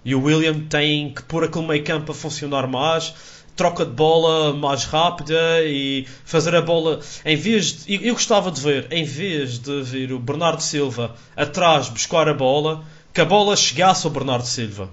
e 0.04 0.14
o 0.16 0.22
William 0.24 0.60
têm 0.70 1.10
que 1.14 1.24
pôr 1.24 1.44
aquele 1.46 1.66
meio 1.68 1.84
campo 1.84 2.12
a 2.12 2.16
funcionar 2.16 2.68
mais. 2.68 3.14
Troca 3.56 3.86
de 3.86 3.92
bola 3.92 4.54
mais 4.54 4.86
rápida 4.86 5.62
e 5.64 6.08
fazer 6.24 6.56
a 6.56 6.62
bola 6.62 7.02
em 7.26 7.36
vez 7.36 7.86
de. 7.86 8.06
Eu, 8.06 8.14
gostava 8.14 8.52
de 8.52 8.62
ver, 8.62 8.88
em 8.92 9.04
vez 9.04 9.60
de 9.60 9.82
ver 9.82 10.14
o 10.14 10.20
Bernardo 10.20 10.62
Silva 10.62 11.16
atrás 11.36 11.90
buscar 11.90 12.30
a 12.30 12.34
bola, 12.34 12.84
que 13.14 13.22
a 13.22 13.26
bola 13.26 13.56
chegasse 13.56 14.08
ao 14.08 14.14
Bernardo 14.14 14.46
Silva 14.46 14.90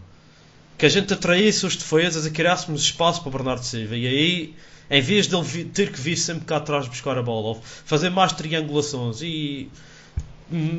que 0.79 0.85
a 0.85 0.89
gente 0.89 1.13
atraísse 1.13 1.65
os 1.65 1.77
defesas 1.77 2.27
e 2.27 2.31
criássemos 2.31 2.83
espaço 2.83 3.21
para 3.21 3.29
o 3.29 3.33
Bernardo 3.33 3.65
Silva. 3.65 3.97
E 3.97 4.07
aí, 4.07 4.55
em 4.91 5.01
vez 5.01 5.27
de 5.27 5.35
ele 5.35 5.65
ter 5.65 5.91
que 5.91 6.01
vir 6.01 6.17
sempre 6.17 6.45
cá 6.45 6.57
atrás 6.57 6.87
buscar 6.87 7.17
a 7.17 7.23
bola, 7.23 7.59
fazer 7.85 8.11
mais 8.11 8.33
triangulações. 8.33 9.23
E 9.23 9.71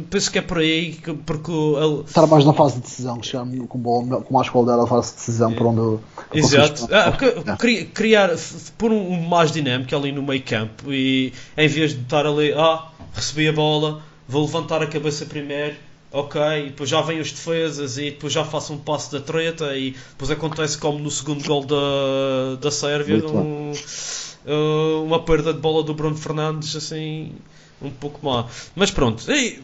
penso 0.10 0.32
que 0.32 0.40
é 0.40 0.42
por 0.42 0.60
aí, 0.60 0.94
que- 0.94 1.14
porque 1.14 1.52
ele- 1.52 2.04
Estar 2.06 2.26
mais 2.28 2.46
na 2.46 2.54
fase 2.54 2.76
de 2.76 2.82
decisão, 2.82 3.22
chegar 3.22 3.46
com, 3.68 3.78
bola, 3.80 4.22
com 4.22 4.34
mais 4.34 4.50
qualidade 4.50 4.82
à 4.82 4.88
fase 4.88 5.10
de 5.12 5.16
decisão 5.18 5.54
para 5.54 5.66
onde 5.68 5.80
eu. 5.80 6.00
Exato. 6.34 6.88
Ah, 6.92 7.12
porque 7.12 7.26
É. 7.50 7.56
cri- 7.58 7.86
criar, 7.86 8.30
pôr 8.78 8.92
um, 8.92 9.12
um 9.14 9.22
mais 9.28 9.52
dinâmico 9.52 9.96
ali 9.96 10.12
no 10.12 10.24
meio 10.24 10.42
campo 10.44 10.92
e 10.92 11.34
em 11.58 11.68
vez 11.68 11.94
de 11.94 12.02
estar 12.02 12.26
ali, 12.26 12.54
ah, 12.54 12.88
recebi 13.14 13.48
a 13.48 13.54
bola, 13.54 14.02
vou 14.28 14.44
levantar 14.46 14.82
a 14.82 14.88
cabeça 14.88 15.26
primeiro, 15.26 15.76
ok, 16.12 16.40
e 16.42 16.64
depois 16.68 16.90
já 16.90 17.02
vêm 17.02 17.20
os 17.20 17.32
defesas 17.32 17.98
e 17.98 18.12
depois 18.12 18.32
já 18.32 18.46
faço 18.46 18.72
um 18.74 18.78
passo 18.78 19.12
da 19.12 19.20
treta 19.20 19.76
e 19.76 19.92
depois 20.12 20.32
acontece 20.32 20.78
como 20.78 20.98
no 21.00 21.12
segundo 21.12 21.44
gol 21.46 21.66
da, 21.66 22.56
da 22.62 22.72
Sérvia, 22.72 23.18
um, 23.28 23.72
uh, 24.46 25.04
uma 25.04 25.22
perda 25.24 25.54
de 25.54 25.60
bola 25.60 25.84
do 25.84 25.94
Bruno 25.94 26.16
Fernandes 26.16 26.76
assim 26.76 27.34
um 27.82 27.90
pouco 27.90 28.26
má. 28.26 28.46
Mas 28.76 28.92
pronto, 28.92 29.24
e, 29.32 29.62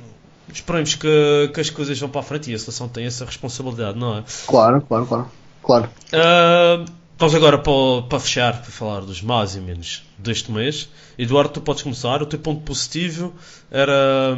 esperemos 0.51 0.95
que, 0.95 1.51
que 1.53 1.59
as 1.59 1.70
coisas 1.70 1.99
vão 1.99 2.09
para 2.09 2.22
a 2.22 2.24
frente 2.24 2.51
e 2.51 2.55
a 2.55 2.59
seleção 2.59 2.88
tem 2.88 3.05
essa 3.05 3.26
responsabilidade, 3.26 3.97
não 3.97 4.18
é? 4.18 4.24
Claro, 4.45 4.82
claro, 4.82 5.05
claro. 5.05 5.28
claro. 5.61 5.89
Ah, 6.11 6.86
vamos 7.18 7.36
agora 7.36 7.57
para, 7.57 8.01
para 8.09 8.20
fechar, 8.20 8.61
para 8.61 8.72
falar 8.72 9.01
dos 9.01 9.22
mais 9.22 9.55
e 9.55 9.59
menos 9.59 10.03
deste 10.18 10.51
mês. 10.51 10.89
Eduardo, 11.18 11.53
tu 11.53 11.61
podes 11.61 11.84
começar. 11.84 12.22
O 12.22 12.26
teu 12.26 12.39
ponto 12.39 12.61
positivo 12.61 13.34
era. 13.72 14.38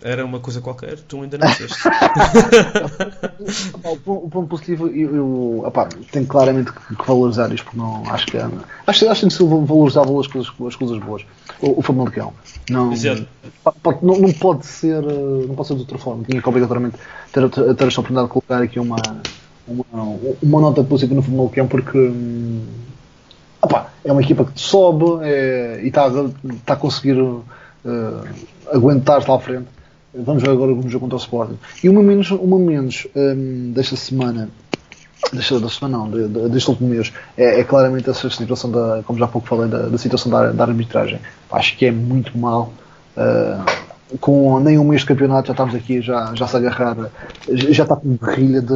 Era 0.00 0.24
uma 0.24 0.38
coisa 0.38 0.60
qualquer, 0.60 0.96
tu 1.00 1.22
ainda 1.22 1.36
não 1.38 1.46
disseste. 1.48 1.76
O 3.94 4.28
ponto 4.28 4.46
positivo, 4.48 4.88
eu, 4.88 5.14
eu 5.16 5.64
epá, 5.66 5.88
tenho 6.12 6.26
claramente 6.26 6.72
que, 6.72 6.96
que 6.96 7.06
valorizar 7.06 7.52
isto, 7.52 7.64
porque 7.64 7.78
não 7.78 8.02
acho 8.10 8.26
que 8.26 8.36
é- 8.36 8.48
acho, 8.86 9.08
acho 9.08 9.26
que 9.26 9.32
ser 9.32 9.44
valorizável 9.44 10.20
as 10.20 10.26
coisas, 10.26 10.52
as 10.66 10.76
coisas 10.76 10.98
boas. 10.98 11.24
O, 11.60 11.78
o 11.78 11.82
Famalicão. 11.82 12.32
Não, 12.70 12.92
não, 14.02 14.18
não 14.18 14.32
pode 14.32 14.66
ser, 14.66 15.02
não 15.02 15.54
pode 15.54 15.68
ser 15.68 15.74
de 15.74 15.80
outra 15.80 15.98
forma. 15.98 16.24
Tinha 16.24 16.40
que 16.42 16.48
obrigatoriamente 16.48 16.96
ter, 17.32 17.48
ter, 17.48 17.74
ter 17.74 17.86
esta 17.86 18.00
oportunidade 18.00 18.26
de 18.28 18.32
colocar 18.32 18.62
aqui 18.62 18.78
uma, 18.78 18.96
uma, 19.66 20.18
uma 20.42 20.60
nota 20.60 20.82
positiva 20.84 21.14
no 21.14 21.22
Famalicão, 21.22 21.66
porque 21.66 21.98
hum, 21.98 22.64
epá, 23.64 23.88
é 24.04 24.12
uma 24.12 24.22
equipa 24.22 24.44
que 24.44 24.60
sobe 24.60 25.24
é, 25.24 25.80
e 25.82 25.88
está 25.88 26.06
a- 26.06 26.30
está 26.54 26.74
a 26.74 26.76
conseguir 26.76 27.16
eh, 27.84 28.28
aguentar-se 28.72 29.28
lá 29.28 29.36
à 29.36 29.40
frente. 29.40 29.66
Vamos 30.24 30.42
ver 30.42 30.50
agora 30.50 30.74
como 30.74 30.88
jogo 30.88 31.04
contra 31.04 31.16
o 31.16 31.20
Sporting. 31.20 31.58
E 31.82 31.88
uma 31.88 32.02
menos, 32.02 32.30
uma 32.30 32.58
menos 32.58 33.06
hum, 33.14 33.72
desta 33.74 33.96
semana, 33.96 34.48
desta, 35.32 35.58
da 35.60 35.68
semana 35.68 35.98
não, 35.98 36.10
de- 36.10 36.28
de- 36.28 36.48
deste 36.48 36.70
último 36.70 36.88
mês, 36.90 37.12
é, 37.36 37.60
é 37.60 37.64
claramente 37.64 38.08
essa 38.10 38.28
situação 38.30 38.70
da, 38.70 39.02
como 39.04 39.18
já 39.18 39.24
há 39.26 39.28
pouco 39.28 39.46
falei, 39.48 39.68
da, 39.68 39.82
da 39.88 39.98
situação 39.98 40.30
da, 40.30 40.50
da 40.52 40.64
arbitragem. 40.64 41.20
Acho 41.50 41.76
que 41.76 41.86
é 41.86 41.90
muito 41.92 42.36
mal. 42.36 42.72
Uh, 43.16 43.88
com 44.20 44.58
nem 44.60 44.78
um 44.78 44.84
mês 44.84 45.02
de 45.02 45.06
campeonato 45.08 45.48
já 45.48 45.52
estamos 45.52 45.74
aqui, 45.74 46.00
já, 46.00 46.32
já 46.34 46.46
se 46.46 46.56
agarrar, 46.56 46.96
já 47.46 47.82
está 47.82 47.94
com 47.94 48.16
guerrilha 48.16 48.62
de. 48.62 48.74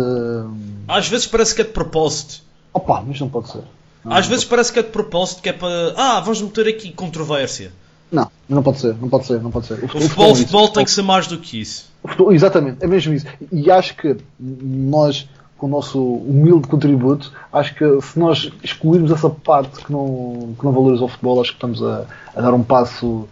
Às 0.87 1.09
vezes 1.09 1.27
parece 1.27 1.55
que 1.55 1.63
é 1.63 1.65
de 1.65 1.71
propósito. 1.71 2.43
Opa, 2.75 3.03
mas 3.07 3.19
não 3.19 3.29
pode 3.31 3.51
ser. 3.51 3.63
Não, 4.05 4.13
Às 4.13 4.25
não 4.27 4.31
vezes 4.31 4.45
parece 4.45 4.73
que 4.73 4.79
é 4.79 4.83
de 4.83 4.91
propósito, 4.91 5.41
que 5.41 5.49
é 5.49 5.53
para. 5.55 5.95
Ah, 5.97 6.21
vamos 6.21 6.43
meter 6.43 6.69
aqui 6.69 6.93
controvérsia. 6.93 7.73
Não, 8.13 8.31
não 8.49 8.63
pode 8.63 8.79
ser, 8.79 8.95
não 9.01 9.09
pode 9.09 9.27
ser, 9.27 9.43
não 9.43 9.51
pode 9.51 9.67
ser. 9.67 9.83
O 9.83 9.89
futebol, 9.89 10.27
é 10.29 10.33
o 10.33 10.35
futebol 10.37 10.65
isso. 10.65 10.73
tem 10.75 10.85
que 10.85 10.91
ser 10.91 11.03
mais 11.03 11.27
do 11.27 11.39
que 11.39 11.61
isso. 11.61 11.91
Futebol- 12.05 12.33
Exatamente, 12.33 12.85
é 12.85 12.87
mesmo 12.87 13.15
isso. 13.15 13.25
E 13.51 13.71
acho 13.71 13.97
que 13.97 14.17
nós, 14.39 15.27
com 15.57 15.67
o 15.67 15.71
nosso 15.71 15.99
humilde 16.03 16.69
contributo, 16.69 17.33
acho 17.53 17.75
que 17.75 18.01
se 18.03 18.19
nós 18.19 18.53
excluirmos 18.63 19.11
essa 19.11 19.31
parte 19.31 19.83
que 19.85 19.91
não, 19.91 20.55
que 20.59 20.65
não 20.65 20.73
valoriza 20.73 21.05
o 21.05 21.09
futebol, 21.09 21.41
acho 21.41 21.53
que 21.53 21.57
estamos 21.57 21.83
a, 21.83 22.05
a 22.37 22.41
dar 22.43 22.53
um 22.53 22.63
passo. 22.63 23.27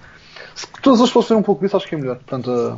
Se 0.55 0.67
todas 0.83 1.01
as 1.01 1.09
pessoas 1.09 1.27
fizerem 1.27 1.41
um 1.41 1.45
pouco 1.45 1.63
disso, 1.63 1.77
acho 1.77 1.87
que 1.87 1.95
é 1.95 1.99
melhor. 1.99 2.17
Portanto, 2.17 2.51
ah, 2.51 2.77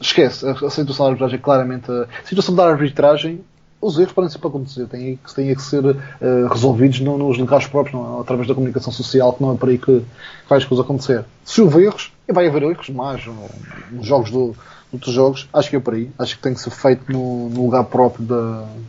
esquece. 0.00 0.46
A, 0.46 0.52
a 0.52 0.70
situação 0.70 1.06
da 1.06 1.10
arbitragem 1.12 1.38
é 1.38 1.42
claramente. 1.42 1.90
A 1.90 2.06
situação 2.26 2.54
da 2.54 2.66
arbitragem. 2.68 3.40
Os 3.86 3.98
erros 3.98 4.12
podem 4.12 4.30
sempre 4.30 4.48
acontecer, 4.48 4.86
têm, 4.86 5.16
que- 5.24 5.34
têm 5.34 5.54
que 5.54 5.62
ser 5.62 5.84
ah, 5.86 6.48
resolvidos 6.52 7.00
não 7.00 7.18
nos 7.18 7.36
lugares 7.38 7.66
próprios, 7.66 7.94
não, 7.94 8.20
através 8.20 8.48
da 8.48 8.54
comunicação 8.54 8.92
social, 8.92 9.32
que 9.32 9.42
não 9.42 9.52
é 9.52 9.56
por 9.56 9.68
aí 9.68 9.78
que, 9.78 9.84
que 10.00 10.04
vai 10.48 10.58
as 10.58 10.64
coisas 10.64 10.84
acontecer. 10.84 11.24
Se 11.44 11.60
houver 11.60 11.84
erros, 11.84 12.12
e 12.28 12.32
vai 12.32 12.46
haver 12.48 12.62
erros 12.62 12.88
mais 12.88 13.24
no- 13.26 13.48
nos 13.92 14.06
jogos 14.06 14.30
do, 14.30 14.56
outros 14.92 15.12
jogos, 15.12 15.48
acho 15.52 15.68
que 15.70 15.76
é 15.76 15.80
por 15.80 15.94
aí. 15.94 16.08
Acho 16.18 16.36
que 16.36 16.42
tem 16.42 16.54
que 16.54 16.60
ser 16.60 16.70
feito 16.70 17.12
no, 17.12 17.48
no 17.50 17.64
lugar 17.64 17.84
próprio 17.84 18.24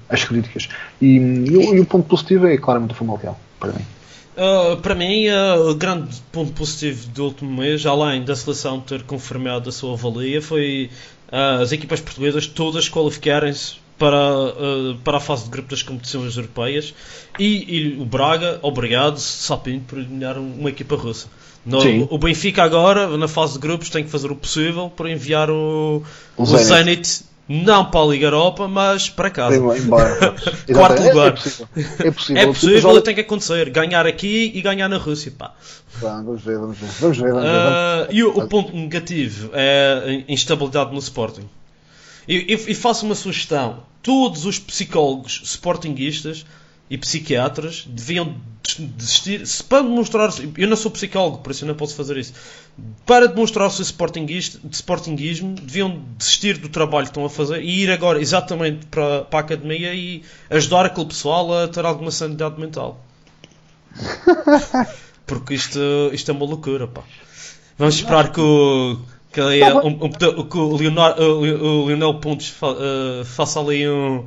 das 0.09 0.23
críticas. 0.23 0.69
E, 1.01 1.17
e 1.17 1.75
e 1.75 1.79
o 1.79 1.85
ponto 1.85 2.07
positivo 2.07 2.47
é 2.47 2.57
claramente 2.57 2.91
o 2.91 2.95
Famalicão, 2.95 3.35
para 3.59 3.73
mim. 3.73 3.85
Uh, 4.37 4.77
para 4.81 4.93
mim, 4.95 5.27
uh, 5.29 5.69
o 5.71 5.75
grande 5.75 6.15
ponto 6.31 6.51
positivo 6.51 7.07
do 7.07 7.23
último 7.25 7.61
mês, 7.61 7.85
além 7.85 8.23
da 8.23 8.35
seleção 8.35 8.79
ter 8.81 9.01
confirmado 9.03 9.69
a 9.69 9.71
sua 9.71 9.95
valia, 9.95 10.41
foi 10.41 10.89
uh, 11.31 11.61
as 11.61 11.71
equipas 11.71 12.01
portuguesas 12.01 12.45
todas 12.45 12.87
qualificarem-se 12.89 13.77
para, 13.97 14.15
uh, 14.17 14.95
para 15.03 15.17
a 15.17 15.19
fase 15.19 15.45
de 15.45 15.49
grupo 15.49 15.69
das 15.69 15.81
competições 15.83 16.35
europeias 16.37 16.93
e, 17.39 17.95
e 17.95 18.01
o 18.01 18.05
Braga, 18.05 18.59
obrigado, 18.61 19.17
Sapinto, 19.17 19.85
por 19.87 19.97
eliminar 19.99 20.37
um- 20.37 20.53
uma 20.59 20.69
equipa 20.69 20.95
russa. 20.95 21.27
No- 21.65 21.79
o 22.11 22.17
Benfica 22.17 22.63
agora, 22.63 23.17
na 23.17 23.27
fase 23.27 23.53
de 23.53 23.59
grupos, 23.59 23.89
tem 23.89 24.03
que 24.03 24.09
fazer 24.09 24.29
o 24.31 24.35
possível 24.35 24.89
para 24.95 25.09
enviar 25.09 25.49
o, 25.49 26.03
O 26.37 26.43
o 26.43 26.45
Zenit. 26.45 26.65
Zenit, 26.67 27.23
não 27.47 27.85
para 27.85 28.01
a 28.01 28.05
Liga 28.07 28.25
Europa, 28.27 28.67
mas 28.67 29.09
para 29.09 29.29
casa. 29.31 29.55
Embora. 29.77 30.35
Quarto 30.73 31.01
é- 31.01 31.09
lugar. 31.09 31.27
É, 31.29 31.31
possível. 31.31 31.67
É 31.75 32.11
possível. 32.11 32.41
É 32.41 32.45
possível 32.47 32.81
Joga- 32.81 32.99
e 32.99 33.01
tem 33.03 33.15
que 33.15 33.21
acontecer. 33.21 33.69
Ganhar 33.69 34.05
aqui 34.05 34.51
e 34.53 34.61
ganhar 34.61 34.87
na 34.89 34.97
Rússia. 34.97 35.31
Pá. 35.35 35.53
Vamos 36.01 36.41
ver, 36.43 36.57
vamos 36.59 36.77
ver. 36.77 36.89
Vamos 36.99 37.17
ver, 37.17 37.31
vamos 37.31 37.43
ver. 37.43 37.49
Ah, 37.51 38.07
e 38.11 38.23
o, 38.23 38.37
o 38.37 38.47
ponto 38.47 38.75
negativo 38.75 39.49
é 39.53 40.23
a 40.27 40.31
instabilidade 40.31 40.91
no 40.91 40.99
Sporting. 40.99 41.47
E, 42.27 42.53
e- 42.53 42.71
e 42.71 42.75
faço 42.75 43.05
uma 43.05 43.15
sugestão: 43.15 43.83
todos 44.01 44.45
os 44.45 44.59
psicólogos 44.59 45.41
sportinguistas 45.43 46.45
e 46.89 46.97
psiquiatras 46.97 47.83
deviam 47.87 48.35
des- 48.63 48.77
desistir. 48.95 49.45
Se 49.47 49.63
para 49.63 49.81
demonstrar. 49.83 50.29
Eu 50.57 50.67
não 50.67 50.75
sou 50.77 50.91
psicólogo, 50.91 51.39
por 51.39 51.51
isso 51.51 51.63
eu 51.63 51.67
não 51.67 51.75
posso 51.75 51.95
fazer 51.95 52.17
isso. 52.17 52.33
Para 53.05 53.27
demonstrar 53.27 53.67
o 53.67 53.71
seu 53.71 53.83
de 54.63 54.75
sportinguismo, 54.75 55.55
deviam 55.55 56.01
desistir 56.17 56.57
do 56.57 56.67
trabalho 56.69 57.05
que 57.05 57.11
estão 57.11 57.25
a 57.25 57.29
fazer 57.29 57.61
e 57.63 57.83
ir 57.83 57.89
agora 57.91 58.19
exatamente 58.21 58.85
para, 58.87 59.23
para 59.23 59.39
a 59.39 59.41
academia 59.41 59.93
e 59.93 60.23
ajudar 60.49 60.85
aquele 60.85 61.07
pessoal 61.07 61.51
a 61.53 61.67
ter 61.67 61.85
alguma 61.85 62.11
sanidade 62.11 62.59
mental. 62.59 63.03
Porque 65.25 65.53
isto, 65.55 65.79
isto 66.13 66.29
é 66.29 66.33
uma 66.33 66.45
loucura, 66.45 66.87
pá. 66.87 67.01
Vamos 67.77 67.95
esperar 67.95 68.31
que 68.31 68.39
o, 68.39 68.99
Que 69.35 69.41
é 69.41 69.75
um, 69.75 70.05
um, 70.05 70.09
que 70.09 70.57
o, 70.57 70.77
Leonor, 70.77 71.19
o 71.19 71.85
Leonel 71.87 72.13
Pontes 72.21 72.47
fa, 72.47 72.67
uh, 72.71 73.25
faça 73.25 73.59
ali 73.59 73.85
um, 73.85 74.23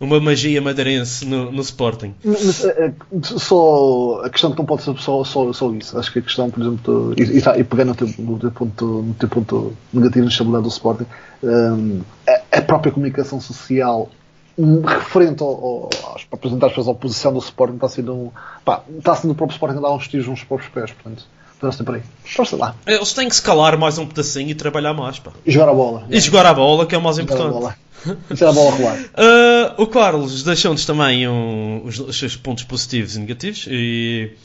uma 0.00 0.18
magia 0.18 0.60
madeirense 0.60 1.24
no, 1.24 1.52
no 1.52 1.60
Sporting. 1.60 2.12
Mas, 2.24 2.64
é, 2.64 2.92
só 3.22 4.20
a 4.24 4.28
questão 4.28 4.50
que 4.50 4.58
não 4.58 4.66
pode 4.66 4.82
ser 4.82 4.98
só, 4.98 5.22
só, 5.22 5.52
só 5.52 5.72
isso. 5.72 5.96
Acho 5.96 6.12
que 6.12 6.18
a 6.18 6.22
questão, 6.22 6.50
por 6.50 6.60
exemplo, 6.60 7.14
e, 7.16 7.22
e, 7.22 7.60
e 7.60 7.64
pegando 7.64 7.90
no 7.90 7.94
teu, 7.94 8.08
no, 8.18 8.38
teu 8.40 8.50
ponto, 8.50 8.84
no 8.84 9.14
teu 9.14 9.28
ponto 9.28 9.72
negativo 9.92 10.24
na 10.24 10.30
estabilidade 10.32 10.64
do 10.64 10.70
Sporting, 10.70 11.06
um, 11.40 12.00
a, 12.26 12.58
a, 12.58 12.62
própria 12.62 12.90
comunicação 12.90 13.40
social 13.40 14.10
um, 14.58 14.80
referente 14.80 15.40
ao, 15.40 15.50
ao, 15.50 15.90
aos 16.02 16.26
representantes 16.28 16.84
da 16.84 16.90
oposição 16.90 17.32
do 17.32 17.38
Sporting 17.38 17.76
está 17.76 17.88
sendo, 17.88 18.12
um, 18.12 18.30
pá, 18.64 18.82
está 18.98 19.14
sendo 19.14 19.30
o 19.30 19.34
próprio 19.36 19.54
Sporting 19.54 19.78
a 19.78 19.82
dar 19.82 19.92
uns 19.92 20.08
tiros 20.08 20.26
nos 20.26 20.42
próprios 20.42 20.68
pés, 20.72 20.90
portanto. 20.90 21.24
Força 21.58 21.82
por 21.82 21.96
aí. 21.96 22.02
Força 22.24 22.56
lá. 22.56 22.76
Eles 22.86 23.12
têm 23.12 23.28
que 23.28 23.34
se 23.34 23.42
calar 23.42 23.76
mais 23.76 23.98
um 23.98 24.06
pedacinho 24.06 24.50
e 24.50 24.54
trabalhar 24.54 24.94
mais. 24.94 25.18
Pá. 25.18 25.32
E 25.44 25.50
jogar 25.50 25.70
a 25.70 25.74
bola. 25.74 26.06
E 26.08 26.20
jogar 26.20 26.46
a 26.46 26.54
bola, 26.54 26.86
que 26.86 26.94
é 26.94 26.98
o 26.98 27.02
mais 27.02 27.18
importante. 27.18 27.46
É 27.46 28.44
a 28.44 28.52
bola 28.52 28.70
rolar. 28.70 28.98
Uh, 28.98 29.74
o 29.82 29.86
Carlos 29.88 30.44
deixou-nos 30.44 30.84
também 30.86 31.28
um, 31.28 31.84
os, 31.84 31.98
os, 31.98 32.16
seus 32.16 32.36
pontos 32.36 32.62
positivos 32.62 33.16
e 33.16 33.20
negativos 33.20 33.66
e, 33.68 34.36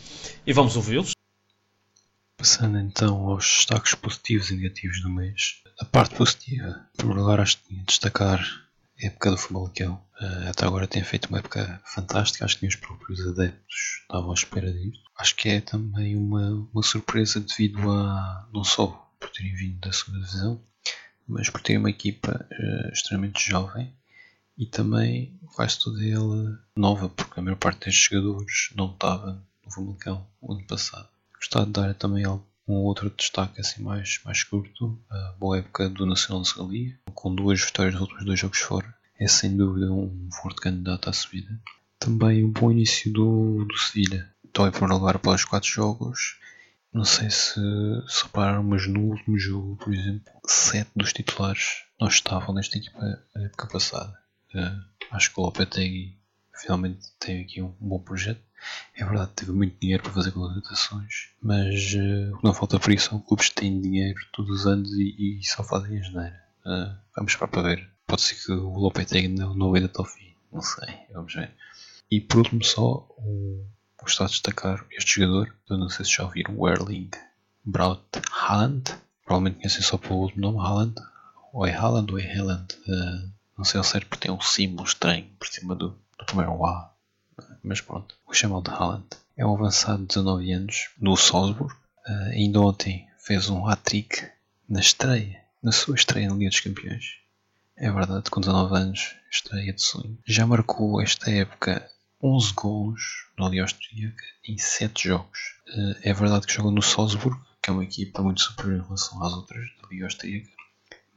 e 0.46 0.54
vamos 0.54 0.76
ouvi-los. 0.76 1.12
Passando 2.36 2.80
então 2.80 3.30
aos 3.30 3.46
destaques 3.58 3.94
positivos 3.94 4.50
e 4.50 4.56
negativos 4.56 5.02
do 5.04 5.10
mês. 5.10 5.62
A 5.80 5.86
parte 5.86 6.16
positiva, 6.16 6.82
por 6.98 7.16
lugar, 7.16 7.40
acho 7.40 7.58
que 7.58 7.68
tinha 7.68 7.80
de 7.80 7.86
destacar 7.86 8.44
a 9.02 9.06
época 9.06 9.32
do 9.32 9.38
Famalicão. 9.38 10.02
Uh, 10.20 10.50
até 10.50 10.66
agora 10.66 10.88
tem 10.88 11.04
feito 11.04 11.28
uma 11.30 11.38
época 11.38 11.80
fantástica, 11.86 12.44
acho 12.44 12.56
que 12.56 12.64
nem 12.64 12.70
os 12.70 12.76
próprios 12.76 13.22
adeptos 13.28 14.02
estavam 14.02 14.32
à 14.32 14.34
espera 14.34 14.74
disto. 14.74 15.04
Acho 15.24 15.38
que 15.38 15.48
é 15.48 15.62
também 15.62 16.18
uma, 16.18 16.68
uma 16.74 16.84
surpresa 16.84 17.40
devido 17.40 17.90
a 17.90 18.46
não 18.54 18.62
só 18.62 19.10
por 19.18 19.30
terem 19.30 19.56
vindo 19.56 19.80
da 19.80 19.94
segunda 19.94 20.20
divisão, 20.20 20.62
mas 21.26 21.50
por 21.50 21.62
ter 21.62 21.78
uma 21.78 21.90
equipa 21.90 22.46
uh, 22.52 22.92
extremamente 22.92 23.40
jovem 23.40 23.96
e 24.58 24.66
também 24.66 25.40
quase 25.56 25.80
toda 25.80 26.06
ela 26.06 26.62
nova, 26.76 27.08
porque 27.08 27.40
a 27.40 27.42
maior 27.42 27.56
parte 27.56 27.86
destes 27.86 28.10
jogadores 28.12 28.74
não 28.76 28.92
estava 28.92 29.42
no 29.66 29.72
Famalicão 29.72 30.28
o 30.42 30.52
ano 30.52 30.68
passado. 30.68 31.08
Gostava 31.38 31.68
de 31.68 31.72
dar 31.72 31.94
também 31.94 32.28
um 32.28 32.74
outro 32.74 33.10
destaque 33.10 33.62
assim 33.62 33.82
mais, 33.82 34.20
mais 34.26 34.44
curto, 34.44 35.02
a 35.10 35.36
boa 35.40 35.60
época 35.60 35.88
do 35.88 36.06
Nacional 36.06 36.42
de 36.42 36.50
Segalia, 36.50 37.00
com 37.14 37.34
duas 37.34 37.64
vitórias 37.64 37.94
nos 37.94 38.02
últimos 38.02 38.26
dois 38.26 38.40
jogos 38.42 38.60
fora. 38.60 38.94
É 39.18 39.26
sem 39.26 39.56
dúvida 39.56 39.90
um 39.90 40.28
forte 40.34 40.60
candidato 40.60 41.10
à 41.10 41.14
subida. 41.14 41.58
Também 41.98 42.44
um 42.44 42.52
bom 42.52 42.70
início 42.70 43.10
do, 43.14 43.64
do 43.64 43.78
Sevilha. 43.78 44.33
Então 44.54 44.68
é 44.68 44.72
para 44.72 44.94
lugar 44.94 45.16
após 45.16 45.44
quatro 45.44 45.68
jogos 45.68 46.38
não 46.94 47.04
sei 47.04 47.30
se, 47.32 47.60
se 48.08 48.24
repararam, 48.24 48.64
mas 48.64 48.86
no 48.88 49.00
último 49.00 49.38
jogo, 49.38 49.76
por 49.78 49.92
exemplo, 49.92 50.32
sete 50.46 50.92
dos 50.96 51.12
titulares 51.12 51.86
não 52.00 52.08
estavam 52.08 52.54
nesta 52.54 52.78
equipa 52.78 53.00
na 53.36 53.46
época 53.46 53.68
passada. 53.68 54.16
Uh, 54.54 54.80
acho 55.10 55.34
que 55.34 55.40
o 55.40 55.44
Lopetegui 55.44 56.16
finalmente 56.54 57.12
tem 57.20 57.42
aqui 57.42 57.64
um, 57.64 57.74
bom 57.80 58.00
projeto. 58.00 58.40
É 58.96 59.04
verdade, 59.04 59.32
teve 59.36 59.52
muito 59.52 59.76
dinheiro 59.80 60.04
para 60.04 60.14
fazer 60.14 60.32
contratações, 60.32 61.30
mas 61.42 61.96
uh, 61.96 62.36
o 62.36 62.38
que 62.38 62.44
não 62.44 62.54
falta 62.54 62.80
por 62.80 62.94
isso 62.94 63.10
são 63.10 63.20
clubes 63.20 63.50
que 63.50 63.56
têm 63.56 63.82
dinheiro 63.82 64.20
todos 64.32 64.62
os 64.62 64.68
anos 64.68 64.92
e, 64.94 65.40
e 65.40 65.44
só 65.44 65.64
fazem 65.64 65.98
a 65.98 66.04
geneira. 66.04 66.44
Uh, 66.64 66.96
vamos 67.16 67.32
esperar 67.32 67.48
para 67.48 67.62
ver. 67.64 67.90
Pode 68.06 68.22
ser 68.22 68.36
que 68.36 68.52
o 68.52 68.70
Lopetegui 68.78 69.30
não, 69.30 69.56
não 69.56 69.72
veja 69.72 69.88
até 69.88 69.98
ao 69.98 70.06
fim, 70.06 70.36
não 70.52 70.62
sei, 70.62 70.94
vamos 71.12 71.34
ver. 71.34 71.52
E 72.12 72.22
por 72.22 72.38
último, 72.38 72.64
só 72.64 73.08
um 73.18 73.66
gostava 74.04 74.28
de 74.28 74.34
destacar 74.34 74.86
este 74.92 75.22
jogador, 75.22 75.54
eu 75.70 75.78
não 75.78 75.90
sei 75.90 76.06
se 76.06 76.12
já 76.12 76.24
ouviram, 76.24 76.54
o 76.58 76.70
Erling 76.70 77.10
Braut 77.64 78.04
Haaland, 78.32 78.84
provavelmente 79.26 79.58
conhecem 79.58 79.82
só 79.82 79.98
pelo 79.98 80.20
último 80.20 80.42
nome, 80.42 80.60
Haaland, 80.60 80.96
ou 81.52 81.66
é 81.66 81.72
Haaland 81.72 82.12
ou 82.12 82.20
é 82.20 82.38
Haaland, 82.38 82.74
uh, 82.88 83.32
não 83.58 83.64
sei 83.64 83.78
ao 83.78 83.84
certo 83.84 84.08
porque 84.08 84.28
tem 84.28 84.36
um 84.36 84.42
símbolo 84.42 84.88
estranho 84.88 85.28
por 85.40 85.48
cima 85.48 85.76
do, 85.76 85.98
do 86.18 86.26
primeiro 86.26 86.66
A, 86.66 86.94
mas 87.64 87.82
pronto, 87.82 88.16
vou 88.26 88.34
chamá-lo 88.34 88.64
de 88.64 88.70
Haaland. 88.70 89.06
É 89.36 89.46
um 89.46 89.56
avançado 89.56 90.02
de 90.02 90.08
19 90.10 90.52
anos 90.52 90.90
no 91.00 91.16
Salzburg, 91.16 91.74
uh, 91.74 92.12
ainda 92.32 92.60
ontem 92.60 93.08
fez 93.18 93.50
um 93.50 93.68
hat-trick 93.68 94.30
na 94.68 94.80
estreia, 94.80 95.42
na 95.62 95.72
sua 95.72 95.96
estreia 95.96 96.30
na 96.30 96.36
Liga 96.36 96.50
dos 96.50 96.60
Campeões. 96.60 97.18
É 97.78 97.92
verdade, 97.92 98.30
com 98.30 98.40
19 98.40 98.76
anos, 98.76 99.16
estreia 99.32 99.74
de 99.74 99.82
sonho. 99.82 100.18
Já 100.26 100.46
marcou 100.46 101.02
esta 101.02 101.32
época 101.32 101.90
11 102.24 102.54
gols 102.54 103.02
no 103.38 103.50
Liga 103.50 103.64
Austríaca 103.64 104.24
em 104.48 104.58
7 104.58 105.10
jogos. 105.10 105.40
Eh, 105.68 106.10
é 106.10 106.14
verdade 106.14 106.48
que 106.48 106.54
joga 106.54 106.72
no 106.72 106.82
Salzburg, 106.82 107.38
que 107.62 107.70
é 107.70 107.74
uma 107.74 107.84
equipa 107.84 108.24
muito 108.24 108.42
superior 108.42 108.80
em 108.80 108.84
relação 108.84 109.22
às 109.22 109.34
outras 109.34 109.66
da 109.82 109.90
Liga 109.90 110.06
Austríaca, 110.06 110.50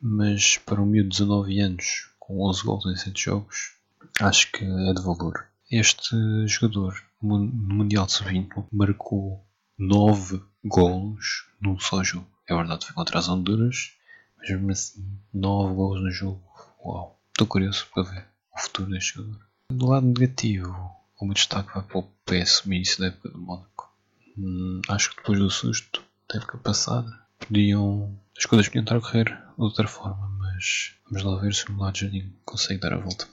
mas 0.02 0.58
para 0.58 0.82
um 0.82 0.86
miúdo 0.86 1.10
de 1.10 1.18
19 1.18 1.60
anos 1.60 2.10
com 2.18 2.42
11 2.48 2.62
gols 2.64 2.86
em 2.86 2.96
7 2.96 3.24
jogos, 3.24 3.76
acho 4.20 4.50
que 4.50 4.64
é 4.64 4.92
de 4.92 5.02
valor. 5.02 5.46
Este 5.70 6.16
jogador 6.48 7.00
no 7.22 7.38
Mundial 7.38 8.06
de 8.06 8.12
Sub-20 8.12 8.66
marcou 8.72 9.44
9 9.78 10.42
gols 10.64 11.46
num 11.60 11.78
só 11.78 12.02
jogo. 12.02 12.26
É 12.48 12.54
verdade, 12.54 12.84
foi 12.84 12.94
contra 12.94 13.18
as 13.20 13.28
Honduras, 13.28 13.92
mas 14.36 14.50
mesmo 14.50 14.72
assim, 14.72 15.20
9 15.32 15.74
gols 15.74 16.00
no 16.00 16.10
jogo. 16.10 16.42
Uau, 16.84 17.20
estou 17.28 17.46
curioso 17.46 17.86
para 17.94 18.02
ver 18.02 18.26
o 18.52 18.60
futuro 18.60 18.90
deste 18.90 19.14
jogador. 19.14 19.46
Do 19.72 19.86
lado 19.86 20.06
negativo, 20.06 20.95
o 21.18 21.24
meu 21.24 21.34
destaque 21.34 21.72
vai 21.74 21.82
para 21.82 21.98
o 21.98 22.08
péssimo 22.24 22.74
início 22.74 23.00
da 23.00 23.06
época 23.06 23.28
do 23.30 23.38
Mónaco. 23.38 23.90
Hum, 24.38 24.80
acho 24.88 25.10
que 25.10 25.16
depois 25.16 25.38
do 25.38 25.50
susto 25.50 26.02
da 26.28 26.38
época 26.38 26.58
passada, 26.58 27.10
podiam, 27.38 28.18
as 28.36 28.44
coisas 28.44 28.68
podiam 28.68 28.82
estar 28.82 28.96
a 28.96 29.00
correr 29.00 29.24
de 29.24 29.62
outra 29.62 29.86
forma, 29.86 30.28
mas 30.38 30.94
vamos 31.10 31.24
lá 31.24 31.40
ver 31.40 31.54
se 31.54 31.70
o 31.70 31.76
lado 31.76 31.98
Jardim 31.98 32.32
consegue 32.44 32.80
dar 32.80 32.92
a 32.92 32.98
volta. 32.98 33.26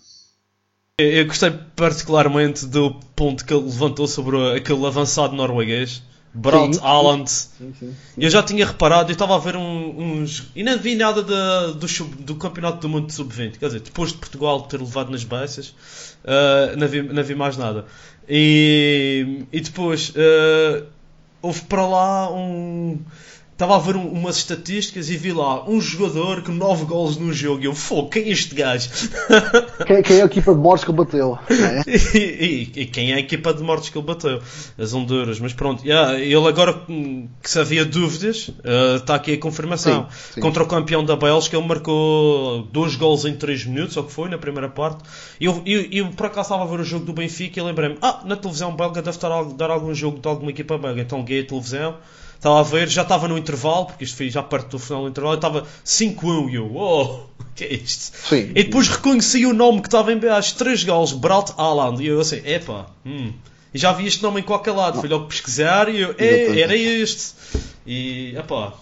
Eu 0.97 1.25
gostei 1.25 1.51
particularmente 1.75 2.67
do 2.67 2.93
ponto 3.15 3.43
que 3.43 3.53
ele 3.53 3.65
levantou 3.65 4.07
sobre 4.07 4.55
aquele 4.55 4.85
avançado 4.85 5.35
norueguês 5.35 6.03
Braut 6.33 6.79
Haaland. 6.79 7.29
Eu 8.17 8.29
já 8.29 8.41
tinha 8.41 8.65
reparado, 8.65 9.11
eu 9.11 9.13
estava 9.13 9.35
a 9.35 9.39
ver 9.39 9.55
um, 9.55 10.21
uns. 10.21 10.51
E 10.55 10.63
não 10.63 10.77
vi 10.79 10.95
nada 10.95 11.21
de, 11.21 11.77
do, 11.77 12.05
do 12.19 12.35
Campeonato 12.35 12.79
do 12.79 12.89
Mundo 12.89 13.11
Sub-20. 13.11 13.59
Quer 13.59 13.67
dizer, 13.67 13.81
depois 13.81 14.11
de 14.11 14.17
Portugal 14.17 14.61
ter 14.63 14.79
levado 14.79 15.11
nas 15.11 15.23
baixas, 15.23 15.69
uh, 16.23 16.75
não, 16.75 16.87
vi, 16.87 17.03
não 17.03 17.23
vi 17.23 17.35
mais 17.35 17.55
nada. 17.55 17.85
E, 18.27 19.45
e 19.51 19.61
depois 19.61 20.09
uh, 20.09 20.85
houve 21.41 21.61
para 21.61 21.85
lá 21.85 22.31
um 22.33 22.99
Estava 23.53 23.75
a 23.75 23.79
ver 23.79 23.95
um, 23.95 24.07
umas 24.07 24.37
estatísticas 24.37 25.11
e 25.11 25.15
vi 25.15 25.31
lá 25.31 25.63
um 25.69 25.79
jogador 25.79 26.41
com 26.41 26.51
9 26.51 26.85
gols 26.85 27.17
no 27.17 27.31
jogo. 27.31 27.61
E 27.61 27.65
eu, 27.65 27.75
fogo, 27.75 28.09
quem 28.09 28.23
é 28.23 28.29
este 28.29 28.55
gajo? 28.55 28.89
Quem, 29.85 30.01
quem, 30.01 30.19
é 30.19 30.21
a 30.23 30.25
equipa 30.25 30.53
de 30.53 30.59
mortes 30.59 30.83
que 30.83 30.91
ele 30.91 30.97
bateu? 30.97 31.37
É? 31.49 31.83
e, 32.17 32.71
e, 32.75 32.81
e, 32.81 32.85
quem 32.85 33.11
é 33.11 33.15
a 33.15 33.19
equipa 33.19 33.53
de 33.53 33.61
mortes 33.61 33.89
que 33.89 33.97
ele 33.97 34.05
bateu? 34.05 34.41
As 34.77 34.93
Honduras. 34.93 35.39
Mas 35.39 35.53
pronto, 35.53 35.85
yeah, 35.85 36.17
ele 36.19 36.47
agora 36.47 36.73
que 37.41 37.49
se 37.49 37.59
havia 37.59 37.85
dúvidas, 37.85 38.47
uh, 38.47 38.95
está 38.97 39.15
aqui 39.15 39.33
a 39.33 39.37
confirmação. 39.37 40.07
Sim, 40.09 40.33
sim. 40.35 40.41
Contra 40.41 40.63
o 40.63 40.67
campeão 40.67 41.03
da 41.03 41.15
Bélgica, 41.15 41.57
ele 41.57 41.67
marcou 41.67 42.63
2 42.71 42.95
gols 42.95 43.25
em 43.25 43.35
3 43.35 43.65
minutos, 43.65 43.97
ou 43.97 44.03
que 44.03 44.11
foi, 44.11 44.29
na 44.29 44.37
primeira 44.37 44.69
parte. 44.69 45.03
E 45.39 45.45
eu, 45.45 45.61
eu, 45.65 45.81
eu, 45.91 46.07
por 46.09 46.25
acaso 46.25 46.47
estava 46.47 46.63
a 46.63 46.67
ver 46.67 46.79
o 46.79 46.83
jogo 46.83 47.05
do 47.05 47.13
Benfica 47.13 47.59
e 47.59 47.63
lembrei-me: 47.63 47.97
ah, 48.01 48.21
na 48.25 48.35
televisão 48.35 48.75
belga 48.75 49.01
deve 49.01 49.15
estar 49.15 49.31
a 49.31 49.43
dar 49.43 49.69
algum 49.69 49.93
jogo 49.93 50.19
de 50.19 50.27
alguma 50.27 50.49
equipa 50.49 50.77
belga. 50.77 51.01
Então 51.01 51.19
liguei 51.19 51.41
a 51.41 51.45
televisão 51.45 51.95
Estava 52.43 52.59
a 52.59 52.63
ver, 52.63 52.89
já 52.89 53.03
estava 53.03 53.25
no 53.25 53.37
intervalo, 53.37 53.85
porque 53.85 54.03
isto 54.03 54.17
foi 54.17 54.29
já 54.29 54.43
perto 54.43 54.71
do 54.71 54.79
final 54.79 55.03
do 55.03 55.07
intervalo, 55.07 55.35
estava 55.35 55.65
5-1 55.85 56.51
e 56.51 56.55
eu, 56.55 56.75
oh, 56.75 57.03
o 57.39 57.45
que 57.55 57.63
é 57.63 57.73
isto? 57.73 58.17
Sim. 58.17 58.51
E 58.53 58.65
depois 58.65 58.89
reconheci 58.89 59.45
o 59.45 59.53
nome 59.53 59.79
que 59.79 59.87
estava 59.87 60.11
em 60.11 60.17
baixo, 60.17 60.53
3 60.57 60.83
gols, 60.83 61.13
Braut 61.13 61.53
Haaland, 61.57 62.03
e 62.03 62.07
eu 62.07 62.19
assim, 62.19 62.41
epá, 62.43 62.87
hum. 63.05 63.31
E 63.73 63.77
já 63.77 63.93
vi 63.93 64.05
este 64.07 64.21
nome 64.21 64.41
em 64.41 64.43
qualquer 64.43 64.73
lado, 64.73 64.99
fui 64.99 65.07
logo 65.07 65.27
pesquisar 65.27 65.87
e 65.87 66.01
eu, 66.01 66.13
é, 66.17 66.59
era 66.59 66.75
este. 66.75 67.31
E, 67.87 68.35
epá, 68.35 68.73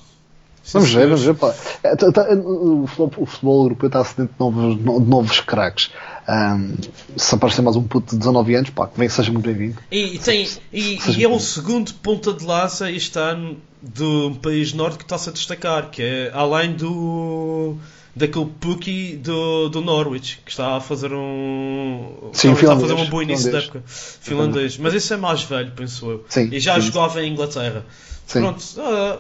Vamos 0.73 0.93
ver, 0.93 1.07
vamos 1.07 1.23
ver. 1.23 1.33
Pá. 1.35 1.55
É, 1.83 1.95
tá, 1.95 2.11
tá, 2.11 2.27
o, 2.33 2.85
futebol, 2.87 3.11
o 3.17 3.25
futebol 3.25 3.63
europeu 3.63 3.87
está 3.87 4.01
acidente 4.01 4.31
de 4.33 4.39
novos, 4.39 4.77
de 4.77 5.09
novos 5.09 5.39
craques. 5.41 5.91
Um, 6.29 6.75
se 7.17 7.35
aparecer 7.35 7.61
mais 7.61 7.75
um 7.75 7.83
puto 7.83 8.11
de 8.11 8.19
19 8.19 8.55
anos, 8.55 8.69
pá, 8.69 8.87
que 8.87 8.97
vem, 8.97 9.09
seja 9.09 9.31
muito 9.31 9.45
bem-vindo. 9.45 9.77
E, 9.91 10.19
tem, 10.19 10.47
e, 10.71 10.99
e 11.17 11.23
é 11.23 11.27
o 11.27 11.39
segundo 11.39 11.93
ponta 11.95 12.31
de 12.33 12.45
lança 12.45 12.91
este 12.91 13.17
ano 13.17 13.57
de 13.81 14.03
um 14.03 14.35
país 14.35 14.73
norte 14.73 14.99
que 14.99 15.03
está-se 15.03 15.29
a 15.29 15.31
destacar, 15.31 15.89
que 15.89 16.03
é 16.03 16.31
além 16.33 16.73
do 16.73 17.75
daquele 18.15 18.45
Puki 18.59 19.15
do, 19.15 19.69
do 19.69 19.81
Norwich, 19.81 20.39
que 20.45 20.51
está 20.51 20.77
a 20.77 20.81
fazer 20.81 21.13
um. 21.13 22.29
Sim, 22.33 22.53
está 22.53 22.73
a 22.73 22.79
fazer 22.79 22.93
um 22.93 23.09
bom 23.09 23.21
início 23.21 23.51
da 23.51 23.59
época. 23.59 23.83
Finlandês. 23.85 24.77
Mas 24.77 24.93
esse 24.93 25.13
é 25.13 25.17
mais 25.17 25.43
velho, 25.43 25.71
penso 25.75 26.09
eu. 26.09 26.25
Sim, 26.29 26.49
e 26.51 26.59
já 26.59 26.75
sim. 26.75 26.81
jogava 26.81 27.23
em 27.23 27.31
Inglaterra. 27.31 27.85
Sim. 28.27 28.41
Pronto. 28.41 28.63
Uh, 28.77 29.19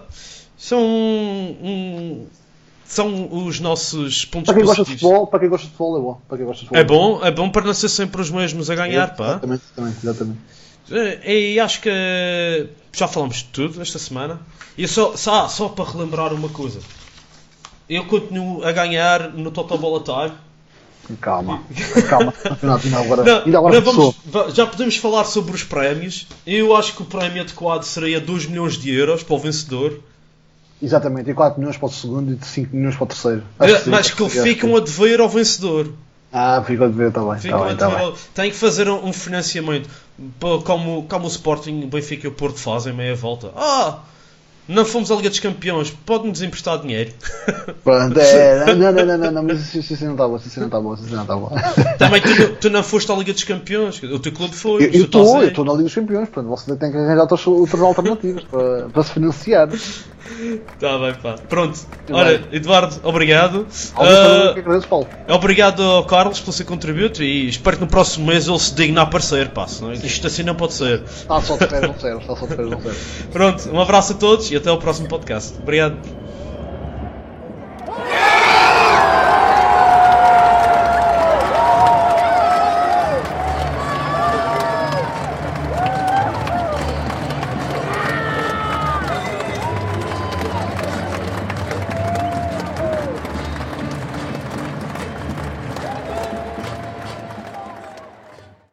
são 0.63 0.79
um, 0.83 2.25
são 2.85 3.29
os 3.47 3.59
nossos 3.59 4.25
pontos 4.25 4.45
para 4.45 4.55
quem 4.55 4.63
positivos. 4.63 4.77
Gosta 4.77 4.83
de 4.83 4.99
futebol, 4.99 5.27
para 5.27 5.39
quem 5.39 5.49
gosta 5.49 5.65
de 5.67 5.71
futebol 5.73 5.97
é 5.97 6.01
bom. 6.01 6.21
Para 6.27 6.37
quem 6.37 6.45
gosta 6.45 6.61
de 6.63 6.67
futebol, 6.69 6.79
é 6.81 6.83
bom, 7.19 7.25
é 7.25 7.31
bom 7.31 7.49
para 7.49 7.65
não 7.65 7.73
ser 7.73 7.89
sempre 7.89 8.21
os 8.21 8.29
mesmos 8.29 8.69
a 8.69 8.75
ganhar, 8.75 9.07
é, 9.07 9.07
pá. 9.07 9.25
Exatamente, 9.29 9.63
exatamente, 9.71 9.97
exatamente. 10.03 10.39
E 11.25 11.59
acho 11.59 11.81
que 11.81 11.89
já 12.93 13.07
falamos 13.07 13.37
de 13.37 13.43
tudo 13.45 13.81
esta 13.81 13.97
semana. 13.97 14.39
E 14.77 14.87
só, 14.87 15.15
só, 15.15 15.47
só 15.47 15.69
para 15.69 15.89
relembrar 15.89 16.33
uma 16.33 16.49
coisa. 16.49 16.79
eu 17.89 18.05
continuo 18.05 18.63
a 18.63 18.71
ganhar 18.71 19.31
no 19.33 19.51
Total 19.51 19.77
Bola 19.77 20.01
Time. 20.03 20.37
Calma, 21.19 21.61
calma. 22.07 22.33
Ainda 22.83 22.99
agora, 22.99 23.23
Não, 23.23 23.43
ainda 23.43 23.57
agora 23.57 23.75
não 23.75 23.81
vamos- 23.81 24.15
va- 24.25 24.49
já 24.49 24.65
podemos 24.65 24.95
falar 24.95 25.25
sobre 25.25 25.53
os 25.55 25.63
prémios. 25.63 26.27
Eu 26.45 26.75
acho 26.75 26.95
que 26.95 27.01
o 27.01 27.05
prémio 27.05 27.41
adequado 27.41 27.83
seria 27.83 28.19
2 28.21 28.45
milhões 28.45 28.77
de 28.77 28.91
euros 28.93 29.23
para 29.23 29.35
o 29.35 29.39
vencedor. 29.39 29.99
Exatamente, 30.81 31.29
e 31.29 31.33
4 31.33 31.59
milhões 31.59 31.77
para 31.77 31.87
o 31.87 31.91
segundo 31.91 32.33
e 32.33 32.45
5 32.45 32.75
milhões 32.75 32.95
para 32.95 33.03
o 33.03 33.07
terceiro. 33.07 33.43
Acho 33.59 33.89
mas 33.89 34.09
que 34.11 34.23
acho 34.23 34.41
ficam 34.41 34.75
a 34.75 34.79
dever 34.79 35.19
ao 35.21 35.29
vencedor. 35.29 35.89
Ah, 36.33 36.63
ficam 36.65 36.85
a 36.85 36.89
dever, 36.89 37.11
bem, 37.11 37.73
está 37.73 37.87
dever 37.87 37.97
bem. 37.99 38.05
ao- 38.07 38.13
Tem 38.33 38.49
que 38.49 38.55
fazer 38.57 38.89
um, 38.89 39.05
um 39.07 39.13
financiamento. 39.13 39.89
Como, 40.63 41.03
como 41.07 41.25
o 41.25 41.27
Sporting, 41.27 41.83
o 41.83 41.87
Benfica 41.87 42.25
e 42.25 42.29
o 42.29 42.31
Porto 42.33 42.57
fazem 42.59 42.93
meia 42.93 43.15
volta. 43.15 43.51
Ah! 43.55 43.99
Não 44.67 44.85
fomos 44.85 45.11
à 45.11 45.15
Liga 45.15 45.29
dos 45.29 45.39
Campeões, 45.39 45.91
pode-nos 46.05 46.41
emprestar 46.41 46.79
dinheiro. 46.79 47.11
Pronto, 47.83 48.17
é, 48.17 48.73
não, 48.73 48.91
não, 48.93 49.05
não, 49.05 49.17
não, 49.17 49.31
não, 49.31 49.43
mas 49.43 49.73
isso, 49.75 49.93
isso, 49.93 50.05
não 50.05 50.11
está 50.13 50.27
bom, 50.27 50.35
isso 50.37 50.59
não 50.59 50.67
está 50.67 50.79
bom, 50.79 50.93
isso 50.93 51.13
não 51.13 51.21
está 51.23 51.35
bom. 51.35 51.51
Também 51.99 52.21
tu, 52.61 52.69
não- 52.69 52.83
foste 52.83 53.11
à 53.11 53.15
Liga 53.15 53.33
dos 53.33 53.43
Campeões, 53.43 54.01
o 54.01 54.19
teu 54.19 54.31
clube 54.31 54.55
foi. 54.55 54.85
Eu 54.85 55.05
estou, 55.05 55.41
eu 55.41 55.49
estou 55.49 55.65
na 55.65 55.71
Liga 55.73 55.83
dos 55.85 55.95
Campeões, 55.95 56.29
portanto 56.29 56.49
você 56.55 56.75
tem 56.77 56.91
que 56.91 56.97
arranjar 56.97 57.21
outras, 57.23 57.45
outras 57.47 57.81
alternativas 57.81 58.43
para, 58.45 58.87
para 58.89 59.03
se 59.03 59.11
financiar. 59.11 59.67
Tá 60.79 60.97
bem, 60.97 61.13
pá. 61.15 61.35
Pronto. 61.49 61.79
Bem. 62.07 62.41
Eduardo, 62.51 62.95
obrigado. 63.03 63.67
Agradeço, 63.95 64.87
Paulo? 64.87 65.07
Obrigado 65.27 65.83
ao 65.83 66.05
Carlos 66.05 66.39
pelo 66.39 66.53
seu 66.53 66.65
contributo 66.65 67.23
e 67.23 67.47
espero 67.47 67.77
que 67.77 67.83
no 67.83 67.89
próximo 67.89 68.27
mês 68.27 68.47
ele 68.47 68.59
se 68.59 68.73
digne 68.73 68.97
a 68.99 69.03
aparecer, 69.03 69.49
pá, 69.49 69.67
senão 69.67 69.93
isto 69.93 70.27
assim 70.27 70.43
não 70.43 70.55
pode 70.55 70.73
ser. 70.73 71.03
Está 71.03 71.41
só 71.41 71.57
de 71.57 71.67
férias, 71.67 71.91
não 71.91 71.99
serve, 71.99 72.21
está 72.21 72.35
só 72.35 72.45
de 72.45 72.55
férias, 72.55 72.71
não 72.71 72.81
serve. 72.81 72.97
Pronto, 73.31 73.69
um 73.71 73.81
abraço 73.81 74.13
a 74.13 74.15
todos 74.15 74.51
e 74.51 74.55
até 74.55 74.69
ao 74.69 74.77
próximo 74.77 75.07
podcast. 75.07 75.57
Obrigado. 75.61 75.97